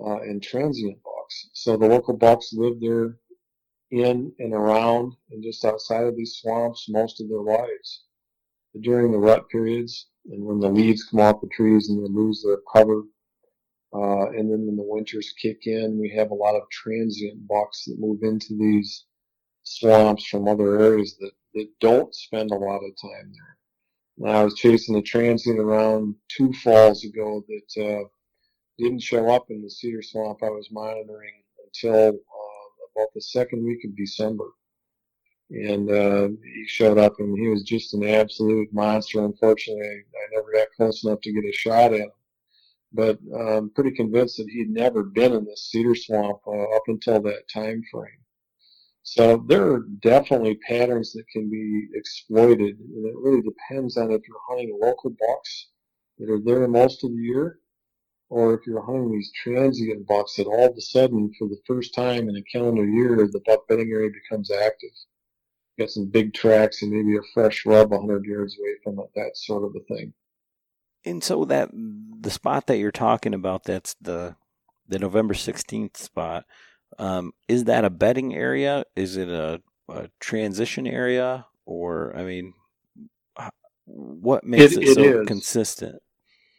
uh, 0.00 0.20
and 0.20 0.42
transient 0.42 0.98
bucks. 1.02 1.48
So 1.54 1.76
the 1.76 1.86
local 1.86 2.16
bucks 2.16 2.52
live 2.52 2.80
there 2.80 3.16
in 3.90 4.32
and 4.38 4.52
around 4.52 5.14
and 5.30 5.42
just 5.42 5.64
outside 5.64 6.04
of 6.04 6.16
these 6.16 6.38
swamps 6.40 6.86
most 6.88 7.20
of 7.20 7.28
their 7.28 7.40
lives. 7.40 8.04
During 8.80 9.10
the 9.10 9.18
rut 9.18 9.48
periods 9.48 10.08
and 10.26 10.44
when 10.44 10.60
the 10.60 10.68
leaves 10.68 11.04
come 11.04 11.20
off 11.20 11.40
the 11.40 11.48
trees 11.48 11.88
and 11.88 12.04
they 12.04 12.12
lose 12.12 12.42
their 12.42 12.58
cover, 12.72 13.02
uh, 13.94 14.30
and 14.30 14.50
then 14.50 14.66
when 14.66 14.76
the 14.76 14.82
winters 14.82 15.32
kick 15.40 15.66
in, 15.66 15.98
we 15.98 16.10
have 16.10 16.30
a 16.30 16.34
lot 16.34 16.56
of 16.56 16.68
transient 16.70 17.46
bucks 17.46 17.84
that 17.84 17.98
move 17.98 18.22
into 18.22 18.56
these 18.58 19.04
swamps 19.62 20.26
from 20.26 20.48
other 20.48 20.78
areas 20.80 21.16
that, 21.18 21.32
that 21.54 21.68
don't 21.80 22.14
spend 22.14 22.50
a 22.50 22.54
lot 22.54 22.80
of 22.84 22.92
time 23.00 23.32
there. 23.32 23.56
I 24.24 24.44
was 24.44 24.54
chasing 24.54 24.96
a 24.96 25.02
transient 25.02 25.58
around 25.58 26.14
two 26.28 26.52
falls 26.54 27.04
ago 27.04 27.44
that 27.48 27.84
uh, 27.84 28.08
didn't 28.78 29.02
show 29.02 29.30
up 29.30 29.46
in 29.50 29.62
the 29.62 29.70
cedar 29.70 30.02
swamp 30.02 30.38
I 30.42 30.48
was 30.48 30.68
monitoring 30.70 31.42
until 31.64 32.08
uh, 32.08 32.92
about 32.96 33.08
the 33.14 33.20
second 33.20 33.64
week 33.64 33.84
of 33.84 33.96
December. 33.96 34.46
And 35.50 35.90
uh, 35.90 36.28
he 36.42 36.66
showed 36.66 36.98
up 36.98 37.14
and 37.18 37.38
he 37.38 37.48
was 37.48 37.62
just 37.62 37.94
an 37.94 38.04
absolute 38.04 38.72
monster. 38.72 39.24
Unfortunately, 39.24 39.86
I, 39.86 39.94
I 39.94 40.26
never 40.32 40.52
got 40.52 40.68
close 40.76 41.04
enough 41.04 41.20
to 41.20 41.32
get 41.32 41.44
a 41.44 41.52
shot 41.52 41.92
at 41.92 42.00
him. 42.00 42.10
But 42.96 43.18
I'm 43.38 43.70
pretty 43.70 43.90
convinced 43.90 44.38
that 44.38 44.48
he'd 44.48 44.70
never 44.70 45.02
been 45.02 45.34
in 45.34 45.44
this 45.44 45.68
cedar 45.70 45.94
swamp 45.94 46.38
uh, 46.46 46.76
up 46.76 46.84
until 46.88 47.20
that 47.22 47.48
time 47.52 47.82
frame. 47.92 48.22
So 49.02 49.44
there 49.46 49.70
are 49.70 49.86
definitely 50.00 50.56
patterns 50.66 51.12
that 51.12 51.28
can 51.28 51.48
be 51.48 51.88
exploited, 51.94 52.78
and 52.80 53.06
it 53.06 53.14
really 53.16 53.42
depends 53.42 53.96
on 53.96 54.10
if 54.10 54.22
you're 54.26 54.40
hunting 54.48 54.76
local 54.82 55.10
bucks 55.10 55.68
that 56.18 56.28
are 56.30 56.40
there 56.40 56.66
most 56.66 57.04
of 57.04 57.10
the 57.10 57.22
year, 57.22 57.60
or 58.30 58.54
if 58.54 58.66
you're 58.66 58.84
hunting 58.84 59.12
these 59.12 59.30
transient 59.32 60.06
bucks 60.08 60.34
that 60.36 60.46
all 60.46 60.70
of 60.70 60.76
a 60.76 60.80
sudden, 60.80 61.32
for 61.38 61.46
the 61.48 61.60
first 61.66 61.94
time 61.94 62.28
in 62.28 62.36
a 62.36 62.42
calendar 62.42 62.84
year, 62.84 63.28
the 63.30 63.42
buck 63.46 63.68
bedding 63.68 63.90
area 63.92 64.10
becomes 64.10 64.50
active. 64.50 64.90
You 65.76 65.84
got 65.84 65.90
some 65.90 66.06
big 66.06 66.34
tracks 66.34 66.82
and 66.82 66.90
maybe 66.90 67.16
a 67.16 67.32
fresh 67.34 67.64
rub 67.66 67.90
100 67.90 68.24
yards 68.24 68.58
away 68.58 68.74
from 68.82 68.98
it, 68.98 69.10
that 69.14 69.36
sort 69.36 69.64
of 69.64 69.76
a 69.76 69.94
thing. 69.94 70.12
And 71.06 71.22
so 71.24 71.44
that 71.46 71.70
the 71.72 72.30
spot 72.30 72.66
that 72.66 72.78
you're 72.78 72.90
talking 72.90 73.32
about, 73.32 73.64
that's 73.64 73.94
the 74.00 74.36
the 74.88 74.98
November 74.98 75.34
16th 75.34 75.96
spot 75.96 76.44
um, 76.98 77.32
is 77.48 77.64
that 77.64 77.84
a 77.84 77.90
bedding 77.90 78.34
area? 78.34 78.84
Is 78.94 79.16
it 79.16 79.28
a, 79.28 79.60
a, 79.88 80.08
transition 80.20 80.86
area? 80.86 81.46
Or, 81.64 82.16
I 82.16 82.24
mean, 82.24 82.54
what 83.84 84.44
makes 84.44 84.76
it, 84.76 84.82
it, 84.82 84.88
it 84.88 84.94
so 84.94 85.20
is. 85.20 85.26
consistent? 85.26 86.02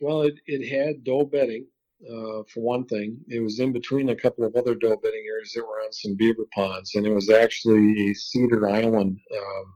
Well, 0.01 0.21
it, 0.21 0.35
it 0.45 0.67
had 0.67 1.03
doe 1.03 1.25
bedding, 1.25 1.65
uh, 2.03 2.43
for 2.53 2.61
one 2.61 2.85
thing. 2.85 3.17
It 3.27 3.39
was 3.39 3.59
in 3.59 3.71
between 3.71 4.09
a 4.09 4.15
couple 4.15 4.45
of 4.45 4.55
other 4.55 4.75
doe 4.75 4.97
bedding 4.97 5.25
areas 5.27 5.53
that 5.55 5.65
were 5.65 5.81
on 5.81 5.91
some 5.91 6.15
beaver 6.15 6.45
ponds, 6.53 6.95
and 6.95 7.05
it 7.05 7.13
was 7.13 7.29
actually 7.29 8.09
a 8.09 8.13
cedar 8.13 8.69
island 8.69 9.17
um, 9.35 9.73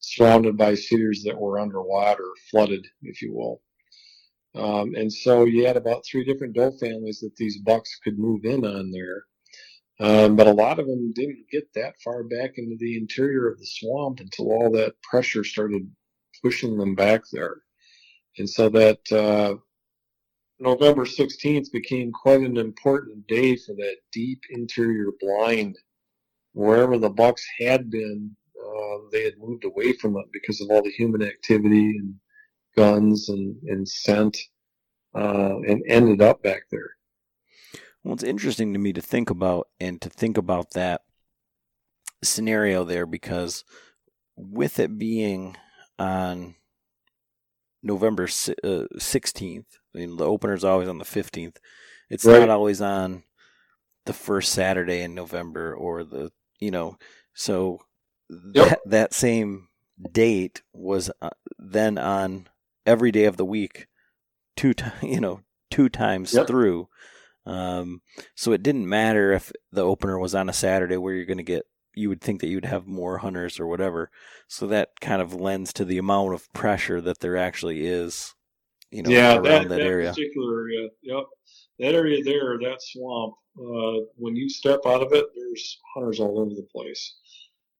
surrounded 0.00 0.56
by 0.56 0.74
cedars 0.74 1.22
that 1.24 1.38
were 1.38 1.60
underwater, 1.60 2.28
flooded, 2.50 2.86
if 3.02 3.22
you 3.22 3.34
will. 3.34 3.60
Um, 4.54 4.94
and 4.94 5.12
so 5.12 5.44
you 5.44 5.66
had 5.66 5.76
about 5.76 6.04
three 6.04 6.24
different 6.24 6.54
doe 6.54 6.72
families 6.72 7.20
that 7.20 7.36
these 7.36 7.58
bucks 7.58 7.98
could 8.04 8.18
move 8.18 8.44
in 8.44 8.64
on 8.64 8.90
there. 8.90 9.24
Um, 10.00 10.36
but 10.36 10.46
a 10.46 10.52
lot 10.52 10.78
of 10.78 10.86
them 10.86 11.12
didn't 11.14 11.46
get 11.50 11.72
that 11.74 11.94
far 12.02 12.24
back 12.24 12.58
into 12.58 12.76
the 12.78 12.96
interior 12.96 13.48
of 13.48 13.58
the 13.58 13.66
swamp 13.66 14.20
until 14.20 14.50
all 14.50 14.70
that 14.72 15.00
pressure 15.02 15.44
started 15.44 15.88
pushing 16.42 16.76
them 16.76 16.94
back 16.94 17.22
there. 17.30 17.56
And 18.38 18.48
so 18.48 18.68
that 18.70 19.12
uh, 19.12 19.56
November 20.58 21.04
16th 21.04 21.70
became 21.72 22.12
quite 22.12 22.40
an 22.40 22.56
important 22.56 23.26
day 23.26 23.56
for 23.56 23.74
that 23.74 23.96
deep 24.12 24.40
interior 24.50 25.10
blind. 25.20 25.76
Wherever 26.54 26.98
the 26.98 27.10
bucks 27.10 27.44
had 27.58 27.90
been, 27.90 28.34
uh, 28.58 28.98
they 29.10 29.24
had 29.24 29.38
moved 29.38 29.64
away 29.64 29.92
from 29.94 30.16
it 30.16 30.26
because 30.32 30.60
of 30.60 30.70
all 30.70 30.82
the 30.82 30.90
human 30.90 31.22
activity 31.22 31.96
and 31.98 32.14
guns 32.76 33.28
and, 33.28 33.56
and 33.66 33.88
scent, 33.88 34.36
uh, 35.14 35.58
and 35.66 35.82
ended 35.88 36.22
up 36.22 36.42
back 36.42 36.62
there. 36.70 36.96
Well, 38.02 38.14
it's 38.14 38.22
interesting 38.22 38.72
to 38.72 38.78
me 38.78 38.92
to 38.94 39.02
think 39.02 39.30
about 39.30 39.68
and 39.78 40.00
to 40.00 40.08
think 40.08 40.36
about 40.36 40.70
that 40.72 41.02
scenario 42.22 42.84
there 42.84 43.06
because 43.06 43.64
with 44.36 44.78
it 44.78 44.98
being 44.98 45.56
on 45.98 46.56
November 47.82 48.24
uh, 48.24 48.86
16th, 48.98 49.64
I 49.94 49.98
mean, 49.98 50.16
the 50.16 50.26
opener 50.26 50.54
is 50.54 50.64
always 50.64 50.88
on 50.88 50.98
the 50.98 51.04
15th. 51.04 51.56
It's 52.10 52.24
right. 52.24 52.40
not 52.40 52.50
always 52.50 52.80
on 52.80 53.22
the 54.06 54.12
first 54.12 54.52
Saturday 54.52 55.02
in 55.02 55.14
November 55.14 55.74
or 55.74 56.04
the, 56.04 56.32
you 56.58 56.70
know, 56.70 56.96
so 57.34 57.80
yep. 58.54 58.68
that, 58.68 58.80
that 58.86 59.14
same 59.14 59.68
date 60.10 60.62
was 60.72 61.10
uh, 61.20 61.30
then 61.58 61.98
on 61.98 62.48
every 62.86 63.12
day 63.12 63.24
of 63.24 63.36
the 63.36 63.44
week, 63.44 63.86
two, 64.56 64.74
t- 64.74 64.84
you 65.02 65.20
know, 65.20 65.40
two 65.70 65.88
times 65.88 66.34
yep. 66.34 66.46
through. 66.46 66.88
Um, 67.44 68.02
so 68.36 68.52
it 68.52 68.62
didn't 68.62 68.88
matter 68.88 69.32
if 69.32 69.52
the 69.72 69.84
opener 69.84 70.18
was 70.18 70.34
on 70.34 70.48
a 70.48 70.52
Saturday 70.52 70.96
where 70.96 71.14
you're 71.14 71.24
going 71.24 71.38
to 71.38 71.42
get, 71.42 71.64
you 71.94 72.08
would 72.08 72.20
think 72.20 72.40
that 72.40 72.48
you'd 72.48 72.64
have 72.64 72.86
more 72.86 73.18
hunters 73.18 73.58
or 73.58 73.66
whatever. 73.66 74.10
So 74.48 74.66
that 74.68 74.90
kind 75.00 75.20
of 75.20 75.34
lends 75.34 75.72
to 75.74 75.84
the 75.84 75.98
amount 75.98 76.34
of 76.34 76.50
pressure 76.52 77.00
that 77.00 77.20
there 77.20 77.36
actually 77.36 77.86
is, 77.86 78.34
you 78.90 79.02
know, 79.02 79.10
yeah, 79.10 79.34
around 79.34 79.44
that, 79.44 79.68
that, 79.68 79.68
that 79.68 79.80
area. 79.80 80.10
particular 80.10 80.60
area. 80.60 80.88
Yep. 81.02 81.24
That 81.80 81.94
area 81.94 82.22
there, 82.22 82.58
that 82.60 82.80
swamp, 82.80 83.34
uh, 83.58 84.04
when 84.16 84.36
you 84.36 84.48
step 84.48 84.80
out 84.86 85.02
of 85.02 85.12
it, 85.12 85.26
there's 85.34 85.78
hunters 85.94 86.20
all 86.20 86.38
over 86.38 86.54
the 86.54 86.66
place. 86.74 87.16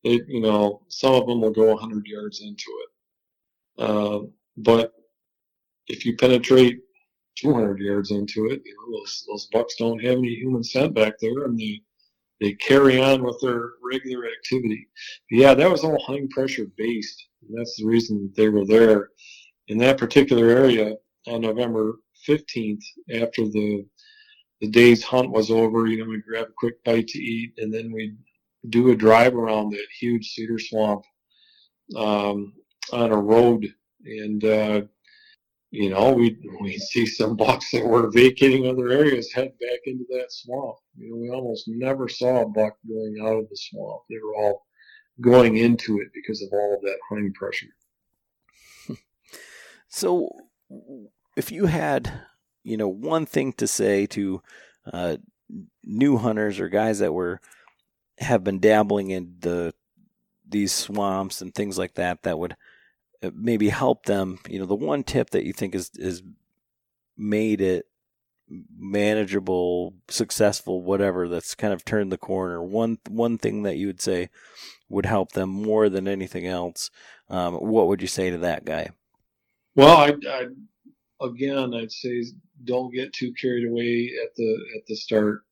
It, 0.02 0.22
you 0.26 0.40
know, 0.40 0.82
some 0.88 1.14
of 1.14 1.26
them 1.26 1.40
will 1.40 1.52
go 1.52 1.72
100 1.74 2.06
yards 2.06 2.40
into 2.42 2.64
it. 2.80 3.82
Uh, 3.82 4.20
but 4.56 4.92
if 5.88 6.04
you 6.06 6.16
penetrate 6.16 6.80
200 7.36 7.80
yards 7.80 8.10
into 8.10 8.46
it. 8.46 8.62
You 8.64 8.74
know, 8.76 8.98
those 8.98 9.24
those 9.28 9.48
bucks 9.52 9.74
don't 9.78 10.02
have 10.02 10.18
any 10.18 10.34
human 10.34 10.62
scent 10.62 10.94
back 10.94 11.14
there, 11.20 11.44
and 11.44 11.58
they 11.58 11.80
they 12.40 12.54
carry 12.54 13.00
on 13.00 13.22
with 13.22 13.38
their 13.40 13.70
regular 13.82 14.26
activity. 14.26 14.88
But 15.30 15.38
yeah, 15.38 15.54
that 15.54 15.70
was 15.70 15.84
all 15.84 16.02
hunting 16.02 16.28
pressure 16.28 16.66
based. 16.76 17.26
And 17.42 17.58
that's 17.58 17.76
the 17.76 17.86
reason 17.86 18.32
they 18.36 18.48
were 18.48 18.66
there 18.66 19.10
in 19.68 19.78
that 19.78 19.98
particular 19.98 20.48
area 20.48 20.96
on 21.28 21.40
November 21.40 22.00
15th 22.28 22.82
after 23.14 23.48
the 23.48 23.86
the 24.60 24.68
day's 24.68 25.02
hunt 25.02 25.30
was 25.30 25.50
over. 25.50 25.86
You 25.86 25.98
know, 25.98 26.10
we 26.10 26.22
grab 26.22 26.46
a 26.48 26.52
quick 26.56 26.82
bite 26.84 27.08
to 27.08 27.18
eat, 27.18 27.54
and 27.58 27.72
then 27.72 27.92
we 27.92 28.14
do 28.68 28.90
a 28.90 28.96
drive 28.96 29.34
around 29.34 29.70
that 29.70 29.86
huge 29.98 30.28
cedar 30.32 30.58
swamp 30.58 31.02
um, 31.96 32.52
on 32.92 33.10
a 33.10 33.16
road, 33.16 33.74
and 34.04 34.44
uh, 34.44 34.82
you 35.72 35.88
know, 35.88 36.12
we 36.12 36.36
we 36.60 36.76
see 36.76 37.06
some 37.06 37.34
bucks 37.34 37.70
that 37.70 37.84
were 37.84 38.10
vacating 38.10 38.66
other 38.66 38.90
areas 38.90 39.32
head 39.32 39.52
back 39.58 39.80
into 39.86 40.04
that 40.10 40.30
swamp. 40.30 40.76
You 40.96 41.10
know, 41.10 41.16
we 41.16 41.30
almost 41.30 41.64
never 41.66 42.08
saw 42.08 42.42
a 42.42 42.48
buck 42.48 42.76
going 42.86 43.16
out 43.22 43.38
of 43.38 43.48
the 43.48 43.56
swamp. 43.56 44.02
They 44.10 44.18
were 44.22 44.36
all 44.36 44.66
going 45.22 45.56
into 45.56 45.98
it 46.00 46.08
because 46.12 46.42
of 46.42 46.50
all 46.52 46.74
of 46.74 46.82
that 46.82 46.98
hunting 47.08 47.32
pressure. 47.32 47.66
So, 49.94 50.30
if 51.36 51.52
you 51.52 51.66
had, 51.66 52.10
you 52.64 52.78
know, 52.78 52.88
one 52.88 53.26
thing 53.26 53.52
to 53.54 53.66
say 53.66 54.06
to 54.06 54.40
uh, 54.90 55.18
new 55.84 56.16
hunters 56.16 56.58
or 56.58 56.70
guys 56.70 57.00
that 57.00 57.12
were 57.12 57.42
have 58.16 58.42
been 58.42 58.58
dabbling 58.58 59.10
in 59.10 59.36
the 59.40 59.74
these 60.48 60.72
swamps 60.72 61.42
and 61.42 61.54
things 61.54 61.76
like 61.76 61.92
that, 61.94 62.22
that 62.22 62.38
would 62.38 62.56
maybe 63.34 63.68
help 63.68 64.06
them. 64.06 64.38
You 64.48 64.58
know, 64.58 64.66
the 64.66 64.74
one 64.74 65.04
tip 65.04 65.30
that 65.30 65.44
you 65.44 65.52
think 65.52 65.74
is 65.74 65.90
is 65.94 66.22
made 67.16 67.60
it 67.60 67.86
manageable, 68.76 69.94
successful, 70.08 70.82
whatever. 70.82 71.28
That's 71.28 71.54
kind 71.54 71.72
of 71.72 71.84
turned 71.84 72.12
the 72.12 72.18
corner. 72.18 72.62
One 72.62 72.98
one 73.08 73.38
thing 73.38 73.62
that 73.62 73.76
you 73.76 73.86
would 73.86 74.00
say 74.00 74.28
would 74.88 75.06
help 75.06 75.32
them 75.32 75.48
more 75.48 75.88
than 75.88 76.08
anything 76.08 76.46
else. 76.46 76.90
Um, 77.28 77.54
what 77.54 77.88
would 77.88 78.02
you 78.02 78.08
say 78.08 78.30
to 78.30 78.38
that 78.38 78.64
guy? 78.64 78.90
Well, 79.74 79.96
I, 79.96 80.14
I 80.28 80.46
again, 81.24 81.74
I'd 81.74 81.92
say 81.92 82.24
don't 82.64 82.92
get 82.92 83.12
too 83.12 83.32
carried 83.40 83.68
away 83.68 84.12
at 84.22 84.34
the 84.36 84.58
at 84.76 84.86
the 84.86 84.96
start. 84.96 85.42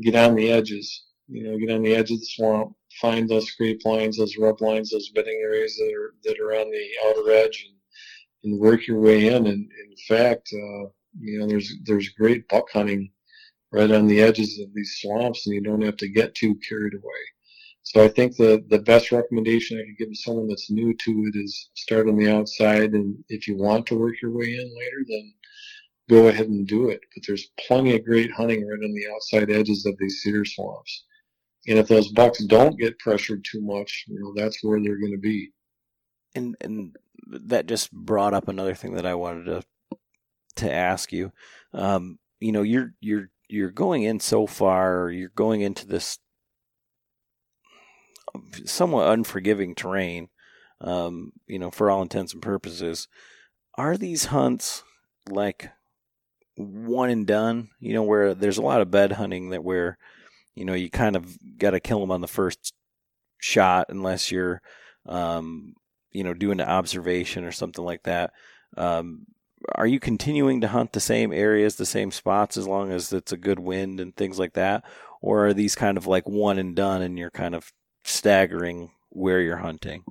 Get 0.00 0.16
on 0.16 0.34
the 0.34 0.50
edges. 0.50 1.04
You 1.28 1.44
know, 1.44 1.58
get 1.58 1.70
on 1.70 1.82
the 1.82 1.94
edge 1.94 2.10
of 2.10 2.18
the 2.18 2.26
swamp 2.26 2.74
find 3.00 3.28
those 3.28 3.46
scrape 3.46 3.84
lines, 3.84 4.18
those 4.18 4.36
rub 4.36 4.60
lines, 4.60 4.90
those 4.90 5.10
bedding 5.10 5.40
areas 5.42 5.76
that 5.76 5.92
are 5.94 6.14
that 6.24 6.40
are 6.40 6.54
on 6.54 6.70
the 6.70 6.88
outer 7.06 7.30
edge, 7.30 7.66
and, 7.68 8.52
and 8.52 8.60
work 8.60 8.86
your 8.86 9.00
way 9.00 9.28
in. 9.28 9.46
And 9.46 9.70
in 9.70 9.96
fact, 10.08 10.48
uh, 10.52 10.88
you 11.18 11.38
know, 11.38 11.46
there's 11.46 11.72
there's 11.84 12.08
great 12.10 12.48
buck 12.48 12.70
hunting 12.72 13.10
right 13.72 13.90
on 13.90 14.06
the 14.06 14.20
edges 14.20 14.58
of 14.58 14.72
these 14.74 14.98
swamps, 15.00 15.46
and 15.46 15.54
you 15.54 15.60
don't 15.60 15.82
have 15.82 15.96
to 15.98 16.08
get 16.08 16.34
too 16.34 16.56
carried 16.68 16.94
away. 16.94 17.22
So 17.82 18.04
I 18.04 18.08
think 18.08 18.36
the 18.36 18.64
the 18.68 18.80
best 18.80 19.12
recommendation 19.12 19.78
I 19.78 19.84
could 19.84 20.06
give 20.06 20.16
someone 20.16 20.48
that's 20.48 20.70
new 20.70 20.94
to 20.94 21.30
it 21.32 21.38
is 21.38 21.70
start 21.74 22.08
on 22.08 22.16
the 22.16 22.30
outside, 22.30 22.92
and 22.92 23.16
if 23.28 23.48
you 23.48 23.56
want 23.56 23.86
to 23.86 23.98
work 23.98 24.20
your 24.20 24.32
way 24.32 24.54
in 24.54 24.76
later, 24.76 25.04
then 25.08 25.34
go 26.08 26.28
ahead 26.28 26.48
and 26.48 26.66
do 26.66 26.88
it. 26.90 27.00
But 27.14 27.24
there's 27.26 27.50
plenty 27.66 27.94
of 27.94 28.04
great 28.04 28.32
hunting 28.32 28.66
right 28.66 28.84
on 28.84 28.94
the 28.94 29.06
outside 29.14 29.50
edges 29.50 29.86
of 29.86 29.96
these 29.98 30.20
cedar 30.22 30.44
swamps. 30.44 31.04
And 31.66 31.78
if 31.78 31.88
those 31.88 32.08
bucks 32.12 32.42
don't 32.44 32.78
get 32.78 32.98
pressured 32.98 33.44
too 33.44 33.60
much, 33.60 34.04
you 34.08 34.18
know, 34.18 34.32
that's 34.34 34.62
where 34.62 34.80
they're 34.80 34.98
going 34.98 35.12
to 35.12 35.18
be. 35.18 35.52
And 36.34 36.56
and 36.60 36.96
that 37.26 37.66
just 37.66 37.92
brought 37.92 38.34
up 38.34 38.48
another 38.48 38.74
thing 38.74 38.94
that 38.94 39.06
I 39.06 39.14
wanted 39.14 39.44
to 39.46 39.62
to 40.56 40.72
ask 40.72 41.12
you. 41.12 41.32
Um, 41.72 42.18
you 42.40 42.52
know, 42.52 42.62
you're 42.62 42.94
you're 43.00 43.30
you're 43.48 43.70
going 43.70 44.04
in 44.04 44.20
so 44.20 44.46
far. 44.46 45.10
You're 45.10 45.32
going 45.34 45.60
into 45.60 45.86
this 45.86 46.18
somewhat 48.64 49.08
unforgiving 49.10 49.74
terrain. 49.74 50.28
Um, 50.80 51.32
you 51.46 51.58
know, 51.58 51.70
for 51.70 51.90
all 51.90 52.00
intents 52.00 52.32
and 52.32 52.40
purposes, 52.40 53.06
are 53.76 53.98
these 53.98 54.26
hunts 54.26 54.82
like 55.28 55.70
one 56.56 57.10
and 57.10 57.26
done? 57.26 57.68
You 57.80 57.92
know, 57.92 58.02
where 58.02 58.34
there's 58.34 58.58
a 58.58 58.62
lot 58.62 58.80
of 58.80 58.90
bed 58.90 59.12
hunting 59.12 59.50
that 59.50 59.64
where 59.64 59.98
you 60.60 60.66
know, 60.66 60.74
you 60.74 60.90
kind 60.90 61.16
of 61.16 61.38
got 61.56 61.70
to 61.70 61.80
kill 61.80 62.00
them 62.00 62.10
on 62.10 62.20
the 62.20 62.28
first 62.28 62.74
shot 63.38 63.86
unless 63.88 64.30
you're, 64.30 64.60
um, 65.06 65.72
you 66.12 66.22
know, 66.22 66.34
doing 66.34 66.60
an 66.60 66.68
observation 66.68 67.44
or 67.44 67.50
something 67.50 67.82
like 67.82 68.02
that. 68.02 68.32
Um, 68.76 69.24
are 69.74 69.86
you 69.86 69.98
continuing 69.98 70.60
to 70.60 70.68
hunt 70.68 70.92
the 70.92 71.00
same 71.00 71.32
areas, 71.32 71.76
the 71.76 71.86
same 71.86 72.10
spots, 72.10 72.58
as 72.58 72.68
long 72.68 72.92
as 72.92 73.10
it's 73.10 73.32
a 73.32 73.38
good 73.38 73.58
wind 73.58 74.00
and 74.00 74.14
things 74.14 74.38
like 74.38 74.52
that, 74.52 74.84
or 75.22 75.46
are 75.46 75.54
these 75.54 75.74
kind 75.74 75.96
of 75.96 76.06
like 76.06 76.28
one 76.28 76.58
and 76.58 76.76
done, 76.76 77.00
and 77.00 77.18
you're 77.18 77.30
kind 77.30 77.54
of 77.54 77.72
staggering 78.04 78.90
where 79.08 79.40
you're 79.40 79.56
hunting? 79.56 80.04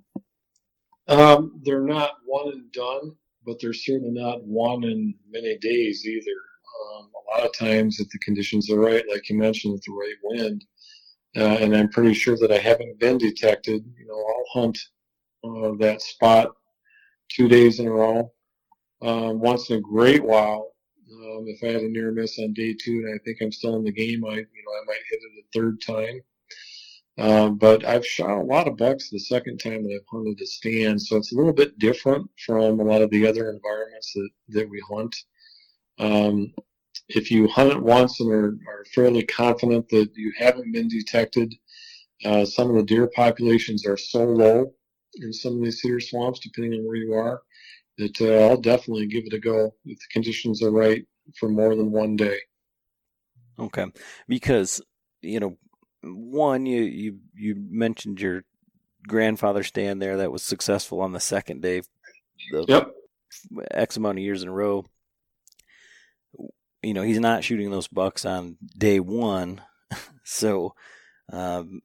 Um, 1.08 1.62
they're 1.64 1.84
not 1.86 2.14
one 2.26 2.54
and 2.54 2.72
done, 2.72 3.16
but 3.46 3.58
they're 3.62 3.72
certainly 3.72 4.20
not 4.20 4.44
one 4.44 4.84
in 4.84 5.14
many 5.30 5.60
days 5.60 6.08
either. 6.08 6.42
Um, 6.80 7.10
a 7.16 7.38
lot 7.38 7.46
of 7.46 7.58
times, 7.58 8.00
if 8.00 8.10
the 8.10 8.20
conditions 8.20 8.70
are 8.70 8.80
right, 8.80 9.04
like 9.12 9.30
you 9.30 9.38
mentioned, 9.38 9.74
with 9.74 9.84
the 9.84 9.92
right 9.92 10.16
wind, 10.24 10.66
uh, 11.38 11.58
and 11.62 11.76
I'm 11.76 11.90
pretty 11.90 12.14
sure 12.14 12.38
that 12.38 12.52
I 12.52 12.58
haven't 12.58 13.00
been 13.00 13.18
detected, 13.18 13.86
you 13.98 14.06
know, 14.08 14.16
I'll 14.16 14.62
hunt 14.62 14.80
uh, 15.44 15.76
that 15.80 16.02
spot 16.02 16.52
two 17.30 17.48
days 17.48 17.80
in 17.80 17.88
a 17.88 17.92
row. 17.92 18.32
Um, 19.02 19.40
once 19.40 19.70
in 19.70 19.78
a 19.78 19.82
great 19.82 20.24
while, 20.24 20.74
um, 21.12 21.46
if 21.48 21.64
I 21.64 21.68
had 21.68 21.84
a 21.84 21.90
near 21.90 22.12
miss 22.12 22.40
on 22.40 22.54
day 22.54 22.74
two 22.74 23.04
and 23.06 23.16
I 23.16 23.24
think 23.24 23.38
I'm 23.42 23.52
still 23.52 23.76
in 23.76 23.84
the 23.84 23.92
game, 23.92 24.26
I 24.26 24.36
you 24.36 24.36
know 24.36 24.72
I 24.82 24.86
might 24.86 25.00
hit 25.10 25.20
it 25.22 25.46
a 25.46 25.60
third 25.60 25.82
time. 25.82 26.22
Um, 27.18 27.58
but 27.58 27.84
I've 27.84 28.06
shot 28.06 28.40
a 28.40 28.44
lot 28.44 28.68
of 28.68 28.78
bucks 28.78 29.10
the 29.10 29.20
second 29.20 29.58
time 29.58 29.84
that 29.84 29.94
I've 29.94 30.08
hunted 30.10 30.40
a 30.42 30.46
stand, 30.46 31.02
so 31.02 31.18
it's 31.18 31.34
a 31.34 31.36
little 31.36 31.54
bit 31.54 31.78
different 31.78 32.30
from 32.46 32.80
a 32.80 32.84
lot 32.84 33.02
of 33.02 33.10
the 33.10 33.28
other 33.28 33.50
environments 33.50 34.14
that, 34.14 34.30
that 34.50 34.70
we 34.70 34.82
hunt. 34.90 35.14
Um, 35.98 36.54
if 37.10 37.32
you 37.32 37.48
hunt 37.48 37.72
it 37.72 37.82
once 37.82 38.20
and 38.20 38.32
are, 38.32 38.58
are 38.68 38.86
fairly 38.94 39.24
confident 39.24 39.90
that 39.90 40.12
you 40.16 40.32
haven't 40.38 40.72
been 40.72 40.88
detected, 40.88 41.54
uh, 42.24 42.46
some 42.46 42.70
of 42.70 42.76
the 42.76 42.84
deer 42.84 43.10
populations 43.16 43.86
are 43.86 43.98
so 43.98 44.24
low 44.24 44.74
in 45.16 45.34
some 45.34 45.58
of 45.58 45.64
these 45.64 45.82
cedar 45.82 46.00
swamps, 46.00 46.40
depending 46.40 46.80
on 46.80 46.86
where 46.86 46.98
you 46.98 47.14
are, 47.14 47.42
that 47.98 48.22
uh, 48.22 48.48
I'll 48.48 48.62
definitely 48.62 49.08
give 49.08 49.26
it 49.26 49.34
a 49.34 49.40
go 49.40 49.74
if 49.86 49.98
the 49.98 50.06
conditions 50.12 50.62
are 50.62 50.72
right 50.72 51.06
for 51.40 51.50
more 51.50 51.76
than 51.76 51.92
one 51.92 52.16
day. 52.16 52.38
Okay, 53.58 53.88
because 54.28 54.82
you 55.22 55.40
know, 55.40 55.58
one 56.04 56.66
you 56.66 56.84
you 56.84 57.18
you 57.34 57.56
mentioned 57.58 58.22
your 58.22 58.44
grandfather 59.08 59.64
stand 59.64 60.02
there 60.02 60.18
that 60.18 60.32
was 60.32 60.44
successful 60.44 61.02
on 61.02 61.12
the 61.12 61.20
second 61.20 61.62
day. 61.62 61.82
The 62.52 62.66
yep. 62.68 62.92
X 63.72 63.98
amount 63.98 64.18
of 64.18 64.24
years 64.24 64.44
in 64.44 64.50
a 64.50 64.54
row 64.54 64.86
you 66.82 66.94
know, 66.94 67.02
he's 67.02 67.20
not 67.20 67.44
shooting 67.44 67.72
those 67.72 67.88
bucks 67.88 68.26
on 68.26 68.58
day 68.78 69.00
one. 69.00 69.62
so 70.24 70.76
um, 71.32 71.82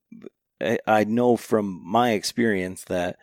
I, 0.60 0.78
I 0.86 1.04
know 1.04 1.36
from 1.36 1.80
my 1.84 2.12
experience 2.12 2.84
that 2.84 3.16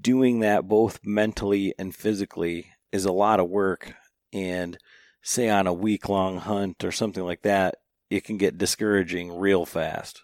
doing 0.00 0.40
that 0.40 0.68
both 0.68 1.00
mentally 1.04 1.74
and 1.78 1.94
physically 1.94 2.66
is 2.92 3.04
a 3.04 3.12
lot 3.12 3.40
of 3.40 3.48
work. 3.48 3.94
And 4.32 4.78
say 5.22 5.48
on 5.48 5.66
a 5.66 5.72
week 5.72 6.08
long 6.08 6.38
hunt 6.38 6.84
or 6.84 6.92
something 6.92 7.24
like 7.24 7.42
that, 7.42 7.76
it 8.10 8.24
can 8.24 8.36
get 8.36 8.58
discouraging 8.58 9.36
real 9.38 9.64
fast. 9.64 10.22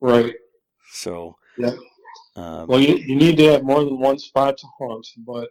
Right. 0.00 0.34
So, 0.92 1.36
yeah. 1.56 1.74
Um, 2.34 2.66
well, 2.66 2.80
you, 2.80 2.96
you 2.96 3.16
need 3.16 3.36
to 3.38 3.52
have 3.52 3.62
more 3.62 3.84
than 3.84 3.98
one 3.98 4.18
spot 4.18 4.58
to 4.58 4.66
hunt, 4.78 5.06
but 5.18 5.48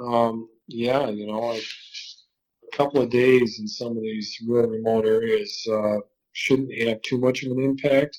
um, 0.00 0.48
yeah, 0.66 1.08
you 1.08 1.26
know, 1.26 1.50
I, 1.50 1.60
couple 2.72 3.00
of 3.00 3.10
days 3.10 3.58
in 3.60 3.68
some 3.68 3.96
of 3.96 4.02
these 4.02 4.38
real 4.46 4.66
remote 4.66 5.06
areas 5.06 5.66
uh, 5.70 5.98
shouldn't 6.32 6.72
have 6.82 7.00
too 7.02 7.18
much 7.18 7.42
of 7.42 7.52
an 7.52 7.62
impact. 7.62 8.18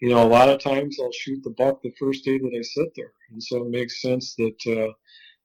You 0.00 0.10
know, 0.10 0.22
a 0.22 0.28
lot 0.28 0.48
of 0.48 0.60
times 0.60 0.98
I'll 1.00 1.12
shoot 1.12 1.42
the 1.42 1.50
buck 1.50 1.82
the 1.82 1.94
first 1.98 2.24
day 2.24 2.38
that 2.38 2.56
I 2.56 2.62
sit 2.62 2.88
there, 2.94 3.12
and 3.30 3.42
so 3.42 3.62
it 3.62 3.70
makes 3.70 4.02
sense 4.02 4.34
that 4.36 4.58
uh, 4.66 4.92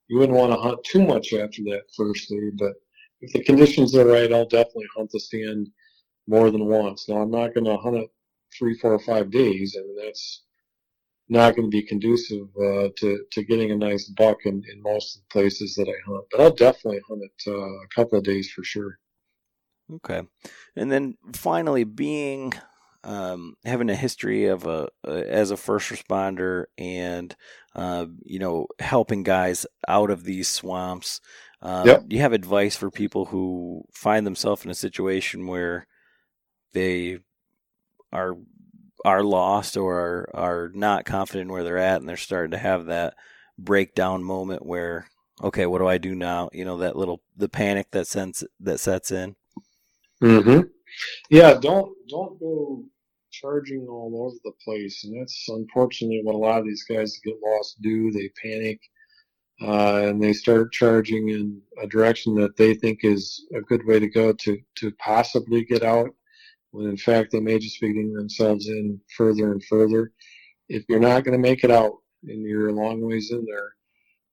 you 0.08 0.18
wouldn't 0.18 0.38
want 0.38 0.52
to 0.52 0.60
hunt 0.60 0.84
too 0.84 1.06
much 1.06 1.34
after 1.34 1.64
that 1.64 1.84
first 1.96 2.30
day. 2.30 2.50
But 2.58 2.74
if 3.22 3.32
the 3.34 3.44
conditions 3.44 3.96
are 3.96 4.06
right, 4.06 4.32
I'll 4.32 4.46
definitely 4.46 4.88
hunt 4.96 5.10
the 5.12 5.20
stand 5.20 5.70
more 6.28 6.52
than 6.52 6.66
once. 6.66 7.08
Now 7.08 7.22
I'm 7.22 7.32
not 7.32 7.54
going 7.54 7.66
to 7.66 7.78
hunt 7.78 7.96
it 7.96 8.10
three, 8.58 8.78
four, 8.78 8.94
or 8.94 9.00
five 9.00 9.32
days. 9.32 9.78
I 9.78 9.84
mean 9.84 9.96
that's 10.04 10.44
not 11.32 11.56
going 11.56 11.72
to 11.72 11.76
be 11.76 11.82
conducive 11.82 12.48
uh, 12.58 12.90
to 12.98 13.24
to 13.32 13.44
getting 13.44 13.72
a 13.72 13.78
nice 13.78 14.06
buck 14.10 14.38
in, 14.46 14.62
in 14.72 14.82
most 14.82 15.16
of 15.16 15.22
the 15.24 15.32
places 15.32 15.76
that 15.76 15.88
I 15.88 15.96
hunt. 16.06 16.26
But 16.30 16.42
I'll 16.42 16.54
definitely 16.54 17.00
hunt 17.08 17.22
it 17.24 17.52
uh, 17.52 17.54
a 17.54 17.88
couple 17.96 18.18
of 18.18 18.24
days 18.24 18.52
for 18.52 18.64
sure. 18.64 19.00
Okay, 19.96 20.22
and 20.76 20.92
then 20.92 21.18
finally, 21.34 21.86
being 21.86 22.54
um, 23.04 23.56
having 23.66 23.90
a 23.90 23.96
history 23.96 24.46
of 24.46 24.66
a, 24.66 24.90
as 25.06 25.52
a 25.52 25.58
first 25.58 25.90
responder 25.90 26.66
and 26.78 27.36
uh, 27.76 28.06
you 28.24 28.40
know 28.40 28.68
helping 28.80 29.24
guys 29.24 29.66
out 29.88 30.12
of 30.12 30.26
these 30.26 30.50
swamps. 30.50 31.22
Um, 31.62 31.88
yep. 31.88 32.08
Do 32.08 32.16
you 32.16 32.22
have 32.22 32.34
advice 32.34 32.76
for 32.76 32.92
people 32.92 33.26
who 33.26 33.86
find 33.94 34.26
themselves 34.26 34.66
in 34.66 34.72
a 34.72 34.76
situation 34.76 35.48
where 35.48 35.88
they 36.74 37.20
are 38.12 38.36
are 39.06 39.24
lost 39.24 39.78
or 39.78 40.00
are, 40.00 40.30
are 40.34 40.72
not 40.74 41.06
confident 41.06 41.52
where 41.52 41.64
they're 41.64 41.78
at 41.78 42.00
and 42.00 42.10
they're 42.10 42.18
starting 42.18 42.52
to 42.52 42.58
have 42.58 42.86
that 42.86 43.16
breakdown 43.58 44.24
moment 44.24 44.66
where 44.66 45.08
okay 45.44 45.66
what 45.66 45.80
do 45.80 45.88
i 45.88 45.98
do 45.98 46.16
now? 46.16 46.50
You 46.54 46.66
know 46.66 46.78
that 46.78 46.96
little 46.96 47.22
the 47.36 47.50
panic 47.50 47.92
that 47.92 48.08
sense 48.08 48.44
that 48.60 48.80
sets 48.80 49.12
in. 49.12 49.36
Mm-hmm. 50.22 50.62
Yeah 51.30 51.54
don't 51.54 51.92
don't 52.10 52.40
go 52.40 52.84
charging 53.32 53.88
all 53.88 54.26
over 54.26 54.36
the 54.44 54.52
place 54.64 55.04
and 55.04 55.20
that's 55.20 55.46
unfortunately 55.48 56.22
what 56.24 56.36
a 56.36 56.38
lot 56.38 56.60
of 56.60 56.66
these 56.66 56.84
guys 56.84 57.20
get 57.24 57.36
lost 57.44 57.82
do 57.82 58.12
they 58.12 58.30
panic 58.42 58.80
uh, 59.62 60.08
and 60.08 60.22
they 60.22 60.34
start 60.34 60.72
charging 60.72 61.30
in 61.30 61.62
a 61.82 61.88
direction 61.88 62.34
that 62.34 62.58
they 62.58 62.74
think 62.74 63.00
is 63.04 63.46
a 63.56 63.62
good 63.62 63.86
way 63.86 64.00
to 64.00 64.08
go 64.08 64.34
to 64.34 64.60
to 64.76 64.92
possibly 64.94 65.64
get 65.64 65.84
out 65.84 66.10
when 66.72 66.88
in 66.88 66.98
fact 66.98 67.32
they 67.32 67.40
may 67.40 67.60
just 67.60 67.80
be 67.80 67.94
getting 67.94 68.14
themselves 68.14 68.68
in 68.68 69.00
further 69.16 69.52
and 69.52 69.64
further. 69.66 70.12
If 70.70 70.84
you're 70.88 71.00
not 71.00 71.24
going 71.24 71.34
to 71.34 71.50
make 71.50 71.64
it 71.64 71.72
out 71.72 71.94
and 72.24 72.44
you're 72.44 72.70
a 72.70 72.74
long 72.74 73.02
ways 73.02 73.32
in 73.32 73.46
there, 73.46 73.74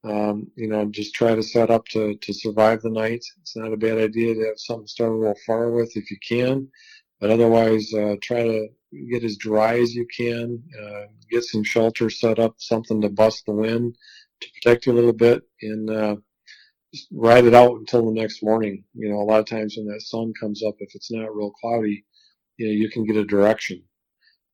um, 0.05 0.47
you 0.55 0.69
know, 0.69 0.85
just 0.87 1.15
try 1.15 1.35
to 1.35 1.43
set 1.43 1.71
up 1.71 1.85
to, 1.89 2.15
to 2.15 2.33
survive 2.33 2.81
the 2.83 2.91
night. 2.91 3.25
It's 3.41 3.57
not 3.57 3.73
a 3.73 3.77
bad 3.77 3.99
idea 3.99 4.35
to 4.35 4.47
have 4.47 4.59
something 4.59 4.87
to 4.87 4.91
start 4.91 5.13
a 5.13 5.17
little 5.17 5.37
far 5.45 5.71
with 5.71 5.97
if 5.97 6.11
you 6.11 6.17
can, 6.27 6.69
but 7.21 7.31
otherwise, 7.31 7.93
uh, 7.95 8.15
try 8.23 8.45
to 8.45 8.69
get 9.11 9.25
as 9.25 9.37
dry 9.37 9.79
as 9.81 9.95
you 9.95 10.07
can, 10.17 10.63
uh, 10.81 11.07
get 11.31 11.43
some 11.45 11.65
shelter 11.65 12.09
set 12.09 12.39
up, 12.39 12.55
something 12.59 13.01
to 13.01 13.09
bust 13.09 13.45
the 13.47 13.53
wind 13.53 13.97
to 14.41 14.49
protect 14.55 14.87
you 14.87 14.93
a 14.93 14.95
little 14.95 15.13
bit, 15.13 15.43
and 15.63 15.91
uh, 15.91 16.17
ride 17.11 17.45
it 17.45 17.55
out 17.55 17.77
until 17.77 18.07
the 18.07 18.13
next 18.13 18.43
morning. 18.43 18.85
You 18.95 19.11
know, 19.11 19.17
a 19.17 19.25
lot 19.25 19.41
of 19.41 19.47
times 19.47 19.77
when 19.77 19.87
that 19.89 20.03
sun 20.03 20.33
comes 20.41 20.63
up, 20.63 20.77
if 20.79 20.95
it's 20.95 21.11
not 21.11 21.35
real 21.35 21.51
cloudy, 21.51 22.05
you 22.59 22.67
know, 22.67 22.73
you 22.73 22.91
can 22.91 23.05
get 23.05 23.17
a 23.17 23.25
direction. 23.25 23.83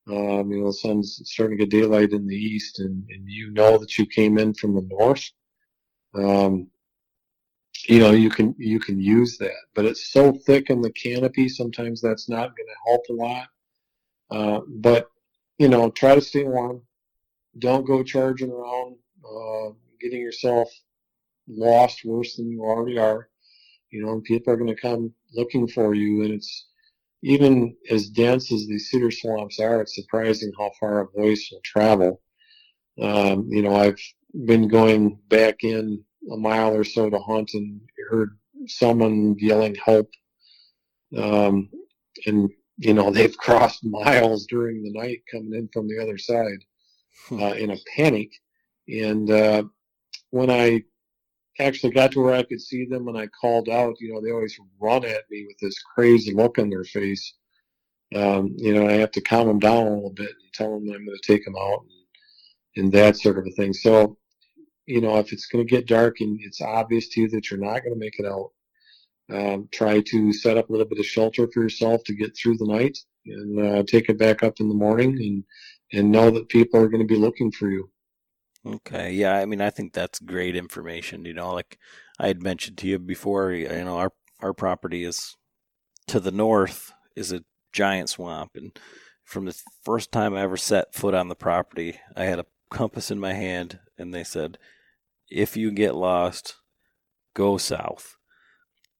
Um, 0.06 0.52
you 0.52 0.60
know, 0.60 0.66
the 0.66 0.72
sun's 0.74 1.20
starting 1.24 1.58
to 1.58 1.64
get 1.64 1.70
daylight 1.70 2.12
in 2.12 2.26
the 2.26 2.36
east, 2.36 2.78
and, 2.78 3.04
and 3.08 3.24
you 3.26 3.50
know 3.52 3.78
that 3.78 3.98
you 3.98 4.06
came 4.06 4.38
in 4.38 4.52
from 4.54 4.74
the 4.74 4.86
north. 4.90 5.30
Um, 6.14 6.68
you 7.88 7.98
know, 7.98 8.12
you 8.12 8.30
can 8.30 8.54
you 8.58 8.78
can 8.78 9.00
use 9.00 9.38
that, 9.38 9.56
but 9.74 9.86
it's 9.86 10.12
so 10.12 10.32
thick 10.32 10.70
in 10.70 10.82
the 10.82 10.92
canopy. 10.92 11.48
Sometimes 11.48 12.00
that's 12.00 12.28
not 12.28 12.54
going 12.56 12.68
to 12.68 12.90
help 12.90 13.02
a 13.10 13.12
lot. 13.12 13.48
Uh, 14.30 14.60
but 14.68 15.08
you 15.58 15.68
know, 15.68 15.90
try 15.90 16.14
to 16.14 16.20
stay 16.20 16.44
warm. 16.44 16.82
Don't 17.58 17.86
go 17.86 18.02
charging 18.02 18.50
around, 18.50 18.96
uh, 19.24 19.72
getting 20.00 20.20
yourself 20.20 20.68
lost 21.48 22.04
worse 22.04 22.36
than 22.36 22.50
you 22.50 22.62
already 22.62 22.98
are. 22.98 23.28
You 23.90 24.04
know, 24.04 24.20
people 24.20 24.52
are 24.52 24.56
going 24.56 24.74
to 24.74 24.80
come 24.80 25.12
looking 25.34 25.66
for 25.68 25.94
you, 25.94 26.24
and 26.24 26.34
it's 26.34 26.66
even 27.24 27.74
as 27.90 28.10
dense 28.10 28.52
as 28.52 28.66
these 28.66 28.90
cedar 28.90 29.10
swamps 29.10 29.58
are, 29.58 29.80
it's 29.80 29.96
surprising 29.96 30.52
how 30.58 30.70
far 30.78 31.00
a 31.00 31.08
voice 31.18 31.48
will 31.50 31.62
travel. 31.64 32.20
Um, 33.00 33.48
you 33.48 33.62
know, 33.62 33.74
I've 33.74 33.98
been 34.44 34.68
going 34.68 35.18
back 35.28 35.64
in 35.64 36.04
a 36.30 36.36
mile 36.36 36.74
or 36.74 36.84
so 36.84 37.08
to 37.08 37.18
hunt 37.18 37.52
and 37.54 37.80
heard 38.10 38.38
someone 38.66 39.36
yelling 39.38 39.74
help. 39.82 40.10
Um, 41.16 41.70
and, 42.26 42.50
you 42.76 42.92
know, 42.92 43.10
they've 43.10 43.36
crossed 43.38 43.86
miles 43.86 44.44
during 44.46 44.82
the 44.82 44.92
night 44.92 45.22
coming 45.32 45.54
in 45.54 45.70
from 45.72 45.88
the 45.88 46.02
other 46.02 46.18
side 46.18 46.62
hmm. 47.28 47.42
uh, 47.42 47.52
in 47.52 47.70
a 47.70 47.78
panic. 47.96 48.32
And 48.86 49.30
uh, 49.30 49.62
when 50.28 50.50
I 50.50 50.82
actually 51.58 51.92
got 51.92 52.12
to 52.12 52.20
where 52.20 52.34
I 52.34 52.42
could 52.42 52.60
see 52.60 52.84
them 52.84 53.08
and 53.08 53.16
I 53.16 53.28
called 53.28 53.68
out, 53.68 53.96
you 54.00 54.12
know, 54.12 54.20
they 54.20 54.32
always 54.32 54.58
run 54.80 55.04
at 55.04 55.22
me 55.30 55.44
with 55.46 55.58
this 55.60 55.80
crazy 55.94 56.34
look 56.34 56.58
on 56.58 56.70
their 56.70 56.84
face. 56.84 57.34
Um, 58.14 58.54
you 58.56 58.74
know, 58.74 58.88
I 58.88 58.92
have 58.92 59.12
to 59.12 59.20
calm 59.20 59.46
them 59.46 59.58
down 59.58 59.86
a 59.86 59.94
little 59.94 60.12
bit 60.12 60.30
and 60.30 60.52
tell 60.52 60.70
them 60.72 60.88
I'm 60.88 61.04
going 61.04 61.18
to 61.20 61.32
take 61.32 61.44
them 61.44 61.56
out 61.56 61.84
and, 62.76 62.84
and 62.84 62.92
that 62.92 63.16
sort 63.16 63.38
of 63.38 63.46
a 63.46 63.50
thing. 63.50 63.72
So, 63.72 64.16
you 64.86 65.00
know, 65.00 65.18
if 65.18 65.32
it's 65.32 65.46
going 65.46 65.66
to 65.66 65.70
get 65.70 65.86
dark 65.86 66.20
and 66.20 66.38
it's 66.42 66.60
obvious 66.60 67.08
to 67.10 67.22
you 67.22 67.28
that 67.30 67.50
you're 67.50 67.60
not 67.60 67.82
going 67.82 67.94
to 67.94 67.98
make 67.98 68.18
it 68.18 68.26
out, 68.26 68.50
um, 69.32 69.68
try 69.72 70.00
to 70.00 70.32
set 70.32 70.58
up 70.58 70.68
a 70.68 70.72
little 70.72 70.86
bit 70.86 70.98
of 70.98 71.06
shelter 71.06 71.48
for 71.52 71.62
yourself 71.62 72.04
to 72.04 72.14
get 72.14 72.36
through 72.36 72.58
the 72.58 72.66
night 72.66 72.98
and 73.26 73.60
uh, 73.60 73.82
take 73.86 74.08
it 74.08 74.18
back 74.18 74.42
up 74.42 74.60
in 74.60 74.68
the 74.68 74.74
morning 74.74 75.16
and 75.18 75.44
and 75.92 76.10
know 76.10 76.30
that 76.30 76.48
people 76.48 76.80
are 76.80 76.88
going 76.88 77.06
to 77.06 77.14
be 77.14 77.18
looking 77.18 77.52
for 77.52 77.70
you. 77.70 77.88
Okay, 78.66 79.12
yeah, 79.12 79.36
I 79.36 79.44
mean, 79.44 79.60
I 79.60 79.70
think 79.70 79.92
that's 79.92 80.18
great 80.18 80.56
information. 80.56 81.24
You 81.24 81.34
know, 81.34 81.52
like 81.52 81.78
I 82.18 82.28
had 82.28 82.42
mentioned 82.42 82.78
to 82.78 82.88
you 82.88 82.98
before, 82.98 83.52
you 83.52 83.68
know, 83.68 83.98
our 83.98 84.12
our 84.40 84.54
property 84.54 85.04
is 85.04 85.36
to 86.06 86.20
the 86.20 86.30
north 86.30 86.92
is 87.14 87.32
a 87.32 87.44
giant 87.72 88.08
swamp, 88.08 88.52
and 88.54 88.78
from 89.24 89.44
the 89.44 89.58
first 89.82 90.12
time 90.12 90.34
I 90.34 90.42
ever 90.42 90.56
set 90.56 90.94
foot 90.94 91.14
on 91.14 91.28
the 91.28 91.34
property, 91.34 91.98
I 92.16 92.24
had 92.24 92.38
a 92.38 92.46
compass 92.70 93.10
in 93.10 93.20
my 93.20 93.34
hand, 93.34 93.80
and 93.98 94.14
they 94.14 94.24
said, 94.24 94.58
if 95.30 95.56
you 95.56 95.70
get 95.70 95.94
lost, 95.94 96.56
go 97.34 97.56
south. 97.56 98.16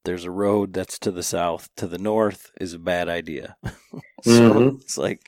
There's 0.05 0.25
a 0.25 0.31
road 0.31 0.75
that's 0.75 0.99
to 1.01 1.11
the 1.11 1.23
south. 1.23 1.69
To 1.77 1.87
the 1.87 1.99
north 1.99 2.51
is 2.61 2.75
a 2.75 2.79
bad 2.79 3.09
idea. 3.09 3.57
so 4.23 4.53
mm-hmm. 4.53 4.77
it's 4.81 4.99
like 4.99 5.23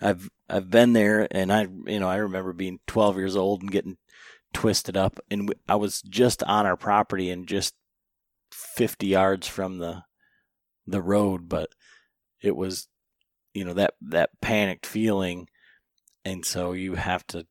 I've 0.00 0.30
I've 0.48 0.70
been 0.70 0.92
there, 0.92 1.26
and 1.30 1.52
I 1.52 1.62
you 1.86 2.00
know 2.00 2.08
I 2.08 2.16
remember 2.16 2.52
being 2.52 2.80
12 2.86 3.16
years 3.16 3.36
old 3.36 3.62
and 3.62 3.70
getting 3.70 3.96
twisted 4.52 4.96
up, 4.96 5.18
and 5.30 5.52
I 5.68 5.76
was 5.76 6.02
just 6.02 6.42
on 6.44 6.66
our 6.66 6.76
property 6.76 7.30
and 7.30 7.46
just 7.46 7.74
50 8.52 9.06
yards 9.06 9.48
from 9.48 9.78
the 9.78 10.02
the 10.86 11.02
road, 11.02 11.48
but 11.48 11.70
it 12.42 12.56
was 12.56 12.88
you 13.54 13.64
know 13.64 13.74
that 13.74 13.94
that 14.02 14.30
panicked 14.40 14.86
feeling, 14.86 15.48
and 16.24 16.44
so 16.44 16.72
you 16.72 16.94
have 16.94 17.26
to 17.28 17.46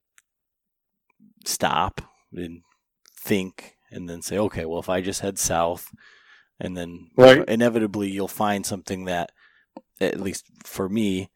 stop 1.45 2.01
and 2.31 2.61
think, 3.19 3.75
and 3.91 4.07
then 4.07 4.21
say, 4.21 4.37
okay, 4.37 4.65
well 4.65 4.79
if 4.79 4.89
I 4.89 5.01
just 5.01 5.21
head 5.21 5.39
south, 5.39 5.89
and 6.59 6.77
then 6.77 7.09
right. 7.17 7.43
inevitably 7.47 8.09
you'll 8.09 8.27
find 8.27 8.65
something 8.65 9.05
that 9.05 9.31
at 9.99 10.19
least 10.19 10.45
for 10.63 10.87
me 10.87 11.29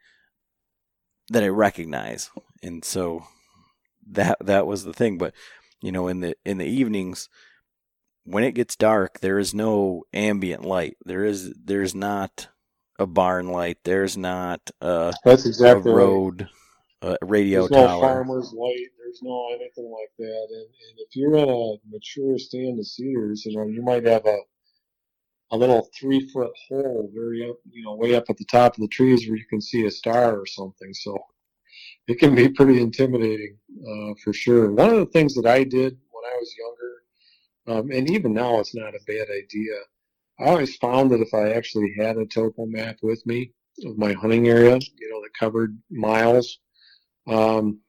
that 1.29 1.43
I 1.43 1.47
recognize. 1.47 2.29
And 2.63 2.83
so 2.83 3.25
that 4.11 4.37
that 4.41 4.67
was 4.67 4.83
the 4.83 4.93
thing. 4.93 5.17
But 5.17 5.33
you 5.81 5.91
know, 5.91 6.07
in 6.07 6.21
the 6.21 6.35
in 6.45 6.57
the 6.57 6.65
evenings, 6.65 7.29
when 8.23 8.43
it 8.43 8.53
gets 8.53 8.75
dark, 8.75 9.19
there 9.19 9.39
is 9.39 9.53
no 9.53 10.03
ambient 10.13 10.63
light. 10.65 10.97
There 11.05 11.23
is 11.23 11.53
there's 11.53 11.95
not 11.95 12.47
a 12.99 13.05
barn 13.05 13.49
light. 13.49 13.77
There's 13.83 14.17
not 14.17 14.71
a, 14.81 15.13
That's 15.23 15.45
exactly 15.45 15.91
a 15.91 15.95
road, 15.95 16.49
right. 17.03 17.17
a 17.21 17.25
radio 17.25 17.67
there's 17.67 17.71
tower. 17.71 17.87
no 17.87 18.01
farmer's 18.01 18.53
light. 18.53 18.87
There's 18.97 19.19
no 19.21 19.47
anything 19.53 19.91
like 19.91 20.11
that. 20.17 20.47
And, 20.49 20.65
and 20.65 20.99
if 20.99 21.15
you're 21.15 21.37
in 21.37 21.49
a 21.49 21.75
mature 21.89 22.37
stand 22.37 22.79
of 22.79 22.87
cedars, 22.87 23.45
you 23.45 23.55
know, 23.55 23.67
you 23.67 23.81
might 23.81 24.05
have 24.05 24.25
a 24.25 24.37
a 25.51 25.57
little 25.57 25.89
three 25.97 26.27
foot 26.29 26.51
hole 26.67 27.09
very 27.13 27.49
up, 27.49 27.57
you 27.71 27.83
know, 27.83 27.95
way 27.95 28.15
up 28.15 28.25
at 28.29 28.37
the 28.37 28.45
top 28.45 28.75
of 28.75 28.81
the 28.81 28.87
trees 28.87 29.27
where 29.27 29.37
you 29.37 29.45
can 29.45 29.61
see 29.61 29.85
a 29.85 29.91
star 29.91 30.39
or 30.39 30.45
something. 30.45 30.93
So 30.93 31.17
it 32.07 32.19
can 32.19 32.35
be 32.35 32.49
pretty 32.49 32.81
intimidating 32.81 33.57
uh, 33.81 34.13
for 34.23 34.33
sure. 34.33 34.71
One 34.71 34.89
of 34.89 34.97
the 34.97 35.05
things 35.07 35.35
that 35.35 35.45
I 35.45 35.63
did 35.63 35.97
when 36.11 36.23
I 36.25 36.37
was 36.37 36.55
younger, 36.57 37.79
um, 37.79 37.91
and 37.91 38.09
even 38.09 38.33
now 38.33 38.59
it's 38.59 38.75
not 38.75 38.95
a 38.95 38.99
bad 39.07 39.27
idea. 39.29 39.73
I 40.39 40.45
always 40.45 40.75
found 40.77 41.11
that 41.11 41.21
if 41.21 41.33
I 41.33 41.51
actually 41.53 41.93
had 41.97 42.17
a 42.17 42.25
topo 42.25 42.65
map 42.65 42.97
with 43.01 43.25
me 43.25 43.51
of 43.85 43.97
my 43.97 44.13
hunting 44.13 44.47
area, 44.47 44.75
you 44.75 45.09
know, 45.09 45.21
that 45.21 45.33
covered 45.39 45.77
miles, 45.89 46.59
um, 47.27 47.79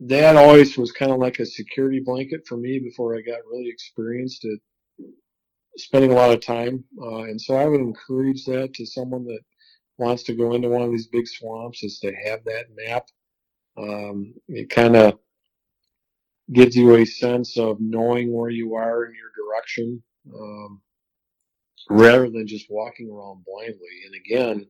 that 0.00 0.36
always 0.36 0.76
was 0.78 0.92
kind 0.92 1.12
of 1.12 1.18
like 1.18 1.38
a 1.38 1.46
security 1.46 2.00
blanket 2.00 2.46
for 2.46 2.56
me 2.56 2.78
before 2.78 3.16
I 3.16 3.20
got 3.20 3.46
really 3.50 3.68
experienced 3.68 4.44
at 4.44 4.58
spending 5.78 6.12
a 6.12 6.14
lot 6.14 6.32
of 6.32 6.40
time. 6.40 6.84
Uh, 7.00 7.22
and 7.24 7.40
so 7.40 7.54
I 7.54 7.66
would 7.66 7.80
encourage 7.80 8.44
that 8.46 8.74
to 8.74 8.86
someone 8.86 9.24
that 9.24 9.40
wants 9.98 10.22
to 10.24 10.34
go 10.34 10.54
into 10.54 10.68
one 10.68 10.82
of 10.82 10.90
these 10.90 11.08
big 11.08 11.26
swamps 11.26 11.82
is 11.82 11.98
to 12.00 12.12
have 12.24 12.44
that 12.44 12.66
map. 12.74 13.06
Um, 13.76 14.34
it 14.48 14.70
kind 14.70 14.96
of 14.96 15.18
gives 16.52 16.76
you 16.76 16.94
a 16.94 17.04
sense 17.04 17.58
of 17.58 17.78
knowing 17.80 18.32
where 18.32 18.50
you 18.50 18.74
are 18.74 19.04
in 19.04 19.12
your 19.14 19.30
direction 19.36 20.02
um, 20.34 20.80
rather 21.90 22.30
than 22.30 22.46
just 22.46 22.66
walking 22.70 23.10
around 23.10 23.44
blindly. 23.44 24.02
And 24.06 24.14
again, 24.14 24.66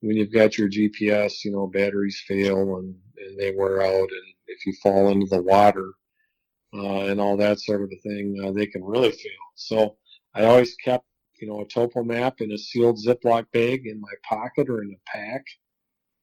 when 0.00 0.16
you've 0.16 0.32
got 0.32 0.58
your 0.58 0.68
GPS, 0.68 1.44
you 1.44 1.52
know, 1.52 1.66
batteries 1.68 2.22
fail 2.26 2.76
and, 2.78 2.94
and 3.18 3.38
they 3.38 3.52
wear 3.52 3.82
out, 3.82 4.08
and 4.10 4.34
if 4.46 4.66
you 4.66 4.72
fall 4.82 5.10
into 5.10 5.26
the 5.26 5.42
water 5.42 5.92
uh, 6.74 7.04
and 7.06 7.20
all 7.20 7.36
that 7.36 7.60
sort 7.60 7.82
of 7.82 7.90
a 7.92 8.00
thing, 8.00 8.36
uh, 8.44 8.50
they 8.50 8.66
can 8.66 8.82
really 8.82 9.12
fail. 9.12 9.30
So 9.54 9.96
I 10.34 10.44
always 10.44 10.74
kept, 10.76 11.04
you 11.40 11.48
know, 11.48 11.60
a 11.60 11.66
topo 11.66 12.02
map 12.02 12.40
in 12.40 12.52
a 12.52 12.58
sealed 12.58 12.98
Ziploc 13.04 13.46
bag 13.52 13.86
in 13.86 14.00
my 14.00 14.12
pocket 14.28 14.68
or 14.68 14.82
in 14.82 14.94
a 14.94 15.10
pack. 15.10 15.44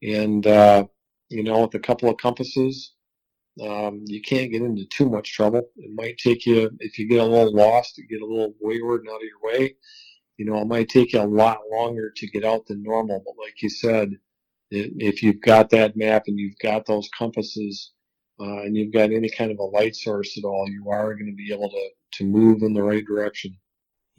and 0.01 0.45
uh, 0.47 0.85
you 1.29 1.43
know, 1.43 1.61
with 1.61 1.75
a 1.75 1.79
couple 1.79 2.09
of 2.09 2.17
compasses, 2.17 2.93
um, 3.61 4.03
you 4.07 4.21
can't 4.21 4.51
get 4.51 4.61
into 4.61 4.85
too 4.85 5.09
much 5.09 5.33
trouble. 5.33 5.69
It 5.77 5.91
might 5.93 6.17
take 6.17 6.45
you 6.45 6.71
if 6.79 6.97
you 6.97 7.07
get 7.07 7.19
a 7.19 7.25
little 7.25 7.53
lost, 7.53 8.01
get 8.09 8.21
a 8.21 8.25
little 8.25 8.55
wayward 8.59 9.01
and 9.01 9.09
out 9.09 9.17
of 9.17 9.21
your 9.23 9.41
way. 9.43 9.75
You 10.37 10.45
know, 10.45 10.57
it 10.61 10.67
might 10.67 10.89
take 10.89 11.13
you 11.13 11.21
a 11.21 11.23
lot 11.23 11.59
longer 11.71 12.11
to 12.15 12.27
get 12.27 12.45
out 12.45 12.65
than 12.65 12.81
normal. 12.81 13.21
But 13.25 13.35
like 13.43 13.61
you 13.61 13.69
said, 13.69 14.11
if 14.71 15.21
you've 15.21 15.41
got 15.41 15.69
that 15.71 15.97
map 15.97 16.23
and 16.27 16.39
you've 16.39 16.57
got 16.61 16.85
those 16.85 17.09
compasses 17.17 17.91
uh, 18.39 18.61
and 18.61 18.77
you've 18.77 18.93
got 18.93 19.11
any 19.11 19.29
kind 19.29 19.51
of 19.51 19.59
a 19.59 19.63
light 19.63 19.95
source 19.95 20.37
at 20.37 20.45
all, 20.45 20.67
you 20.69 20.89
are 20.89 21.13
going 21.15 21.29
to 21.29 21.35
be 21.35 21.53
able 21.53 21.69
to 21.69 21.89
to 22.11 22.25
move 22.25 22.63
in 22.63 22.73
the 22.73 22.81
right 22.81 23.05
direction. 23.05 23.55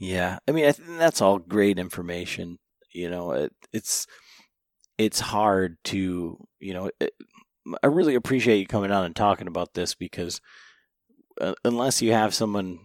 Yeah, 0.01 0.39
I 0.49 0.53
mean, 0.53 0.65
I 0.67 0.73
think 0.73 0.99
that's 0.99 1.21
all 1.21 1.39
great 1.39 1.79
information. 1.79 2.59
You 2.93 3.11
know, 3.11 3.33
it, 3.33 3.53
it's 3.73 4.07
it's 4.99 5.21
hard 5.21 5.79
to 5.87 6.39
you 6.61 6.75
know. 6.75 6.91
It, 7.01 7.15
I 7.83 7.89
really 7.89 8.17
appreciate 8.17 8.59
you 8.59 8.67
coming 8.67 8.93
on 8.93 9.05
and 9.07 9.17
talking 9.17 9.49
about 9.49 9.75
this 9.75 9.95
because 9.95 10.41
uh, 11.41 11.55
unless 11.65 12.03
you 12.03 12.13
have 12.13 12.35
someone 12.35 12.79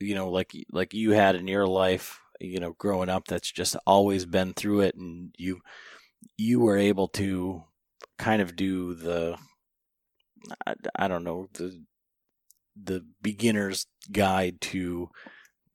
you 0.00 0.14
know 0.14 0.30
like 0.30 0.52
like 0.72 0.94
you 0.94 1.12
had 1.12 1.36
in 1.36 1.48
your 1.48 1.66
life, 1.66 2.20
you 2.40 2.60
know, 2.60 2.72
growing 2.78 3.08
up 3.08 3.26
that's 3.26 3.50
just 3.50 3.76
always 3.86 4.26
been 4.26 4.52
through 4.54 4.80
it, 4.80 4.94
and 4.96 5.34
you 5.38 5.60
you 6.38 6.60
were 6.60 6.78
able 6.78 7.08
to 7.08 7.64
kind 8.18 8.42
of 8.42 8.56
do 8.56 8.94
the 8.94 9.38
I, 10.66 10.74
I 10.96 11.08
don't 11.08 11.24
know 11.24 11.48
the 11.52 11.82
the 12.82 13.04
beginner's 13.22 13.86
guide 14.12 14.60
to 14.60 15.10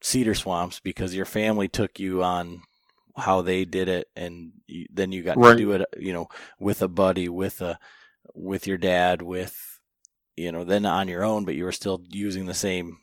cedar 0.06 0.36
swamps 0.36 0.80
because 0.80 1.16
your 1.16 1.26
family 1.26 1.68
took 1.68 2.00
you 2.00 2.24
on 2.24 2.62
how 3.18 3.42
they 3.42 3.66
did 3.66 3.90
it 3.90 4.08
and 4.16 4.52
you, 4.68 4.86
then 4.94 5.12
you 5.12 5.24
got 5.24 5.36
right. 5.36 5.54
to 5.54 5.58
do 5.58 5.72
it 5.72 5.84
you 5.98 6.14
know 6.14 6.28
with 6.60 6.84
a 6.84 6.88
buddy 6.88 7.28
with 7.28 7.60
a 7.60 7.80
with 8.36 8.68
your 8.68 8.78
dad 8.78 9.24
with 9.24 9.80
you 10.36 10.52
know 10.52 10.64
then 10.64 10.86
on 10.86 11.08
your 11.08 11.24
own 11.24 11.44
but 11.44 11.56
you 11.56 11.64
were 11.64 11.72
still 11.72 12.04
using 12.12 12.46
the 12.46 12.54
same 12.54 13.00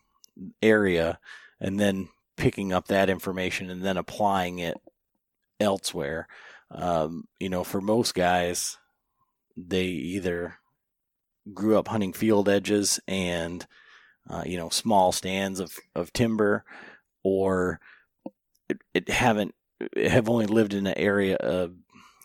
area 0.63 1.19
and 1.59 1.81
then 1.81 2.09
picking 2.37 2.73
up 2.73 2.87
that 2.87 3.11
information 3.11 3.69
and 3.69 3.83
then 3.83 3.97
applying 3.97 4.61
it 4.61 4.77
elsewhere 5.59 6.29
um, 6.71 7.25
you 7.41 7.49
know 7.49 7.65
for 7.65 7.81
most 7.81 8.15
guys 8.15 8.79
they 9.57 9.87
either 9.87 10.55
grew 11.53 11.77
up 11.77 11.89
hunting 11.89 12.13
field 12.13 12.49
edges 12.49 13.01
and 13.09 13.67
uh, 14.29 14.43
you 14.47 14.57
know 14.57 14.69
small 14.69 15.13
stands 15.13 15.61
of, 15.61 15.77
of 15.95 16.13
timber 16.13 16.65
or 17.23 17.81
it, 18.69 18.79
it 18.95 19.09
haven't 19.09 19.55
have 19.97 20.29
only 20.29 20.47
lived 20.47 20.75
in 20.75 20.87
an 20.87 20.99
area 20.99 21.37
of 21.37 21.75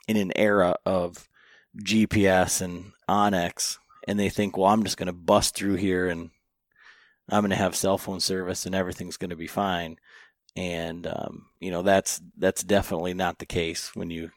in 0.07 0.17
an 0.17 0.31
era 0.35 0.75
of 0.85 1.27
GPS 1.77 2.61
and 2.61 2.93
onX, 3.09 3.77
and 4.07 4.19
they 4.19 4.29
think, 4.29 4.57
well, 4.57 4.67
I'm 4.67 4.83
just 4.83 4.97
going 4.97 5.07
to 5.07 5.13
bust 5.13 5.55
through 5.55 5.75
here 5.75 6.07
and 6.07 6.29
I'm 7.29 7.41
going 7.41 7.49
to 7.51 7.57
have 7.57 7.75
cell 7.75 7.97
phone 7.97 8.21
service 8.21 8.65
and 8.65 8.73
everything's 8.73 9.17
going 9.17 9.31
to 9.31 9.35
be 9.35 9.47
fine. 9.47 9.97
And 10.55 11.05
um, 11.05 11.47
you 11.59 11.69
know 11.69 11.83
that's 11.83 12.21
that's 12.37 12.63
definitely 12.63 13.13
not 13.13 13.37
the 13.37 13.45
case 13.45 13.95
when 13.95 14.09
you 14.09 14.31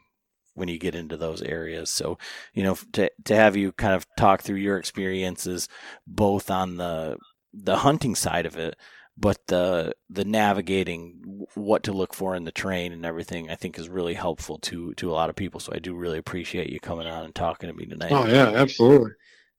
when 0.55 0.69
you 0.69 0.79
get 0.79 0.95
into 0.95 1.17
those 1.17 1.41
areas. 1.41 1.89
So 1.89 2.19
you 2.53 2.63
know 2.63 2.77
to 2.93 3.11
to 3.25 3.35
have 3.35 3.57
you 3.57 3.73
kind 3.73 3.95
of 3.95 4.07
talk 4.19 4.43
through 4.43 4.57
your 4.57 4.77
experiences 4.77 5.69
both 6.07 6.51
on 6.51 6.77
the 6.77 7.17
the 7.53 7.79
hunting 7.79 8.15
side 8.15 8.47
of 8.47 8.57
it, 8.57 8.77
but 9.17 9.47
the 9.47 9.95
the 10.09 10.25
navigating 10.25 11.47
what 11.55 11.83
to 11.85 11.93
look 11.93 12.15
for 12.15 12.35
in 12.35 12.45
the 12.45 12.53
train 12.53 12.93
and 12.93 13.05
everything 13.05 13.51
I 13.51 13.55
think 13.55 13.79
is 13.79 13.89
really 13.89 14.15
helpful 14.15 14.59
to 14.59 14.95
to 14.95 15.11
a 15.11 15.13
lot 15.13 15.31
of 15.31 15.37
people. 15.37 15.61
So 15.61 15.73
I 15.75 15.79
do 15.79 15.95
really 15.95 16.19
appreciate 16.19 16.71
you 16.71 16.81
coming 16.81 17.07
on 17.07 17.25
and 17.25 17.35
talking 17.35 17.69
to 17.69 17.75
me 17.75 17.87
tonight. 17.87 18.13
Oh 18.13 18.27
yeah, 18.27 18.49
absolutely. 18.49 19.13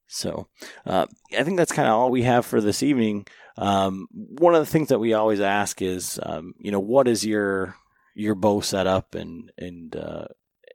So 0.08 0.48
uh, 0.86 1.06
I 1.38 1.44
think 1.44 1.58
that's 1.58 1.72
kind 1.72 1.88
of 1.88 1.94
all 1.94 2.10
we 2.12 2.24
have 2.24 2.46
for 2.46 2.60
this 2.60 2.84
evening. 2.84 3.28
Um, 3.58 4.08
one 4.12 4.56
of 4.56 4.60
the 4.60 4.72
things 4.72 4.90
that 4.90 5.00
we 5.00 5.14
always 5.14 5.40
ask 5.40 5.82
is, 5.82 6.20
um, 6.24 6.54
you 6.60 6.72
know, 6.72 6.80
what 6.80 7.08
is 7.08 7.26
your 7.26 7.76
your 8.14 8.36
bow 8.36 8.62
setup 8.62 9.16
and 9.16 9.52
and 9.58 9.96
uh, 9.96 10.26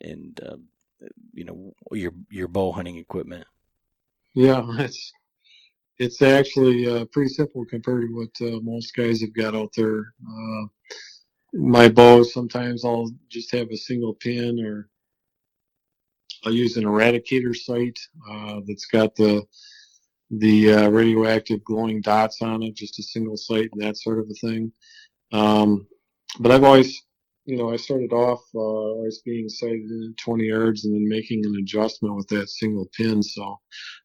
and 0.00 0.40
uh, 0.42 0.56
you 1.32 1.44
know 1.44 1.72
your 1.92 2.12
your 2.30 2.48
bow 2.48 2.72
hunting 2.72 2.96
equipment. 2.96 3.46
Yeah, 4.34 4.62
it's 4.78 5.12
it's 5.98 6.22
actually 6.22 6.86
uh, 6.86 7.04
pretty 7.06 7.30
simple 7.30 7.64
compared 7.64 8.02
to 8.02 8.14
what 8.14 8.48
uh, 8.48 8.60
most 8.60 8.94
guys 8.94 9.20
have 9.20 9.34
got 9.34 9.54
out 9.54 9.70
there. 9.76 10.12
Uh, 10.28 10.64
my 11.54 11.88
bow, 11.88 12.22
sometimes 12.22 12.84
I'll 12.84 13.10
just 13.30 13.50
have 13.52 13.70
a 13.70 13.76
single 13.76 14.14
pin, 14.14 14.60
or 14.64 14.88
I'll 16.44 16.52
use 16.52 16.76
an 16.76 16.84
eradicator 16.84 17.56
sight 17.56 17.98
uh, 18.30 18.60
that's 18.66 18.86
got 18.86 19.14
the 19.16 19.42
the 20.30 20.72
uh, 20.72 20.88
radioactive 20.88 21.62
glowing 21.64 22.00
dots 22.00 22.42
on 22.42 22.62
it, 22.62 22.74
just 22.74 22.98
a 22.98 23.02
single 23.02 23.36
sight 23.36 23.70
and 23.72 23.80
that 23.80 23.96
sort 23.96 24.18
of 24.18 24.26
a 24.28 24.34
thing. 24.34 24.72
Um, 25.32 25.86
but 26.40 26.50
I've 26.50 26.64
always 26.64 27.05
you 27.46 27.56
know, 27.56 27.72
I 27.72 27.76
started 27.76 28.12
off 28.12 28.42
uh, 28.54 29.06
as 29.06 29.22
being 29.24 29.48
sighted 29.48 29.88
in 29.88 30.12
at 30.12 30.22
20 30.22 30.44
yards 30.44 30.84
and 30.84 30.94
then 30.94 31.08
making 31.08 31.46
an 31.46 31.54
adjustment 31.60 32.16
with 32.16 32.26
that 32.28 32.48
single 32.48 32.88
pin. 32.96 33.22
So 33.22 33.60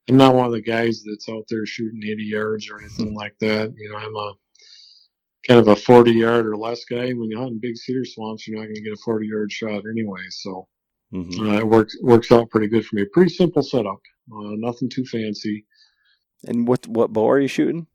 I'm 0.08 0.18
not 0.18 0.36
one 0.36 0.46
of 0.46 0.52
the 0.52 0.62
guys 0.62 1.04
that's 1.04 1.28
out 1.28 1.46
there 1.50 1.66
shooting 1.66 2.02
80 2.04 2.24
yards 2.24 2.70
or 2.70 2.80
anything 2.80 3.16
like 3.16 3.36
that. 3.40 3.74
You 3.76 3.90
know, 3.90 3.98
I'm 3.98 4.16
a 4.16 4.34
kind 5.48 5.60
of 5.60 5.68
a 5.70 5.76
40 5.76 6.12
yard 6.12 6.46
or 6.46 6.56
less 6.56 6.86
guy. 6.86 7.12
When 7.12 7.32
you 7.32 7.38
hunt 7.40 7.54
in 7.54 7.60
big 7.60 7.78
cedar 7.78 8.06
swamps, 8.06 8.48
you're 8.48 8.60
not 8.60 8.66
going 8.66 8.76
to 8.76 8.82
get 8.82 8.94
a 8.94 9.02
40 9.04 9.28
yard 9.28 9.52
shot 9.52 9.84
anyway. 9.90 10.22
So 10.30 10.68
mm-hmm. 11.12 11.50
uh, 11.50 11.58
it 11.58 11.68
works 11.68 11.98
works 12.04 12.32
out 12.32 12.52
pretty 12.52 12.68
good 12.68 12.86
for 12.86 12.96
me. 12.96 13.06
Pretty 13.12 13.34
simple 13.34 13.64
setup, 13.64 14.02
uh, 14.32 14.54
nothing 14.58 14.88
too 14.88 15.06
fancy. 15.06 15.66
And 16.48 16.68
what 16.68 16.88
what 16.88 17.12
bow 17.12 17.30
are 17.30 17.40
you 17.40 17.48
shooting? 17.48 17.88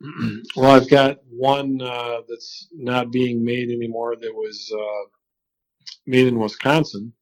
well, 0.56 0.70
I've 0.70 0.88
got 0.88 1.18
one 1.28 1.80
uh, 1.82 2.20
that's 2.28 2.68
not 2.72 3.10
being 3.10 3.44
made 3.44 3.70
anymore 3.70 4.16
that 4.16 4.32
was 4.32 4.72
uh, 4.72 5.08
made 6.06 6.26
in 6.26 6.38
Wisconsin, 6.38 7.12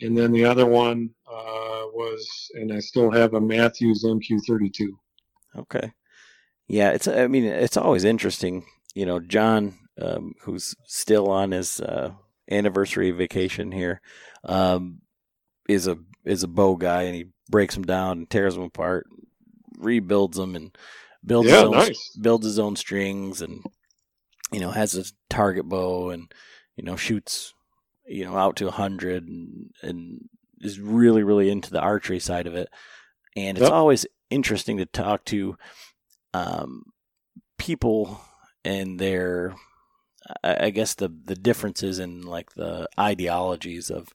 and 0.00 0.16
then 0.16 0.32
the 0.32 0.44
other 0.44 0.66
one 0.66 1.10
uh, 1.26 1.84
was, 1.92 2.50
and 2.54 2.72
I 2.72 2.80
still 2.80 3.10
have 3.10 3.34
a 3.34 3.40
Mathews 3.40 4.04
MQ32. 4.04 4.88
Okay, 5.56 5.92
yeah, 6.68 6.90
it's. 6.90 7.08
I 7.08 7.26
mean, 7.26 7.44
it's 7.44 7.76
always 7.76 8.04
interesting. 8.04 8.64
You 8.94 9.06
know, 9.06 9.20
John, 9.20 9.78
um, 10.00 10.34
who's 10.42 10.74
still 10.84 11.28
on 11.30 11.52
his 11.52 11.80
uh, 11.80 12.12
anniversary 12.50 13.12
vacation 13.12 13.72
here, 13.72 14.02
um, 14.44 15.00
is 15.68 15.86
a 15.86 15.96
is 16.24 16.42
a 16.42 16.48
bow 16.48 16.76
guy, 16.76 17.02
and 17.02 17.14
he 17.14 17.26
breaks 17.48 17.74
them 17.74 17.84
down 17.84 18.18
and 18.18 18.30
tears 18.30 18.54
them 18.54 18.64
apart, 18.64 19.06
rebuilds 19.78 20.36
them, 20.36 20.54
and 20.54 20.76
builds 21.24 21.48
yeah, 21.48 21.56
his 21.56 21.64
own, 21.64 21.72
nice. 21.72 22.16
builds 22.20 22.46
his 22.46 22.58
own 22.58 22.76
strings 22.76 23.42
and 23.42 23.62
you 24.52 24.60
know 24.60 24.70
has 24.70 24.94
a 24.94 25.04
target 25.28 25.68
bow 25.68 26.10
and 26.10 26.32
you 26.76 26.84
know 26.84 26.96
shoots 26.96 27.54
you 28.06 28.24
know 28.24 28.36
out 28.36 28.56
to 28.56 28.68
a 28.68 28.72
hundred 28.72 29.26
and, 29.26 29.70
and 29.82 30.28
is 30.60 30.80
really 30.80 31.22
really 31.22 31.50
into 31.50 31.70
the 31.70 31.80
archery 31.80 32.18
side 32.18 32.46
of 32.46 32.54
it 32.54 32.68
and 33.36 33.58
it's 33.58 33.64
yep. 33.64 33.72
always 33.72 34.06
interesting 34.30 34.78
to 34.78 34.86
talk 34.86 35.24
to 35.24 35.56
um, 36.34 36.84
people 37.58 38.20
and 38.64 38.98
their 38.98 39.54
I 40.44 40.70
guess 40.70 40.94
the 40.94 41.08
the 41.08 41.34
differences 41.34 41.98
in 41.98 42.22
like 42.22 42.52
the 42.52 42.88
ideologies 42.98 43.90
of 43.90 44.08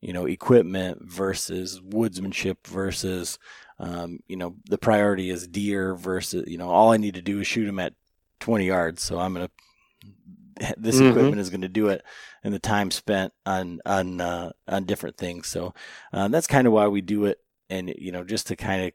you 0.00 0.12
know 0.12 0.26
equipment 0.26 0.98
versus 1.02 1.80
woodsmanship 1.80 2.66
versus 2.66 3.38
um, 3.78 4.20
you 4.26 4.36
know, 4.36 4.56
the 4.68 4.78
priority 4.78 5.30
is 5.30 5.46
deer 5.46 5.94
versus, 5.94 6.44
you 6.46 6.58
know, 6.58 6.70
all 6.70 6.92
I 6.92 6.96
need 6.96 7.14
to 7.14 7.22
do 7.22 7.40
is 7.40 7.46
shoot 7.46 7.66
them 7.66 7.78
at 7.78 7.94
20 8.40 8.66
yards. 8.66 9.02
So 9.02 9.18
I'm 9.18 9.34
going 9.34 9.48
to, 10.60 10.74
this 10.78 10.96
mm-hmm. 10.96 11.08
equipment 11.08 11.40
is 11.40 11.50
going 11.50 11.60
to 11.62 11.68
do 11.68 11.88
it 11.88 12.02
and 12.42 12.54
the 12.54 12.58
time 12.58 12.90
spent 12.90 13.32
on, 13.44 13.80
on, 13.84 14.20
uh, 14.20 14.52
on 14.66 14.84
different 14.84 15.16
things. 15.16 15.48
So, 15.48 15.74
um, 16.12 16.30
that's 16.30 16.46
kind 16.46 16.66
of 16.66 16.72
why 16.72 16.88
we 16.88 17.02
do 17.02 17.26
it. 17.26 17.38
And, 17.68 17.92
you 17.98 18.12
know, 18.12 18.24
just 18.24 18.46
to 18.46 18.56
kind 18.56 18.84
of, 18.84 18.92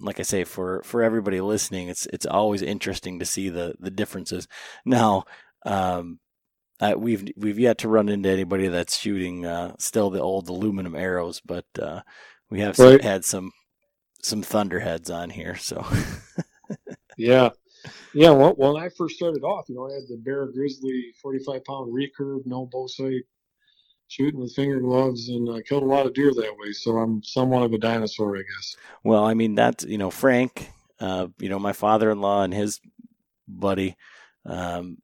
like 0.00 0.20
I 0.20 0.22
say, 0.22 0.44
for, 0.44 0.82
for 0.84 1.02
everybody 1.02 1.40
listening, 1.40 1.88
it's, 1.88 2.06
it's 2.06 2.24
always 2.24 2.62
interesting 2.62 3.18
to 3.18 3.26
see 3.26 3.50
the, 3.50 3.74
the 3.78 3.90
differences. 3.90 4.48
Now, 4.86 5.24
um, 5.66 6.18
uh, 6.80 6.94
we've 6.96 7.28
we've 7.36 7.60
yet 7.60 7.78
to 7.78 7.88
run 7.88 8.08
into 8.08 8.28
anybody 8.28 8.66
that's 8.66 8.98
shooting 8.98 9.46
uh, 9.46 9.72
still 9.78 10.10
the 10.10 10.20
old 10.20 10.48
aluminum 10.48 10.96
arrows, 10.96 11.40
but 11.40 11.64
uh, 11.80 12.00
we 12.50 12.58
have 12.58 12.76
right. 12.80 13.00
had 13.00 13.24
some 13.24 13.52
some 14.22 14.42
thunderheads 14.42 15.10
on 15.10 15.30
here. 15.30 15.56
So 15.56 15.84
yeah, 17.16 17.50
yeah. 18.14 18.30
Well, 18.30 18.54
when 18.56 18.82
I 18.82 18.88
first 18.88 19.16
started 19.16 19.42
off, 19.42 19.68
you 19.68 19.74
know, 19.74 19.88
I 19.88 19.94
had 19.94 20.08
the 20.08 20.16
Bear 20.16 20.46
Grizzly 20.46 21.12
45 21.20 21.64
pound 21.64 21.92
recurve, 21.92 22.46
no 22.46 22.66
bow 22.66 22.86
sight, 22.86 23.22
shooting 24.08 24.40
with 24.40 24.54
finger 24.54 24.80
gloves, 24.80 25.28
and 25.28 25.48
I 25.50 25.60
killed 25.62 25.82
a 25.82 25.86
lot 25.86 26.06
of 26.06 26.14
deer 26.14 26.32
that 26.34 26.56
way. 26.58 26.72
So 26.72 26.98
I'm 26.98 27.22
somewhat 27.22 27.64
of 27.64 27.72
a 27.72 27.78
dinosaur, 27.78 28.36
I 28.36 28.40
guess. 28.42 28.76
Well, 29.04 29.24
I 29.24 29.34
mean 29.34 29.54
that's 29.54 29.84
you 29.84 29.98
know 29.98 30.10
Frank, 30.10 30.70
uh, 31.00 31.28
you 31.38 31.48
know 31.48 31.58
my 31.58 31.72
father-in-law 31.72 32.44
and 32.44 32.54
his 32.54 32.80
buddy, 33.48 33.96
um, 34.46 34.98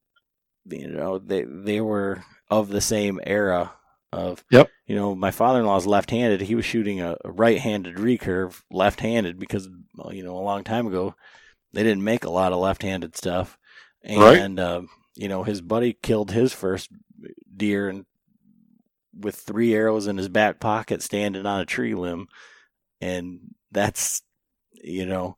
you 0.66 0.89
know 0.89 1.19
they 1.19 1.43
they 1.43 1.81
were 1.81 2.23
of 2.51 2.69
the 2.69 2.81
same 2.81 3.20
era 3.24 3.73
Of 4.12 4.43
Yep. 4.51 4.70
you 4.86 4.97
know, 4.97 5.14
my 5.14 5.30
father-in-law's 5.30 5.86
left-handed. 5.86 6.40
He 6.40 6.55
was 6.55 6.64
shooting 6.64 7.01
a, 7.01 7.16
a 7.24 7.30
right-handed 7.30 7.97
recurve, 7.97 8.62
left-handed, 8.70 9.39
because 9.39 9.68
you 10.10 10.22
know 10.24 10.39
a 10.39 10.40
long 10.40 10.64
time 10.64 10.86
ago 10.86 11.14
they 11.74 11.82
didn't 11.82 12.05
make 12.05 12.24
a 12.24 12.30
lot 12.30 12.52
of 12.52 12.59
left-handed 12.59 13.14
stuff, 13.16 13.59
Right. 14.09 14.39
and 14.39 14.59
uh, 14.59 14.82
you 15.14 15.28
know 15.28 15.43
his 15.43 15.60
buddy 15.60 15.93
killed 15.93 16.30
his 16.30 16.55
first 16.55 16.89
deer 17.55 17.90
and 17.90 18.06
with 19.18 19.35
three 19.35 19.74
arrows 19.74 20.06
in 20.06 20.16
his 20.16 20.28
back 20.28 20.59
pocket, 20.60 21.02
standing 21.02 21.44
on 21.44 21.60
a 21.60 21.66
tree 21.66 21.94
limb, 21.94 22.28
and 23.02 23.40
that's 23.70 24.22
you 24.72 25.05
know 25.05 25.36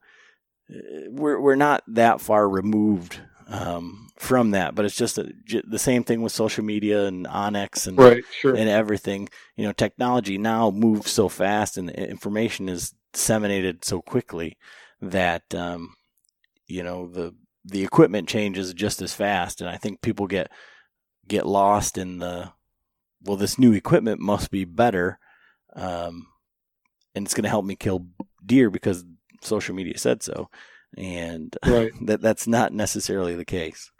we're 1.08 1.40
we're 1.40 1.56
not 1.56 1.82
that 1.88 2.20
far 2.20 2.48
removed 2.48 3.18
um, 3.50 4.08
from 4.16 4.52
that, 4.52 4.74
but 4.74 4.84
it's 4.84 4.96
just 4.96 5.18
a, 5.18 5.32
j- 5.44 5.62
the 5.66 5.78
same 5.78 6.04
thing 6.04 6.22
with 6.22 6.32
social 6.32 6.64
media 6.64 7.06
and 7.06 7.26
onX 7.26 7.86
and 7.86 7.98
Right. 7.98 8.24
Sure. 8.40 8.54
and 8.54 8.68
everything. 8.68 9.28
You 9.56 9.66
know, 9.66 9.72
technology 9.72 10.38
now 10.38 10.70
moves 10.70 11.10
so 11.10 11.28
fast 11.28 11.76
and 11.76 11.90
information 11.90 12.68
is 12.68 12.94
disseminated 13.12 13.84
so 13.84 14.00
quickly 14.00 14.56
that 15.02 15.52
um, 15.54 15.94
you 16.66 16.82
know 16.82 17.08
the 17.08 17.34
the 17.64 17.82
equipment 17.82 18.28
changes 18.28 18.72
just 18.72 19.02
as 19.02 19.12
fast, 19.12 19.60
and 19.60 19.68
I 19.68 19.76
think 19.76 20.00
people 20.00 20.26
get 20.26 20.50
get 21.26 21.46
lost 21.46 21.98
in 21.98 22.18
the 22.18 22.52
well, 23.22 23.36
this 23.36 23.58
new 23.58 23.72
equipment 23.72 24.20
must 24.20 24.50
be 24.50 24.64
better, 24.64 25.18
um, 25.74 26.28
and 27.14 27.26
it's 27.26 27.34
going 27.34 27.42
to 27.44 27.50
help 27.50 27.64
me 27.64 27.76
kill 27.76 28.06
deer 28.44 28.70
because 28.70 29.04
social 29.42 29.74
media 29.74 29.98
said 29.98 30.22
so, 30.22 30.48
and 30.96 31.56
right. 31.66 31.92
that 32.02 32.20
that's 32.20 32.46
not 32.46 32.72
necessarily 32.72 33.34
the 33.34 33.44
case. 33.44 33.90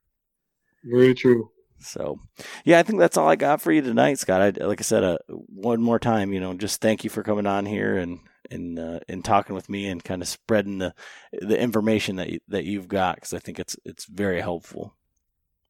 Very 0.85 1.15
true. 1.15 1.51
So, 1.83 2.21
yeah, 2.65 2.79
I 2.79 2.83
think 2.83 2.99
that's 2.99 3.17
all 3.17 3.29
I 3.29 3.37
got 3.37 3.63
for 3.63 3.73
you 3.73 3.81
tonight, 3.81 4.19
Scott. 4.19 4.61
I, 4.61 4.65
like 4.65 4.81
I 4.81 4.83
said, 4.83 5.03
uh, 5.03 5.19
one 5.29 5.81
more 5.81 5.99
time, 5.99 6.33
you 6.33 6.41
know, 6.41 6.53
just 6.55 6.81
thank 6.81 7.05
you 7.05 7.11
for 7.11 7.23
coming 7.23 7.47
on 7.47 7.65
here 7.65 7.97
and 7.97 8.21
and 8.51 8.79
uh, 8.79 9.01
and 9.09 9.25
talking 9.25 9.55
with 9.55 9.69
me 9.69 9.89
and 9.89 10.05
kind 10.05 10.21
of 10.21 10.29
spreading 10.29 10.79
the 10.79 10.95
the 11.33 11.59
information 11.59 12.17
that 12.17 12.31
you, 12.31 12.41
that 12.49 12.65
you've 12.65 12.89
got 12.89 13.15
because 13.17 13.33
I 13.33 13.39
think 13.39 13.59
it's 13.59 13.77
it's 13.85 14.05
very 14.07 14.41
helpful. 14.41 14.95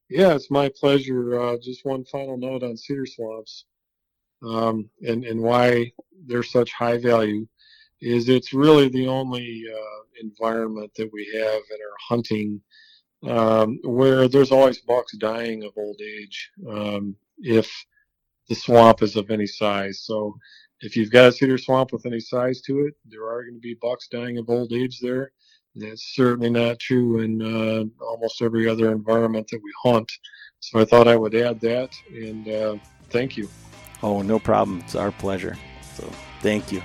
Yeah, 0.09 0.33
it's 0.33 0.51
my 0.51 0.69
pleasure. 0.69 1.39
Uh, 1.39 1.57
just 1.61 1.85
one 1.85 2.03
final 2.03 2.37
note 2.37 2.63
on 2.63 2.75
cedar 2.75 3.05
swamps 3.05 3.65
um, 4.43 4.89
and, 5.01 5.23
and 5.23 5.41
why 5.41 5.91
they're 6.25 6.43
such 6.43 6.71
high 6.73 6.97
value 6.97 7.47
is 8.01 8.29
it's 8.29 8.53
really 8.53 8.89
the 8.89 9.07
only 9.07 9.63
uh, 9.71 10.21
environment 10.21 10.91
that 10.95 11.11
we 11.13 11.25
have 11.33 11.61
in 11.71 11.77
our 11.81 11.97
hunting 12.09 12.61
um, 13.27 13.79
where 13.83 14.27
there's 14.27 14.51
always 14.51 14.79
bucks 14.79 15.15
dying 15.17 15.63
of 15.63 15.71
old 15.77 15.99
age 16.01 16.49
um, 16.69 17.15
if 17.39 17.71
the 18.49 18.55
swamp 18.55 19.01
is 19.03 19.15
of 19.15 19.29
any 19.29 19.45
size. 19.45 20.01
So 20.03 20.35
if 20.81 20.95
you've 20.95 21.11
got 21.11 21.27
a 21.27 21.31
cedar 21.31 21.57
swamp 21.57 21.91
with 21.93 22.05
any 22.05 22.19
size 22.19 22.61
to 22.61 22.85
it, 22.85 22.95
there 23.05 23.27
are 23.27 23.43
going 23.43 23.55
to 23.55 23.59
be 23.59 23.77
bucks 23.81 24.07
dying 24.07 24.39
of 24.39 24.49
old 24.49 24.73
age 24.73 24.99
there. 24.99 25.31
That's 25.75 26.15
certainly 26.15 26.49
not 26.49 26.79
true 26.79 27.21
in 27.21 27.41
uh, 27.41 28.03
almost 28.03 28.41
every 28.41 28.67
other 28.67 28.91
environment 28.91 29.47
that 29.51 29.61
we 29.63 29.71
hunt. 29.83 30.11
So 30.59 30.79
I 30.79 30.85
thought 30.85 31.07
I 31.07 31.15
would 31.15 31.33
add 31.33 31.61
that, 31.61 31.91
and 32.09 32.47
uh, 32.49 32.75
thank 33.09 33.37
you. 33.37 33.49
Oh, 34.03 34.21
no 34.21 34.37
problem. 34.37 34.79
It's 34.81 34.95
our 34.95 35.11
pleasure. 35.11 35.57
So, 35.95 36.09
thank 36.41 36.71
you. 36.71 36.83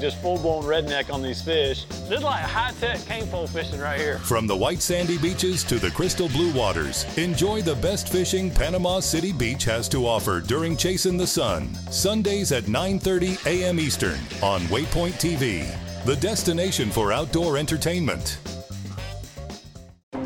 Just 0.00 0.18
full 0.18 0.38
blown 0.38 0.64
redneck 0.64 1.12
on 1.12 1.22
these 1.22 1.42
fish. 1.42 1.84
This 1.84 2.18
is 2.18 2.22
like 2.22 2.42
high 2.42 2.72
tech 2.80 2.98
cane 3.06 3.26
pole 3.26 3.46
fishing 3.46 3.80
right 3.80 4.00
here. 4.00 4.18
From 4.18 4.46
the 4.46 4.56
white 4.56 4.80
sandy 4.80 5.18
beaches 5.18 5.62
to 5.64 5.78
the 5.78 5.90
crystal 5.90 6.28
blue 6.28 6.52
waters, 6.52 7.04
enjoy 7.18 7.62
the 7.62 7.76
best 7.76 8.08
fishing 8.08 8.50
Panama 8.50 9.00
City 9.00 9.32
Beach 9.32 9.64
has 9.64 9.88
to 9.90 10.06
offer 10.06 10.40
during 10.40 10.76
Chasing 10.76 11.16
the 11.16 11.26
Sun. 11.26 11.74
Sundays 11.90 12.52
at 12.52 12.64
9:30 12.64 13.46
a.m. 13.46 13.78
Eastern 13.78 14.18
on 14.42 14.60
Waypoint 14.62 15.14
TV, 15.20 15.66
the 16.04 16.16
destination 16.16 16.90
for 16.90 17.12
outdoor 17.12 17.58
entertainment. 17.58 18.38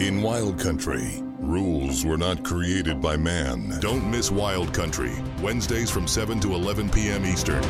In 0.01 0.23
Wild 0.23 0.59
Country, 0.59 1.23
rules 1.39 2.05
were 2.05 2.17
not 2.17 2.43
created 2.43 3.01
by 3.01 3.17
man. 3.17 3.79
Don't 3.81 4.11
miss 4.11 4.31
Wild 4.31 4.75
Country, 4.75 5.15
Wednesdays 5.45 5.91
from 5.91 6.09
7 6.09 6.41
to 6.41 6.55
11 6.55 6.89
p.m. 6.89 7.27
Eastern. 7.27 7.63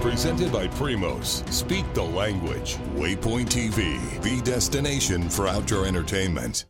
Presented 0.00 0.50
by 0.50 0.66
Primos. 0.66 1.46
Speak 1.52 1.84
the 1.92 2.02
language. 2.02 2.76
Waypoint 2.94 3.50
TV, 3.50 4.00
the 4.22 4.40
destination 4.40 5.28
for 5.28 5.46
outdoor 5.46 5.84
entertainment. 5.84 6.64